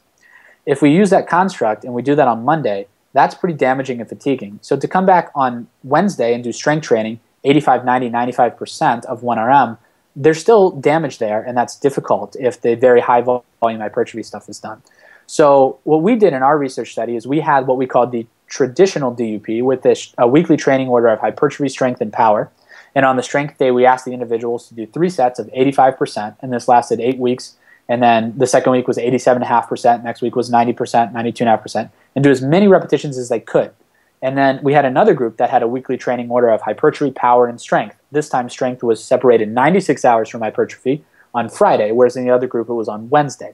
If 0.65 0.81
we 0.81 0.91
use 0.91 1.09
that 1.09 1.27
construct 1.27 1.83
and 1.83 1.93
we 1.93 2.01
do 2.01 2.13
that 2.15 2.27
on 2.27 2.43
Monday, 2.43 2.87
that's 3.13 3.33
pretty 3.33 3.55
damaging 3.55 3.99
and 3.99 4.07
fatiguing. 4.07 4.59
So 4.61 4.77
to 4.77 4.87
come 4.87 5.05
back 5.05 5.31
on 5.33 5.67
Wednesday 5.83 6.33
and 6.33 6.43
do 6.43 6.51
strength 6.51 6.83
training, 6.83 7.19
85, 7.43 7.85
90, 7.85 8.09
95% 8.09 9.05
of 9.05 9.21
1RM, 9.21 9.77
there's 10.15 10.39
still 10.39 10.71
damage 10.71 11.19
there, 11.19 11.41
and 11.41 11.55
that's 11.55 11.79
difficult 11.79 12.35
if 12.39 12.59
the 12.59 12.75
very 12.75 13.01
high 13.01 13.21
volume 13.21 13.79
hypertrophy 13.79 14.23
stuff 14.23 14.49
is 14.49 14.59
done. 14.59 14.81
So 15.27 15.79
what 15.83 16.01
we 16.01 16.15
did 16.15 16.33
in 16.33 16.41
our 16.41 16.57
research 16.57 16.93
study 16.93 17.15
is 17.15 17.27
we 17.27 17.41
had 17.41 17.67
what 17.67 17.77
we 17.77 17.85
called 17.85 18.11
the 18.11 18.25
traditional 18.47 19.13
DUP 19.13 19.61
with 19.61 19.81
this, 19.81 20.13
a 20.17 20.27
weekly 20.27 20.55
training 20.55 20.87
order 20.87 21.09
of 21.09 21.19
hypertrophy, 21.19 21.67
strength, 21.69 21.99
and 21.99 22.11
power. 22.11 22.49
And 22.95 23.05
on 23.05 23.17
the 23.17 23.23
strength 23.23 23.57
day, 23.57 23.71
we 23.71 23.85
asked 23.85 24.05
the 24.05 24.13
individuals 24.13 24.69
to 24.69 24.73
do 24.73 24.85
three 24.87 25.09
sets 25.09 25.37
of 25.37 25.47
85%, 25.47 26.37
and 26.41 26.51
this 26.51 26.69
lasted 26.69 27.01
eight 27.01 27.19
weeks. 27.19 27.57
And 27.89 28.01
then 28.01 28.33
the 28.37 28.47
second 28.47 28.71
week 28.71 28.87
was 28.87 28.97
87.5%, 28.97 30.03
next 30.03 30.21
week 30.21 30.35
was 30.35 30.49
90%, 30.49 31.13
92.5%, 31.13 31.89
and 32.15 32.23
do 32.23 32.31
as 32.31 32.41
many 32.41 32.67
repetitions 32.69 33.17
as 33.17 33.27
they 33.29 33.39
could. 33.39 33.71
And 34.21 34.37
then 34.37 34.61
we 34.63 34.73
had 34.73 34.85
another 34.85 35.13
group 35.13 35.37
that 35.37 35.49
had 35.49 35.61
a 35.61 35.67
weekly 35.67 35.97
training 35.97 36.31
order 36.31 36.49
of 36.49 36.61
hypertrophy, 36.61 37.11
power, 37.11 37.47
and 37.47 37.61
strength. 37.61 37.97
This 38.11 38.29
time, 38.29 38.49
strength 38.49 38.81
was 38.81 39.03
separated 39.03 39.49
96 39.49 40.03
hours 40.05 40.29
from 40.29 40.41
hypertrophy 40.41 41.03
on 41.33 41.49
Friday, 41.49 41.91
whereas 41.91 42.15
in 42.15 42.25
the 42.25 42.31
other 42.31 42.47
group, 42.47 42.69
it 42.69 42.73
was 42.73 42.87
on 42.87 43.09
Wednesday. 43.09 43.53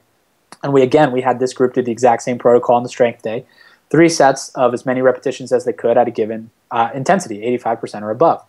And 0.64 0.74
we 0.74 0.82
again, 0.82 1.12
we 1.12 1.22
had 1.22 1.40
this 1.40 1.54
group 1.54 1.74
do 1.74 1.82
the 1.82 1.92
exact 1.92 2.24
same 2.24 2.40
protocol 2.40 2.78
on 2.78 2.84
the 2.84 2.90
strength 2.90 3.22
day, 3.22 3.46
three 3.92 4.10
sets 4.10 4.50
of 4.56 4.74
as 4.74 4.86
many 4.86 5.02
repetitions 5.02 5.52
as 5.52 5.66
they 5.66 5.74
could 5.74 5.98
at 5.98 6.08
a 6.08 6.12
given 6.12 6.50
uh, 6.72 6.90
intensity, 6.96 7.42
85% 7.58 8.02
or 8.02 8.10
above. 8.10 8.44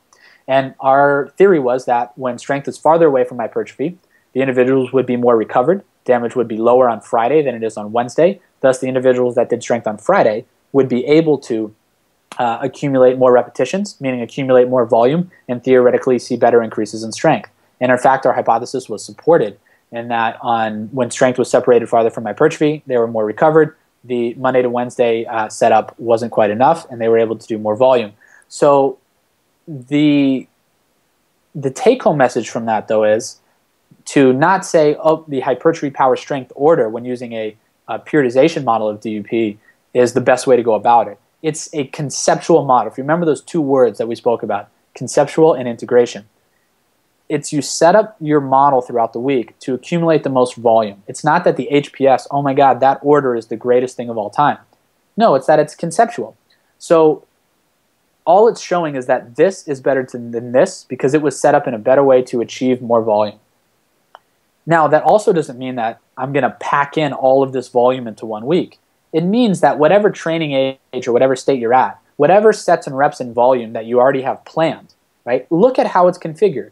And 0.46 0.74
our 0.80 1.32
theory 1.36 1.58
was 1.58 1.86
that 1.86 2.16
when 2.16 2.38
strength 2.38 2.68
is 2.68 2.78
farther 2.78 3.06
away 3.06 3.24
from 3.24 3.38
hypertrophy, 3.38 3.98
the 4.32 4.40
individuals 4.40 4.92
would 4.92 5.06
be 5.06 5.16
more 5.16 5.36
recovered, 5.36 5.82
damage 6.04 6.36
would 6.36 6.48
be 6.48 6.56
lower 6.56 6.88
on 6.88 7.00
Friday 7.00 7.42
than 7.42 7.54
it 7.54 7.62
is 7.62 7.76
on 7.76 7.92
Wednesday. 7.92 8.40
Thus, 8.60 8.78
the 8.78 8.88
individuals 8.88 9.34
that 9.34 9.48
did 9.48 9.62
strength 9.62 9.86
on 9.86 9.98
Friday 9.98 10.44
would 10.72 10.88
be 10.88 11.04
able 11.06 11.38
to 11.38 11.74
uh, 12.38 12.58
accumulate 12.60 13.16
more 13.16 13.32
repetitions, 13.32 14.00
meaning 14.00 14.20
accumulate 14.20 14.68
more 14.68 14.84
volume, 14.84 15.30
and 15.48 15.62
theoretically 15.62 16.18
see 16.18 16.36
better 16.36 16.62
increases 16.62 17.04
in 17.04 17.12
strength. 17.12 17.50
And 17.80 17.92
in 17.92 17.98
fact, 17.98 18.26
our 18.26 18.32
hypothesis 18.32 18.88
was 18.88 19.04
supported 19.04 19.58
in 19.96 20.08
that 20.08 20.38
on 20.40 20.88
when 20.92 21.10
strength 21.10 21.38
was 21.38 21.50
separated 21.50 21.88
farther 21.88 22.10
from 22.10 22.24
hypertrophy, 22.24 22.82
they 22.86 22.96
were 22.96 23.06
more 23.06 23.24
recovered. 23.24 23.76
The 24.04 24.34
Monday 24.34 24.62
to 24.62 24.68
Wednesday 24.68 25.24
uh, 25.24 25.48
setup 25.48 25.98
wasn't 25.98 26.32
quite 26.32 26.50
enough, 26.50 26.88
and 26.90 27.00
they 27.00 27.08
were 27.08 27.18
able 27.18 27.36
to 27.36 27.46
do 27.46 27.58
more 27.58 27.76
volume. 27.76 28.12
So 28.48 28.98
the 29.66 30.46
the 31.54 31.70
take 31.70 32.02
home 32.02 32.18
message 32.18 32.50
from 32.50 32.66
that 32.66 32.88
though 32.88 33.04
is 33.04 33.40
to 34.06 34.32
not 34.32 34.66
say 34.66 34.96
oh 34.96 35.24
the 35.28 35.40
hypertrophy 35.40 35.90
power 35.90 36.16
strength 36.16 36.52
order 36.54 36.88
when 36.88 37.04
using 37.04 37.32
a, 37.32 37.56
a 37.88 37.98
periodization 37.98 38.64
model 38.64 38.88
of 38.88 39.00
DUP 39.00 39.56
is 39.94 40.12
the 40.12 40.20
best 40.20 40.46
way 40.46 40.56
to 40.56 40.62
go 40.62 40.74
about 40.74 41.08
it. 41.08 41.18
It's 41.42 41.72
a 41.72 41.84
conceptual 41.84 42.64
model. 42.64 42.90
If 42.90 42.98
you 42.98 43.04
remember 43.04 43.24
those 43.24 43.42
two 43.42 43.60
words 43.60 43.98
that 43.98 44.08
we 44.08 44.16
spoke 44.16 44.42
about, 44.42 44.68
conceptual 44.94 45.54
and 45.54 45.68
integration 45.68 46.26
it's 47.28 47.52
you 47.52 47.62
set 47.62 47.94
up 47.96 48.16
your 48.20 48.40
model 48.40 48.82
throughout 48.82 49.12
the 49.12 49.18
week 49.18 49.58
to 49.60 49.74
accumulate 49.74 50.22
the 50.22 50.30
most 50.30 50.56
volume. 50.56 51.02
It's 51.06 51.24
not 51.24 51.44
that 51.44 51.56
the 51.56 51.68
HPS, 51.72 52.26
oh 52.30 52.42
my 52.42 52.54
God, 52.54 52.80
that 52.80 52.98
order 53.02 53.34
is 53.34 53.46
the 53.46 53.56
greatest 53.56 53.96
thing 53.96 54.10
of 54.10 54.18
all 54.18 54.30
time. 54.30 54.58
No, 55.16 55.34
it's 55.34 55.46
that 55.46 55.58
it's 55.58 55.74
conceptual. 55.74 56.36
So 56.78 57.24
all 58.26 58.48
it's 58.48 58.60
showing 58.60 58.94
is 58.94 59.06
that 59.06 59.36
this 59.36 59.66
is 59.66 59.80
better 59.80 60.06
than 60.10 60.52
this 60.52 60.84
because 60.84 61.14
it 61.14 61.22
was 61.22 61.38
set 61.38 61.54
up 61.54 61.66
in 61.66 61.74
a 61.74 61.78
better 61.78 62.02
way 62.02 62.22
to 62.22 62.40
achieve 62.40 62.82
more 62.82 63.02
volume. 63.02 63.38
Now, 64.66 64.88
that 64.88 65.02
also 65.02 65.32
doesn't 65.32 65.58
mean 65.58 65.76
that 65.76 66.00
I'm 66.16 66.32
going 66.32 66.42
to 66.42 66.56
pack 66.60 66.96
in 66.96 67.12
all 67.12 67.42
of 67.42 67.52
this 67.52 67.68
volume 67.68 68.06
into 68.06 68.24
one 68.26 68.46
week. 68.46 68.78
It 69.12 69.22
means 69.22 69.60
that 69.60 69.78
whatever 69.78 70.10
training 70.10 70.78
age 70.92 71.06
or 71.06 71.12
whatever 71.12 71.36
state 71.36 71.60
you're 71.60 71.74
at, 71.74 72.00
whatever 72.16 72.52
sets 72.52 72.86
and 72.86 72.96
reps 72.96 73.20
and 73.20 73.34
volume 73.34 73.74
that 73.74 73.86
you 73.86 74.00
already 74.00 74.22
have 74.22 74.44
planned, 74.44 74.94
right? 75.24 75.50
Look 75.52 75.78
at 75.78 75.88
how 75.88 76.08
it's 76.08 76.18
configured 76.18 76.70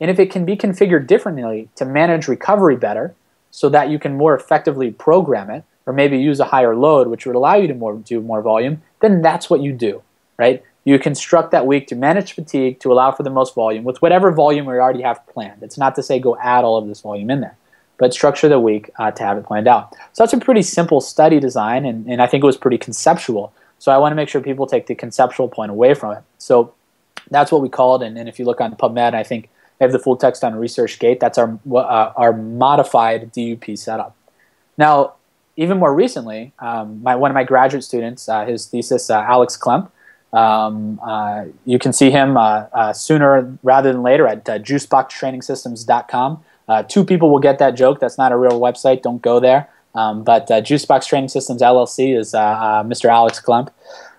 and 0.00 0.10
if 0.10 0.18
it 0.18 0.30
can 0.30 0.44
be 0.44 0.56
configured 0.56 1.06
differently 1.06 1.68
to 1.76 1.84
manage 1.84 2.28
recovery 2.28 2.76
better 2.76 3.14
so 3.50 3.68
that 3.68 3.88
you 3.88 3.98
can 3.98 4.16
more 4.16 4.34
effectively 4.34 4.90
program 4.90 5.50
it 5.50 5.64
or 5.86 5.92
maybe 5.92 6.18
use 6.18 6.40
a 6.40 6.44
higher 6.44 6.76
load 6.76 7.08
which 7.08 7.26
would 7.26 7.36
allow 7.36 7.54
you 7.54 7.66
to 7.68 7.74
more, 7.74 7.96
do 7.96 8.20
more 8.20 8.42
volume, 8.42 8.82
then 9.00 9.22
that's 9.22 9.48
what 9.48 9.60
you 9.60 9.72
do, 9.72 10.02
right? 10.36 10.62
You 10.84 10.98
construct 10.98 11.50
that 11.50 11.66
week 11.66 11.88
to 11.88 11.96
manage 11.96 12.32
fatigue 12.32 12.78
to 12.80 12.92
allow 12.92 13.10
for 13.12 13.22
the 13.22 13.30
most 13.30 13.54
volume 13.54 13.84
with 13.84 14.00
whatever 14.02 14.30
volume 14.30 14.66
we 14.66 14.74
already 14.74 15.02
have 15.02 15.26
planned. 15.26 15.62
It's 15.62 15.78
not 15.78 15.94
to 15.96 16.02
say 16.02 16.20
go 16.20 16.36
add 16.38 16.64
all 16.64 16.76
of 16.76 16.86
this 16.86 17.00
volume 17.00 17.30
in 17.30 17.40
there, 17.40 17.56
but 17.98 18.12
structure 18.12 18.48
the 18.48 18.60
week 18.60 18.90
uh, 18.98 19.10
to 19.10 19.22
have 19.24 19.38
it 19.38 19.46
planned 19.46 19.68
out. 19.68 19.94
So 20.12 20.22
that's 20.22 20.32
a 20.32 20.38
pretty 20.38 20.62
simple 20.62 21.00
study 21.00 21.40
design, 21.40 21.84
and, 21.84 22.06
and 22.06 22.22
I 22.22 22.26
think 22.26 22.44
it 22.44 22.46
was 22.46 22.56
pretty 22.56 22.78
conceptual. 22.78 23.52
So 23.78 23.90
I 23.90 23.98
want 23.98 24.12
to 24.12 24.16
make 24.16 24.28
sure 24.28 24.40
people 24.40 24.66
take 24.66 24.86
the 24.86 24.94
conceptual 24.94 25.48
point 25.48 25.70
away 25.70 25.94
from 25.94 26.12
it. 26.16 26.22
So 26.38 26.72
that's 27.30 27.50
what 27.50 27.62
we 27.62 27.68
called, 27.68 28.02
and, 28.02 28.16
and 28.16 28.28
if 28.28 28.38
you 28.38 28.44
look 28.44 28.60
on 28.60 28.74
PubMed, 28.76 29.14
I 29.14 29.22
think 29.22 29.48
I 29.80 29.84
have 29.84 29.92
the 29.92 29.98
full 29.98 30.16
text 30.16 30.42
on 30.42 30.54
ResearchGate. 30.54 31.20
That's 31.20 31.38
our 31.38 31.58
uh, 31.70 32.12
our 32.16 32.32
modified 32.32 33.32
DUP 33.32 33.78
setup. 33.78 34.16
Now, 34.78 35.14
even 35.56 35.78
more 35.78 35.94
recently, 35.94 36.52
um, 36.58 37.02
my, 37.02 37.16
one 37.16 37.30
of 37.30 37.34
my 37.34 37.44
graduate 37.44 37.84
students, 37.84 38.28
uh, 38.28 38.44
his 38.44 38.66
thesis, 38.66 39.08
uh, 39.08 39.20
Alex 39.20 39.56
Klemp, 39.56 39.90
um, 40.32 41.00
uh, 41.02 41.46
you 41.64 41.78
can 41.78 41.92
see 41.92 42.10
him 42.10 42.36
uh, 42.36 42.66
uh, 42.72 42.92
sooner 42.92 43.58
rather 43.62 43.90
than 43.92 44.02
later 44.02 44.26
at 44.26 44.48
uh, 44.48 44.58
juiceboxtrainingsystems.com. 44.58 46.44
two 46.88 47.04
people 47.04 47.30
will 47.30 47.38
get 47.40 47.58
that 47.58 47.70
joke. 47.70 48.00
That's 48.00 48.18
not 48.18 48.32
a 48.32 48.36
real 48.36 48.60
website. 48.60 49.02
Don't 49.02 49.22
go 49.22 49.40
there. 49.40 49.68
Um, 49.94 50.24
but 50.24 50.46
Juicebox 50.48 51.06
Training 51.06 51.30
Systems 51.30 51.62
LLC 51.62 52.14
is 52.14 52.32
Mr. 52.32 53.08
Alex 53.08 53.40
Klemp. 53.40 53.70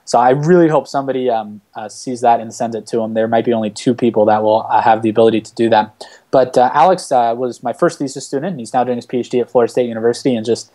So 0.07 0.19
I 0.19 0.29
really 0.29 0.69
hope 0.69 0.87
somebody 0.87 1.29
um, 1.29 1.59
uh, 1.75 1.89
sees 1.89 2.21
that 2.21 2.39
and 2.39 2.53
sends 2.53 2.77
it 2.77 2.87
to 2.87 3.01
him. 3.01 3.13
There 3.13 3.27
might 3.27 3.43
be 3.43 3.51
only 3.51 3.69
two 3.69 3.93
people 3.93 4.23
that 4.25 4.41
will 4.41 4.65
uh, 4.69 4.81
have 4.81 5.01
the 5.01 5.09
ability 5.09 5.41
to 5.41 5.53
do 5.53 5.69
that. 5.69 6.07
But 6.31 6.57
uh, 6.57 6.71
Alex 6.73 7.11
uh, 7.11 7.35
was 7.37 7.61
my 7.61 7.73
first 7.73 7.99
thesis 7.99 8.25
student. 8.25 8.51
And 8.51 8.59
he's 8.61 8.73
now 8.73 8.85
doing 8.85 8.97
his 8.97 9.05
PhD 9.05 9.41
at 9.41 9.51
Florida 9.51 9.69
State 9.69 9.89
University 9.89 10.33
and 10.33 10.45
just 10.45 10.71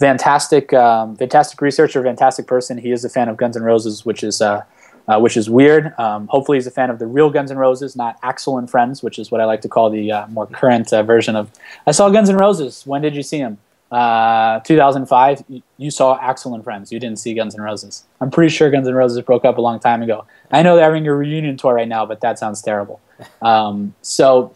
fantastic, 0.00 0.72
um, 0.72 1.14
fantastic 1.14 1.60
researcher, 1.60 2.02
fantastic 2.02 2.48
person. 2.48 2.76
He 2.76 2.90
is 2.90 3.04
a 3.04 3.08
fan 3.08 3.28
of 3.28 3.36
Guns 3.36 3.56
N' 3.56 3.62
Roses, 3.62 4.04
which 4.04 4.24
is 4.24 4.42
uh, 4.42 4.64
uh, 5.06 5.20
which 5.20 5.36
is 5.36 5.48
weird. 5.48 5.96
Um, 5.98 6.26
hopefully, 6.26 6.56
he's 6.56 6.66
a 6.66 6.72
fan 6.72 6.90
of 6.90 6.98
the 6.98 7.06
real 7.06 7.30
Guns 7.30 7.52
N' 7.52 7.58
Roses, 7.58 7.94
not 7.94 8.20
Axl 8.22 8.58
and 8.58 8.68
Friends, 8.68 9.00
which 9.00 9.16
is 9.16 9.30
what 9.30 9.40
I 9.40 9.44
like 9.44 9.60
to 9.60 9.68
call 9.68 9.90
the 9.90 10.26
more 10.28 10.46
current 10.46 10.90
version 10.90 11.36
of. 11.36 11.52
I 11.86 11.92
saw 11.92 12.08
Guns 12.10 12.30
N' 12.30 12.36
Roses. 12.36 12.84
When 12.84 13.00
did 13.00 13.14
you 13.14 13.22
see 13.22 13.38
him? 13.38 13.58
Uh, 13.92 14.58
2005, 14.60 15.44
you 15.76 15.90
saw 15.90 16.18
Axl 16.18 16.54
and 16.54 16.64
Friends. 16.64 16.90
You 16.90 16.98
didn't 16.98 17.18
see 17.18 17.34
Guns 17.34 17.54
N' 17.54 17.60
Roses. 17.60 18.04
I'm 18.22 18.30
pretty 18.30 18.48
sure 18.48 18.70
Guns 18.70 18.88
N' 18.88 18.94
Roses 18.94 19.20
broke 19.20 19.44
up 19.44 19.58
a 19.58 19.60
long 19.60 19.78
time 19.80 20.02
ago. 20.02 20.24
I 20.50 20.62
know 20.62 20.76
they're 20.76 20.86
having 20.86 21.06
a 21.06 21.14
reunion 21.14 21.58
tour 21.58 21.74
right 21.74 21.86
now, 21.86 22.06
but 22.06 22.22
that 22.22 22.38
sounds 22.38 22.62
terrible. 22.62 23.00
Um, 23.40 23.94
so, 24.02 24.52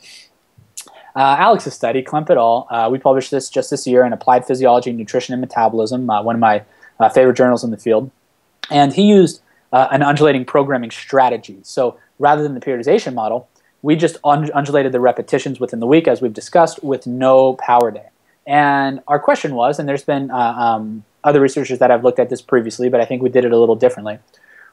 uh, 1.15 1.37
Alex's 1.39 1.73
study, 1.73 2.03
Klemp 2.03 2.31
et 2.31 2.37
al., 2.37 2.67
uh, 2.69 2.89
we 2.91 2.99
published 2.99 3.31
this 3.31 3.49
just 3.49 3.71
this 3.71 3.87
year 3.87 4.05
in 4.05 4.13
Applied 4.13 4.45
Physiology, 4.45 4.93
Nutrition, 4.93 5.35
and 5.35 5.41
Metabolism, 5.41 6.11
uh, 6.11 6.21
one 6.21 6.35
of 6.35 6.41
my 6.41 6.65
uh, 6.99 7.09
favorite 7.09 7.37
journals 7.37 7.63
in 7.63 7.71
the 7.71 7.77
field. 7.77 8.11
And 8.69 8.93
he 8.93 9.03
used 9.03 9.41
uh, 9.73 9.87
an 9.93 10.03
undulating 10.03 10.45
programming 10.45 10.91
strategy. 10.91 11.59
So, 11.63 11.97
rather 12.19 12.43
than 12.43 12.55
the 12.55 12.61
periodization 12.61 13.15
model, 13.15 13.49
we 13.83 13.95
just 13.95 14.17
undulated 14.25 14.91
the 14.91 15.01
repetitions 15.01 15.61
within 15.61 15.79
the 15.79 15.87
week, 15.87 16.09
as 16.09 16.21
we've 16.21 16.35
discussed, 16.35 16.83
with 16.83 17.07
no 17.07 17.55
power 17.55 17.93
day. 17.93 18.09
And 18.47 19.01
our 19.09 19.19
question 19.19 19.55
was, 19.55 19.79
and 19.79 19.89
there's 19.89 20.05
been 20.05 20.31
uh, 20.31 20.37
um, 20.37 21.05
other 21.25 21.41
researchers 21.41 21.79
that 21.81 21.91
have 21.91 22.05
looked 22.05 22.19
at 22.19 22.31
this 22.31 22.41
previously, 22.41 22.89
but 22.89 23.01
I 23.01 23.05
think 23.05 23.23
we 23.23 23.29
did 23.29 23.45
it 23.45 23.53
a 23.53 23.59
little 23.59 23.75
differently, 23.75 24.19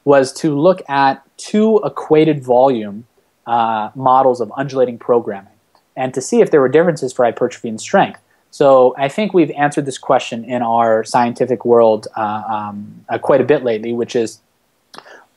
was 0.05 0.31
to 0.33 0.57
look 0.57 0.87
at 0.89 1.23
two 1.37 1.81
equated 1.83 2.43
volume 2.43 3.07
uh, 3.47 3.89
models 3.95 4.39
of 4.41 4.51
undulating 4.55 4.97
programming 4.97 5.51
and 5.95 6.13
to 6.13 6.21
see 6.21 6.41
if 6.41 6.51
there 6.51 6.61
were 6.61 6.69
differences 6.69 7.13
for 7.13 7.25
hypertrophy 7.25 7.69
and 7.69 7.79
strength. 7.79 8.19
So 8.51 8.93
I 8.97 9.09
think 9.09 9.33
we've 9.33 9.51
answered 9.51 9.85
this 9.85 9.97
question 9.97 10.45
in 10.45 10.61
our 10.61 11.03
scientific 11.03 11.65
world 11.65 12.07
uh, 12.15 12.43
um, 12.47 13.03
uh, 13.09 13.17
quite 13.17 13.41
a 13.41 13.43
bit 13.43 13.63
lately, 13.63 13.93
which 13.93 14.15
is 14.15 14.39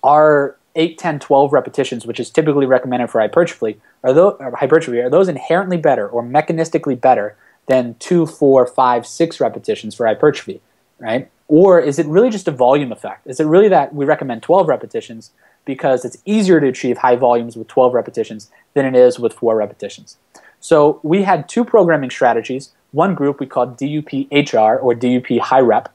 are 0.03 0.57
8, 0.77 0.99
10, 0.99 1.19
12 1.21 1.53
repetitions, 1.53 2.07
which 2.07 2.21
is 2.21 2.31
typically 2.31 2.67
recommended 2.67 3.09
for 3.09 3.21
hypertrophy, 3.21 3.81
are 4.05 4.13
those, 4.13 4.39
hypertrophy, 4.59 5.01
are 5.01 5.09
those 5.09 5.29
inherently 5.29 5.79
better 5.79 6.07
or 6.07 6.23
mechanistically 6.23 7.01
better 7.01 7.37
than 7.67 7.97
two, 7.99 8.27
four, 8.27 8.67
five, 8.67 9.07
six 9.07 9.41
repetitions 9.41 9.95
for 9.95 10.07
hypertrophy, 10.07 10.61
right? 10.99 11.31
Or 11.49 11.81
is 11.81 11.99
it 11.99 12.07
really 12.07 12.31
just 12.31 12.49
a 12.49 12.53
volume 12.53 12.93
effect? 12.93 13.27
Is 13.27 13.39
it 13.41 13.45
really 13.45 13.69
that 13.69 13.95
we 13.95 14.05
recommend 14.05 14.43
12 14.43 14.69
repetitions 14.69 15.31
because 15.65 16.05
it's 16.05 16.17
easier 16.25 16.61
to 16.61 16.69
achieve 16.69 16.99
high 16.99 17.17
volumes 17.17 17.57
with 17.57 17.69
12 17.69 17.95
repetitions 17.95 18.51
than 18.75 18.85
it 18.85 18.97
is 18.97 19.19
with 19.19 19.33
four 19.33 19.57
repetitions? 19.57 20.17
So 20.61 21.01
we 21.03 21.23
had 21.23 21.49
two 21.49 21.65
programming 21.65 22.11
strategies. 22.11 22.73
One 22.93 23.15
group 23.15 23.41
we 23.41 23.47
called 23.47 23.79
DUP 23.79 24.29
HR 24.31 24.79
or 24.79 24.95
DUP 24.95 25.39
high 25.39 25.61
rep, 25.61 25.93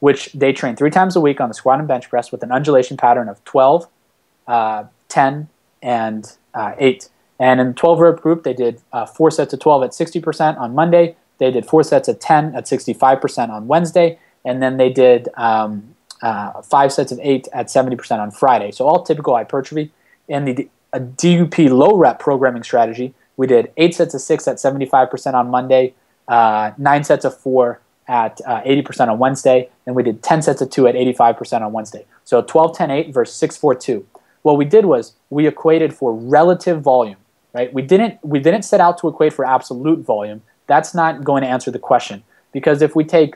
which 0.00 0.32
they 0.32 0.52
train 0.52 0.76
three 0.76 0.90
times 0.90 1.14
a 1.14 1.20
week 1.20 1.40
on 1.40 1.48
the 1.48 1.54
squat 1.54 1.78
and 1.78 1.86
bench 1.86 2.08
press 2.08 2.32
with 2.32 2.42
an 2.42 2.50
undulation 2.50 2.96
pattern 2.96 3.28
of 3.28 3.44
12, 3.44 3.86
uh, 4.46 4.84
10, 5.08 5.48
and 5.82 6.36
uh, 6.54 6.74
8. 6.78 7.08
And 7.38 7.60
in 7.60 7.68
the 7.68 7.74
12 7.74 8.00
rep 8.00 8.20
group, 8.20 8.42
they 8.42 8.52
did 8.52 8.80
uh, 8.92 9.06
four 9.06 9.30
sets 9.30 9.52
of 9.52 9.60
12 9.60 9.84
at 9.84 9.90
60% 9.90 10.58
on 10.58 10.74
Monday. 10.74 11.16
They 11.38 11.50
did 11.50 11.66
four 11.66 11.82
sets 11.82 12.08
of 12.08 12.18
10 12.18 12.54
at 12.54 12.64
65% 12.64 13.50
on 13.50 13.68
Wednesday. 13.68 14.18
And 14.44 14.62
then 14.62 14.76
they 14.76 14.90
did 14.90 15.28
um, 15.36 15.94
uh, 16.20 16.62
five 16.62 16.92
sets 16.92 17.12
of 17.12 17.20
eight 17.22 17.46
at 17.52 17.66
70% 17.66 18.18
on 18.18 18.30
Friday. 18.30 18.72
So 18.72 18.86
all 18.86 19.02
typical 19.04 19.34
hypertrophy. 19.34 19.92
In 20.26 20.44
the 20.44 20.68
DUP 20.92 21.70
low 21.70 21.96
rep 21.96 22.18
programming 22.18 22.62
strategy, 22.62 23.14
we 23.36 23.46
did 23.46 23.72
eight 23.76 23.94
sets 23.94 24.14
of 24.14 24.20
six 24.20 24.48
at 24.48 24.56
75% 24.56 25.34
on 25.34 25.48
Monday, 25.48 25.94
uh, 26.26 26.72
nine 26.76 27.04
sets 27.04 27.24
of 27.24 27.38
four 27.38 27.80
at 28.08 28.38
80% 28.46 29.00
uh, 29.08 29.12
on 29.12 29.18
Wednesday, 29.18 29.68
and 29.86 29.94
we 29.94 30.02
did 30.02 30.22
10 30.22 30.42
sets 30.42 30.60
of 30.60 30.70
two 30.70 30.86
at 30.86 30.94
85% 30.94 31.60
on 31.60 31.72
Wednesday. 31.72 32.06
So 32.24 32.42
12, 32.42 32.76
10, 32.76 32.90
8 32.90 33.14
versus 33.14 33.36
6, 33.36 33.56
4, 33.58 33.74
2. 33.74 34.06
What 34.42 34.56
we 34.56 34.64
did 34.64 34.86
was 34.86 35.12
we 35.30 35.46
equated 35.46 35.94
for 35.94 36.14
relative 36.14 36.80
volume 36.80 37.18
right? 37.58 37.74
We 37.74 37.82
didn't 37.82 38.14
we 38.22 38.38
didn't 38.38 38.62
set 38.62 38.80
out 38.80 38.98
to 38.98 39.08
equate 39.08 39.32
for 39.32 39.44
absolute 39.44 40.00
volume. 40.14 40.40
That's 40.66 40.94
not 40.94 41.24
going 41.24 41.42
to 41.42 41.48
answer 41.48 41.70
the 41.70 41.82
question 41.90 42.22
because 42.52 42.82
if 42.82 42.94
we 42.94 43.04
take 43.04 43.34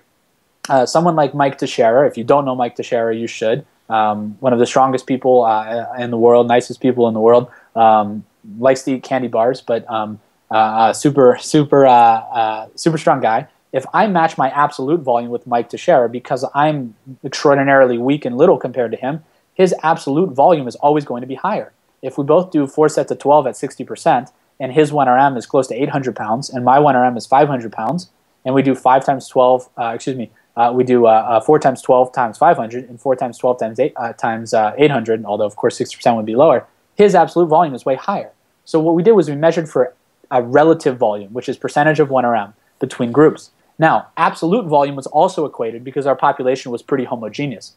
uh, 0.69 0.87
someone 0.87 1.17
like 1.17 1.35
Mike 1.35 1.59
Teixeira, 1.59 2.07
if 2.07 2.17
you 2.17 2.25
don't 2.33 2.45
know 2.45 2.55
Mike 2.55 2.77
Teixeira, 2.77 3.15
you 3.23 3.27
should. 3.27 3.67
Um, 3.89 4.37
one 4.41 4.53
of 4.53 4.61
the 4.61 4.67
strongest 4.67 5.07
people 5.07 5.43
uh, 5.43 5.87
in 5.99 6.11
the 6.11 6.21
world, 6.27 6.47
nicest 6.47 6.81
people 6.81 7.09
in 7.09 7.15
the 7.15 7.25
world, 7.29 7.51
um, 7.75 8.25
likes 8.59 8.83
to 8.85 8.93
eat 8.95 9.03
candy 9.03 9.29
bars, 9.29 9.61
but 9.61 9.81
um, 9.91 10.21
uh, 10.51 10.55
uh 10.55 10.93
super 10.93 11.37
super 11.41 11.85
uh, 11.87 12.19
uh, 12.41 12.69
super 12.77 12.99
strong 12.99 13.21
guy. 13.21 13.49
If 13.73 13.85
I 14.01 14.07
match 14.07 14.37
my 14.37 14.51
absolute 14.51 15.01
volume 15.01 15.31
with 15.31 15.47
Mike 15.47 15.69
Teixeira 15.71 16.09
because 16.09 16.45
I'm 16.55 16.95
extraordinarily 17.25 17.99
weak 17.99 18.27
and 18.27 18.37
little 18.37 18.59
compared 18.59 18.91
to 18.93 18.99
him, 18.99 19.25
his 19.55 19.75
absolute 19.83 20.31
volume 20.45 20.69
is 20.69 20.77
always 20.77 21.05
going 21.07 21.23
to 21.23 21.31
be 21.35 21.39
higher 21.49 21.73
if 22.03 22.19
we 22.19 22.25
both 22.25 22.51
do 22.51 22.67
four 22.67 22.89
sets 22.89 23.11
of 23.11 23.19
12 23.19 23.47
at 23.47 23.55
60%, 23.55 24.31
and 24.61 24.73
his 24.73 24.91
1RM 24.91 25.37
is 25.37 25.47
close 25.47 25.67
to 25.69 25.75
800 25.75 26.15
pounds, 26.15 26.51
and 26.51 26.65
my 26.65 26.79
1RM 26.79 27.17
is 27.17 27.27
500 27.27 27.73
pounds, 27.73 28.11
and 28.45 28.55
we 28.55 28.63
do 28.63 28.75
5 28.75 29.05
times 29.05 29.29
12, 29.29 29.69
uh, 29.79 29.93
excuse 29.95 30.17
me, 30.17 30.31
uh, 30.57 30.73
we 30.75 30.85
do 30.85 31.07
uh, 31.07 31.11
uh, 31.11 31.41
4 31.41 31.59
times 31.59 31.81
12 31.81 32.13
times 32.13 32.37
500 32.37 32.89
and 32.89 33.01
4 33.01 33.17
times 33.17 33.39
12 33.39 33.59
times 33.59 33.81
8 33.81 33.93
uh, 33.97 34.13
times 34.13 34.53
uh, 34.53 34.75
800, 34.77 35.25
although 35.25 35.47
of 35.47 35.57
course 35.57 35.79
60% 35.79 36.17
would 36.17 36.27
be 36.27 36.37
lower, 36.37 36.67
his 36.95 37.15
absolute 37.15 37.47
volume 37.47 37.75
is 37.75 37.87
way 37.87 37.95
higher. 37.95 38.33
So 38.65 38.79
what 38.79 38.95
we 38.95 39.03
did 39.03 39.13
was 39.13 39.31
we 39.31 39.37
measured 39.37 39.69
for 39.69 39.95
a 40.31 40.43
relative 40.43 40.99
volume, 40.99 41.33
which 41.33 41.49
is 41.49 41.57
percentage 41.57 42.01
of 42.01 42.09
1RM 42.09 42.53
between 42.81 43.13
groups. 43.13 43.51
Now, 43.79 44.09
absolute 44.17 44.67
volume 44.67 44.97
was 44.97 45.07
also 45.07 45.45
equated 45.47 45.85
because 45.85 46.07
our 46.07 46.17
population 46.17 46.71
was 46.71 46.83
pretty 46.83 47.05
homogeneous. 47.05 47.75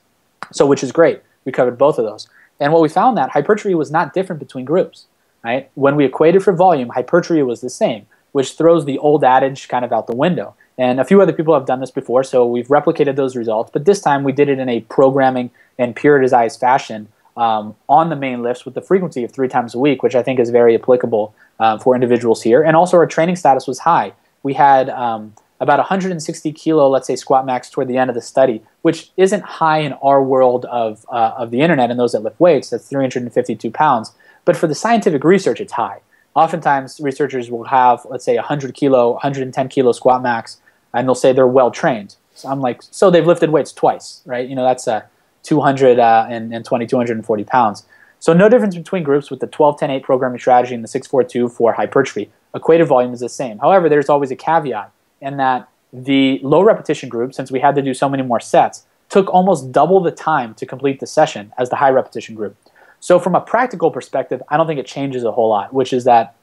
So 0.51 0.65
which 0.65 0.83
is 0.83 0.91
great. 0.91 1.21
We 1.45 1.51
covered 1.51 1.77
both 1.77 1.97
of 1.97 2.05
those. 2.05 2.27
And 2.59 2.71
what 2.71 2.81
we 2.81 2.89
found 2.89 3.17
that 3.17 3.31
hypertrophy 3.31 3.75
was 3.75 3.91
not 3.91 4.13
different 4.13 4.39
between 4.39 4.65
groups. 4.65 5.07
Right? 5.43 5.69
When 5.75 5.95
we 5.95 6.05
equated 6.05 6.43
for 6.43 6.53
volume, 6.53 6.89
hypertrophy 6.89 7.43
was 7.43 7.61
the 7.61 7.69
same, 7.69 8.07
which 8.31 8.53
throws 8.53 8.85
the 8.85 8.97
old 8.97 9.23
adage 9.23 9.67
kind 9.67 9.85
of 9.85 9.93
out 9.93 10.07
the 10.07 10.15
window. 10.15 10.55
And 10.77 10.99
a 10.99 11.05
few 11.05 11.21
other 11.21 11.33
people 11.33 11.53
have 11.53 11.67
done 11.67 11.79
this 11.79 11.91
before, 11.91 12.23
so 12.23 12.45
we've 12.45 12.67
replicated 12.67 13.15
those 13.15 13.35
results. 13.35 13.69
But 13.71 13.85
this 13.85 14.01
time 14.01 14.23
we 14.23 14.31
did 14.31 14.49
it 14.49 14.59
in 14.59 14.67
a 14.67 14.81
programming 14.81 15.51
and 15.77 15.95
periodized 15.95 16.59
fashion 16.59 17.07
um, 17.37 17.75
on 17.87 18.09
the 18.09 18.15
main 18.15 18.41
lifts 18.41 18.65
with 18.65 18.73
the 18.73 18.81
frequency 18.81 19.23
of 19.23 19.31
three 19.31 19.47
times 19.47 19.75
a 19.75 19.79
week, 19.79 20.03
which 20.03 20.15
I 20.15 20.23
think 20.23 20.39
is 20.39 20.49
very 20.49 20.75
applicable 20.75 21.33
uh, 21.59 21.77
for 21.77 21.95
individuals 21.95 22.41
here. 22.41 22.63
And 22.63 22.75
also 22.75 22.97
our 22.97 23.05
training 23.05 23.35
status 23.35 23.67
was 23.67 23.79
high. 23.79 24.13
We 24.43 24.53
had 24.53 24.89
um, 24.89 25.33
about 25.59 25.79
160 25.79 26.51
kilo, 26.51 26.89
let's 26.89 27.07
say, 27.07 27.15
squat 27.15 27.45
max 27.45 27.69
toward 27.69 27.87
the 27.87 27.97
end 27.97 28.09
of 28.09 28.15
the 28.15 28.21
study, 28.21 28.61
which 28.81 29.11
isn't 29.17 29.41
high 29.43 29.79
in 29.79 29.93
our 29.93 30.21
world 30.21 30.65
of, 30.65 31.05
uh, 31.09 31.33
of 31.37 31.51
the 31.51 31.61
internet 31.61 31.89
and 31.89 31.99
those 31.99 32.11
that 32.11 32.23
lift 32.23 32.39
weights. 32.39 32.69
That's 32.69 32.87
352 32.89 33.71
pounds. 33.71 34.13
But 34.43 34.57
for 34.57 34.67
the 34.67 34.75
scientific 34.75 35.23
research, 35.23 35.61
it's 35.61 35.73
high. 35.73 36.01
Oftentimes, 36.35 36.99
researchers 36.99 37.49
will 37.49 37.63
have, 37.65 38.05
let's 38.09 38.25
say, 38.25 38.35
100 38.35 38.73
kilo, 38.73 39.11
110 39.11 39.69
kilo 39.69 39.91
squat 39.93 40.21
max, 40.21 40.59
and 40.93 41.07
they'll 41.07 41.15
say 41.15 41.31
they're 41.31 41.47
well 41.47 41.71
trained. 41.71 42.15
So 42.33 42.49
I'm 42.49 42.59
like, 42.59 42.81
so 42.81 43.09
they've 43.09 43.25
lifted 43.25 43.49
weights 43.49 43.71
twice, 43.71 44.21
right? 44.25 44.47
You 44.47 44.55
know, 44.55 44.65
that's 44.65 44.87
a 44.87 45.07
200 45.43 45.99
uh, 45.99 46.27
and, 46.29 46.53
and 46.53 46.65
20, 46.65 46.85
240 46.85 47.43
pounds. 47.45 47.85
So 48.19 48.33
no 48.33 48.49
difference 48.49 48.75
between 48.75 49.03
groups 49.03 49.31
with 49.31 49.39
the 49.39 49.47
12-10-8 49.47 50.03
programming 50.03 50.39
strategy 50.39 50.75
and 50.75 50.83
the 50.83 50.87
6-4-2 50.87 51.51
for 51.51 51.73
hypertrophy. 51.73 52.31
Equated 52.53 52.87
volume 52.87 53.13
is 53.13 53.19
the 53.19 53.29
same. 53.29 53.59
However, 53.59 53.87
there's 53.87 54.09
always 54.09 54.31
a 54.31 54.35
caveat 54.35 54.91
in 55.25 55.37
that 55.37 55.67
the 55.91 56.39
low 56.43 56.61
repetition 56.61 57.09
group, 57.09 57.33
since 57.33 57.51
we 57.51 57.59
had 57.59 57.75
to 57.75 57.81
do 57.81 57.93
so 57.93 58.07
many 58.07 58.23
more 58.23 58.39
sets, 58.39 58.85
took 59.09 59.27
almost 59.33 59.71
double 59.71 59.99
the 59.99 60.11
time 60.11 60.53
to 60.55 60.65
complete 60.65 60.99
the 60.99 61.07
session 61.07 61.51
as 61.57 61.69
the 61.69 61.77
high 61.77 61.89
repetition 61.89 62.35
group. 62.35 62.55
So 62.99 63.19
from 63.19 63.35
a 63.35 63.41
practical 63.41 63.91
perspective, 63.91 64.41
I 64.49 64.57
don't 64.57 64.67
think 64.67 64.79
it 64.79 64.85
changes 64.85 65.23
a 65.23 65.31
whole 65.31 65.49
lot, 65.49 65.73
which 65.73 65.93
is 65.93 66.03
that 66.05 66.35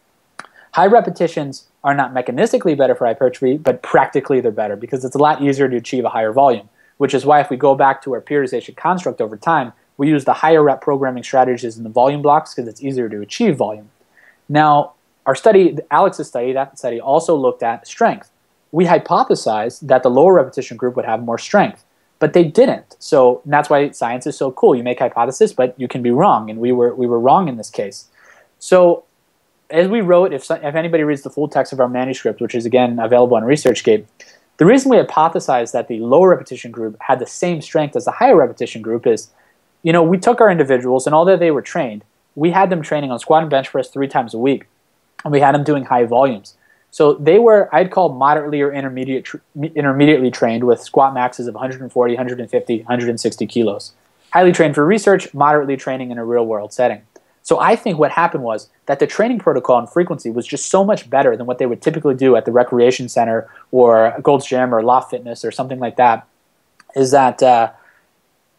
high 0.72 0.86
repetitions 0.86 1.68
are 1.84 1.94
not 1.94 2.14
mechanistically 2.14 2.76
better 2.76 2.94
for 2.94 3.06
hypertrophy, 3.06 3.56
but 3.56 3.82
practically 3.82 4.40
they're 4.40 4.50
better 4.50 4.76
because 4.76 5.04
it's 5.04 5.16
a 5.16 5.18
lot 5.18 5.42
easier 5.42 5.68
to 5.68 5.76
achieve 5.76 6.04
a 6.04 6.08
higher 6.08 6.32
volume, 6.32 6.68
which 6.98 7.14
is 7.14 7.26
why 7.26 7.40
if 7.40 7.50
we 7.50 7.56
go 7.56 7.74
back 7.74 8.02
to 8.02 8.12
our 8.14 8.20
periodization 8.20 8.76
construct 8.76 9.20
over 9.20 9.36
time, 9.36 9.72
we 9.96 10.08
use 10.08 10.24
the 10.24 10.32
higher 10.34 10.62
rep 10.62 10.80
programming 10.80 11.22
strategies 11.22 11.76
in 11.76 11.84
the 11.84 11.90
volume 11.90 12.22
blocks 12.22 12.54
because 12.54 12.68
it's 12.68 12.82
easier 12.82 13.08
to 13.08 13.20
achieve 13.20 13.56
volume. 13.56 13.90
Now, 14.48 14.94
our 15.26 15.34
study, 15.34 15.76
Alex's 15.90 16.28
study, 16.28 16.52
that 16.52 16.78
study 16.78 17.00
also 17.00 17.36
looked 17.36 17.62
at 17.62 17.86
strength 17.86 18.31
we 18.72 18.86
hypothesized 18.86 19.86
that 19.86 20.02
the 20.02 20.10
lower 20.10 20.34
repetition 20.34 20.76
group 20.76 20.96
would 20.96 21.04
have 21.04 21.22
more 21.22 21.38
strength, 21.38 21.84
but 22.18 22.32
they 22.32 22.42
didn't. 22.44 22.96
So 22.98 23.42
that's 23.44 23.70
why 23.70 23.90
science 23.90 24.26
is 24.26 24.36
so 24.36 24.50
cool. 24.50 24.74
You 24.74 24.82
make 24.82 24.98
hypothesis, 24.98 25.52
but 25.52 25.78
you 25.78 25.86
can 25.86 26.02
be 26.02 26.10
wrong, 26.10 26.50
and 26.50 26.58
we 26.58 26.72
were 26.72 26.94
we 26.94 27.06
were 27.06 27.20
wrong 27.20 27.48
in 27.48 27.56
this 27.56 27.70
case. 27.70 28.08
So 28.58 29.04
as 29.70 29.88
we 29.88 30.00
wrote, 30.00 30.32
if 30.32 30.50
if 30.50 30.74
anybody 30.74 31.04
reads 31.04 31.22
the 31.22 31.30
full 31.30 31.48
text 31.48 31.72
of 31.72 31.80
our 31.80 31.88
manuscript, 31.88 32.40
which 32.40 32.54
is 32.54 32.66
again 32.66 32.98
available 32.98 33.36
on 33.36 33.42
ResearchGate, 33.42 34.06
the 34.56 34.66
reason 34.66 34.90
we 34.90 34.96
hypothesized 34.96 35.72
that 35.72 35.88
the 35.88 36.00
lower 36.00 36.30
repetition 36.30 36.70
group 36.70 36.96
had 37.00 37.18
the 37.18 37.26
same 37.26 37.60
strength 37.60 37.94
as 37.94 38.06
the 38.06 38.12
higher 38.12 38.36
repetition 38.36 38.80
group 38.82 39.06
is, 39.06 39.30
you 39.82 39.92
know, 39.92 40.02
we 40.02 40.18
took 40.18 40.40
our 40.40 40.50
individuals 40.50 41.06
and 41.06 41.14
although 41.14 41.36
they 41.36 41.50
were 41.50 41.62
trained, 41.62 42.04
we 42.34 42.50
had 42.50 42.70
them 42.70 42.80
training 42.82 43.10
on 43.10 43.18
squat 43.18 43.42
and 43.42 43.50
bench 43.50 43.70
press 43.70 43.88
three 43.88 44.08
times 44.08 44.32
a 44.32 44.38
week, 44.38 44.66
and 45.24 45.32
we 45.32 45.40
had 45.40 45.54
them 45.54 45.64
doing 45.64 45.84
high 45.84 46.04
volumes. 46.04 46.56
So 46.92 47.14
they 47.14 47.38
were, 47.38 47.74
I'd 47.74 47.90
call 47.90 48.10
moderately 48.10 48.60
or 48.60 48.70
intermediate, 48.70 49.26
intermediately 49.74 50.30
trained 50.30 50.64
with 50.64 50.80
squat 50.82 51.14
maxes 51.14 51.46
of 51.46 51.54
140, 51.54 52.14
150, 52.14 52.78
160 52.78 53.46
kilos. 53.46 53.92
Highly 54.30 54.52
trained 54.52 54.74
for 54.74 54.84
research, 54.84 55.32
moderately 55.32 55.78
training 55.78 56.10
in 56.10 56.18
a 56.18 56.24
real 56.24 56.44
world 56.44 56.72
setting. 56.72 57.00
So 57.42 57.58
I 57.58 57.76
think 57.76 57.98
what 57.98 58.10
happened 58.10 58.44
was 58.44 58.68
that 58.86 58.98
the 58.98 59.06
training 59.06 59.38
protocol 59.38 59.78
and 59.78 59.88
frequency 59.88 60.30
was 60.30 60.46
just 60.46 60.66
so 60.66 60.84
much 60.84 61.08
better 61.08 61.34
than 61.34 61.46
what 61.46 61.56
they 61.56 61.64
would 61.64 61.80
typically 61.80 62.14
do 62.14 62.36
at 62.36 62.44
the 62.44 62.52
recreation 62.52 63.08
center 63.08 63.48
or 63.70 64.14
Gold's 64.22 64.46
Gym 64.46 64.74
or 64.74 64.82
Loft 64.82 65.10
Fitness 65.10 65.46
or 65.46 65.50
something 65.50 65.78
like 65.78 65.96
that. 65.96 66.28
Is 66.94 67.10
that 67.12 67.42
uh, 67.42 67.72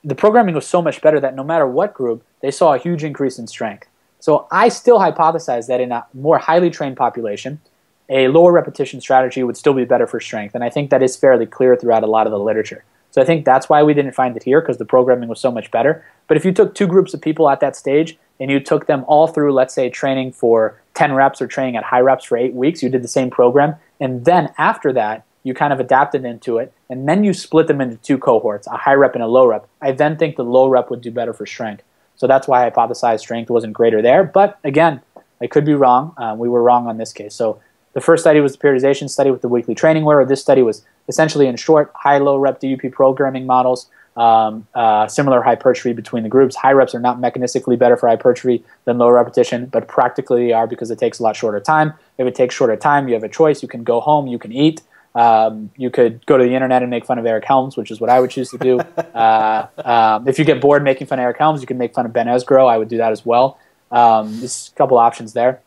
the 0.03 0.15
programming 0.15 0.55
was 0.55 0.65
so 0.65 0.81
much 0.81 1.01
better 1.01 1.19
that 1.19 1.35
no 1.35 1.43
matter 1.43 1.67
what 1.67 1.93
group, 1.93 2.23
they 2.41 2.49
saw 2.49 2.73
a 2.73 2.79
huge 2.79 3.03
increase 3.03 3.37
in 3.37 3.45
strength. 3.45 3.87
So 4.19 4.47
I 4.51 4.69
still 4.69 4.97
hypothesize 4.97 5.67
that 5.67 5.79
in 5.79 5.91
a 5.91 6.05
more 6.15 6.39
highly 6.39 6.71
trained 6.71 6.97
population, 6.97 7.61
a 8.09 8.27
lower 8.27 8.51
repetition 8.51 9.01
strategy 9.01 9.43
would 9.43 9.57
still 9.57 9.73
be 9.73 9.85
better 9.85 10.07
for 10.07 10.19
strength. 10.19 10.55
And 10.55 10.63
I 10.63 10.69
think 10.69 10.89
that 10.89 11.03
is 11.03 11.15
fairly 11.15 11.45
clear 11.45 11.75
throughout 11.75 12.03
a 12.03 12.07
lot 12.07 12.27
of 12.27 12.31
the 12.31 12.39
literature. 12.39 12.83
So 13.11 13.21
I 13.21 13.25
think 13.25 13.45
that's 13.45 13.69
why 13.69 13.83
we 13.83 13.93
didn't 13.93 14.13
find 14.13 14.35
it 14.35 14.43
here 14.43 14.59
because 14.59 14.77
the 14.77 14.85
programming 14.85 15.29
was 15.29 15.39
so 15.39 15.51
much 15.51 15.69
better. 15.69 16.03
But 16.27 16.37
if 16.37 16.45
you 16.45 16.51
took 16.51 16.73
two 16.73 16.87
groups 16.87 17.13
of 17.13 17.21
people 17.21 17.49
at 17.49 17.59
that 17.59 17.75
stage 17.75 18.17
and 18.39 18.49
you 18.49 18.59
took 18.59 18.87
them 18.87 19.05
all 19.07 19.27
through, 19.27 19.53
let's 19.53 19.73
say, 19.73 19.89
training 19.89 20.31
for 20.31 20.81
10 20.95 21.13
reps 21.13 21.41
or 21.41 21.47
training 21.47 21.75
at 21.75 21.83
high 21.83 21.99
reps 21.99 22.25
for 22.25 22.37
eight 22.37 22.53
weeks, 22.53 22.81
you 22.81 22.89
did 22.89 23.03
the 23.03 23.07
same 23.07 23.29
program. 23.29 23.75
And 23.99 24.25
then 24.25 24.51
after 24.57 24.91
that, 24.93 25.25
you 25.43 25.53
kind 25.53 25.71
of 25.71 25.79
adapted 25.79 26.25
into 26.25 26.57
it. 26.57 26.73
And 26.89 27.07
then 27.07 27.23
you 27.23 27.33
split 27.33 27.67
them 27.67 27.81
into 27.81 27.97
two 27.97 28.17
cohorts, 28.17 28.65
a 28.67 28.77
high 28.77 28.93
rep 28.93 29.13
and 29.13 29.23
a 29.23 29.27
low 29.27 29.45
rep. 29.45 29.67
I 29.81 29.91
then 29.91 30.17
think 30.17 30.35
the 30.35 30.43
low 30.43 30.67
rep 30.67 30.89
would 30.89 31.01
do 31.01 31.11
better 31.11 31.33
for 31.33 31.45
strength. 31.45 31.83
So 32.15 32.27
that's 32.27 32.47
why 32.47 32.65
I 32.65 32.69
hypothesized 32.69 33.19
strength 33.19 33.49
wasn't 33.49 33.73
greater 33.73 34.01
there. 34.01 34.23
But 34.23 34.57
again, 34.63 35.01
I 35.41 35.47
could 35.47 35.65
be 35.65 35.73
wrong. 35.73 36.13
Um, 36.17 36.39
we 36.39 36.49
were 36.49 36.63
wrong 36.63 36.87
on 36.87 36.97
this 36.97 37.11
case. 37.11 37.35
So 37.35 37.59
the 37.93 38.01
first 38.01 38.23
study 38.23 38.39
was 38.39 38.53
the 38.53 38.57
periodization 38.57 39.09
study 39.09 39.31
with 39.31 39.41
the 39.41 39.47
weekly 39.47 39.75
training 39.75 40.03
where 40.03 40.25
this 40.25 40.41
study 40.41 40.61
was 40.61 40.83
essentially 41.07 41.47
in 41.47 41.55
short, 41.55 41.91
high-low 41.95 42.37
rep 42.37 42.59
DUP 42.59 42.91
programming 42.91 43.45
models, 43.45 43.87
um, 44.15 44.67
uh, 44.75 45.07
similar 45.07 45.41
hypertrophy 45.41 45.93
between 45.93 46.23
the 46.23 46.29
groups. 46.29 46.55
High 46.55 46.73
reps 46.73 46.93
are 46.93 46.99
not 46.99 47.19
mechanistically 47.19 47.77
better 47.77 47.97
for 47.97 48.09
hypertrophy 48.09 48.63
than 48.85 48.97
low 48.97 49.09
repetition, 49.09 49.67
but 49.67 49.87
practically 49.87 50.47
they 50.47 50.53
are 50.53 50.67
because 50.67 50.91
it 50.91 50.99
takes 50.99 51.19
a 51.19 51.23
lot 51.23 51.35
shorter 51.35 51.59
time. 51.59 51.93
If 52.17 52.27
it 52.27 52.35
takes 52.35 52.55
shorter 52.55 52.75
time, 52.75 53.07
you 53.07 53.13
have 53.15 53.23
a 53.23 53.29
choice. 53.29 53.61
You 53.61 53.67
can 53.67 53.83
go 53.83 53.99
home, 53.99 54.27
you 54.27 54.39
can 54.39 54.51
eat. 54.51 54.81
Um, 55.15 55.69
you 55.77 55.91
could 55.91 56.25
go 56.25 56.37
to 56.37 56.43
the 56.43 56.53
internet 56.53 56.81
and 56.81 56.89
make 56.89 57.05
fun 57.05 57.19
of 57.19 57.25
Eric 57.25 57.45
Helms, 57.45 57.77
which 57.77 57.91
is 57.91 58.01
what 58.01 58.09
I 58.09 58.19
would 58.19 58.31
choose 58.31 58.49
to 58.49 58.57
do. 58.57 58.79
uh, 59.13 59.67
um, 59.85 60.27
if 60.27 60.39
you 60.39 60.45
get 60.45 60.59
bored 60.59 60.83
making 60.83 61.07
fun 61.07 61.19
of 61.19 61.23
Eric 61.23 61.37
Helms, 61.37 61.61
you 61.61 61.67
can 61.67 61.77
make 61.77 61.93
fun 61.93 62.05
of 62.05 62.13
Ben 62.13 62.27
Esgro. 62.27 62.67
I 62.67 62.77
would 62.77 62.87
do 62.87 62.97
that 62.97 63.11
as 63.11 63.25
well. 63.25 63.59
Um, 63.91 64.39
there's 64.39 64.71
a 64.73 64.77
couple 64.77 64.97
options 64.97 65.33
there. 65.33 65.61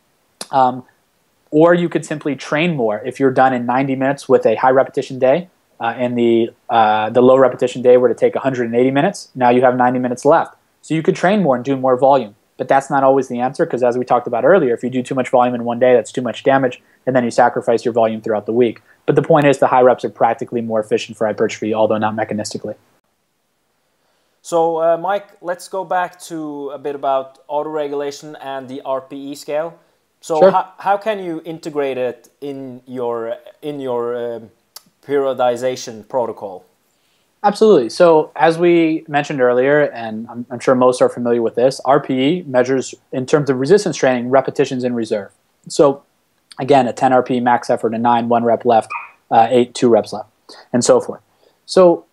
Um, 0.51 0.83
or 1.51 1.73
you 1.73 1.89
could 1.89 2.05
simply 2.05 2.35
train 2.35 2.75
more 2.75 2.99
if 3.05 3.19
you're 3.19 3.31
done 3.31 3.53
in 3.53 3.65
90 3.65 3.95
minutes 3.95 4.27
with 4.27 4.45
a 4.45 4.55
high 4.55 4.71
repetition 4.71 5.19
day 5.19 5.49
uh, 5.79 5.93
and 5.95 6.17
the, 6.17 6.49
uh, 6.69 7.09
the 7.09 7.21
low 7.21 7.37
repetition 7.37 7.81
day 7.81 7.97
were 7.97 8.09
to 8.09 8.15
take 8.15 8.35
180 8.35 8.91
minutes. 8.91 9.29
Now 9.35 9.49
you 9.49 9.61
have 9.61 9.75
90 9.75 9.99
minutes 9.99 10.25
left. 10.25 10.55
So 10.81 10.93
you 10.93 11.03
could 11.03 11.15
train 11.15 11.43
more 11.43 11.55
and 11.55 11.63
do 11.63 11.75
more 11.75 11.97
volume. 11.97 12.35
But 12.57 12.67
that's 12.67 12.89
not 12.89 13.03
always 13.03 13.27
the 13.27 13.39
answer 13.39 13.65
because, 13.65 13.83
as 13.83 13.97
we 13.97 14.03
talked 14.03 14.25
about 14.25 14.43
earlier, 14.43 14.73
if 14.73 14.83
you 14.83 14.89
do 14.89 15.03
too 15.03 15.13
much 15.13 15.29
volume 15.29 15.53
in 15.53 15.63
one 15.63 15.79
day, 15.79 15.93
that's 15.93 16.11
too 16.11 16.23
much 16.23 16.43
damage, 16.43 16.81
and 17.05 17.15
then 17.15 17.23
you 17.23 17.29
sacrifice 17.29 17.85
your 17.85 17.93
volume 17.93 18.19
throughout 18.19 18.47
the 18.47 18.51
week. 18.51 18.81
But 19.05 19.15
the 19.15 19.21
point 19.21 19.45
is, 19.45 19.59
the 19.59 19.67
high 19.67 19.81
reps 19.81 20.03
are 20.03 20.09
practically 20.09 20.61
more 20.61 20.79
efficient 20.79 21.17
for 21.17 21.27
hypertrophy, 21.27 21.73
although 21.73 21.99
not 21.99 22.15
mechanistically. 22.15 22.75
So, 24.41 24.81
uh, 24.81 24.97
Mike, 24.97 25.27
let's 25.41 25.67
go 25.67 25.83
back 25.83 26.19
to 26.21 26.71
a 26.71 26.79
bit 26.79 26.95
about 26.95 27.47
autoregulation 27.47 28.35
and 28.41 28.67
the 28.67 28.81
RPE 28.85 29.37
scale. 29.37 29.77
So 30.21 30.39
sure. 30.39 30.51
how, 30.51 30.73
how 30.79 30.97
can 30.97 31.23
you 31.23 31.41
integrate 31.45 31.97
it 31.97 32.29
in 32.41 32.81
your 32.85 33.37
in 33.61 33.79
your 33.79 34.35
um, 34.35 34.49
periodization 35.05 36.07
protocol? 36.07 36.65
Absolutely. 37.43 37.89
So 37.89 38.31
as 38.35 38.57
we 38.57 39.05
mentioned 39.07 39.41
earlier, 39.41 39.81
and 39.81 40.27
I'm, 40.27 40.45
I'm, 40.49 40.59
sure 40.59 40.73
most 40.73 41.01
are 41.01 41.09
familiar 41.09 41.41
with 41.41 41.55
this, 41.55 41.79
RPE 41.85 42.47
measures 42.47 42.95
in 43.11 43.25
terms 43.25 43.49
of 43.49 43.59
resistance 43.59 43.95
training 43.95 44.29
repetitions 44.29 44.83
in 44.83 44.95
reserve. 44.95 45.31
So 45.69 46.03
again, 46.59 46.87
a 46.87 46.93
10 46.93 47.11
RPE 47.11 47.43
max 47.43 47.69
effort, 47.69 47.93
a 47.93 47.99
9, 47.99 48.27
1 48.27 48.43
rep 48.43 48.65
left, 48.65 48.89
uh, 49.29 49.47
8, 49.49 49.73
2 49.75 49.87
reps 49.87 50.13
left, 50.13 50.29
and 50.73 50.83
so 50.83 50.99
forth. 50.99 51.21
So 51.65 52.05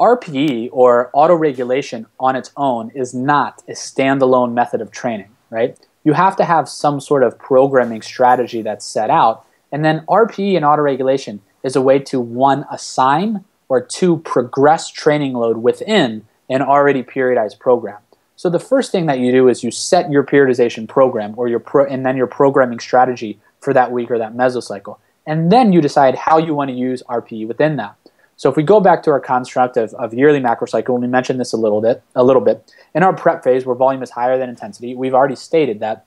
RPE 0.00 0.70
or 0.72 1.10
auto-regulation 1.12 2.06
on 2.18 2.34
its 2.34 2.50
own 2.56 2.90
is 2.94 3.12
not 3.12 3.62
a 3.68 3.72
standalone 3.72 4.54
method 4.54 4.80
of 4.80 4.90
training, 4.90 5.28
right? 5.50 5.78
You 6.04 6.12
have 6.14 6.36
to 6.36 6.44
have 6.44 6.68
some 6.68 7.00
sort 7.00 7.22
of 7.22 7.38
programming 7.38 8.02
strategy 8.02 8.62
that's 8.62 8.84
set 8.84 9.10
out. 9.10 9.44
And 9.72 9.84
then 9.84 10.04
RPE 10.06 10.56
and 10.56 10.64
autoregulation 10.64 11.40
is 11.62 11.76
a 11.76 11.82
way 11.82 11.98
to 11.98 12.20
one, 12.20 12.64
assign 12.70 13.44
or 13.68 13.80
two, 13.80 14.18
progress 14.18 14.90
training 14.90 15.34
load 15.34 15.58
within 15.58 16.26
an 16.48 16.62
already 16.62 17.02
periodized 17.02 17.58
program. 17.58 17.98
So 18.34 18.48
the 18.48 18.58
first 18.58 18.90
thing 18.90 19.06
that 19.06 19.18
you 19.18 19.30
do 19.30 19.48
is 19.48 19.62
you 19.62 19.70
set 19.70 20.10
your 20.10 20.24
periodization 20.24 20.88
program 20.88 21.34
or 21.36 21.46
your 21.46 21.60
pro- 21.60 21.84
and 21.84 22.04
then 22.04 22.16
your 22.16 22.26
programming 22.26 22.80
strategy 22.80 23.38
for 23.60 23.72
that 23.74 23.92
week 23.92 24.10
or 24.10 24.18
that 24.18 24.34
mesocycle. 24.34 24.98
And 25.26 25.52
then 25.52 25.72
you 25.72 25.80
decide 25.80 26.14
how 26.14 26.38
you 26.38 26.54
want 26.54 26.70
to 26.70 26.76
use 26.76 27.02
RPE 27.08 27.46
within 27.46 27.76
that. 27.76 27.94
So 28.40 28.48
if 28.48 28.56
we 28.56 28.62
go 28.62 28.80
back 28.80 29.02
to 29.02 29.10
our 29.10 29.20
construct 29.20 29.76
of, 29.76 29.92
of 29.92 30.14
yearly 30.14 30.40
macro 30.40 30.66
cycle, 30.66 30.94
and 30.94 31.02
we 31.02 31.08
mentioned 31.08 31.38
this 31.38 31.52
a 31.52 31.58
little 31.58 31.82
bit, 31.82 32.02
a 32.16 32.24
little 32.24 32.40
bit 32.40 32.72
in 32.94 33.02
our 33.02 33.12
prep 33.12 33.44
phase, 33.44 33.66
where 33.66 33.76
volume 33.76 34.02
is 34.02 34.08
higher 34.08 34.38
than 34.38 34.48
intensity, 34.48 34.94
we've 34.94 35.12
already 35.12 35.36
stated 35.36 35.80
that 35.80 36.06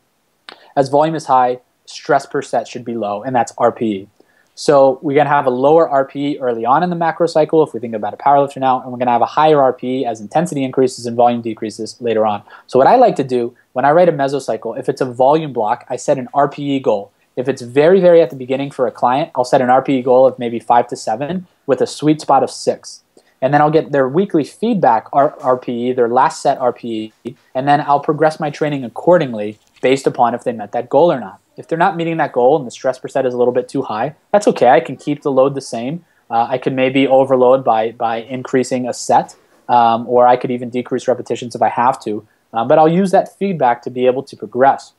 as 0.76 0.90
volume 0.90 1.14
is 1.14 1.28
high, 1.28 1.60
stress 1.86 2.26
per 2.26 2.42
set 2.42 2.68
should 2.68 2.84
be 2.84 2.96
low, 2.96 3.22
and 3.22 3.36
that's 3.36 3.52
RPE. 3.52 4.08
So 4.56 4.98
we're 5.04 5.14
going 5.14 5.28
to 5.28 5.32
have 5.32 5.46
a 5.46 5.52
lower 5.52 5.88
RPE 5.88 6.40
early 6.42 6.66
on 6.66 6.82
in 6.82 6.90
the 6.90 6.96
macro 6.96 7.28
cycle 7.28 7.62
if 7.62 7.72
we 7.72 7.80
think 7.80 7.94
about 7.94 8.16
a 8.16 8.18
powerlifter 8.18 8.58
now, 8.58 8.82
and 8.82 8.92
we're 8.92 8.98
going 8.98 9.06
to 9.06 9.12
have 9.12 9.22
a 9.22 9.28
higher 9.28 9.58
RPE 9.58 10.08
as 10.08 10.20
intensity 10.20 10.64
increases 10.64 11.06
and 11.06 11.16
volume 11.16 11.44
decreases 11.44 12.02
later 12.02 12.26
on. 12.26 12.42
So 12.66 12.80
what 12.80 12.88
I 12.88 12.96
like 12.96 13.16
to 13.18 13.24
do 13.24 13.56
when 13.74 13.86
I 13.86 13.92
write 13.92 14.10
a 14.10 14.12
mesocycle, 14.12 14.80
if 14.80 14.90
it's 14.90 15.02
a 15.02 15.06
volume 15.06 15.54
block, 15.54 15.86
I 15.88 15.98
set 15.98 16.18
an 16.18 16.30
RPE 16.34 16.82
goal. 16.82 17.12
If 17.36 17.48
it's 17.50 17.62
very, 17.62 18.00
very 18.00 18.22
at 18.22 18.30
the 18.30 18.36
beginning 18.36 18.72
for 18.72 18.86
a 18.86 18.92
client, 18.92 19.32
I'll 19.36 19.44
set 19.44 19.62
an 19.62 19.70
RPE 19.70 20.04
goal 20.04 20.28
of 20.28 20.38
maybe 20.38 20.60
five 20.60 20.88
to 20.88 20.96
seven 20.96 21.48
with 21.66 21.82
a 21.82 21.88
sweet 21.88 22.22
spot 22.22 22.44
of 22.44 22.52
six. 22.52 23.04
And 23.42 23.54
then 23.54 23.62
I'll 23.62 23.72
get 23.72 23.92
their 23.92 24.08
weekly 24.08 24.44
feedback 24.44 25.12
RPE, 25.12 25.96
their 25.96 26.08
last 26.08 26.42
set 26.42 26.60
RPE, 26.60 27.12
and 27.54 27.68
then 27.68 27.82
I'll 27.82 28.00
progress 28.00 28.40
my 28.40 28.50
training 28.50 28.86
accordingly 28.86 29.60
based 29.82 30.08
upon 30.08 30.34
if 30.34 30.44
they 30.44 30.54
met 30.54 30.72
that 30.72 30.90
goal 30.90 31.12
or 31.12 31.20
not. 31.20 31.42
If 31.58 31.68
they're 31.68 31.78
not 31.78 31.98
meeting 31.98 32.18
that 32.18 32.32
goal 32.32 32.58
and 32.58 32.66
the 32.66 32.72
stress 32.72 33.00
per 33.00 33.08
set 33.08 33.26
is 33.26 33.34
a 33.34 33.38
little 33.38 33.54
bit 33.54 33.68
too 33.68 33.82
high, 33.82 34.16
that's 34.32 34.48
okay. 34.48 34.70
I 34.70 34.80
can 34.80 34.96
keep 34.96 35.24
the 35.24 35.32
load 35.32 35.56
the 35.56 35.62
same. 35.62 36.06
Uh, 36.30 36.48
I 36.50 36.58
can 36.58 36.74
maybe 36.74 37.06
overload 37.08 37.64
by 37.64 37.92
by 37.92 38.18
increasing 38.22 38.88
a 38.88 38.94
set, 38.94 39.36
um, 39.68 40.08
or 40.08 40.26
I 40.26 40.38
could 40.38 40.50
even 40.50 40.70
decrease 40.70 41.08
repetitions 41.08 41.54
if 41.54 41.62
I 41.62 41.70
have 41.70 42.02
to. 42.04 42.26
Um, 42.54 42.68
but 42.68 42.78
I'll 42.80 42.88
use 42.88 43.12
that 43.12 43.38
feedback 43.38 43.82
to 43.84 43.90
be 43.90 44.06
able 44.06 44.24
to 44.24 44.38
progress. 44.38 44.94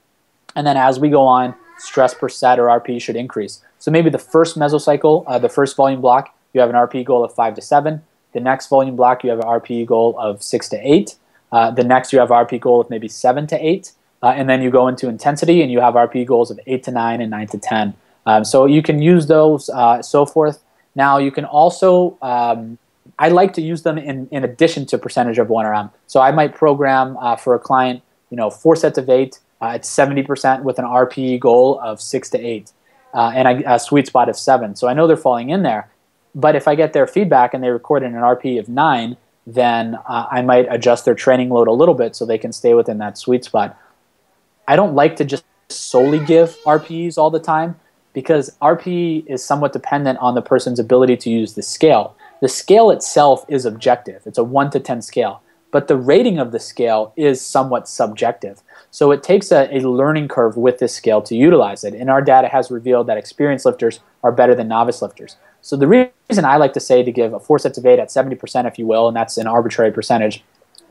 And 0.54 0.66
then 0.66 0.76
as 0.76 1.00
we 1.00 1.08
go 1.08 1.22
on, 1.22 1.54
stress 1.78 2.14
per 2.14 2.28
set 2.28 2.58
or 2.58 2.66
RP 2.66 3.00
should 3.00 3.16
increase. 3.16 3.62
So 3.78 3.90
maybe 3.90 4.10
the 4.10 4.18
first 4.18 4.58
mesocycle, 4.58 5.24
uh, 5.26 5.38
the 5.38 5.48
first 5.48 5.76
volume 5.76 6.00
block, 6.00 6.34
you 6.52 6.60
have 6.60 6.70
an 6.70 6.76
RP 6.76 7.04
goal 7.04 7.24
of 7.24 7.34
five 7.34 7.54
to 7.54 7.62
seven. 7.62 8.02
The 8.32 8.40
next 8.40 8.68
volume 8.68 8.96
block, 8.96 9.24
you 9.24 9.30
have 9.30 9.40
an 9.40 9.46
RP 9.46 9.86
goal 9.86 10.16
of 10.18 10.42
six 10.42 10.68
to 10.70 10.76
eight. 10.76 11.16
Uh, 11.52 11.70
the 11.70 11.84
next, 11.84 12.12
you 12.12 12.18
have 12.18 12.30
RP 12.30 12.60
goal 12.60 12.80
of 12.80 12.90
maybe 12.90 13.08
seven 13.08 13.46
to 13.48 13.56
eight. 13.56 13.92
Uh, 14.24 14.28
and 14.28 14.48
then 14.48 14.62
you 14.62 14.70
go 14.70 14.88
into 14.88 15.06
intensity 15.06 15.60
and 15.60 15.70
you 15.70 15.80
have 15.80 15.92
RP 15.92 16.24
goals 16.24 16.50
of 16.50 16.58
8 16.66 16.82
to 16.84 16.90
9 16.90 17.20
and 17.20 17.30
9 17.30 17.46
to 17.48 17.58
10. 17.58 17.94
Um, 18.24 18.42
so 18.42 18.64
you 18.64 18.82
can 18.82 19.02
use 19.02 19.26
those, 19.26 19.68
uh, 19.68 20.00
so 20.00 20.24
forth. 20.24 20.64
Now 20.94 21.18
you 21.18 21.30
can 21.30 21.44
also, 21.44 22.16
um, 22.22 22.78
I 23.18 23.28
like 23.28 23.52
to 23.54 23.60
use 23.60 23.82
them 23.82 23.98
in, 23.98 24.26
in 24.30 24.42
addition 24.42 24.86
to 24.86 24.96
percentage 24.96 25.38
of 25.38 25.48
1RM. 25.48 25.90
So 26.06 26.22
I 26.22 26.30
might 26.30 26.54
program 26.54 27.18
uh, 27.18 27.36
for 27.36 27.54
a 27.54 27.58
client, 27.58 28.00
you 28.30 28.38
know, 28.38 28.48
four 28.48 28.76
sets 28.76 28.96
of 28.96 29.10
eight 29.10 29.40
uh, 29.64 29.74
at 29.74 29.82
70% 29.82 30.62
with 30.62 30.78
an 30.78 30.84
RPE 30.84 31.40
goal 31.40 31.80
of 31.80 32.00
6 32.00 32.30
to 32.30 32.38
8 32.38 32.72
uh, 33.14 33.32
and 33.34 33.48
a, 33.48 33.74
a 33.74 33.78
sweet 33.78 34.06
spot 34.06 34.28
of 34.28 34.36
7. 34.36 34.76
So 34.76 34.88
I 34.88 34.92
know 34.92 35.06
they're 35.06 35.16
falling 35.16 35.48
in 35.48 35.62
there. 35.62 35.88
But 36.34 36.54
if 36.54 36.68
I 36.68 36.74
get 36.74 36.92
their 36.92 37.06
feedback 37.06 37.54
and 37.54 37.64
they 37.64 37.70
record 37.70 38.02
in 38.02 38.14
an 38.14 38.20
RPE 38.20 38.58
of 38.58 38.68
9, 38.68 39.16
then 39.46 39.94
uh, 40.06 40.26
I 40.30 40.42
might 40.42 40.66
adjust 40.70 41.06
their 41.06 41.14
training 41.14 41.48
load 41.48 41.68
a 41.68 41.72
little 41.72 41.94
bit 41.94 42.14
so 42.14 42.26
they 42.26 42.36
can 42.36 42.52
stay 42.52 42.74
within 42.74 42.98
that 42.98 43.16
sweet 43.16 43.44
spot. 43.44 43.78
I 44.68 44.76
don't 44.76 44.94
like 44.94 45.16
to 45.16 45.24
just 45.24 45.44
solely 45.70 46.18
give 46.18 46.56
RPEs 46.64 47.16
all 47.16 47.30
the 47.30 47.40
time 47.40 47.76
because 48.12 48.54
RPE 48.60 49.26
is 49.26 49.42
somewhat 49.42 49.72
dependent 49.72 50.18
on 50.18 50.34
the 50.34 50.42
person's 50.42 50.78
ability 50.78 51.16
to 51.18 51.30
use 51.30 51.54
the 51.54 51.62
scale. 51.62 52.16
The 52.40 52.48
scale 52.48 52.90
itself 52.90 53.46
is 53.48 53.64
objective, 53.64 54.22
it's 54.26 54.38
a 54.38 54.44
1 54.44 54.70
to 54.72 54.80
10 54.80 55.00
scale, 55.00 55.40
but 55.70 55.88
the 55.88 55.96
rating 55.96 56.38
of 56.38 56.52
the 56.52 56.60
scale 56.60 57.14
is 57.16 57.40
somewhat 57.40 57.88
subjective. 57.88 58.62
So 58.94 59.10
it 59.10 59.24
takes 59.24 59.50
a, 59.50 59.68
a 59.76 59.80
learning 59.80 60.28
curve 60.28 60.56
with 60.56 60.78
this 60.78 60.94
scale 60.94 61.20
to 61.22 61.34
utilize 61.34 61.82
it. 61.82 61.94
And 61.94 62.08
our 62.08 62.22
data 62.22 62.46
has 62.46 62.70
revealed 62.70 63.08
that 63.08 63.16
experienced 63.16 63.66
lifters 63.66 63.98
are 64.22 64.30
better 64.30 64.54
than 64.54 64.68
novice 64.68 65.02
lifters. 65.02 65.34
So 65.62 65.76
the 65.76 65.88
reason 65.88 66.44
I 66.44 66.58
like 66.58 66.74
to 66.74 66.80
say 66.80 67.02
to 67.02 67.10
give 67.10 67.34
a 67.34 67.40
four 67.40 67.58
sets 67.58 67.76
of 67.76 67.84
eight 67.86 67.98
at 67.98 68.10
70%, 68.10 68.68
if 68.68 68.78
you 68.78 68.86
will, 68.86 69.08
and 69.08 69.16
that's 69.16 69.36
an 69.36 69.48
arbitrary 69.48 69.90
percentage, 69.90 70.44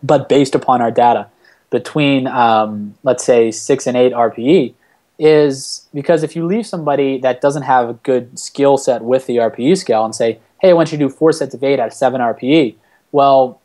but 0.04 0.28
based 0.28 0.54
upon 0.54 0.82
our 0.82 0.92
data, 0.92 1.30
between 1.70 2.28
um, 2.28 2.94
let's 3.04 3.24
say 3.24 3.52
six 3.52 3.88
and 3.88 3.96
eight 3.96 4.12
RPE 4.12 4.74
is 5.18 5.88
because 5.94 6.24
if 6.24 6.36
you 6.36 6.46
leave 6.46 6.68
somebody 6.68 7.20
that 7.20 7.40
doesn't 7.40 7.64
have 7.64 7.88
a 7.88 7.94
good 7.94 8.38
skill 8.38 8.78
set 8.78 9.02
with 9.02 9.28
the 9.28 9.38
RPE 9.38 9.78
scale 9.78 10.04
and 10.04 10.14
say, 10.14 10.40
hey, 10.60 10.72
I 10.72 10.74
want 10.74 10.92
you 10.92 10.98
to 10.98 11.06
do 11.06 11.10
four 11.10 11.32
sets 11.32 11.54
of 11.54 11.64
eight 11.64 11.80
at 11.80 11.94
seven 11.94 12.20
RPE, 12.20 12.76
well, 13.14 13.62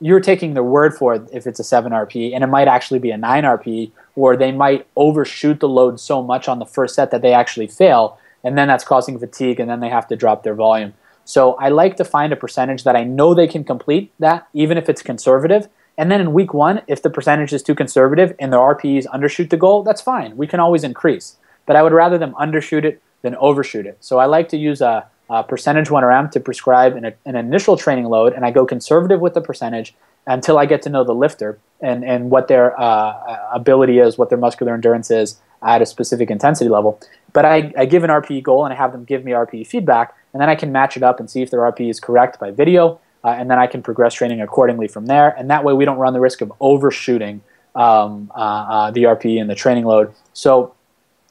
you're 0.00 0.20
taking 0.20 0.54
their 0.54 0.64
word 0.64 0.94
for 0.96 1.14
it 1.14 1.28
if 1.32 1.46
it's 1.46 1.60
a 1.60 1.64
7 1.64 1.92
RP, 1.92 2.34
and 2.34 2.42
it 2.42 2.48
might 2.48 2.68
actually 2.68 2.98
be 2.98 3.10
a 3.10 3.16
9 3.16 3.44
RP, 3.44 3.92
or 4.16 4.36
they 4.36 4.52
might 4.52 4.86
overshoot 4.96 5.60
the 5.60 5.68
load 5.68 6.00
so 6.00 6.22
much 6.22 6.48
on 6.48 6.58
the 6.58 6.66
first 6.66 6.94
set 6.94 7.10
that 7.10 7.22
they 7.22 7.32
actually 7.32 7.66
fail, 7.66 8.18
and 8.42 8.56
then 8.56 8.68
that's 8.68 8.84
causing 8.84 9.18
fatigue, 9.18 9.60
and 9.60 9.68
then 9.68 9.80
they 9.80 9.90
have 9.90 10.08
to 10.08 10.16
drop 10.16 10.42
their 10.42 10.54
volume. 10.54 10.94
So 11.24 11.52
I 11.54 11.68
like 11.68 11.96
to 11.96 12.04
find 12.04 12.32
a 12.32 12.36
percentage 12.36 12.84
that 12.84 12.96
I 12.96 13.04
know 13.04 13.34
they 13.34 13.46
can 13.46 13.62
complete 13.62 14.12
that, 14.18 14.48
even 14.54 14.78
if 14.78 14.88
it's 14.88 15.02
conservative, 15.02 15.68
and 16.00 16.10
then 16.10 16.22
in 16.22 16.32
week 16.32 16.54
one, 16.54 16.80
if 16.86 17.02
the 17.02 17.10
percentage 17.10 17.52
is 17.52 17.62
too 17.62 17.74
conservative 17.74 18.34
and 18.38 18.50
their 18.50 18.60
RPEs 18.60 19.06
undershoot 19.08 19.50
the 19.50 19.58
goal, 19.58 19.82
that's 19.82 20.00
fine. 20.00 20.34
We 20.34 20.46
can 20.46 20.58
always 20.58 20.82
increase. 20.82 21.36
But 21.66 21.76
I 21.76 21.82
would 21.82 21.92
rather 21.92 22.16
them 22.16 22.34
undershoot 22.40 22.84
it 22.84 23.02
than 23.20 23.36
overshoot 23.36 23.84
it. 23.84 23.98
So 24.00 24.18
I 24.18 24.24
like 24.24 24.48
to 24.48 24.56
use 24.56 24.80
a, 24.80 25.06
a 25.30 25.42
percentage 25.42 25.88
1RM 25.88 26.30
to 26.32 26.40
prescribe 26.40 26.96
an, 26.96 27.12
an 27.24 27.36
initial 27.36 27.76
training 27.76 28.06
load, 28.06 28.32
and 28.34 28.44
I 28.44 28.50
go 28.50 28.66
conservative 28.66 29.20
with 29.20 29.34
the 29.34 29.40
percentage 29.40 29.94
until 30.26 30.58
I 30.58 30.66
get 30.66 30.82
to 30.82 30.90
know 30.90 31.04
the 31.04 31.14
lifter 31.14 31.58
and, 31.80 32.04
and 32.04 32.30
what 32.30 32.48
their 32.48 32.78
uh, 32.78 33.48
ability 33.52 33.98
is, 33.98 34.18
what 34.18 34.28
their 34.28 34.38
muscular 34.38 34.74
endurance 34.74 35.10
is 35.10 35.40
at 35.62 35.80
a 35.80 35.86
specific 35.86 36.30
intensity 36.30 36.68
level. 36.68 37.00
But 37.32 37.44
I, 37.44 37.72
I 37.76 37.86
give 37.86 38.04
an 38.04 38.10
RPE 38.10 38.42
goal 38.42 38.64
and 38.64 38.74
I 38.74 38.76
have 38.76 38.92
them 38.92 39.04
give 39.04 39.24
me 39.24 39.32
RPE 39.32 39.66
feedback, 39.66 40.14
and 40.32 40.42
then 40.42 40.50
I 40.50 40.54
can 40.54 40.72
match 40.72 40.96
it 40.96 41.02
up 41.02 41.20
and 41.20 41.30
see 41.30 41.42
if 41.42 41.50
their 41.50 41.60
RPE 41.60 41.88
is 41.88 42.00
correct 42.00 42.38
by 42.38 42.50
video 42.50 43.00
uh, 43.22 43.28
and 43.28 43.50
then 43.50 43.58
I 43.58 43.66
can 43.66 43.82
progress 43.82 44.14
training 44.14 44.40
accordingly 44.40 44.88
from 44.88 45.06
there. 45.06 45.30
And 45.30 45.50
that 45.50 45.64
way, 45.64 45.72
we 45.74 45.84
don't 45.84 45.98
run 45.98 46.12
the 46.12 46.20
risk 46.20 46.40
of 46.40 46.52
overshooting 46.60 47.42
um, 47.74 48.32
uh, 48.34 48.38
uh, 48.38 48.90
the 48.90 49.04
RPE 49.04 49.40
and 49.40 49.48
the 49.48 49.54
training 49.54 49.84
load. 49.84 50.14
So, 50.32 50.74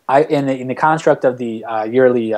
I 0.07 0.23
in 0.23 0.47
the, 0.47 0.57
in 0.57 0.67
the 0.67 0.75
construct 0.75 1.25
of 1.25 1.37
the 1.37 1.65
uh, 1.65 1.83
yearly 1.83 2.33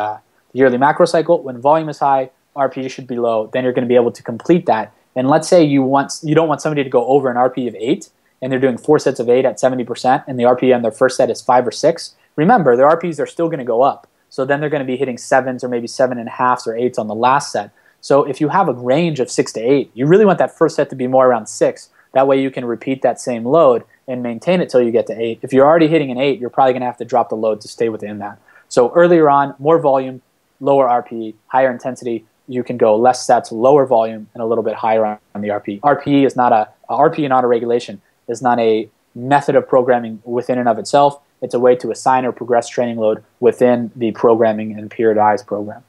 uh, 0.51 0.57
yearly 0.57 0.77
macro 0.77 1.05
cycle, 1.05 1.41
when 1.41 1.59
volume 1.59 1.89
is 1.89 1.99
high, 1.99 2.29
RPE 2.55 2.89
should 2.91 3.07
be 3.07 3.17
low. 3.17 3.49
Then 3.53 3.63
you're 3.63 3.73
going 3.73 3.85
to 3.85 3.89
be 3.89 3.95
able 3.95 4.11
to 4.11 4.23
complete 4.23 4.65
that. 4.65 4.93
And 5.15 5.27
let's 5.27 5.47
say 5.47 5.63
you 5.63 5.83
want 5.83 6.13
you 6.23 6.35
don't 6.35 6.47
want 6.47 6.61
somebody 6.61 6.83
to 6.83 6.89
go 6.89 7.05
over 7.05 7.29
an 7.29 7.37
RPE 7.37 7.67
of 7.67 7.75
eight, 7.75 8.09
and 8.41 8.51
they're 8.51 8.59
doing 8.59 8.77
four 8.77 8.99
sets 8.99 9.19
of 9.19 9.29
eight 9.29 9.45
at 9.45 9.57
70%, 9.57 10.23
and 10.27 10.39
the 10.39 10.43
RPE 10.43 10.75
on 10.75 10.81
their 10.81 10.91
first 10.91 11.17
set 11.17 11.29
is 11.29 11.41
five 11.41 11.67
or 11.67 11.71
six. 11.71 12.15
Remember, 12.35 12.75
their 12.75 12.87
RPEs 12.87 13.19
are 13.19 13.25
still 13.25 13.47
going 13.47 13.59
to 13.59 13.65
go 13.65 13.81
up. 13.81 14.07
So 14.29 14.45
then 14.45 14.61
they're 14.61 14.69
going 14.69 14.81
to 14.81 14.87
be 14.87 14.95
hitting 14.95 15.17
sevens 15.17 15.63
or 15.63 15.67
maybe 15.67 15.87
seven 15.87 16.17
and 16.17 16.29
a 16.29 16.31
halfs 16.31 16.65
or 16.65 16.75
eights 16.75 16.97
on 16.97 17.07
the 17.07 17.15
last 17.15 17.51
set. 17.51 17.71
So 17.99 18.23
if 18.23 18.39
you 18.39 18.47
have 18.47 18.69
a 18.69 18.73
range 18.73 19.19
of 19.19 19.29
six 19.29 19.51
to 19.53 19.59
eight, 19.59 19.91
you 19.93 20.07
really 20.07 20.25
want 20.25 20.39
that 20.39 20.57
first 20.57 20.77
set 20.77 20.89
to 20.89 20.95
be 20.95 21.05
more 21.05 21.27
around 21.27 21.47
six. 21.47 21.89
That 22.13 22.27
way 22.27 22.41
you 22.41 22.49
can 22.49 22.65
repeat 22.65 23.01
that 23.01 23.19
same 23.19 23.45
load 23.45 23.83
and 24.07 24.23
maintain 24.23 24.61
it 24.61 24.69
till 24.69 24.81
you 24.81 24.91
get 24.91 25.07
to 25.07 25.21
eight. 25.21 25.39
If 25.41 25.53
you're 25.53 25.65
already 25.65 25.87
hitting 25.87 26.11
an 26.11 26.17
eight, 26.17 26.39
you're 26.39 26.49
probably 26.49 26.73
going 26.73 26.81
to 26.81 26.87
have 26.87 26.97
to 26.97 27.05
drop 27.05 27.29
the 27.29 27.35
load 27.35 27.61
to 27.61 27.67
stay 27.67 27.89
within 27.89 28.19
that. 28.19 28.39
So 28.69 28.91
earlier 28.93 29.29
on, 29.29 29.53
more 29.59 29.79
volume, 29.79 30.21
lower 30.61 30.87
RPE, 30.87 31.33
higher 31.47 31.69
intensity. 31.69 32.25
You 32.47 32.63
can 32.63 32.77
go 32.77 32.95
less 32.95 33.25
sets, 33.25 33.51
lower 33.51 33.85
volume, 33.85 34.29
and 34.33 34.41
a 34.41 34.45
little 34.45 34.63
bit 34.63 34.75
higher 34.75 35.19
on 35.35 35.41
the 35.41 35.49
RPE. 35.49 35.81
RPE 35.81 36.25
is 36.25 36.35
not 36.35 36.53
a, 36.53 36.69
a 36.87 36.97
RPE 36.97 37.25
and 37.25 37.33
auto 37.33 37.47
regulation 37.47 38.01
is 38.27 38.41
not 38.41 38.59
a 38.59 38.89
method 39.13 39.55
of 39.55 39.67
programming 39.67 40.21
within 40.23 40.57
and 40.57 40.69
of 40.69 40.79
itself. 40.79 41.21
It's 41.41 41.53
a 41.53 41.59
way 41.59 41.75
to 41.77 41.91
assign 41.91 42.25
or 42.25 42.31
progress 42.31 42.69
training 42.69 42.97
load 42.97 43.23
within 43.39 43.91
the 43.95 44.11
programming 44.11 44.77
and 44.77 44.89
periodized 44.89 45.45
program. 45.47 45.83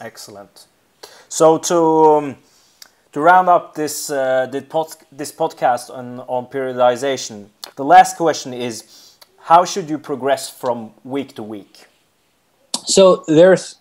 Excellent. 0.00 0.66
So 1.28 1.58
to 1.58 1.76
um, 1.76 2.36
to 3.12 3.20
round 3.20 3.48
up 3.48 3.74
this 3.74 4.10
uh, 4.10 4.48
pod, 4.68 4.88
this 5.12 5.32
podcast 5.32 5.90
on 5.90 6.20
on 6.20 6.46
periodization, 6.46 7.46
the 7.76 7.84
last 7.84 8.16
question 8.16 8.52
is, 8.52 9.16
how 9.38 9.64
should 9.64 9.88
you 9.88 9.98
progress 9.98 10.50
from 10.50 10.92
week 11.04 11.34
to 11.36 11.42
week? 11.42 11.86
So 12.84 13.24
there's 13.26 13.76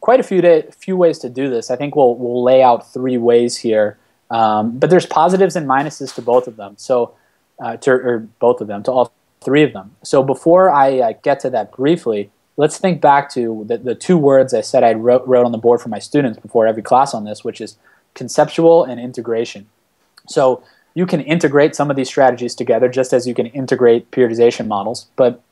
quite 0.00 0.20
a 0.20 0.22
few 0.22 0.62
few 0.72 0.96
ways 0.96 1.18
to 1.20 1.28
do 1.28 1.50
this. 1.50 1.70
I 1.70 1.76
think 1.76 1.96
we'll 1.96 2.14
we'll 2.14 2.42
lay 2.42 2.62
out 2.62 2.92
three 2.92 3.18
ways 3.18 3.56
here, 3.56 3.98
um, 4.30 4.78
but 4.78 4.90
there's 4.90 5.06
positives 5.06 5.56
and 5.56 5.68
minuses 5.68 6.14
to 6.14 6.22
both 6.22 6.46
of 6.46 6.56
them. 6.56 6.74
So 6.76 7.14
uh, 7.60 7.76
to 7.78 7.90
or 7.90 8.18
both 8.38 8.60
of 8.60 8.68
them 8.68 8.82
to 8.84 8.92
all 8.92 9.12
three 9.40 9.62
of 9.62 9.72
them. 9.72 9.96
So 10.02 10.22
before 10.22 10.70
I 10.70 10.98
uh, 10.98 11.12
get 11.22 11.40
to 11.40 11.50
that 11.50 11.72
briefly, 11.72 12.30
let's 12.56 12.78
think 12.78 13.00
back 13.00 13.30
to 13.30 13.64
the, 13.66 13.78
the 13.78 13.94
two 13.94 14.18
words 14.18 14.52
I 14.52 14.60
said 14.60 14.84
I 14.84 14.94
wrote, 14.94 15.26
wrote 15.26 15.46
on 15.46 15.52
the 15.52 15.58
board 15.58 15.80
for 15.80 15.88
my 15.88 15.98
students 15.98 16.38
before 16.38 16.66
every 16.66 16.82
class 16.82 17.14
on 17.14 17.24
this, 17.24 17.44
which 17.44 17.60
is 17.60 17.76
conceptual 18.14 18.84
and 18.84 19.00
integration. 19.00 19.68
So 20.28 20.62
you 20.94 21.06
can 21.06 21.20
integrate 21.20 21.76
some 21.76 21.90
of 21.90 21.96
these 21.96 22.08
strategies 22.08 22.54
together 22.54 22.88
just 22.88 23.12
as 23.12 23.26
you 23.26 23.34
can 23.34 23.46
integrate 23.46 24.10
periodization 24.10 24.66
models, 24.66 25.06
but 25.16 25.42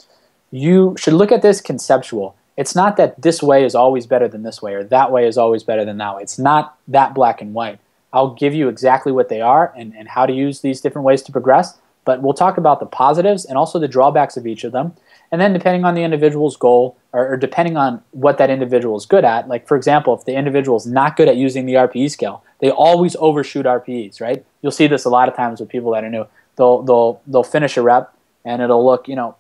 you 0.51 0.97
should 0.99 1.15
look 1.15 1.31
at 1.31 1.43
this 1.43 1.61
conceptual. 1.61 2.37
It's 2.57 2.75
not 2.75 2.97
that 2.97 3.21
this 3.21 3.43
way 3.43 3.65
is 3.65 3.75
always 3.75 4.07
better 4.07 4.29
than 4.29 4.43
this 4.43 4.63
way 4.63 4.75
or 4.75 4.85
that 4.85 5.13
way 5.13 5.27
is 5.27 5.37
always 5.37 5.63
better 5.63 5.85
than 5.85 5.99
that 5.99 6.17
way. 6.17 6.23
It's 6.23 6.39
not 6.39 6.79
that 6.89 7.15
black 7.15 7.41
and 7.43 7.53
white. 7.53 7.79
I'll 8.13 8.35
give 8.35 8.55
you 8.55 8.69
exactly 8.69 9.13
what 9.13 9.29
they 9.29 9.41
are 9.41 9.75
and, 9.77 9.95
and 9.95 10.09
how 10.09 10.25
to 10.25 10.33
use 10.33 10.61
these 10.61 10.81
different 10.81 11.05
ways 11.05 11.23
to 11.23 11.33
progress, 11.33 11.79
but 12.07 12.23
we'll 12.23 12.35
talk 12.35 12.57
about 12.57 12.81
the 12.81 12.87
positives 12.87 13.45
and 13.45 13.59
also 13.59 13.79
the 13.79 13.89
drawbacks 13.89 14.37
of 14.37 14.47
each 14.47 14.65
of 14.65 14.73
them. 14.73 14.95
And 15.33 15.41
then, 15.41 15.53
depending 15.53 15.85
on 15.85 15.95
the 15.95 16.03
individual's 16.03 16.57
goal, 16.57 16.97
or, 17.13 17.33
or 17.33 17.37
depending 17.37 17.77
on 17.77 18.01
what 18.13 18.39
that 18.39 18.49
individual 18.49 18.97
is 18.97 19.07
good 19.07 19.25
at, 19.25 19.49
like 19.49 19.67
for 19.67 19.77
example, 19.77 20.15
if 20.15 20.25
the 20.25 20.37
individual 20.37 20.77
is 20.77 20.87
not 20.87 21.17
good 21.17 21.29
at 21.29 21.37
using 21.37 21.67
the 21.67 21.75
RPE 21.75 22.11
scale, 22.11 22.45
they 22.61 22.71
always 22.71 23.17
overshoot 23.17 23.67
RPEs, 23.67 24.21
right? 24.21 24.45
You'll 24.63 24.73
see 24.73 24.87
this 24.87 25.05
a 25.05 25.11
lot 25.11 25.29
of 25.29 25.35
times 25.35 25.59
with 25.59 25.69
people 25.69 25.91
that 25.93 26.05
are 26.05 26.11
new. 26.11 26.27
They'll 26.55 26.83
they'll 26.83 27.21
they'll 27.27 27.43
finish 27.43 27.77
a 27.77 27.83
rep 27.83 28.15
and 28.45 28.63
it'll 28.63 28.87
look, 28.87 29.09
you 29.09 29.17
know, 29.17 29.37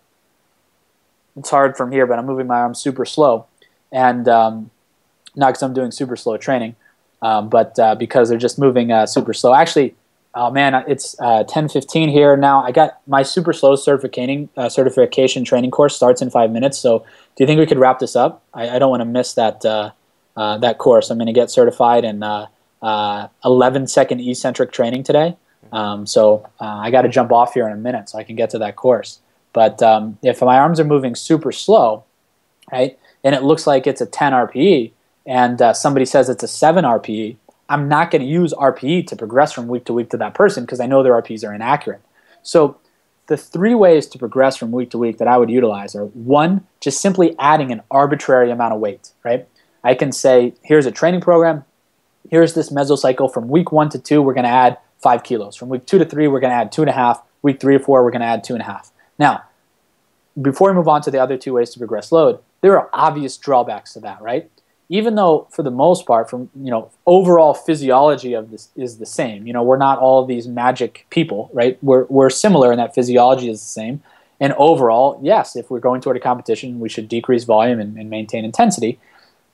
it's 1.37 1.51
hard 1.51 1.76
from 1.76 1.93
here, 1.93 2.07
but 2.07 2.18
I'm 2.18 2.26
moving 2.26 2.47
my 2.47 2.57
arm 2.57 2.74
super 2.74 3.05
slow, 3.05 3.47
and 3.93 4.28
um, 4.28 4.70
not 5.34 5.49
because 5.49 5.62
I'm 5.62 5.74
doing 5.74 5.91
super 5.91 6.16
slow 6.16 6.37
training, 6.37 6.74
um, 7.22 7.49
but 7.49 7.78
uh, 7.78 7.95
because 7.95 8.28
they're 8.28 8.39
just 8.39 8.59
moving 8.59 8.91
uh, 8.91 9.07
super 9.07 9.34
slow. 9.34 9.55
Actually, 9.55 9.95
oh 10.34 10.51
man, 10.51 10.74
it's 10.89 11.18
uh, 11.20 11.45
10:15 11.45 12.11
here 12.11 12.37
now. 12.37 12.62
I 12.62 12.72
got 12.72 13.01
my 13.07 13.22
super 13.22 13.53
slow 13.53 13.76
certification 13.76 14.49
uh, 14.57 14.68
certification 14.68 15.45
training 15.45 15.70
course 15.70 15.95
starts 15.95 16.22
in 16.22 16.30
five 16.30 16.51
minutes. 16.51 16.78
So, 16.78 17.01
do 17.01 17.45
you 17.45 17.47
think 17.47 17.59
we 17.59 17.66
could 17.66 17.78
wrap 17.78 17.99
this 17.99 18.16
up? 18.16 18.43
I, 18.55 18.70
I 18.70 18.78
don't 18.78 18.91
want 18.91 19.03
to 19.03 19.07
miss 19.07 19.34
that 19.34 19.64
uh, 19.64 19.91
uh, 20.37 20.59
that 20.59 20.78
course. 20.78 21.11
I'm 21.11 21.18
going 21.18 21.26
to 21.26 21.32
get 21.32 21.51
certified 21.51 22.05
in 22.05 22.22
uh, 22.22 22.49
11 23.45 23.87
second 23.89 24.20
eccentric 24.20 24.72
training 24.72 25.03
today. 25.03 25.37
Um, 25.72 26.07
so 26.07 26.49
I 26.61 26.91
got 26.93 27.03
to 27.03 27.09
jump 27.09 27.32
off 27.32 27.55
here 27.55 27.66
in 27.66 27.72
a 27.72 27.76
minute 27.76 28.09
so 28.09 28.18
I 28.18 28.22
can 28.22 28.37
get 28.37 28.51
to 28.51 28.59
that 28.59 28.76
course. 28.76 29.20
But 29.57 29.83
um, 29.83 30.19
if 30.23 30.43
my 30.43 30.59
arms 30.59 30.79
are 30.81 30.85
moving 30.85 31.15
super 31.15 31.51
slow, 31.51 32.05
right, 32.71 32.99
and 33.25 33.35
it 33.35 33.43
looks 33.43 33.67
like 33.67 33.87
it's 33.87 34.03
a 34.03 34.07
10 34.07 34.35
RPE, 34.35 34.93
and 35.25 35.63
somebody 35.75 36.05
says 36.05 36.29
it's 36.29 36.43
a 36.43 36.49
7 36.49 36.85
RPE, 36.85 37.37
I'm 37.71 37.89
not 37.89 38.11
going 38.11 38.21
to 38.21 38.29
use 38.29 38.53
RPE 38.53 39.07
to 39.07 39.17
progress 39.17 39.55
from 39.55 39.67
week 39.67 39.87
to 39.87 39.95
week 39.95 40.11
to 40.11 40.19
that 40.19 40.35
person 40.35 40.65
because 40.65 40.79
I 40.79 40.85
know 40.85 41.03
their 41.03 41.15
RPEs 41.15 41.43
are 41.43 41.55
inaccurate. 41.55 42.03
So 42.43 42.77
the 43.29 43.39
three 43.39 43.75
ways 43.75 44.07
to 44.09 44.19
progress 44.19 44.59
from 44.59 44.73
week 44.73 44.91
to 44.91 44.99
week 44.99 45.17
that 45.17 45.27
I 45.27 45.39
would 45.39 45.49
utilize 45.49 45.97
are 45.97 46.05
one, 46.05 46.67
just 46.81 47.01
simply 47.01 47.35
adding 47.39 47.73
an 47.73 47.81
arbitrary 47.91 48.51
amount 48.51 48.75
of 48.75 48.81
weight, 48.81 49.13
right? 49.25 49.49
I 49.83 49.95
can 49.95 50.13
say, 50.13 50.53
here's 50.65 50.85
a 50.85 50.93
training 50.93 51.23
program. 51.23 51.65
Here's 52.31 52.53
this 52.53 52.69
mesocycle 52.69 53.33
from 53.33 53.49
week 53.49 53.73
one 53.73 53.89
to 53.89 53.99
two, 53.99 54.21
we're 54.21 54.35
going 54.35 54.45
to 54.45 54.51
add 54.51 54.77
five 54.99 55.23
kilos. 55.23 55.57
From 55.57 55.71
week 55.71 55.87
two 55.87 55.99
to 55.99 56.05
three, 56.05 56.29
we're 56.29 56.41
going 56.41 56.51
to 56.51 56.57
add 56.57 56.71
two 56.71 56.83
and 56.83 56.91
a 56.91 56.93
half. 56.93 57.23
Week 57.41 57.59
three 57.59 57.79
to 57.79 57.83
four, 57.83 58.05
we're 58.05 58.11
going 58.11 58.21
to 58.21 58.27
add 58.27 58.45
two 58.45 58.53
and 58.53 58.61
a 58.61 58.67
half. 58.67 58.93
Now, 59.19 59.45
before 60.41 60.70
we 60.70 60.74
move 60.76 60.89
on 60.89 61.03
to 61.03 61.11
the 61.11 61.18
other 61.18 61.37
two 61.37 61.55
ways 61.55 61.70
to 61.70 61.78
progress 61.78 62.12
load, 62.12 62.39
there 62.61 62.78
are 62.78 62.91
obvious 62.93 63.37
drawbacks 63.37 63.93
to 63.95 64.01
that, 64.01 64.20
right? 64.20 64.51
even 64.89 65.16
though 65.16 65.49
for 65.51 65.62
the 65.62 65.70
most 65.70 66.07
part 66.07 66.30
from 66.30 66.49
you 66.55 66.70
know 66.70 66.91
overall 67.07 67.55
physiology 67.55 68.34
of 68.34 68.51
this 68.51 68.68
is 68.76 68.99
the 68.99 69.07
same 69.07 69.47
you 69.47 69.53
know 69.53 69.62
we're 69.62 69.76
not 69.76 69.99
all 69.99 70.24
these 70.24 70.47
magic 70.47 71.07
people 71.11 71.51
right? 71.53 71.78
We're, 71.82 72.05
we're 72.05 72.30
similar 72.30 72.72
in 72.72 72.78
that 72.78 72.95
physiology 72.95 73.51
is 73.51 73.61
the 73.61 73.66
same. 73.66 74.03
And 74.41 74.53
overall 74.55 75.18
yes 75.22 75.57
if 75.57 75.70
we're 75.70 75.80
going 75.80 76.01
toward 76.01 76.16
a 76.16 76.20
competition 76.20 76.80
we 76.80 76.89
should 76.89 77.09
decrease 77.09 77.45
volume 77.45 77.80
and, 77.80 77.97
and 77.97 78.11
maintain 78.11 78.45
intensity. 78.45 78.99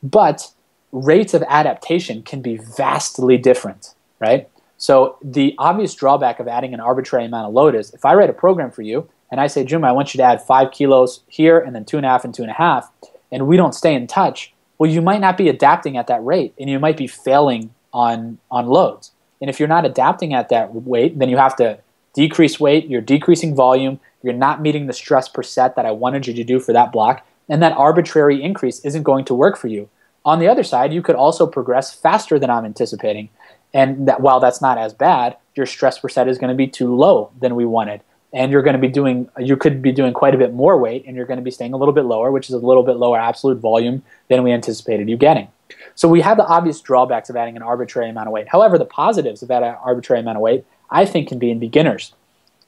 But 0.03 0.51
rates 0.91 1.33
of 1.33 1.43
adaptation 1.49 2.23
can 2.23 2.43
be 2.43 2.57
vastly 2.57 3.39
different 3.39 3.95
right? 4.21 4.49
So 4.79 5.17
the 5.23 5.55
obvious 5.59 5.95
drawback 5.95 6.41
of 6.41 6.49
adding 6.49 6.75
an 6.75 6.81
arbitrary 6.81 7.25
amount 7.25 7.49
of 7.49 7.55
load 7.55 7.75
is 7.75 7.95
if 7.95 8.05
i 8.05 8.15
write 8.15 8.31
a 8.31 8.35
program 8.35 8.71
for 8.71 8.83
you 8.83 9.09
and 9.33 9.41
i 9.41 9.49
say 9.49 9.65
jim 9.65 9.85
i 9.85 9.91
want 9.91 10.15
you 10.15 10.19
to 10.19 10.25
add 10.25 10.41
five 10.41 10.71
kilos 10.71 11.23
here 11.27 11.59
and 11.59 11.75
then 11.75 11.85
two 11.85 11.97
and 11.97 12.07
a 12.07 12.09
half 12.09 12.25
and 12.25 12.33
two 12.33 12.43
and 12.43 12.51
a 12.53 12.55
half 12.55 12.93
and 13.33 13.49
we 13.49 13.57
don't 13.57 13.75
stay 13.75 13.95
in 13.95 14.07
touch 14.07 14.53
well, 14.83 14.91
you 14.91 15.01
might 15.01 15.21
not 15.21 15.37
be 15.37 15.49
adapting 15.49 15.97
at 15.97 16.09
that 16.09 16.25
rate, 16.25 16.55
and 16.59 16.69
you 16.69 16.81
might 16.81 16.97
be 16.97 17.07
failing 17.07 17.73
on 17.93 18.39
on 18.51 18.67
loads. 18.67 19.13
And 19.41 19.49
if 19.49 19.61
you're 19.61 19.69
not 19.69 19.85
adapting 19.85 20.35
at 20.35 20.49
that 20.49 20.75
weight, 20.75 21.17
then 21.21 21.29
you 21.29 21.37
have 21.37 21.55
to 21.59 21.79
decrease 22.15 22.59
weight. 22.59 22.89
You're 22.89 23.01
decreasing 23.01 23.55
volume. 23.55 24.01
You're 24.25 24.35
not 24.35 24.61
meeting 24.61 24.89
the 24.89 24.93
stress 24.93 25.29
per 25.29 25.45
set 25.45 25.77
that 25.77 25.87
I 25.87 25.93
wanted 25.93 26.27
you 26.27 26.35
to 26.35 26.43
do 26.43 26.59
for 26.59 26.73
that 26.73 26.91
block, 26.91 27.25
and 27.49 27.63
that 27.63 27.77
arbitrary 27.77 28.43
increase 28.43 28.81
isn't 28.81 29.05
going 29.05 29.25
to 29.27 29.37
work 29.37 29.57
for 29.57 29.69
you. 29.69 29.89
On 30.25 30.41
the 30.41 30.49
other 30.49 30.65
side, 30.65 30.93
you 30.93 31.01
could 31.01 31.15
also 31.15 31.47
progress 31.47 31.95
faster 31.95 32.41
than 32.41 32.51
I'm 32.51 32.65
anticipating, 32.65 33.29
and 33.73 34.09
that 34.09 34.21
while 34.21 34.41
that's 34.41 34.61
not 34.61 34.79
as 34.79 34.93
bad, 34.93 35.37
your 35.55 35.67
stress 35.67 36.01
per 36.01 36.09
set 36.09 36.27
is 36.27 36.39
going 36.39 36.51
to 36.51 36.57
be 36.57 36.67
too 36.67 36.93
low 36.93 37.31
than 37.41 37.55
we 37.55 37.65
wanted 37.65 38.01
and 38.33 38.51
you're 38.51 38.63
going 38.63 38.75
to 38.75 38.81
be 38.81 38.89
doing 38.89 39.29
you 39.39 39.57
could 39.57 39.83
be 39.83 39.93
doing 39.93 40.13
quite 40.13 40.35
a 40.35 40.39
bit 40.39 40.53
more 40.55 40.79
weight 40.79 41.05
and 41.07 41.17
you're 41.17 41.27
going 41.27 41.39
to 41.39 41.45
be 41.45 41.51
staying 41.51 41.73
a 41.73 41.77
little 41.77 41.95
bit 41.95 42.05
lower 42.05 42.31
which 42.31 42.49
is 42.49 42.55
a 42.55 42.59
little 42.59 42.83
bit 42.83 42.97
lower 42.97 43.19
absolute 43.19 43.59
volume 43.59 44.03
than 44.29 44.43
we 44.43 44.53
anticipated 44.53 45.09
you 45.09 45.17
getting. 45.17 45.49
So 45.95 46.09
we 46.09 46.21
have 46.21 46.37
the 46.37 46.47
obvious 46.47 46.81
drawbacks 46.81 47.31
of 47.31 47.37
adding 47.37 47.57
an 47.57 47.63
arbitrary 47.63 48.09
amount 48.09 48.29
of 48.29 48.33
weight. 48.33 48.49
However 48.49 48.79
the 48.79 48.85
positives 48.85 49.43
of 49.43 49.51
an 49.51 49.63
arbitrary 49.63 50.21
amount 50.21 50.37
of 50.37 50.43
weight 50.43 50.65
i 50.91 51.05
think 51.05 51.29
can 51.29 51.39
be 51.39 51.51
in 51.51 51.59
beginners. 51.59 52.15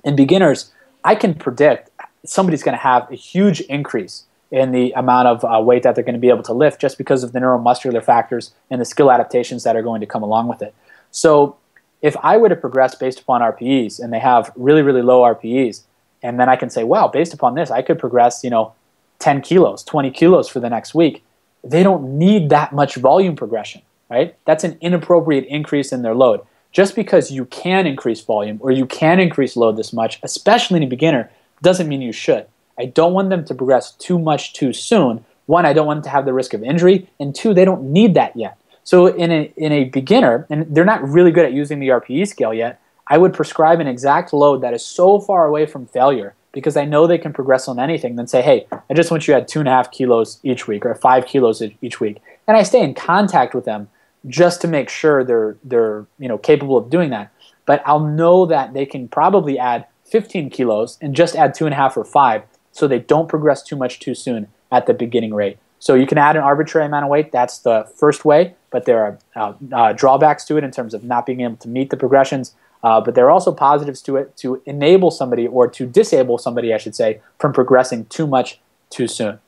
In 0.05 0.17
beginners 0.17 0.73
i 1.05 1.15
can 1.15 1.35
predict 1.35 1.91
somebody's 2.27 2.63
going 2.63 2.77
to 2.77 2.83
have 2.83 3.11
a 3.11 3.15
huge 3.15 3.61
increase 3.63 4.25
in 4.51 4.71
the 4.71 4.93
amount 4.93 5.27
of 5.27 5.45
uh, 5.45 5.61
weight 5.61 5.83
that 5.83 5.95
they're 5.95 6.05
going 6.05 6.15
to 6.15 6.21
be 6.21 6.29
able 6.29 6.43
to 6.43 6.53
lift 6.53 6.81
just 6.81 6.97
because 6.97 7.25
of 7.25 7.33
the 7.33 7.41
neuromuscular 7.41 8.03
factors 8.03 8.53
and 8.71 8.81
the 8.81 8.85
skill 8.85 9.11
adaptations 9.11 9.65
that 9.65 9.75
are 9.75 9.83
going 9.83 10.01
to 10.01 10.07
come 10.07 10.23
along 10.23 10.47
with 10.47 10.63
it. 10.63 10.73
So 11.11 11.57
if 12.05 12.15
I 12.23 12.37
were 12.37 12.51
to 12.51 12.57
progress 12.57 12.95
based 12.95 13.19
upon 13.19 13.41
RPEs 13.41 13.99
and 13.99 14.13
they 14.13 14.19
have 14.19 14.53
really, 14.57 14.83
really 14.83 15.01
low 15.01 15.23
RPEs, 15.23 15.85
and 16.23 16.39
then 16.39 16.51
I 16.51 16.57
can 16.57 16.69
say, 16.69 16.85
wow, 16.85 17.09
based 17.09 17.33
upon 17.33 17.55
this, 17.55 17.71
I 17.71 17.81
could 17.81 17.99
progress, 17.99 18.45
you 18.45 18.51
know, 18.51 18.75
10 19.21 19.41
kilos, 19.41 19.83
20 19.85 20.11
kilos 20.11 20.47
for 20.47 20.61
the 20.61 20.69
next 20.69 20.95
week. 20.95 21.25
They 21.65 21.83
don't 21.83 22.19
need 22.19 22.51
that 22.51 22.75
much 22.75 22.97
volume 22.97 23.37
progression, 23.37 23.81
right? 24.11 24.37
That's 24.45 24.65
an 24.65 24.77
inappropriate 24.83 25.47
increase 25.47 25.93
in 25.93 26.03
their 26.03 26.15
load. 26.15 26.43
Just 26.73 26.95
because 26.95 27.31
you 27.31 27.47
can 27.47 27.87
increase 27.87 28.21
volume 28.21 28.59
or 28.61 28.71
you 28.71 28.85
can 28.85 29.19
increase 29.19 29.57
load 29.57 29.79
this 29.79 29.95
much, 29.95 30.19
especially 30.23 30.77
in 30.77 30.83
a 30.83 30.87
beginner, 30.87 31.31
doesn't 31.63 31.89
mean 31.89 32.03
you 32.03 32.13
should. 32.13 32.47
I 32.79 32.85
don't 32.85 33.15
want 33.15 33.31
them 33.31 33.47
to 33.47 33.55
progress 33.55 33.93
too 33.93 34.19
much 34.19 34.53
too 34.53 34.75
soon. 34.75 35.25
One, 35.47 35.65
I 35.65 35.73
don't 35.73 35.87
want 35.87 35.99
them 35.99 36.05
to 36.05 36.11
have 36.11 36.27
the 36.27 36.35
risk 36.35 36.53
of 36.53 36.63
injury, 36.63 37.09
and 37.19 37.35
two, 37.35 37.55
they 37.55 37.65
don't 37.65 37.93
need 37.93 38.13
that 38.13 38.37
yet. 38.37 38.59
So 38.85 39.07
in 39.07 39.33
a, 39.33 39.53
in 39.57 39.73
a 39.73 39.85
beginner, 39.85 40.47
and 40.51 40.75
they're 40.75 40.85
not 40.85 41.03
really 41.03 41.31
good 41.31 41.47
at 41.47 41.53
using 41.53 41.81
the 41.81 41.89
RPE 41.89 42.29
scale 42.29 42.55
yet, 42.55 42.81
I 43.07 43.19
would 43.19 43.33
prescribe 43.33 43.81
an 43.81 43.87
exact 43.87 44.33
load 44.33 44.63
that 44.63 44.75
is 44.75 44.85
so 44.85 45.19
far 45.19 45.47
away 45.47 45.67
from 45.67 45.87
failure 45.87 46.35
because 46.53 46.77
I 46.77 46.85
know 46.85 47.07
they 47.07 47.19
can 47.19 47.33
progress 47.33 47.67
on 47.67 47.81
anything, 47.81 48.17
then 48.17 48.27
say, 48.27 48.41
hey, 48.41 48.67
I 48.73 48.95
just 48.95 49.11
want 49.11 49.27
you 49.27 49.35
at 49.35 49.49
two 49.49 49.59
and 49.59 49.69
a 49.69 49.73
half 49.73 49.91
kilos 49.91 50.39
each 50.43 50.69
week 50.69 50.87
or 50.87 50.95
five 50.95 51.27
kilos 51.27 51.63
each 51.83 51.99
week. 52.01 52.23
And 52.47 52.57
I 52.57 52.63
stay 52.63 52.83
in 52.83 52.95
contact 52.95 53.55
with 53.55 53.65
them 53.65 53.89
just 54.27 54.61
to 54.63 54.69
make 54.69 54.89
sure 54.89 55.25
they're, 55.25 55.57
they're 55.65 56.07
you 56.19 56.29
know, 56.29 56.39
capable 56.39 56.77
of 56.77 56.91
doing 56.91 57.11
that. 57.11 57.33
But 57.67 57.83
I'll 57.85 58.01
know 58.01 58.47
that 58.47 58.73
they 58.73 58.87
can 58.87 59.09
probably 59.09 59.59
add 59.59 59.87
15 60.05 60.51
kilos 60.51 60.97
and 61.01 61.15
just 61.15 61.35
add 61.35 61.55
two 61.55 61.67
and 61.67 61.75
a 61.75 61.77
half 61.77 61.97
or 61.97 62.05
five 62.05 62.43
so 62.71 62.87
they 62.87 62.99
don't 62.99 63.29
progress 63.29 63.63
too 63.63 63.77
much 63.77 63.99
too 63.99 64.15
soon 64.15 64.49
at 64.71 64.87
the 64.87 64.95
beginning 64.95 65.35
rate. 65.35 65.59
So 65.85 65.93
you 65.93 66.07
can 66.07 66.17
add 66.17 66.35
an 66.35 66.43
arbitrary 66.43 66.87
amount 66.87 67.05
of 67.05 67.11
weight. 67.11 67.31
That's 67.31 67.59
the 67.59 67.87
first 67.95 68.25
way, 68.25 68.55
but 68.71 68.87
there 68.87 69.05
are 69.05 69.19
uh, 69.37 69.53
uh, 69.71 69.93
drawbacks 69.93 70.47
to 70.47 70.57
it 70.57 70.65
in 70.65 70.71
terms 70.71 70.95
of 70.95 71.05
not 71.05 71.27
being 71.27 71.43
able 71.43 71.57
to 71.57 71.69
meet 71.69 71.91
the 71.91 71.97
progressions. 71.99 72.55
Uh, 72.83 73.03
but 73.03 73.15
there 73.15 73.27
are 73.27 73.31
also 73.31 73.53
positives 73.53 74.01
to 74.01 74.17
it 74.17 74.35
to 74.39 74.63
enable 74.65 75.11
somebody 75.11 75.47
or 75.47 75.69
to 75.69 75.85
disable 75.85 76.39
somebody, 76.39 76.73
I 76.73 76.79
should 76.79 76.95
say, 76.95 77.21
from 77.39 77.53
progressing 77.53 78.07
too 78.07 78.27
much 78.27 78.61
too 78.89 79.07
soon. 79.07 79.41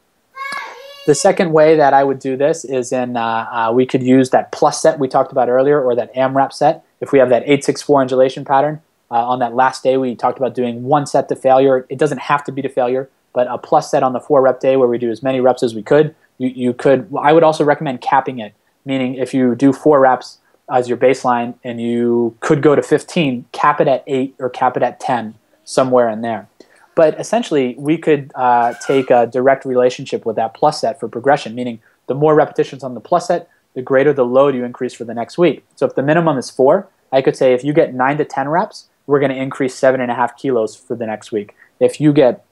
The 1.06 1.14
second 1.14 1.54
way 1.54 1.74
that 1.74 1.94
I 1.94 2.04
would 2.04 2.18
do 2.18 2.36
this 2.36 2.66
is 2.66 2.92
in 2.92 3.16
uh, 3.16 3.48
uh, 3.50 3.72
we 3.72 3.86
could 3.86 4.02
use 4.02 4.28
that 4.28 4.52
plus 4.52 4.82
set 4.82 4.98
we 4.98 5.08
talked 5.08 5.32
about 5.32 5.48
earlier 5.48 5.82
or 5.82 5.94
that 5.94 6.14
AMRAP 6.14 6.52
set. 6.52 6.84
If 7.00 7.12
we 7.12 7.18
have 7.18 7.30
that 7.30 7.44
864 7.44 8.02
undulation 8.02 8.44
pattern, 8.44 8.82
uh, 9.10 9.26
on 9.26 9.38
that 9.38 9.54
last 9.54 9.82
day 9.82 9.96
we 9.96 10.14
talked 10.14 10.36
about 10.36 10.54
doing 10.54 10.82
one 10.82 11.06
set 11.06 11.30
to 11.30 11.36
failure. 11.36 11.86
It 11.88 11.96
doesn't 11.96 12.20
have 12.20 12.44
to 12.44 12.52
be 12.52 12.60
to 12.60 12.68
failure, 12.68 13.08
but 13.32 13.46
a 13.46 13.56
plus 13.56 13.90
set 13.90 14.02
on 14.02 14.12
the 14.12 14.20
four 14.20 14.42
rep 14.42 14.60
day 14.60 14.76
where 14.76 14.88
we 14.88 14.98
do 14.98 15.10
as 15.10 15.22
many 15.22 15.40
reps 15.40 15.62
as 15.62 15.74
we 15.74 15.82
could 15.82 16.14
you, 16.38 16.48
you 16.48 16.72
could 16.72 17.08
i 17.20 17.32
would 17.32 17.42
also 17.42 17.64
recommend 17.64 18.00
capping 18.00 18.38
it 18.38 18.54
meaning 18.84 19.14
if 19.14 19.34
you 19.34 19.54
do 19.54 19.72
four 19.72 20.00
reps 20.00 20.38
as 20.70 20.88
your 20.88 20.98
baseline 20.98 21.54
and 21.62 21.80
you 21.80 22.36
could 22.40 22.62
go 22.62 22.74
to 22.74 22.82
15 22.82 23.44
cap 23.52 23.80
it 23.80 23.88
at 23.88 24.02
8 24.06 24.34
or 24.38 24.50
cap 24.50 24.76
it 24.76 24.82
at 24.82 24.98
10 24.98 25.34
somewhere 25.64 26.08
in 26.08 26.22
there. 26.22 26.48
But 26.94 27.20
essentially 27.20 27.74
we 27.78 27.98
could 27.98 28.32
uh, 28.34 28.74
take 28.84 29.10
a 29.10 29.26
direct 29.26 29.64
relationship 29.64 30.24
with 30.24 30.36
that 30.36 30.54
plus 30.54 30.80
set 30.80 30.98
for 30.98 31.08
progression 31.08 31.54
meaning 31.54 31.80
the 32.06 32.14
more 32.14 32.34
repetitions 32.34 32.82
on 32.82 32.94
the 32.94 33.00
plus 33.00 33.28
set 33.28 33.48
the 33.74 33.82
greater 33.82 34.12
the 34.12 34.24
load 34.24 34.54
you 34.54 34.64
increase 34.64 34.94
for 34.94 35.04
the 35.04 35.12
next 35.12 35.36
week. 35.36 35.64
So 35.76 35.86
if 35.86 35.94
the 35.94 36.02
minimum 36.02 36.38
is 36.38 36.50
4 36.50 36.88
i 37.12 37.20
could 37.22 37.36
say 37.36 37.52
if 37.52 37.62
you 37.62 37.72
get 37.72 37.94
9 37.94 38.18
to 38.18 38.24
10 38.24 38.48
reps 38.48 38.88
we're 39.06 39.20
going 39.20 39.30
to 39.30 39.40
increase 39.40 39.78
7.5 39.78 40.36
kilos 40.36 40.74
for 40.74 40.96
the 40.96 41.06
next 41.06 41.30
week. 41.30 41.54
If 41.78 42.00
you 42.00 42.12
get 42.12 42.44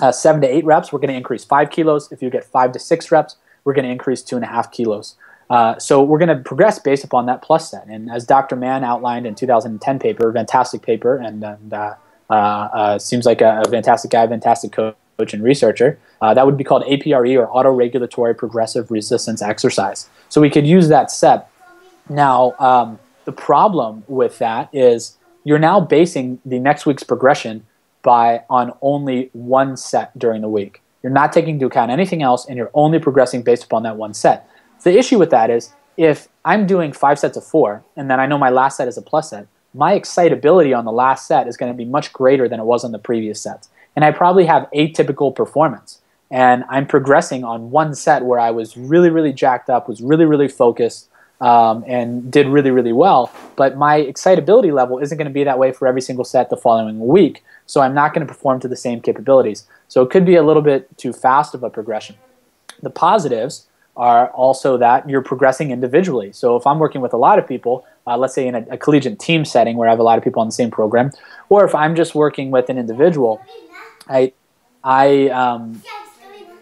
uh, 0.00 0.12
seven 0.12 0.40
to 0.42 0.48
eight 0.48 0.64
reps, 0.64 0.92
we're 0.92 0.98
going 0.98 1.10
to 1.10 1.16
increase 1.16 1.44
five 1.44 1.70
kilos. 1.70 2.10
If 2.12 2.22
you 2.22 2.30
get 2.30 2.44
five 2.44 2.72
to 2.72 2.78
six 2.78 3.10
reps, 3.10 3.36
we're 3.64 3.74
going 3.74 3.84
to 3.84 3.90
increase 3.90 4.22
two 4.22 4.36
and 4.36 4.44
a 4.44 4.48
half 4.48 4.72
kilos. 4.72 5.16
Uh, 5.50 5.78
so 5.78 6.02
we're 6.02 6.18
going 6.18 6.34
to 6.34 6.42
progress 6.42 6.78
based 6.78 7.04
upon 7.04 7.26
that 7.26 7.42
plus 7.42 7.70
set. 7.70 7.86
And 7.86 8.10
as 8.10 8.24
Dr. 8.24 8.56
Mann 8.56 8.84
outlined 8.84 9.26
in 9.26 9.34
2010 9.34 9.98
paper, 9.98 10.32
fantastic 10.32 10.82
paper, 10.82 11.16
and, 11.16 11.44
and 11.44 11.72
uh, 11.74 11.94
uh, 12.30 12.32
uh, 12.32 12.98
seems 12.98 13.26
like 13.26 13.42
a, 13.42 13.60
a, 13.64 13.68
fantastic 13.68 14.10
guy, 14.10 14.26
fantastic 14.26 14.72
coach 14.72 14.96
and 15.34 15.42
researcher, 15.42 15.98
uh, 16.22 16.32
that 16.32 16.46
would 16.46 16.56
be 16.56 16.64
called 16.64 16.84
APRE 16.84 17.36
or 17.36 17.50
auto-regulatory 17.50 18.34
progressive 18.34 18.90
resistance 18.90 19.42
exercise. 19.42 20.08
So 20.30 20.40
we 20.40 20.48
could 20.48 20.66
use 20.66 20.88
that 20.88 21.10
set. 21.10 21.50
Now, 22.08 22.54
um, 22.58 22.98
the 23.26 23.32
problem 23.32 24.04
with 24.08 24.38
that 24.38 24.70
is 24.72 25.18
you're 25.44 25.58
now 25.58 25.80
basing 25.80 26.40
the 26.46 26.58
next 26.58 26.86
week's 26.86 27.02
progression 27.02 27.66
by 28.02 28.42
on 28.50 28.72
only 28.82 29.30
one 29.32 29.76
set 29.76 30.16
during 30.18 30.42
the 30.42 30.48
week. 30.48 30.82
You're 31.02 31.12
not 31.12 31.32
taking 31.32 31.54
into 31.54 31.66
account 31.66 31.90
anything 31.90 32.22
else, 32.22 32.46
and 32.46 32.56
you're 32.56 32.70
only 32.74 32.98
progressing 32.98 33.42
based 33.42 33.64
upon 33.64 33.82
that 33.84 33.96
one 33.96 34.14
set. 34.14 34.48
The 34.82 34.96
issue 34.98 35.18
with 35.18 35.30
that 35.30 35.50
is 35.50 35.72
if 35.96 36.28
I'm 36.44 36.66
doing 36.66 36.92
five 36.92 37.18
sets 37.18 37.36
of 37.36 37.44
four, 37.44 37.84
and 37.96 38.10
then 38.10 38.20
I 38.20 38.26
know 38.26 38.38
my 38.38 38.50
last 38.50 38.76
set 38.76 38.88
is 38.88 38.96
a 38.96 39.02
plus 39.02 39.30
set, 39.30 39.46
my 39.74 39.94
excitability 39.94 40.74
on 40.74 40.84
the 40.84 40.92
last 40.92 41.26
set 41.26 41.48
is 41.48 41.56
going 41.56 41.72
to 41.72 41.76
be 41.76 41.84
much 41.84 42.12
greater 42.12 42.48
than 42.48 42.60
it 42.60 42.64
was 42.64 42.84
on 42.84 42.92
the 42.92 42.98
previous 42.98 43.40
sets. 43.40 43.68
And 43.96 44.04
I 44.04 44.10
probably 44.10 44.44
have 44.46 44.68
atypical 44.74 45.34
performance. 45.34 46.00
And 46.30 46.64
I'm 46.68 46.86
progressing 46.86 47.44
on 47.44 47.70
one 47.70 47.94
set 47.94 48.24
where 48.24 48.40
I 48.40 48.50
was 48.50 48.76
really, 48.76 49.10
really 49.10 49.32
jacked 49.32 49.68
up, 49.68 49.88
was 49.88 50.00
really, 50.00 50.24
really 50.24 50.48
focused, 50.48 51.08
um, 51.42 51.84
and 51.86 52.30
did 52.30 52.46
really, 52.46 52.70
really 52.70 52.92
well. 52.92 53.30
But 53.56 53.76
my 53.76 53.96
excitability 53.96 54.70
level 54.70 54.98
isn't 54.98 55.18
going 55.18 55.28
to 55.28 55.34
be 55.34 55.44
that 55.44 55.58
way 55.58 55.72
for 55.72 55.86
every 55.86 56.00
single 56.00 56.24
set 56.24 56.48
the 56.48 56.56
following 56.56 57.06
week. 57.06 57.44
So 57.66 57.80
I'm 57.80 57.94
not 57.94 58.14
going 58.14 58.26
to 58.26 58.32
perform 58.32 58.60
to 58.60 58.68
the 58.68 58.76
same 58.76 59.00
capabilities. 59.00 59.66
So 59.88 60.02
it 60.02 60.10
could 60.10 60.24
be 60.24 60.36
a 60.36 60.42
little 60.42 60.62
bit 60.62 60.96
too 60.98 61.12
fast 61.12 61.54
of 61.54 61.62
a 61.62 61.70
progression. 61.70 62.16
The 62.82 62.90
positives 62.90 63.66
are 63.96 64.28
also 64.28 64.76
that 64.78 65.08
you're 65.08 65.22
progressing 65.22 65.70
individually. 65.70 66.32
So 66.32 66.56
if 66.56 66.66
I'm 66.66 66.78
working 66.78 67.00
with 67.00 67.12
a 67.12 67.18
lot 67.18 67.38
of 67.38 67.46
people, 67.46 67.84
uh, 68.06 68.16
let's 68.16 68.34
say 68.34 68.46
in 68.46 68.54
a, 68.54 68.66
a, 68.70 68.78
collegiate 68.78 69.18
team 69.18 69.44
setting 69.44 69.76
where 69.76 69.88
I 69.88 69.92
have 69.92 69.98
a 69.98 70.02
lot 70.02 70.18
of 70.18 70.24
people 70.24 70.40
on 70.40 70.48
the 70.48 70.52
same 70.52 70.70
program, 70.70 71.12
or 71.48 71.64
if 71.64 71.74
I'm 71.74 71.94
just 71.94 72.14
working 72.14 72.50
with 72.50 72.68
an 72.70 72.78
individual, 72.78 73.40
I, 74.08 74.32
I, 74.82 75.28
um, 75.28 75.82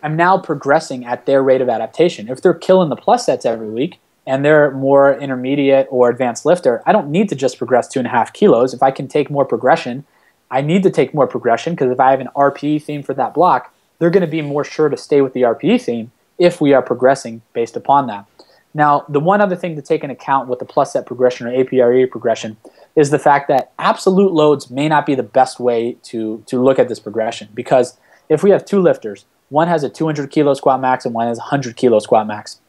I'm 0.03 0.16
now 0.16 0.38
progressing 0.38 1.05
at 1.05 1.26
their 1.26 1.42
rate 1.42 1.61
of 1.61 1.68
adaptation. 1.68 2.28
If 2.28 2.42
they're 2.42 2.55
killing 2.55 2.88
the 2.88 2.96
plus 2.96 3.26
sets 3.26 3.46
every 3.46 3.70
week 3.70 4.01
and 4.26 4.44
they're 4.44 4.70
more 4.72 5.14
intermediate 5.14 5.86
or 5.90 6.11
advanced 6.11 6.44
lifter, 6.44 6.82
I 6.84 6.92
don't 6.92 7.11
need 7.11 7.28
to 7.28 7.34
just 7.34 7.59
progress 7.59 7.88
two 7.88 8.01
and 8.01 8.07
a 8.07 8.11
half 8.11 8.32
kilos. 8.32 8.74
If 8.74 8.82
I 8.82 8.90
can 8.90 9.09
take 9.09 9.30
more 9.30 9.44
progression, 9.44 10.05
I 10.51 10.61
need 10.61 10.82
to 10.82 10.90
take 10.90 11.14
more 11.14 11.26
progression 11.26 11.74
because 11.74 11.90
if 11.90 12.01
I 12.01 12.11
have 12.11 12.20
an 12.20 12.28
RPE 12.34 12.82
theme 12.82 13.03
for 13.03 13.14
that 13.14 13.34
block, 13.34 13.72
they're 13.98 14.11
going 14.11 14.22
to 14.22 14.26
be 14.26 14.42
more 14.42 14.64
sure 14.64 14.88
to 14.88 14.96
stay 14.96 15.20
with 15.20 15.32
the 15.32 15.42
RPE 15.42 15.82
theme 15.82 16.11
if 16.38 16.61
we 16.61 16.72
are 16.72 16.82
progressing 16.82 17.42
based 17.53 17.76
upon 17.76 18.07
that. 18.09 18.26
Now, 18.72 19.05
the 19.09 19.20
one 19.20 19.40
other 19.40 19.57
thing 19.57 19.74
to 19.76 19.82
take 19.82 20.03
into 20.03 20.14
account 20.14 20.48
with 20.48 20.59
the 20.59 20.64
plus 20.64 20.92
set 20.92 21.07
progression 21.07 21.46
or 21.46 21.51
APRE 21.51 22.11
progression 22.11 22.57
is 22.94 23.11
the 23.11 23.18
fact 23.18 23.48
that 23.48 23.72
absolute 23.78 24.32
loads 24.32 24.70
may 24.70 24.88
not 24.88 25.07
be 25.07 25.14
the 25.14 25.22
best 25.22 25.59
way 25.59 25.96
to, 26.05 26.42
to 26.46 26.62
look 26.62 26.78
at 26.78 26.88
this 26.88 27.01
progression 27.01 27.48
because 27.55 27.98
if 28.28 28.42
we 28.42 28.51
have 28.51 28.64
two 28.64 28.80
lifters, 28.80 29.24
one 29.48 29.66
has 29.66 29.82
a 29.82 29.90
200 29.90 30.30
kilo 30.30 30.55
squat 30.55 30.80
max 30.80 31.05
and 31.05 31.14
one 31.14 31.26
has 31.26 31.38
a 31.38 31.42
100 31.42 31.76
kilo 31.76 31.98
squat 31.98 32.26
max. 32.26 32.61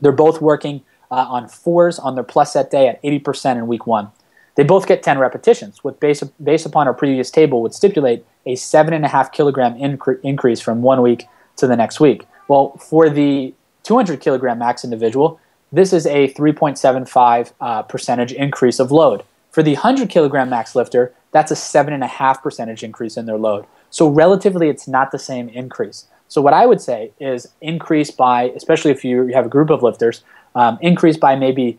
They're 0.00 0.12
both 0.12 0.42
working 0.42 0.82
uh, 1.10 1.14
on 1.14 1.48
fours 1.48 1.98
on 1.98 2.14
their 2.14 2.24
plus 2.24 2.52
set 2.52 2.70
day 2.70 2.88
at 2.88 3.02
80% 3.02 3.56
in 3.56 3.66
week 3.66 3.86
one. 3.86 4.10
They 4.56 4.64
both 4.64 4.86
get 4.86 5.02
10 5.02 5.18
repetitions, 5.18 5.84
which 5.84 6.00
based, 6.00 6.24
based 6.42 6.66
upon 6.66 6.86
our 6.86 6.94
previous 6.94 7.30
table 7.30 7.62
would 7.62 7.74
stipulate 7.74 8.24
a 8.46 8.54
7.5 8.54 9.32
kilogram 9.32 9.74
incre- 9.74 10.18
increase 10.22 10.60
from 10.60 10.82
one 10.82 11.02
week 11.02 11.26
to 11.56 11.66
the 11.66 11.76
next 11.76 12.00
week. 12.00 12.26
Well, 12.48 12.76
for 12.78 13.08
the 13.10 13.54
200 13.82 14.20
kilogram 14.20 14.58
max 14.58 14.82
individual, 14.82 15.38
this 15.72 15.92
is 15.92 16.06
a 16.06 16.32
3.75 16.32 17.52
uh, 17.60 17.82
percentage 17.82 18.32
increase 18.32 18.78
of 18.78 18.90
load. 18.90 19.24
For 19.50 19.62
the 19.62 19.74
100 19.74 20.08
kilogram 20.08 20.48
max 20.48 20.74
lifter, 20.74 21.12
that's 21.32 21.50
a 21.50 21.54
7.5 21.54 22.42
percentage 22.42 22.82
increase 22.82 23.16
in 23.16 23.26
their 23.26 23.38
load. 23.38 23.66
So 23.90 24.08
relatively, 24.08 24.68
it's 24.68 24.88
not 24.88 25.10
the 25.10 25.18
same 25.18 25.48
increase. 25.50 26.06
So 26.28 26.40
what 26.40 26.54
I 26.54 26.66
would 26.66 26.80
say 26.80 27.12
is 27.20 27.48
increase 27.60 28.10
by, 28.10 28.44
especially 28.50 28.90
if 28.90 29.04
you 29.04 29.28
have 29.28 29.46
a 29.46 29.48
group 29.48 29.70
of 29.70 29.82
lifters, 29.82 30.24
um, 30.54 30.78
increase 30.80 31.16
by 31.16 31.36
maybe 31.36 31.78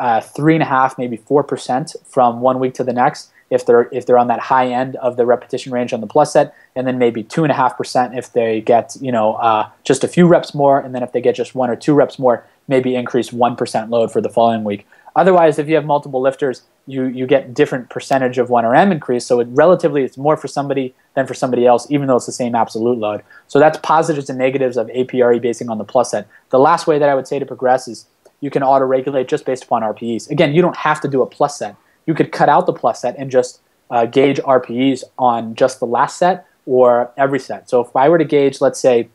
uh, 0.00 0.20
three 0.20 0.54
and 0.54 0.62
a 0.62 0.66
half, 0.66 0.98
maybe 0.98 1.16
four 1.16 1.42
percent 1.42 1.94
from 2.04 2.40
one 2.40 2.58
week 2.58 2.74
to 2.74 2.84
the 2.84 2.92
next, 2.92 3.30
if 3.50 3.66
they're 3.66 3.88
if 3.92 4.06
they're 4.06 4.18
on 4.18 4.28
that 4.28 4.40
high 4.40 4.68
end 4.68 4.96
of 4.96 5.16
the 5.16 5.26
repetition 5.26 5.72
range 5.72 5.92
on 5.92 6.00
the 6.00 6.06
plus 6.06 6.32
set, 6.32 6.54
and 6.74 6.86
then 6.86 6.98
maybe 6.98 7.22
two 7.22 7.44
and 7.44 7.52
a 7.52 7.54
half 7.54 7.76
percent 7.76 8.16
if 8.16 8.32
they 8.32 8.60
get 8.60 8.96
you 9.00 9.12
know 9.12 9.34
uh, 9.34 9.68
just 9.84 10.04
a 10.04 10.08
few 10.08 10.26
reps 10.26 10.54
more, 10.54 10.80
and 10.80 10.94
then 10.94 11.02
if 11.02 11.12
they 11.12 11.20
get 11.20 11.34
just 11.34 11.54
one 11.54 11.70
or 11.70 11.76
two 11.76 11.94
reps 11.94 12.18
more, 12.18 12.44
maybe 12.68 12.94
increase 12.94 13.32
one 13.32 13.56
percent 13.56 13.90
load 13.90 14.12
for 14.12 14.20
the 14.20 14.28
following 14.28 14.64
week. 14.64 14.86
Otherwise, 15.16 15.60
if 15.60 15.68
you 15.68 15.76
have 15.76 15.84
multiple 15.84 16.20
lifters, 16.20 16.62
you 16.86 17.04
you 17.04 17.26
get 17.26 17.54
different 17.54 17.88
percentage 17.88 18.38
of 18.38 18.50
one 18.50 18.64
RM 18.66 18.90
increase. 18.90 19.24
So 19.24 19.40
it 19.40 19.48
relatively 19.50 20.02
it's 20.02 20.18
more 20.18 20.36
for 20.36 20.48
somebody 20.48 20.94
than 21.14 21.26
for 21.26 21.34
somebody 21.34 21.66
else, 21.66 21.86
even 21.90 22.08
though 22.08 22.16
it's 22.16 22.26
the 22.26 22.32
same 22.32 22.54
absolute 22.54 22.98
load. 22.98 23.22
So 23.46 23.58
that's 23.58 23.78
positives 23.78 24.28
and 24.28 24.38
negatives 24.38 24.76
of 24.76 24.88
APRE 24.88 25.40
basing 25.40 25.70
on 25.70 25.78
the 25.78 25.84
plus 25.84 26.10
set. 26.10 26.26
The 26.50 26.58
last 26.58 26.86
way 26.86 26.98
that 26.98 27.08
I 27.08 27.14
would 27.14 27.28
say 27.28 27.38
to 27.38 27.46
progress 27.46 27.86
is 27.86 28.06
you 28.40 28.50
can 28.50 28.62
auto 28.62 28.84
regulate 28.84 29.28
just 29.28 29.44
based 29.44 29.64
upon 29.64 29.82
RPEs. 29.82 30.30
Again, 30.30 30.54
you 30.54 30.62
don't 30.62 30.76
have 30.76 31.00
to 31.00 31.08
do 31.08 31.22
a 31.22 31.26
plus 31.26 31.58
set 31.58 31.76
you 32.06 32.14
could 32.14 32.32
cut 32.32 32.48
out 32.48 32.66
the 32.66 32.72
plus 32.72 33.00
set 33.00 33.16
and 33.18 33.30
just 33.30 33.60
uh, 33.90 34.06
gauge 34.06 34.38
RPEs 34.38 35.04
on 35.18 35.54
just 35.54 35.80
the 35.80 35.86
last 35.86 36.18
set 36.18 36.46
or 36.66 37.12
every 37.16 37.38
set. 37.38 37.68
So 37.68 37.80
if 37.80 37.94
I 37.94 38.08
were 38.08 38.18
to 38.18 38.24
gauge, 38.24 38.60
let's 38.60 38.80
say, 38.80 39.08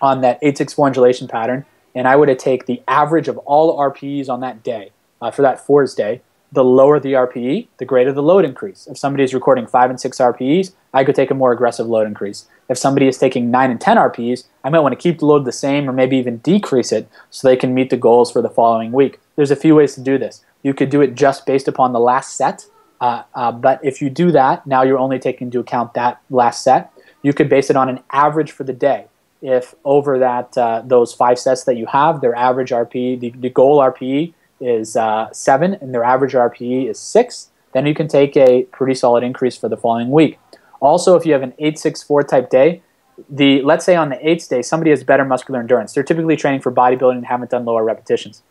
on 0.00 0.20
that 0.20 0.38
864 0.42 0.86
undulation 0.86 1.28
pattern, 1.28 1.64
and 1.94 2.06
I 2.06 2.16
were 2.16 2.26
to 2.26 2.36
take 2.36 2.66
the 2.66 2.82
average 2.86 3.28
of 3.28 3.38
all 3.38 3.76
RPEs 3.78 4.28
on 4.28 4.40
that 4.40 4.62
day 4.62 4.90
uh, 5.20 5.30
for 5.30 5.42
that 5.42 5.64
fours 5.64 5.94
day, 5.94 6.20
the 6.50 6.64
lower 6.64 6.98
the 6.98 7.12
RPE, 7.12 7.68
the 7.76 7.84
greater 7.84 8.12
the 8.12 8.22
load 8.22 8.44
increase. 8.44 8.86
If 8.86 8.96
somebody 8.96 9.24
is 9.24 9.34
recording 9.34 9.66
5 9.66 9.90
and 9.90 10.00
6 10.00 10.18
RPEs, 10.18 10.72
I 10.94 11.04
could 11.04 11.14
take 11.14 11.30
a 11.30 11.34
more 11.34 11.52
aggressive 11.52 11.86
load 11.86 12.06
increase. 12.06 12.46
If 12.68 12.78
somebody 12.78 13.06
is 13.06 13.18
taking 13.18 13.50
9 13.50 13.70
and 13.70 13.80
10 13.80 13.96
RPEs, 13.96 14.44
I 14.64 14.70
might 14.70 14.80
want 14.80 14.92
to 14.92 15.00
keep 15.00 15.18
the 15.18 15.26
load 15.26 15.44
the 15.44 15.52
same 15.52 15.88
or 15.88 15.92
maybe 15.92 16.16
even 16.16 16.38
decrease 16.38 16.90
it 16.90 17.08
so 17.30 17.46
they 17.46 17.56
can 17.56 17.74
meet 17.74 17.90
the 17.90 17.96
goals 17.96 18.32
for 18.32 18.40
the 18.40 18.48
following 18.48 18.92
week. 18.92 19.20
There's 19.36 19.50
a 19.50 19.56
few 19.56 19.74
ways 19.74 19.94
to 19.94 20.00
do 20.00 20.16
this. 20.16 20.44
You 20.62 20.72
could 20.72 20.90
do 20.90 21.02
it 21.02 21.14
just 21.14 21.44
based 21.44 21.68
upon 21.68 21.92
the 21.92 22.00
last 22.00 22.36
set. 22.36 22.66
Uh, 23.00 23.22
uh, 23.34 23.52
but 23.52 23.78
if 23.84 24.00
you 24.00 24.10
do 24.10 24.32
that, 24.32 24.66
now 24.66 24.82
you're 24.82 24.98
only 24.98 25.18
taking 25.18 25.48
into 25.48 25.60
account 25.60 25.94
that 25.94 26.20
last 26.30 26.64
set. 26.64 26.92
You 27.22 27.32
could 27.32 27.48
base 27.48 27.68
it 27.70 27.76
on 27.76 27.88
an 27.88 28.00
average 28.10 28.52
for 28.52 28.64
the 28.64 28.72
day. 28.72 29.06
If 29.40 29.74
over 29.84 30.18
that 30.18 30.58
uh, 30.58 30.82
those 30.84 31.12
five 31.12 31.38
sets 31.38 31.64
that 31.64 31.76
you 31.76 31.86
have, 31.86 32.20
their 32.20 32.34
average 32.34 32.70
RPE, 32.70 33.20
the, 33.20 33.30
the 33.30 33.50
goal 33.50 33.78
RPE 33.78 34.34
is 34.60 34.96
uh, 34.96 35.32
seven, 35.32 35.74
and 35.74 35.94
their 35.94 36.04
average 36.04 36.32
RPE 36.32 36.90
is 36.90 36.98
six, 36.98 37.50
then 37.72 37.86
you 37.86 37.94
can 37.94 38.08
take 38.08 38.36
a 38.36 38.64
pretty 38.64 38.94
solid 38.94 39.22
increase 39.22 39.56
for 39.56 39.68
the 39.68 39.76
following 39.76 40.10
week. 40.10 40.38
Also, 40.80 41.16
if 41.16 41.26
you 41.26 41.32
have 41.32 41.42
an 41.42 41.52
864 41.58 42.22
type 42.24 42.50
day, 42.50 42.82
the 43.28 43.62
let's 43.62 43.84
say 43.84 43.96
on 43.96 44.10
the 44.10 44.28
eighth 44.28 44.48
day 44.48 44.62
somebody 44.62 44.90
has 44.90 45.02
better 45.02 45.24
muscular 45.24 45.58
endurance. 45.60 45.92
They're 45.92 46.04
typically 46.04 46.36
training 46.36 46.60
for 46.60 46.70
bodybuilding 46.70 47.16
and 47.16 47.26
haven't 47.26 47.50
done 47.50 47.64
lower 47.64 47.82
repetitions. 47.84 48.42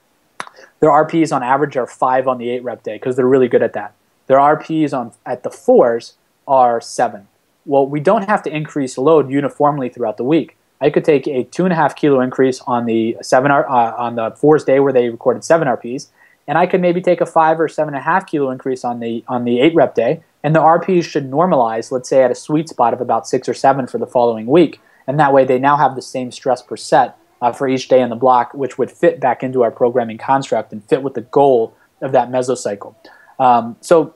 Their 0.79 0.89
RPs 0.89 1.33
on 1.33 1.41
average 1.41 1.77
are 1.77 1.87
five 1.87 2.27
on 2.27 2.37
the 2.37 2.49
eight 2.49 2.63
rep 2.63 2.83
day 2.83 2.95
because 2.95 3.15
they're 3.15 3.27
really 3.27 3.47
good 3.47 3.63
at 3.63 3.73
that. 3.73 3.93
Their 4.27 4.37
RPs 4.37 4.93
on 4.93 5.13
at 5.25 5.43
the 5.43 5.49
fours 5.49 6.15
are 6.47 6.81
seven. 6.81 7.27
Well, 7.65 7.87
we 7.87 7.99
don't 7.99 8.23
have 8.23 8.43
to 8.43 8.55
increase 8.55 8.97
load 8.97 9.31
uniformly 9.31 9.89
throughout 9.89 10.17
the 10.17 10.23
week. 10.23 10.56
I 10.79 10.89
could 10.89 11.03
take 11.03 11.27
a 11.27 11.43
two 11.43 11.63
and 11.63 11.73
a 11.73 11.75
half 11.75 11.95
kilo 11.95 12.21
increase 12.21 12.61
on 12.67 12.85
the 12.85 13.17
seven 13.21 13.51
uh, 13.51 13.63
on 13.97 14.15
the 14.15 14.31
fours 14.31 14.63
day 14.63 14.79
where 14.79 14.93
they 14.93 15.09
recorded 15.09 15.43
seven 15.43 15.67
RPs, 15.67 16.07
and 16.47 16.57
I 16.57 16.67
could 16.67 16.81
maybe 16.81 17.01
take 17.01 17.21
a 17.21 17.25
five 17.25 17.59
or 17.59 17.67
seven 17.67 17.93
and 17.93 18.01
a 18.01 18.03
half 18.03 18.27
kilo 18.27 18.51
increase 18.51 18.83
on 18.83 18.99
the 18.99 19.23
on 19.27 19.43
the 19.43 19.59
eight 19.59 19.73
rep 19.73 19.95
day, 19.95 20.23
and 20.43 20.55
the 20.55 20.59
RPs 20.59 21.03
should 21.03 21.31
normalize, 21.31 21.91
let's 21.91 22.09
say, 22.09 22.23
at 22.23 22.31
a 22.31 22.35
sweet 22.35 22.69
spot 22.69 22.93
of 22.93 23.01
about 23.01 23.27
six 23.27 23.49
or 23.49 23.53
seven 23.53 23.87
for 23.87 23.97
the 23.97 24.07
following 24.07 24.45
week, 24.45 24.79
and 25.07 25.19
that 25.19 25.33
way 25.33 25.45
they 25.45 25.59
now 25.59 25.77
have 25.77 25.95
the 25.95 26.01
same 26.01 26.31
stress 26.31 26.61
per 26.61 26.77
set 26.77 27.17
uh, 27.41 27.51
for 27.51 27.67
each 27.67 27.87
day 27.87 28.01
in 28.01 28.09
the 28.09 28.15
block, 28.15 28.53
which 28.53 28.77
would 28.77 28.91
fit 28.91 29.19
back 29.19 29.43
into 29.43 29.63
our 29.63 29.71
programming 29.71 30.17
construct 30.17 30.71
and 30.71 30.83
fit 30.87 31.01
with 31.01 31.15
the 31.15 31.21
goal 31.21 31.75
of 32.01 32.11
that 32.11 32.29
mesocycle. 32.29 32.95
Um, 33.39 33.75
so 33.81 34.15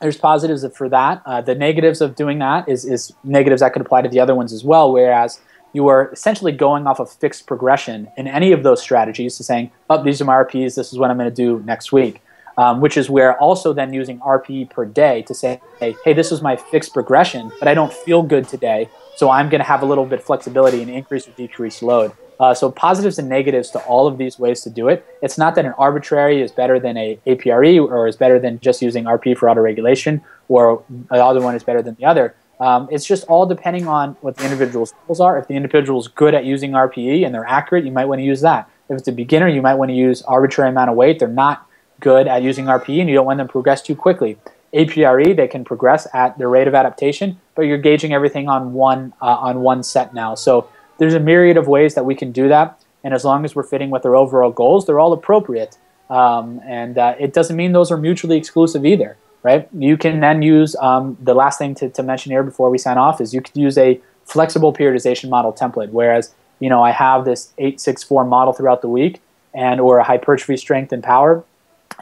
there's 0.00 0.16
positives 0.16 0.64
for 0.76 0.88
that. 0.88 1.22
Uh, 1.24 1.40
the 1.40 1.54
negatives 1.54 2.00
of 2.00 2.16
doing 2.16 2.38
that 2.38 2.68
is, 2.68 2.84
is 2.84 3.12
negatives 3.24 3.60
that 3.60 3.72
could 3.72 3.82
apply 3.82 4.02
to 4.02 4.08
the 4.08 4.20
other 4.20 4.34
ones 4.34 4.52
as 4.52 4.64
well, 4.64 4.92
whereas 4.92 5.40
you 5.76 5.88
are 5.88 6.10
essentially 6.10 6.52
going 6.52 6.86
off 6.86 6.98
of 6.98 7.12
fixed 7.12 7.46
progression 7.46 8.08
in 8.16 8.26
any 8.26 8.50
of 8.50 8.62
those 8.62 8.80
strategies 8.80 9.36
to 9.36 9.44
saying, 9.44 9.70
oh, 9.90 10.02
these 10.02 10.22
are 10.22 10.24
my 10.24 10.32
RPs, 10.32 10.74
this 10.74 10.90
is 10.90 10.98
what 10.98 11.10
I'm 11.10 11.18
going 11.18 11.28
to 11.28 11.34
do 11.34 11.62
next 11.64 11.92
week. 11.92 12.22
Um, 12.58 12.80
which 12.80 12.96
is 12.96 13.10
where 13.10 13.38
also 13.38 13.74
then 13.74 13.92
using 13.92 14.18
RPE 14.20 14.70
per 14.70 14.86
day 14.86 15.20
to 15.28 15.34
say, 15.34 15.60
hey, 15.78 15.94
this 16.14 16.32
is 16.32 16.40
my 16.40 16.56
fixed 16.56 16.94
progression, 16.94 17.52
but 17.58 17.68
I 17.68 17.74
don't 17.74 17.92
feel 17.92 18.22
good 18.22 18.48
today, 18.48 18.88
so 19.14 19.28
I'm 19.28 19.50
going 19.50 19.58
to 19.58 19.66
have 19.66 19.82
a 19.82 19.84
little 19.84 20.06
bit 20.06 20.22
flexibility 20.22 20.80
and 20.80 20.90
increase 20.90 21.28
or 21.28 21.32
decrease 21.32 21.82
load. 21.82 22.12
Uh, 22.40 22.54
so 22.54 22.70
positives 22.70 23.18
and 23.18 23.28
negatives 23.28 23.70
to 23.72 23.78
all 23.80 24.06
of 24.06 24.16
these 24.16 24.38
ways 24.38 24.62
to 24.62 24.70
do 24.70 24.88
it. 24.88 25.04
It's 25.20 25.36
not 25.36 25.54
that 25.56 25.66
an 25.66 25.74
arbitrary 25.76 26.40
is 26.40 26.50
better 26.50 26.80
than 26.80 26.96
a 26.96 27.18
APRE 27.26 27.78
or 27.78 28.06
is 28.06 28.16
better 28.16 28.38
than 28.38 28.58
just 28.60 28.80
using 28.80 29.04
RP 29.04 29.36
for 29.36 29.48
autoregulation 29.48 30.22
or 30.48 30.82
the 30.88 31.22
other 31.22 31.42
one 31.42 31.54
is 31.54 31.62
better 31.62 31.82
than 31.82 31.94
the 31.96 32.06
other. 32.06 32.34
Um, 32.60 32.88
it's 32.90 33.04
just 33.04 33.24
all 33.24 33.46
depending 33.46 33.86
on 33.86 34.16
what 34.20 34.36
the 34.36 34.44
individual's 34.44 34.94
goals 35.06 35.20
are. 35.20 35.38
If 35.38 35.48
the 35.48 35.54
individual 35.54 36.00
is 36.00 36.08
good 36.08 36.34
at 36.34 36.44
using 36.44 36.72
RPE 36.72 37.24
and 37.24 37.34
they're 37.34 37.46
accurate, 37.46 37.84
you 37.84 37.92
might 37.92 38.06
want 38.06 38.20
to 38.20 38.24
use 38.24 38.40
that. 38.40 38.70
If 38.88 38.98
it's 38.98 39.08
a 39.08 39.12
beginner, 39.12 39.48
you 39.48 39.60
might 39.60 39.74
want 39.74 39.90
to 39.90 39.94
use 39.94 40.22
arbitrary 40.22 40.70
amount 40.70 40.90
of 40.90 40.96
weight. 40.96 41.18
They're 41.18 41.28
not 41.28 41.68
good 42.00 42.26
at 42.26 42.42
using 42.42 42.66
RPE 42.66 43.00
and 43.00 43.08
you 43.08 43.14
don't 43.14 43.26
want 43.26 43.38
them 43.38 43.48
to 43.48 43.52
progress 43.52 43.82
too 43.82 43.96
quickly. 43.96 44.38
APRE, 44.72 45.36
they 45.36 45.48
can 45.48 45.64
progress 45.64 46.06
at 46.12 46.36
their 46.38 46.48
rate 46.48 46.68
of 46.68 46.74
adaptation, 46.74 47.40
but 47.54 47.62
you're 47.62 47.78
gauging 47.78 48.12
everything 48.12 48.48
on 48.48 48.72
one 48.72 49.14
uh, 49.22 49.26
on 49.26 49.60
one 49.60 49.82
set 49.82 50.12
now. 50.12 50.34
So 50.34 50.68
there's 50.98 51.14
a 51.14 51.20
myriad 51.20 51.56
of 51.56 51.66
ways 51.66 51.94
that 51.94 52.04
we 52.04 52.14
can 52.14 52.32
do 52.32 52.48
that, 52.48 52.82
and 53.02 53.14
as 53.14 53.24
long 53.24 53.44
as 53.44 53.54
we're 53.54 53.62
fitting 53.62 53.90
with 53.90 54.04
our 54.04 54.16
overall 54.16 54.50
goals, 54.50 54.86
they're 54.86 55.00
all 55.00 55.12
appropriate. 55.12 55.78
Um, 56.10 56.60
and 56.64 56.98
uh, 56.98 57.14
it 57.18 57.32
doesn't 57.32 57.56
mean 57.56 57.72
those 57.72 57.90
are 57.90 57.96
mutually 57.96 58.36
exclusive 58.36 58.84
either. 58.84 59.16
Right? 59.46 59.68
You 59.78 59.96
can 59.96 60.18
then 60.18 60.42
use 60.42 60.74
um, 60.80 61.16
the 61.22 61.32
last 61.32 61.56
thing 61.56 61.76
to, 61.76 61.88
to 61.88 62.02
mention 62.02 62.32
here 62.32 62.42
before 62.42 62.68
we 62.68 62.78
sign 62.78 62.98
off 62.98 63.20
is 63.20 63.32
you 63.32 63.40
could 63.40 63.56
use 63.56 63.78
a 63.78 64.00
flexible 64.24 64.72
periodization 64.72 65.28
model 65.28 65.52
template. 65.52 65.90
Whereas, 65.90 66.34
you 66.58 66.68
know, 66.68 66.82
I 66.82 66.90
have 66.90 67.24
this 67.24 67.52
864 67.58 68.24
model 68.24 68.52
throughout 68.52 68.82
the 68.82 68.88
week 68.88 69.20
and 69.54 69.80
or 69.80 69.98
a 69.98 70.04
hypertrophy 70.04 70.56
strength 70.56 70.92
and 70.92 71.00
power. 71.00 71.44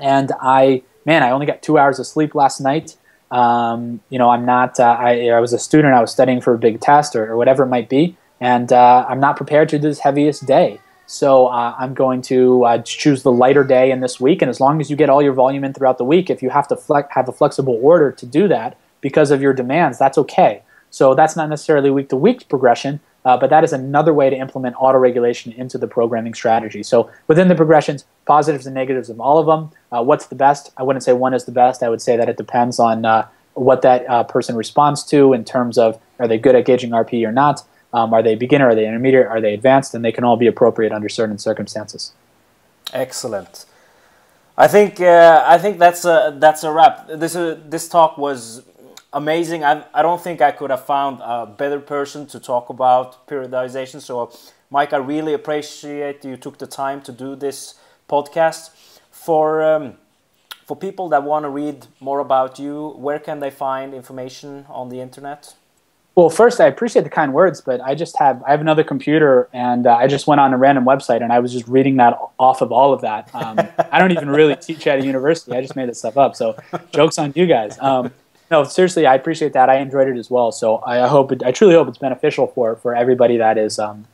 And 0.01 0.33
I, 0.41 0.83
man, 1.05 1.23
I 1.23 1.33
only 1.33 1.45
got 1.45 1.61
two 1.61 1.77
hours 1.77 1.99
of 1.99 2.07
sleep 2.07 2.35
last 2.35 2.63
night. 2.63 2.97
Um, 3.31 4.01
you 4.09 4.19
know, 4.19 4.31
I'm 4.31 4.47
not, 4.47 4.81
uh, 4.81 4.97
I, 4.99 5.29
I 5.29 5.41
was 5.41 5.53
a 5.53 5.59
student, 5.59 5.93
I 5.93 6.01
was 6.01 6.11
studying 6.11 6.41
for 6.41 6.55
a 6.55 6.59
big 6.59 6.81
test 6.81 7.15
or, 7.15 7.31
or 7.31 7.37
whatever 7.37 7.65
it 7.65 7.69
might 7.69 7.91
be. 7.91 8.17
And 8.41 8.73
uh, 8.73 9.05
I'm 9.07 9.21
not 9.21 9.37
prepared 9.37 9.69
to 9.69 9.79
do 9.79 9.89
this 9.89 9.99
heaviest 9.99 10.47
day. 10.47 10.81
So 11.07 11.49
uh, 11.49 11.75
I'm 11.79 11.95
going 11.95 12.23
to 12.23 12.65
uh, 12.65 12.79
choose 12.79 13.23
the 13.23 13.33
lighter 13.33 13.65
day 13.65 13.91
in 13.91 14.01
this 14.01 14.19
week, 14.19 14.41
and 14.43 14.49
as 14.49 14.61
long 14.61 14.81
as 14.81 14.91
you 14.91 14.97
get 14.97 15.11
all 15.11 15.23
your 15.23 15.35
volume 15.35 15.65
in 15.65 15.75
throughout 15.75 15.99
the 15.99 16.05
week, 16.05 16.31
if 16.31 16.43
you 16.43 16.51
have 16.51 16.67
to 16.69 16.77
flex, 16.77 17.09
have 17.13 17.29
a 17.29 17.33
flexible 17.33 17.79
order 17.83 18.11
to 18.13 18.27
do 18.27 18.49
that 18.49 18.79
because 19.01 19.31
of 19.31 19.43
your 19.43 19.53
demands, 19.53 19.99
that's 19.99 20.17
okay. 20.17 20.63
So 20.91 21.15
that's 21.15 21.37
not 21.37 21.49
necessarily 21.51 21.91
week 21.91 22.09
to 22.09 22.17
week 22.17 22.49
progression, 22.49 23.01
uh, 23.25 23.37
but 23.37 23.51
that 23.51 23.65
is 23.65 23.73
another 23.73 24.15
way 24.15 24.31
to 24.31 24.37
implement 24.37 24.77
auto 24.79 24.97
regulation 24.97 25.53
into 25.53 25.77
the 25.77 25.87
programming 25.87 26.35
strategy. 26.35 26.83
So 26.83 27.11
within 27.27 27.49
the 27.49 27.55
progressions, 27.55 28.07
positives 28.27 28.67
and 28.67 28.75
negatives 28.75 29.11
of 29.11 29.21
all 29.21 29.39
of 29.39 29.47
them. 29.47 29.71
Uh, 29.93 30.03
what's 30.03 30.27
the 30.27 30.35
best? 30.35 30.73
I 30.77 30.83
wouldn't 30.83 31.03
say 31.03 31.13
one 31.13 31.35
is 31.35 31.45
the 31.45 31.53
best. 31.53 31.83
I 31.83 31.89
would 31.89 32.01
say 32.01 32.17
that 32.17 32.29
it 32.29 32.37
depends 32.37 32.79
on 32.79 33.05
uh, 33.05 33.27
what 33.55 33.83
that 33.83 34.09
uh, 34.09 34.25
person 34.25 34.57
responds 34.57 35.05
to 35.05 35.33
in 35.33 35.45
terms 35.45 35.79
of 35.79 36.01
are 36.19 36.29
they 36.29 36.39
good 36.39 36.55
at 36.55 36.65
gauging 36.65 36.91
RP 36.91 37.27
or 37.27 37.33
not. 37.33 37.63
Um, 37.95 38.13
are 38.13 38.23
they 38.23 38.35
beginner? 38.35 38.69
Are 38.69 38.75
they 38.75 38.87
intermediate? 38.87 39.27
Are 39.27 39.41
they 39.41 39.55
advanced? 39.55 39.95
And 39.95 40.05
they 40.05 40.13
can 40.13 40.25
all 40.25 40.37
be 40.37 40.49
appropriate 40.49 40.93
under 40.93 41.09
certain 41.09 41.39
circumstances. 41.39 42.13
Excellent. 42.93 43.67
I 44.57 44.67
think 44.69 45.01
uh, 45.01 45.43
I 45.47 45.59
think 45.59 45.79
that's 45.79 46.05
a 46.05 46.35
that's 46.39 46.65
a 46.65 46.73
wrap. 46.73 47.09
This 47.09 47.35
uh, 47.37 47.59
this 47.65 47.89
talk 47.89 48.19
was 48.19 48.63
amazing. 49.13 49.65
I 49.65 49.85
I 49.95 50.03
don't 50.03 50.21
think 50.21 50.41
I 50.41 50.53
could 50.53 50.71
have 50.71 50.85
found 50.85 51.21
a 51.23 51.47
better 51.47 51.81
person 51.81 52.27
to 52.27 52.41
talk 52.41 52.69
about 52.69 53.27
periodization. 53.27 54.01
So, 54.01 54.33
Mike, 54.71 54.93
I 54.93 54.99
really 54.99 55.35
appreciate 55.35 56.25
you 56.25 56.37
took 56.37 56.59
the 56.59 56.67
time 56.67 57.01
to 57.03 57.13
do 57.13 57.37
this 57.37 57.75
podcast. 58.09 58.71
For 59.11 59.63
um, 59.63 59.95
for 60.67 60.77
people 60.77 61.09
that 61.11 61.23
want 61.23 61.45
to 61.45 61.49
read 61.49 61.87
more 62.01 62.21
about 62.21 62.59
you, 62.59 62.95
where 62.97 63.19
can 63.19 63.41
they 63.41 63.51
find 63.51 63.95
information 63.95 64.67
on 64.69 64.89
the 64.89 65.01
internet? 65.01 65.55
Well, 66.15 66.31
first, 66.31 66.61
I 66.61 66.67
appreciate 66.67 67.03
the 67.03 67.11
kind 67.11 67.33
words, 67.33 67.61
but 67.61 67.81
I 67.81 67.97
just 67.97 68.17
have 68.19 68.41
I 68.45 68.53
have 68.53 68.61
another 68.61 68.85
computer, 68.85 69.49
and 69.53 69.85
uh, 69.85 69.97
I 69.97 70.07
just 70.07 70.29
went 70.29 70.41
on 70.41 70.55
a 70.55 70.57
random 70.57 70.85
website, 70.85 71.23
and 71.23 71.33
I 71.33 71.41
was 71.41 71.53
just 71.53 71.67
reading 71.67 71.97
that 71.97 72.17
off 72.39 72.61
of 72.61 72.71
all 72.71 72.93
of 72.93 73.01
that. 73.01 73.35
Um, 73.35 73.59
I 73.91 73.99
don't 73.99 74.13
even 74.13 74.31
really 74.31 74.55
teach 74.61 74.87
at 74.87 75.01
a 75.01 75.05
university; 75.05 75.57
I 75.57 75.61
just 75.61 75.75
made 75.75 75.89
this 75.89 75.99
stuff 75.99 76.17
up. 76.17 76.37
So, 76.37 76.57
jokes 76.93 77.19
on 77.19 77.33
you 77.35 77.47
guys. 77.47 77.77
Um, 77.81 78.13
no, 78.49 78.63
seriously, 78.63 79.07
I 79.07 79.17
appreciate 79.17 79.55
that. 79.55 79.69
I 79.69 79.79
enjoyed 79.79 80.07
it 80.07 80.17
as 80.17 80.31
well. 80.31 80.53
So, 80.53 80.85
I 80.87 81.09
hope 81.09 81.33
it, 81.33 81.43
I 81.43 81.51
truly 81.51 81.75
hope 81.75 81.89
it's 81.89 81.99
beneficial 81.99 82.47
for 82.47 82.77
for 82.77 82.95
everybody 82.95 83.37
that 83.39 83.59
is 83.59 83.81
um, 83.81 84.07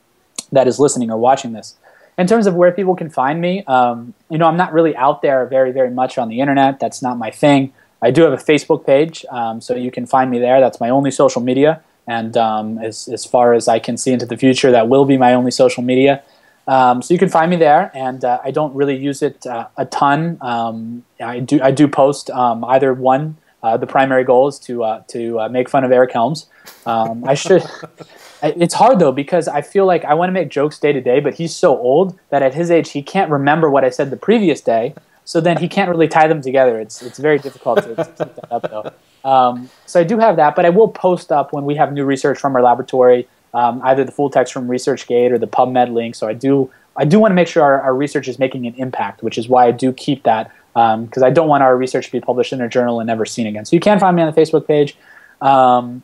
that 0.53 0.67
is 0.67 0.81
listening 0.81 1.11
or 1.11 1.19
watching 1.19 1.53
this. 1.53 1.77
In 2.17 2.27
terms 2.27 2.47
of 2.47 2.55
where 2.55 2.73
people 2.73 2.97
can 2.97 3.11
find 3.11 3.43
me, 3.43 3.63
um, 3.67 4.15
you 4.31 4.39
know, 4.39 4.47
I'm 4.47 4.57
not 4.57 4.73
really 4.73 4.97
out 4.97 5.21
there 5.21 5.45
very 5.45 5.71
very 5.71 5.91
much 5.91 6.17
on 6.17 6.31
the 6.31 6.41
internet. 6.41 6.81
That's 6.81 7.03
not 7.03 7.19
my 7.19 7.31
thing. 7.31 7.75
I 8.01 8.11
do 8.11 8.23
have 8.23 8.33
a 8.33 8.43
Facebook 8.43 8.87
page, 8.87 9.27
um, 9.31 9.61
so 9.61 9.75
you 9.75 9.91
can 9.91 10.07
find 10.07 10.31
me 10.31 10.39
there. 10.39 10.61
That's 10.61 10.81
my 10.81 10.89
only 10.89 11.11
social 11.11 11.43
media. 11.43 11.83
And 12.11 12.37
um, 12.37 12.79
as, 12.79 13.07
as 13.07 13.25
far 13.25 13.55
as 13.55 13.69
I 13.69 13.79
can 13.79 13.97
see 13.97 14.13
into 14.13 14.27
the 14.27 14.37
future, 14.37 14.73
that 14.73 14.89
will 14.89 15.05
be 15.05 15.17
my 15.17 15.33
only 15.33 15.53
social 15.53 15.85
media. 15.85 16.25
Um, 16.67 17.03
so 17.03 17.15
you 17.15 17.19
can 17.19 17.29
find 17.29 17.49
me 17.49 17.57
there, 17.57 17.93
and 17.95 18.25
uh, 18.25 18.41
I 18.45 18.51
don't 18.51 18.75
really 18.75 18.97
use 18.97 19.23
it 19.23 19.47
uh, 19.47 19.69
a 19.77 19.85
ton. 19.87 20.37
Um, 20.41 21.05
I 21.21 21.39
do 21.39 21.63
I 21.63 21.71
do 21.71 21.87
post 21.87 22.29
um, 22.31 22.65
either 22.65 22.93
one. 22.95 23.37
Uh, 23.63 23.77
the 23.77 23.87
primary 23.87 24.25
goal 24.25 24.49
is 24.49 24.59
to 24.61 24.83
uh, 24.83 25.03
to 25.09 25.39
uh, 25.39 25.49
make 25.49 25.69
fun 25.69 25.85
of 25.85 25.93
Eric 25.93 26.11
Helms. 26.11 26.47
Um, 26.85 27.23
I 27.25 27.35
should. 27.35 27.63
it's 28.43 28.75
hard 28.75 28.99
though 28.99 29.13
because 29.13 29.47
I 29.47 29.63
feel 29.63 29.87
like 29.87 30.05
I 30.05 30.15
want 30.15 30.31
to 30.31 30.33
make 30.33 30.49
jokes 30.49 30.81
day 30.81 30.93
to 30.93 31.01
day, 31.01 31.21
but 31.21 31.35
he's 31.35 31.55
so 31.55 31.79
old 31.79 32.19
that 32.31 32.43
at 32.43 32.55
his 32.55 32.73
age 32.73 32.91
he 32.91 33.03
can't 33.03 33.31
remember 33.31 33.71
what 33.71 33.85
I 33.85 33.91
said 33.91 34.11
the 34.11 34.17
previous 34.17 34.61
day. 34.61 34.95
So 35.31 35.41
then 35.41 35.59
he 35.59 35.69
can't 35.69 35.89
really 35.89 36.09
tie 36.09 36.27
them 36.27 36.43
together. 36.43 36.81
It's 36.81 37.03
it's 37.03 37.21
very 37.21 37.39
difficult 37.39 37.85
to, 37.85 37.95
to 37.95 38.05
keep 38.05 38.35
that 38.35 38.51
up 38.51 38.63
though. 38.69 38.93
Um, 39.23 39.71
so 39.87 40.01
I 40.01 40.03
do 40.03 40.19
have 40.19 40.35
that, 40.37 40.57
but 40.57 40.65
I 40.65 40.71
will 40.71 40.89
post 40.89 41.31
up 41.31 41.53
when 41.53 41.65
we 41.65 41.77
have 41.77 41.93
new 41.93 42.05
research 42.05 42.37
from 42.41 42.57
our 42.57 42.63
laboratory, 42.63 43.29
um, 43.55 43.81
either 43.85 44.03
the 44.03 44.11
full 44.11 44.29
text 44.29 44.53
from 44.53 44.67
ResearchGate 44.67 45.31
or 45.31 45.39
the 45.39 45.47
PubMed 45.47 45.93
link. 45.93 46.17
So 46.17 46.27
I 46.27 46.33
do 46.33 46.69
I 46.97 47.05
do 47.05 47.21
want 47.21 47.31
to 47.31 47.37
make 47.37 47.47
sure 47.47 47.63
our, 47.63 47.81
our 47.81 47.95
research 47.95 48.27
is 48.27 48.41
making 48.41 48.67
an 48.67 48.75
impact, 48.75 49.23
which 49.23 49.39
is 49.39 49.49
why 49.49 49.69
I 49.69 49.71
do 49.71 49.93
keep 49.93 50.25
that 50.25 50.51
because 50.75 51.23
um, 51.23 51.25
I 51.25 51.31
don't 51.31 51.47
want 51.47 51.63
our 51.63 51.77
research 51.77 52.07
to 52.07 52.13
be 52.13 52.21
published 52.21 52.53
in 52.53 52.61
a 52.61 52.69
journal 52.69 52.99
and 52.99 53.07
never 53.07 53.25
seen 53.25 53.47
again. 53.47 53.65
So 53.65 53.77
you 53.77 53.81
can 53.81 54.01
find 54.01 54.17
me 54.17 54.23
on 54.23 54.35
the 54.35 54.41
Facebook 54.41 54.67
page. 54.67 54.97
Um, 55.41 56.03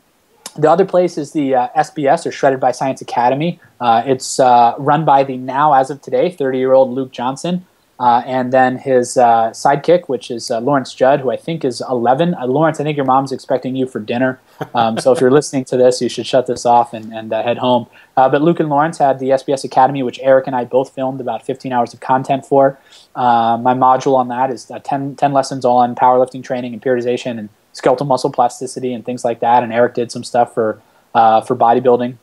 the 0.55 0.71
other 0.71 0.85
place 0.85 1.17
is 1.17 1.33
the 1.33 1.53
uh, 1.53 1.67
SBS 1.75 2.25
or 2.25 2.31
Shredded 2.31 2.61
by 2.61 2.71
Science 2.71 3.01
Academy. 3.01 3.59
Uh, 3.81 4.03
it's 4.05 4.39
uh, 4.39 4.75
run 4.77 5.03
by 5.03 5.25
the 5.25 5.35
now, 5.35 5.73
as 5.73 5.89
of 5.89 6.01
today, 6.01 6.31
30 6.31 6.57
year 6.57 6.71
old 6.71 6.91
Luke 6.91 7.11
Johnson. 7.11 7.65
Uh, 7.99 8.21
and 8.27 8.53
then 8.53 8.77
his 8.77 9.17
uh, 9.17 9.49
sidekick, 9.51 10.07
which 10.07 10.29
is 10.29 10.51
uh, 10.51 10.59
Lawrence 10.59 10.93
Judd, 10.93 11.21
who 11.21 11.31
I 11.31 11.35
think 11.35 11.65
is 11.65 11.81
11. 11.89 12.35
Uh, 12.35 12.45
Lawrence, 12.45 12.79
I 12.79 12.83
think 12.83 12.95
your 12.95 13.07
mom's 13.07 13.31
expecting 13.31 13.75
you 13.75 13.87
for 13.87 13.99
dinner. 13.99 14.39
Um, 14.73 14.99
so 14.99 15.11
if 15.11 15.21
you're 15.21 15.31
listening 15.31 15.65
to 15.65 15.77
this, 15.77 16.01
you 16.01 16.09
should 16.09 16.27
shut 16.27 16.45
this 16.47 16.65
off 16.65 16.93
and, 16.93 17.13
and 17.13 17.33
uh, 17.33 17.41
head 17.41 17.57
home. 17.57 17.87
Uh, 18.15 18.29
but 18.29 18.41
Luke 18.41 18.59
and 18.59 18.69
Lawrence 18.69 18.97
had 18.97 19.19
the 19.19 19.29
SBS 19.29 19.63
Academy, 19.63 20.03
which 20.03 20.19
Eric 20.21 20.47
and 20.47 20.55
I 20.55 20.65
both 20.65 20.93
filmed 20.93 21.21
about 21.21 21.45
15 21.45 21.71
hours 21.71 21.93
of 21.93 21.99
content 21.99 22.45
for. 22.45 22.77
my 23.15 23.73
module 23.73 24.15
on 24.15 24.27
that 24.27 24.51
is 24.51 24.71
10, 24.83 25.15
10 25.15 25.33
lessons 25.33 25.65
all 25.65 25.77
on 25.77 25.95
powerlifting 25.95 26.43
training 26.43 26.73
and 26.73 26.81
periodization 26.81 27.39
and 27.39 27.49
skeletal 27.73 28.05
muscle 28.05 28.31
plasticity 28.31 28.93
and 28.93 29.05
things 29.05 29.23
like 29.23 29.39
that. 29.39 29.63
And 29.63 29.71
Eric 29.71 29.93
did 29.93 30.11
some 30.11 30.23
stuff 30.23 30.53
for, 30.53 30.81
for 31.13 31.55
bodybuilding 31.55 32.17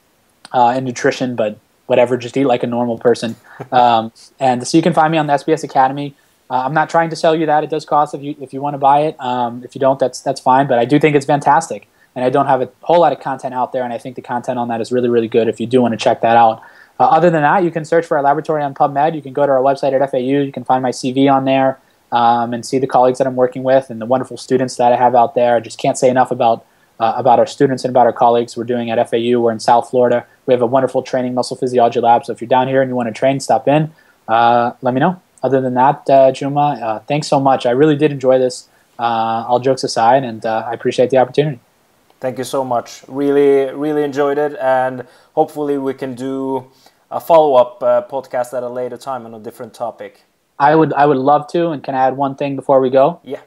and 0.52 0.84
nutrition, 0.84 1.34
but 1.36 1.58
whatever, 1.86 2.16
just 2.16 2.36
eat 2.36 2.44
like 2.44 2.62
a 2.62 2.66
normal 2.66 2.98
person. 2.98 3.36
Um, 3.72 4.12
and 4.40 4.66
so 4.66 4.76
you 4.76 4.82
can 4.82 4.92
find 4.92 5.10
me 5.12 5.18
on 5.18 5.26
the 5.26 5.32
SBS 5.34 5.64
Academy. 5.64 6.14
Uh, 6.50 6.62
I'm 6.64 6.74
not 6.74 6.90
trying 6.90 7.10
to 7.10 7.16
sell 7.16 7.34
you 7.34 7.46
that; 7.46 7.64
it 7.64 7.70
does 7.70 7.84
cost 7.84 8.14
if 8.14 8.22
you 8.22 8.36
if 8.40 8.52
you 8.52 8.60
want 8.60 8.74
to 8.74 8.78
buy 8.78 9.00
it. 9.00 9.18
Um, 9.20 9.64
if 9.64 9.74
you 9.74 9.80
don't, 9.80 9.98
that's 9.98 10.20
that's 10.20 10.40
fine. 10.40 10.66
But 10.66 10.78
I 10.78 10.84
do 10.84 10.98
think 10.98 11.16
it's 11.16 11.26
fantastic, 11.26 11.88
and 12.14 12.24
I 12.24 12.30
don't 12.30 12.46
have 12.46 12.60
a 12.60 12.70
whole 12.82 13.00
lot 13.00 13.12
of 13.12 13.20
content 13.20 13.54
out 13.54 13.72
there, 13.72 13.82
and 13.82 13.92
I 13.92 13.98
think 13.98 14.16
the 14.16 14.22
content 14.22 14.58
on 14.58 14.68
that 14.68 14.80
is 14.80 14.92
really 14.92 15.08
really 15.08 15.28
good. 15.28 15.48
If 15.48 15.58
you 15.60 15.66
do 15.66 15.80
want 15.80 15.92
to 15.92 15.98
check 15.98 16.20
that 16.20 16.36
out. 16.36 16.62
Uh, 17.00 17.04
other 17.04 17.28
than 17.28 17.42
that, 17.42 17.64
you 17.64 17.70
can 17.70 17.84
search 17.84 18.06
for 18.06 18.16
our 18.16 18.22
laboratory 18.22 18.62
on 18.62 18.72
PubMed. 18.72 19.16
You 19.16 19.22
can 19.22 19.32
go 19.32 19.44
to 19.44 19.50
our 19.50 19.58
website 19.58 19.98
at 19.98 20.10
FAU. 20.10 20.18
You 20.18 20.52
can 20.52 20.64
find 20.64 20.82
my 20.82 20.90
CV 20.90 21.32
on 21.32 21.44
there 21.44 21.80
um, 22.12 22.54
and 22.54 22.64
see 22.64 22.78
the 22.78 22.86
colleagues 22.86 23.18
that 23.18 23.26
I'm 23.26 23.34
working 23.34 23.64
with 23.64 23.90
and 23.90 24.00
the 24.00 24.06
wonderful 24.06 24.36
students 24.36 24.76
that 24.76 24.92
I 24.92 24.96
have 24.96 25.14
out 25.16 25.34
there. 25.34 25.56
I 25.56 25.60
just 25.60 25.78
can't 25.78 25.98
say 25.98 26.08
enough 26.08 26.30
about 26.30 26.64
uh, 27.00 27.14
about 27.16 27.40
our 27.40 27.46
students 27.46 27.84
and 27.84 27.90
about 27.90 28.06
our 28.06 28.12
colleagues. 28.12 28.56
We're 28.56 28.64
doing 28.64 28.90
at 28.90 29.10
FAU. 29.10 29.40
We're 29.40 29.50
in 29.50 29.58
South 29.58 29.90
Florida. 29.90 30.26
We 30.46 30.54
have 30.54 30.62
a 30.62 30.66
wonderful 30.66 31.02
training 31.02 31.34
muscle 31.34 31.56
physiology 31.56 32.00
lab. 32.00 32.24
So 32.24 32.32
if 32.32 32.40
you're 32.40 32.48
down 32.48 32.68
here 32.68 32.82
and 32.82 32.88
you 32.88 32.94
want 32.94 33.08
to 33.08 33.14
train, 33.14 33.40
stop 33.40 33.68
in. 33.68 33.92
Uh, 34.28 34.72
let 34.82 34.94
me 34.94 35.00
know. 35.00 35.20
Other 35.42 35.60
than 35.60 35.74
that, 35.74 36.08
uh, 36.08 36.32
Juma, 36.32 36.78
uh, 36.82 36.98
thanks 37.00 37.26
so 37.26 37.38
much. 37.38 37.66
I 37.66 37.70
really 37.70 37.96
did 37.96 38.12
enjoy 38.12 38.38
this. 38.38 38.68
Uh, 38.98 39.44
all 39.48 39.58
jokes 39.58 39.82
aside, 39.82 40.22
and 40.22 40.46
uh, 40.46 40.64
I 40.66 40.72
appreciate 40.72 41.10
the 41.10 41.18
opportunity. 41.18 41.58
Thank 42.20 42.38
you 42.38 42.44
so 42.44 42.64
much. 42.64 43.02
Really, 43.08 43.72
really 43.74 44.04
enjoyed 44.04 44.38
it, 44.38 44.56
and 44.60 45.04
hopefully 45.34 45.78
we 45.78 45.94
can 45.94 46.14
do 46.14 46.70
a 47.10 47.18
follow-up 47.20 47.80
podcast 48.08 48.56
at 48.56 48.62
a 48.62 48.68
later 48.68 48.96
time 48.96 49.26
on 49.26 49.34
a 49.34 49.40
different 49.40 49.74
topic. 49.74 50.22
I 50.58 50.74
would, 50.74 50.92
I 50.92 51.06
would 51.06 51.16
love 51.16 51.48
to. 51.48 51.70
And 51.70 51.82
can 51.82 51.94
I 51.94 52.06
add 52.06 52.16
one 52.16 52.36
thing 52.36 52.56
before 52.56 52.80
we 52.80 52.90
go? 52.90 53.20
Yeah. 53.24 53.40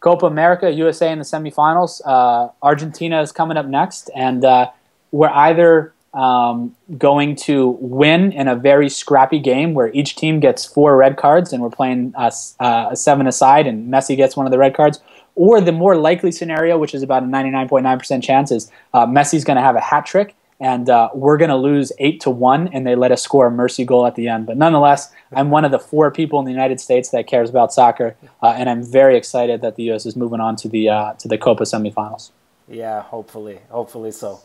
Copa 0.00 0.26
America, 0.26 0.70
USA 0.70 1.10
in 1.10 1.18
the 1.18 1.24
semifinals. 1.24 2.00
Uh, 2.04 2.50
Argentina 2.62 3.20
is 3.20 3.32
coming 3.32 3.56
up 3.56 3.66
next, 3.66 4.10
and 4.14 4.44
uh, 4.44 4.70
we're 5.10 5.30
either 5.30 5.92
um, 6.14 6.74
going 6.96 7.36
to 7.36 7.76
win 7.80 8.32
in 8.32 8.48
a 8.48 8.56
very 8.56 8.88
scrappy 8.88 9.38
game 9.38 9.74
where 9.74 9.92
each 9.92 10.16
team 10.16 10.40
gets 10.40 10.64
four 10.64 10.96
red 10.96 11.16
cards, 11.16 11.52
and 11.52 11.62
we're 11.62 11.70
playing 11.70 12.14
uh, 12.16 12.30
a 12.60 12.96
seven 12.96 13.26
aside, 13.26 13.66
and 13.66 13.92
Messi 13.92 14.16
gets 14.16 14.36
one 14.36 14.46
of 14.46 14.52
the 14.52 14.58
red 14.58 14.74
cards. 14.74 15.00
Or 15.34 15.60
the 15.60 15.72
more 15.72 15.96
likely 15.96 16.32
scenario, 16.32 16.78
which 16.78 16.94
is 16.94 17.02
about 17.02 17.22
a 17.22 17.26
99.9% 17.26 18.22
chance, 18.22 18.50
is 18.50 18.70
uh, 18.92 19.06
Messi's 19.06 19.44
going 19.44 19.56
to 19.56 19.62
have 19.62 19.76
a 19.76 19.80
hat 19.80 20.04
trick 20.04 20.34
and 20.60 20.90
uh, 20.90 21.10
we're 21.14 21.36
going 21.36 21.50
to 21.50 21.56
lose 21.56 21.92
eight 21.98 22.20
to 22.20 22.30
one, 22.30 22.68
and 22.68 22.86
they 22.86 22.96
let 22.96 23.12
us 23.12 23.22
score 23.22 23.46
a 23.46 23.50
mercy 23.50 23.84
goal 23.84 24.06
at 24.06 24.16
the 24.16 24.28
end. 24.28 24.46
But 24.46 24.56
nonetheless, 24.56 25.12
I'm 25.32 25.50
one 25.50 25.64
of 25.64 25.70
the 25.70 25.78
four 25.78 26.10
people 26.10 26.38
in 26.40 26.44
the 26.44 26.50
United 26.50 26.80
States 26.80 27.10
that 27.10 27.26
cares 27.26 27.48
about 27.48 27.72
soccer, 27.72 28.16
uh, 28.42 28.54
and 28.56 28.68
I'm 28.68 28.82
very 28.82 29.16
excited 29.16 29.60
that 29.60 29.76
the 29.76 29.84
U.S. 29.84 30.04
is 30.04 30.16
moving 30.16 30.40
on 30.40 30.56
to 30.56 30.68
the 30.68 30.88
uh, 30.88 31.12
to 31.14 31.28
the 31.28 31.38
Copa 31.38 31.64
semifinals. 31.64 32.30
Yeah, 32.68 33.02
hopefully, 33.02 33.60
hopefully 33.70 34.10
so. 34.10 34.40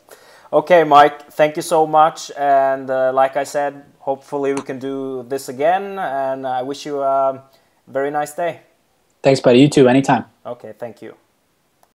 Okay, 0.53 0.83
Mike, 0.83 1.31
thank 1.31 1.55
you 1.55 1.63
so 1.63 1.87
much, 1.87 2.29
and 2.37 2.87
uh, 2.87 3.11
like 3.11 3.35
I 3.37 3.43
said, 3.43 3.85
hopefully 3.97 4.53
we 4.53 4.61
can 4.61 4.77
do 4.77 5.25
this 5.27 5.49
again, 5.49 5.97
and 5.97 6.45
I 6.45 6.61
wish 6.61 6.85
you 6.85 7.01
a 7.01 7.41
very 7.87 8.11
nice 8.11 8.35
day. 8.35 8.61
Thanks, 9.23 9.39
buddy. 9.39 9.61
You 9.61 9.67
too. 9.67 9.87
Anytime. 9.87 10.25
Okay, 10.45 10.75
thank 10.77 11.01
you. 11.01 11.15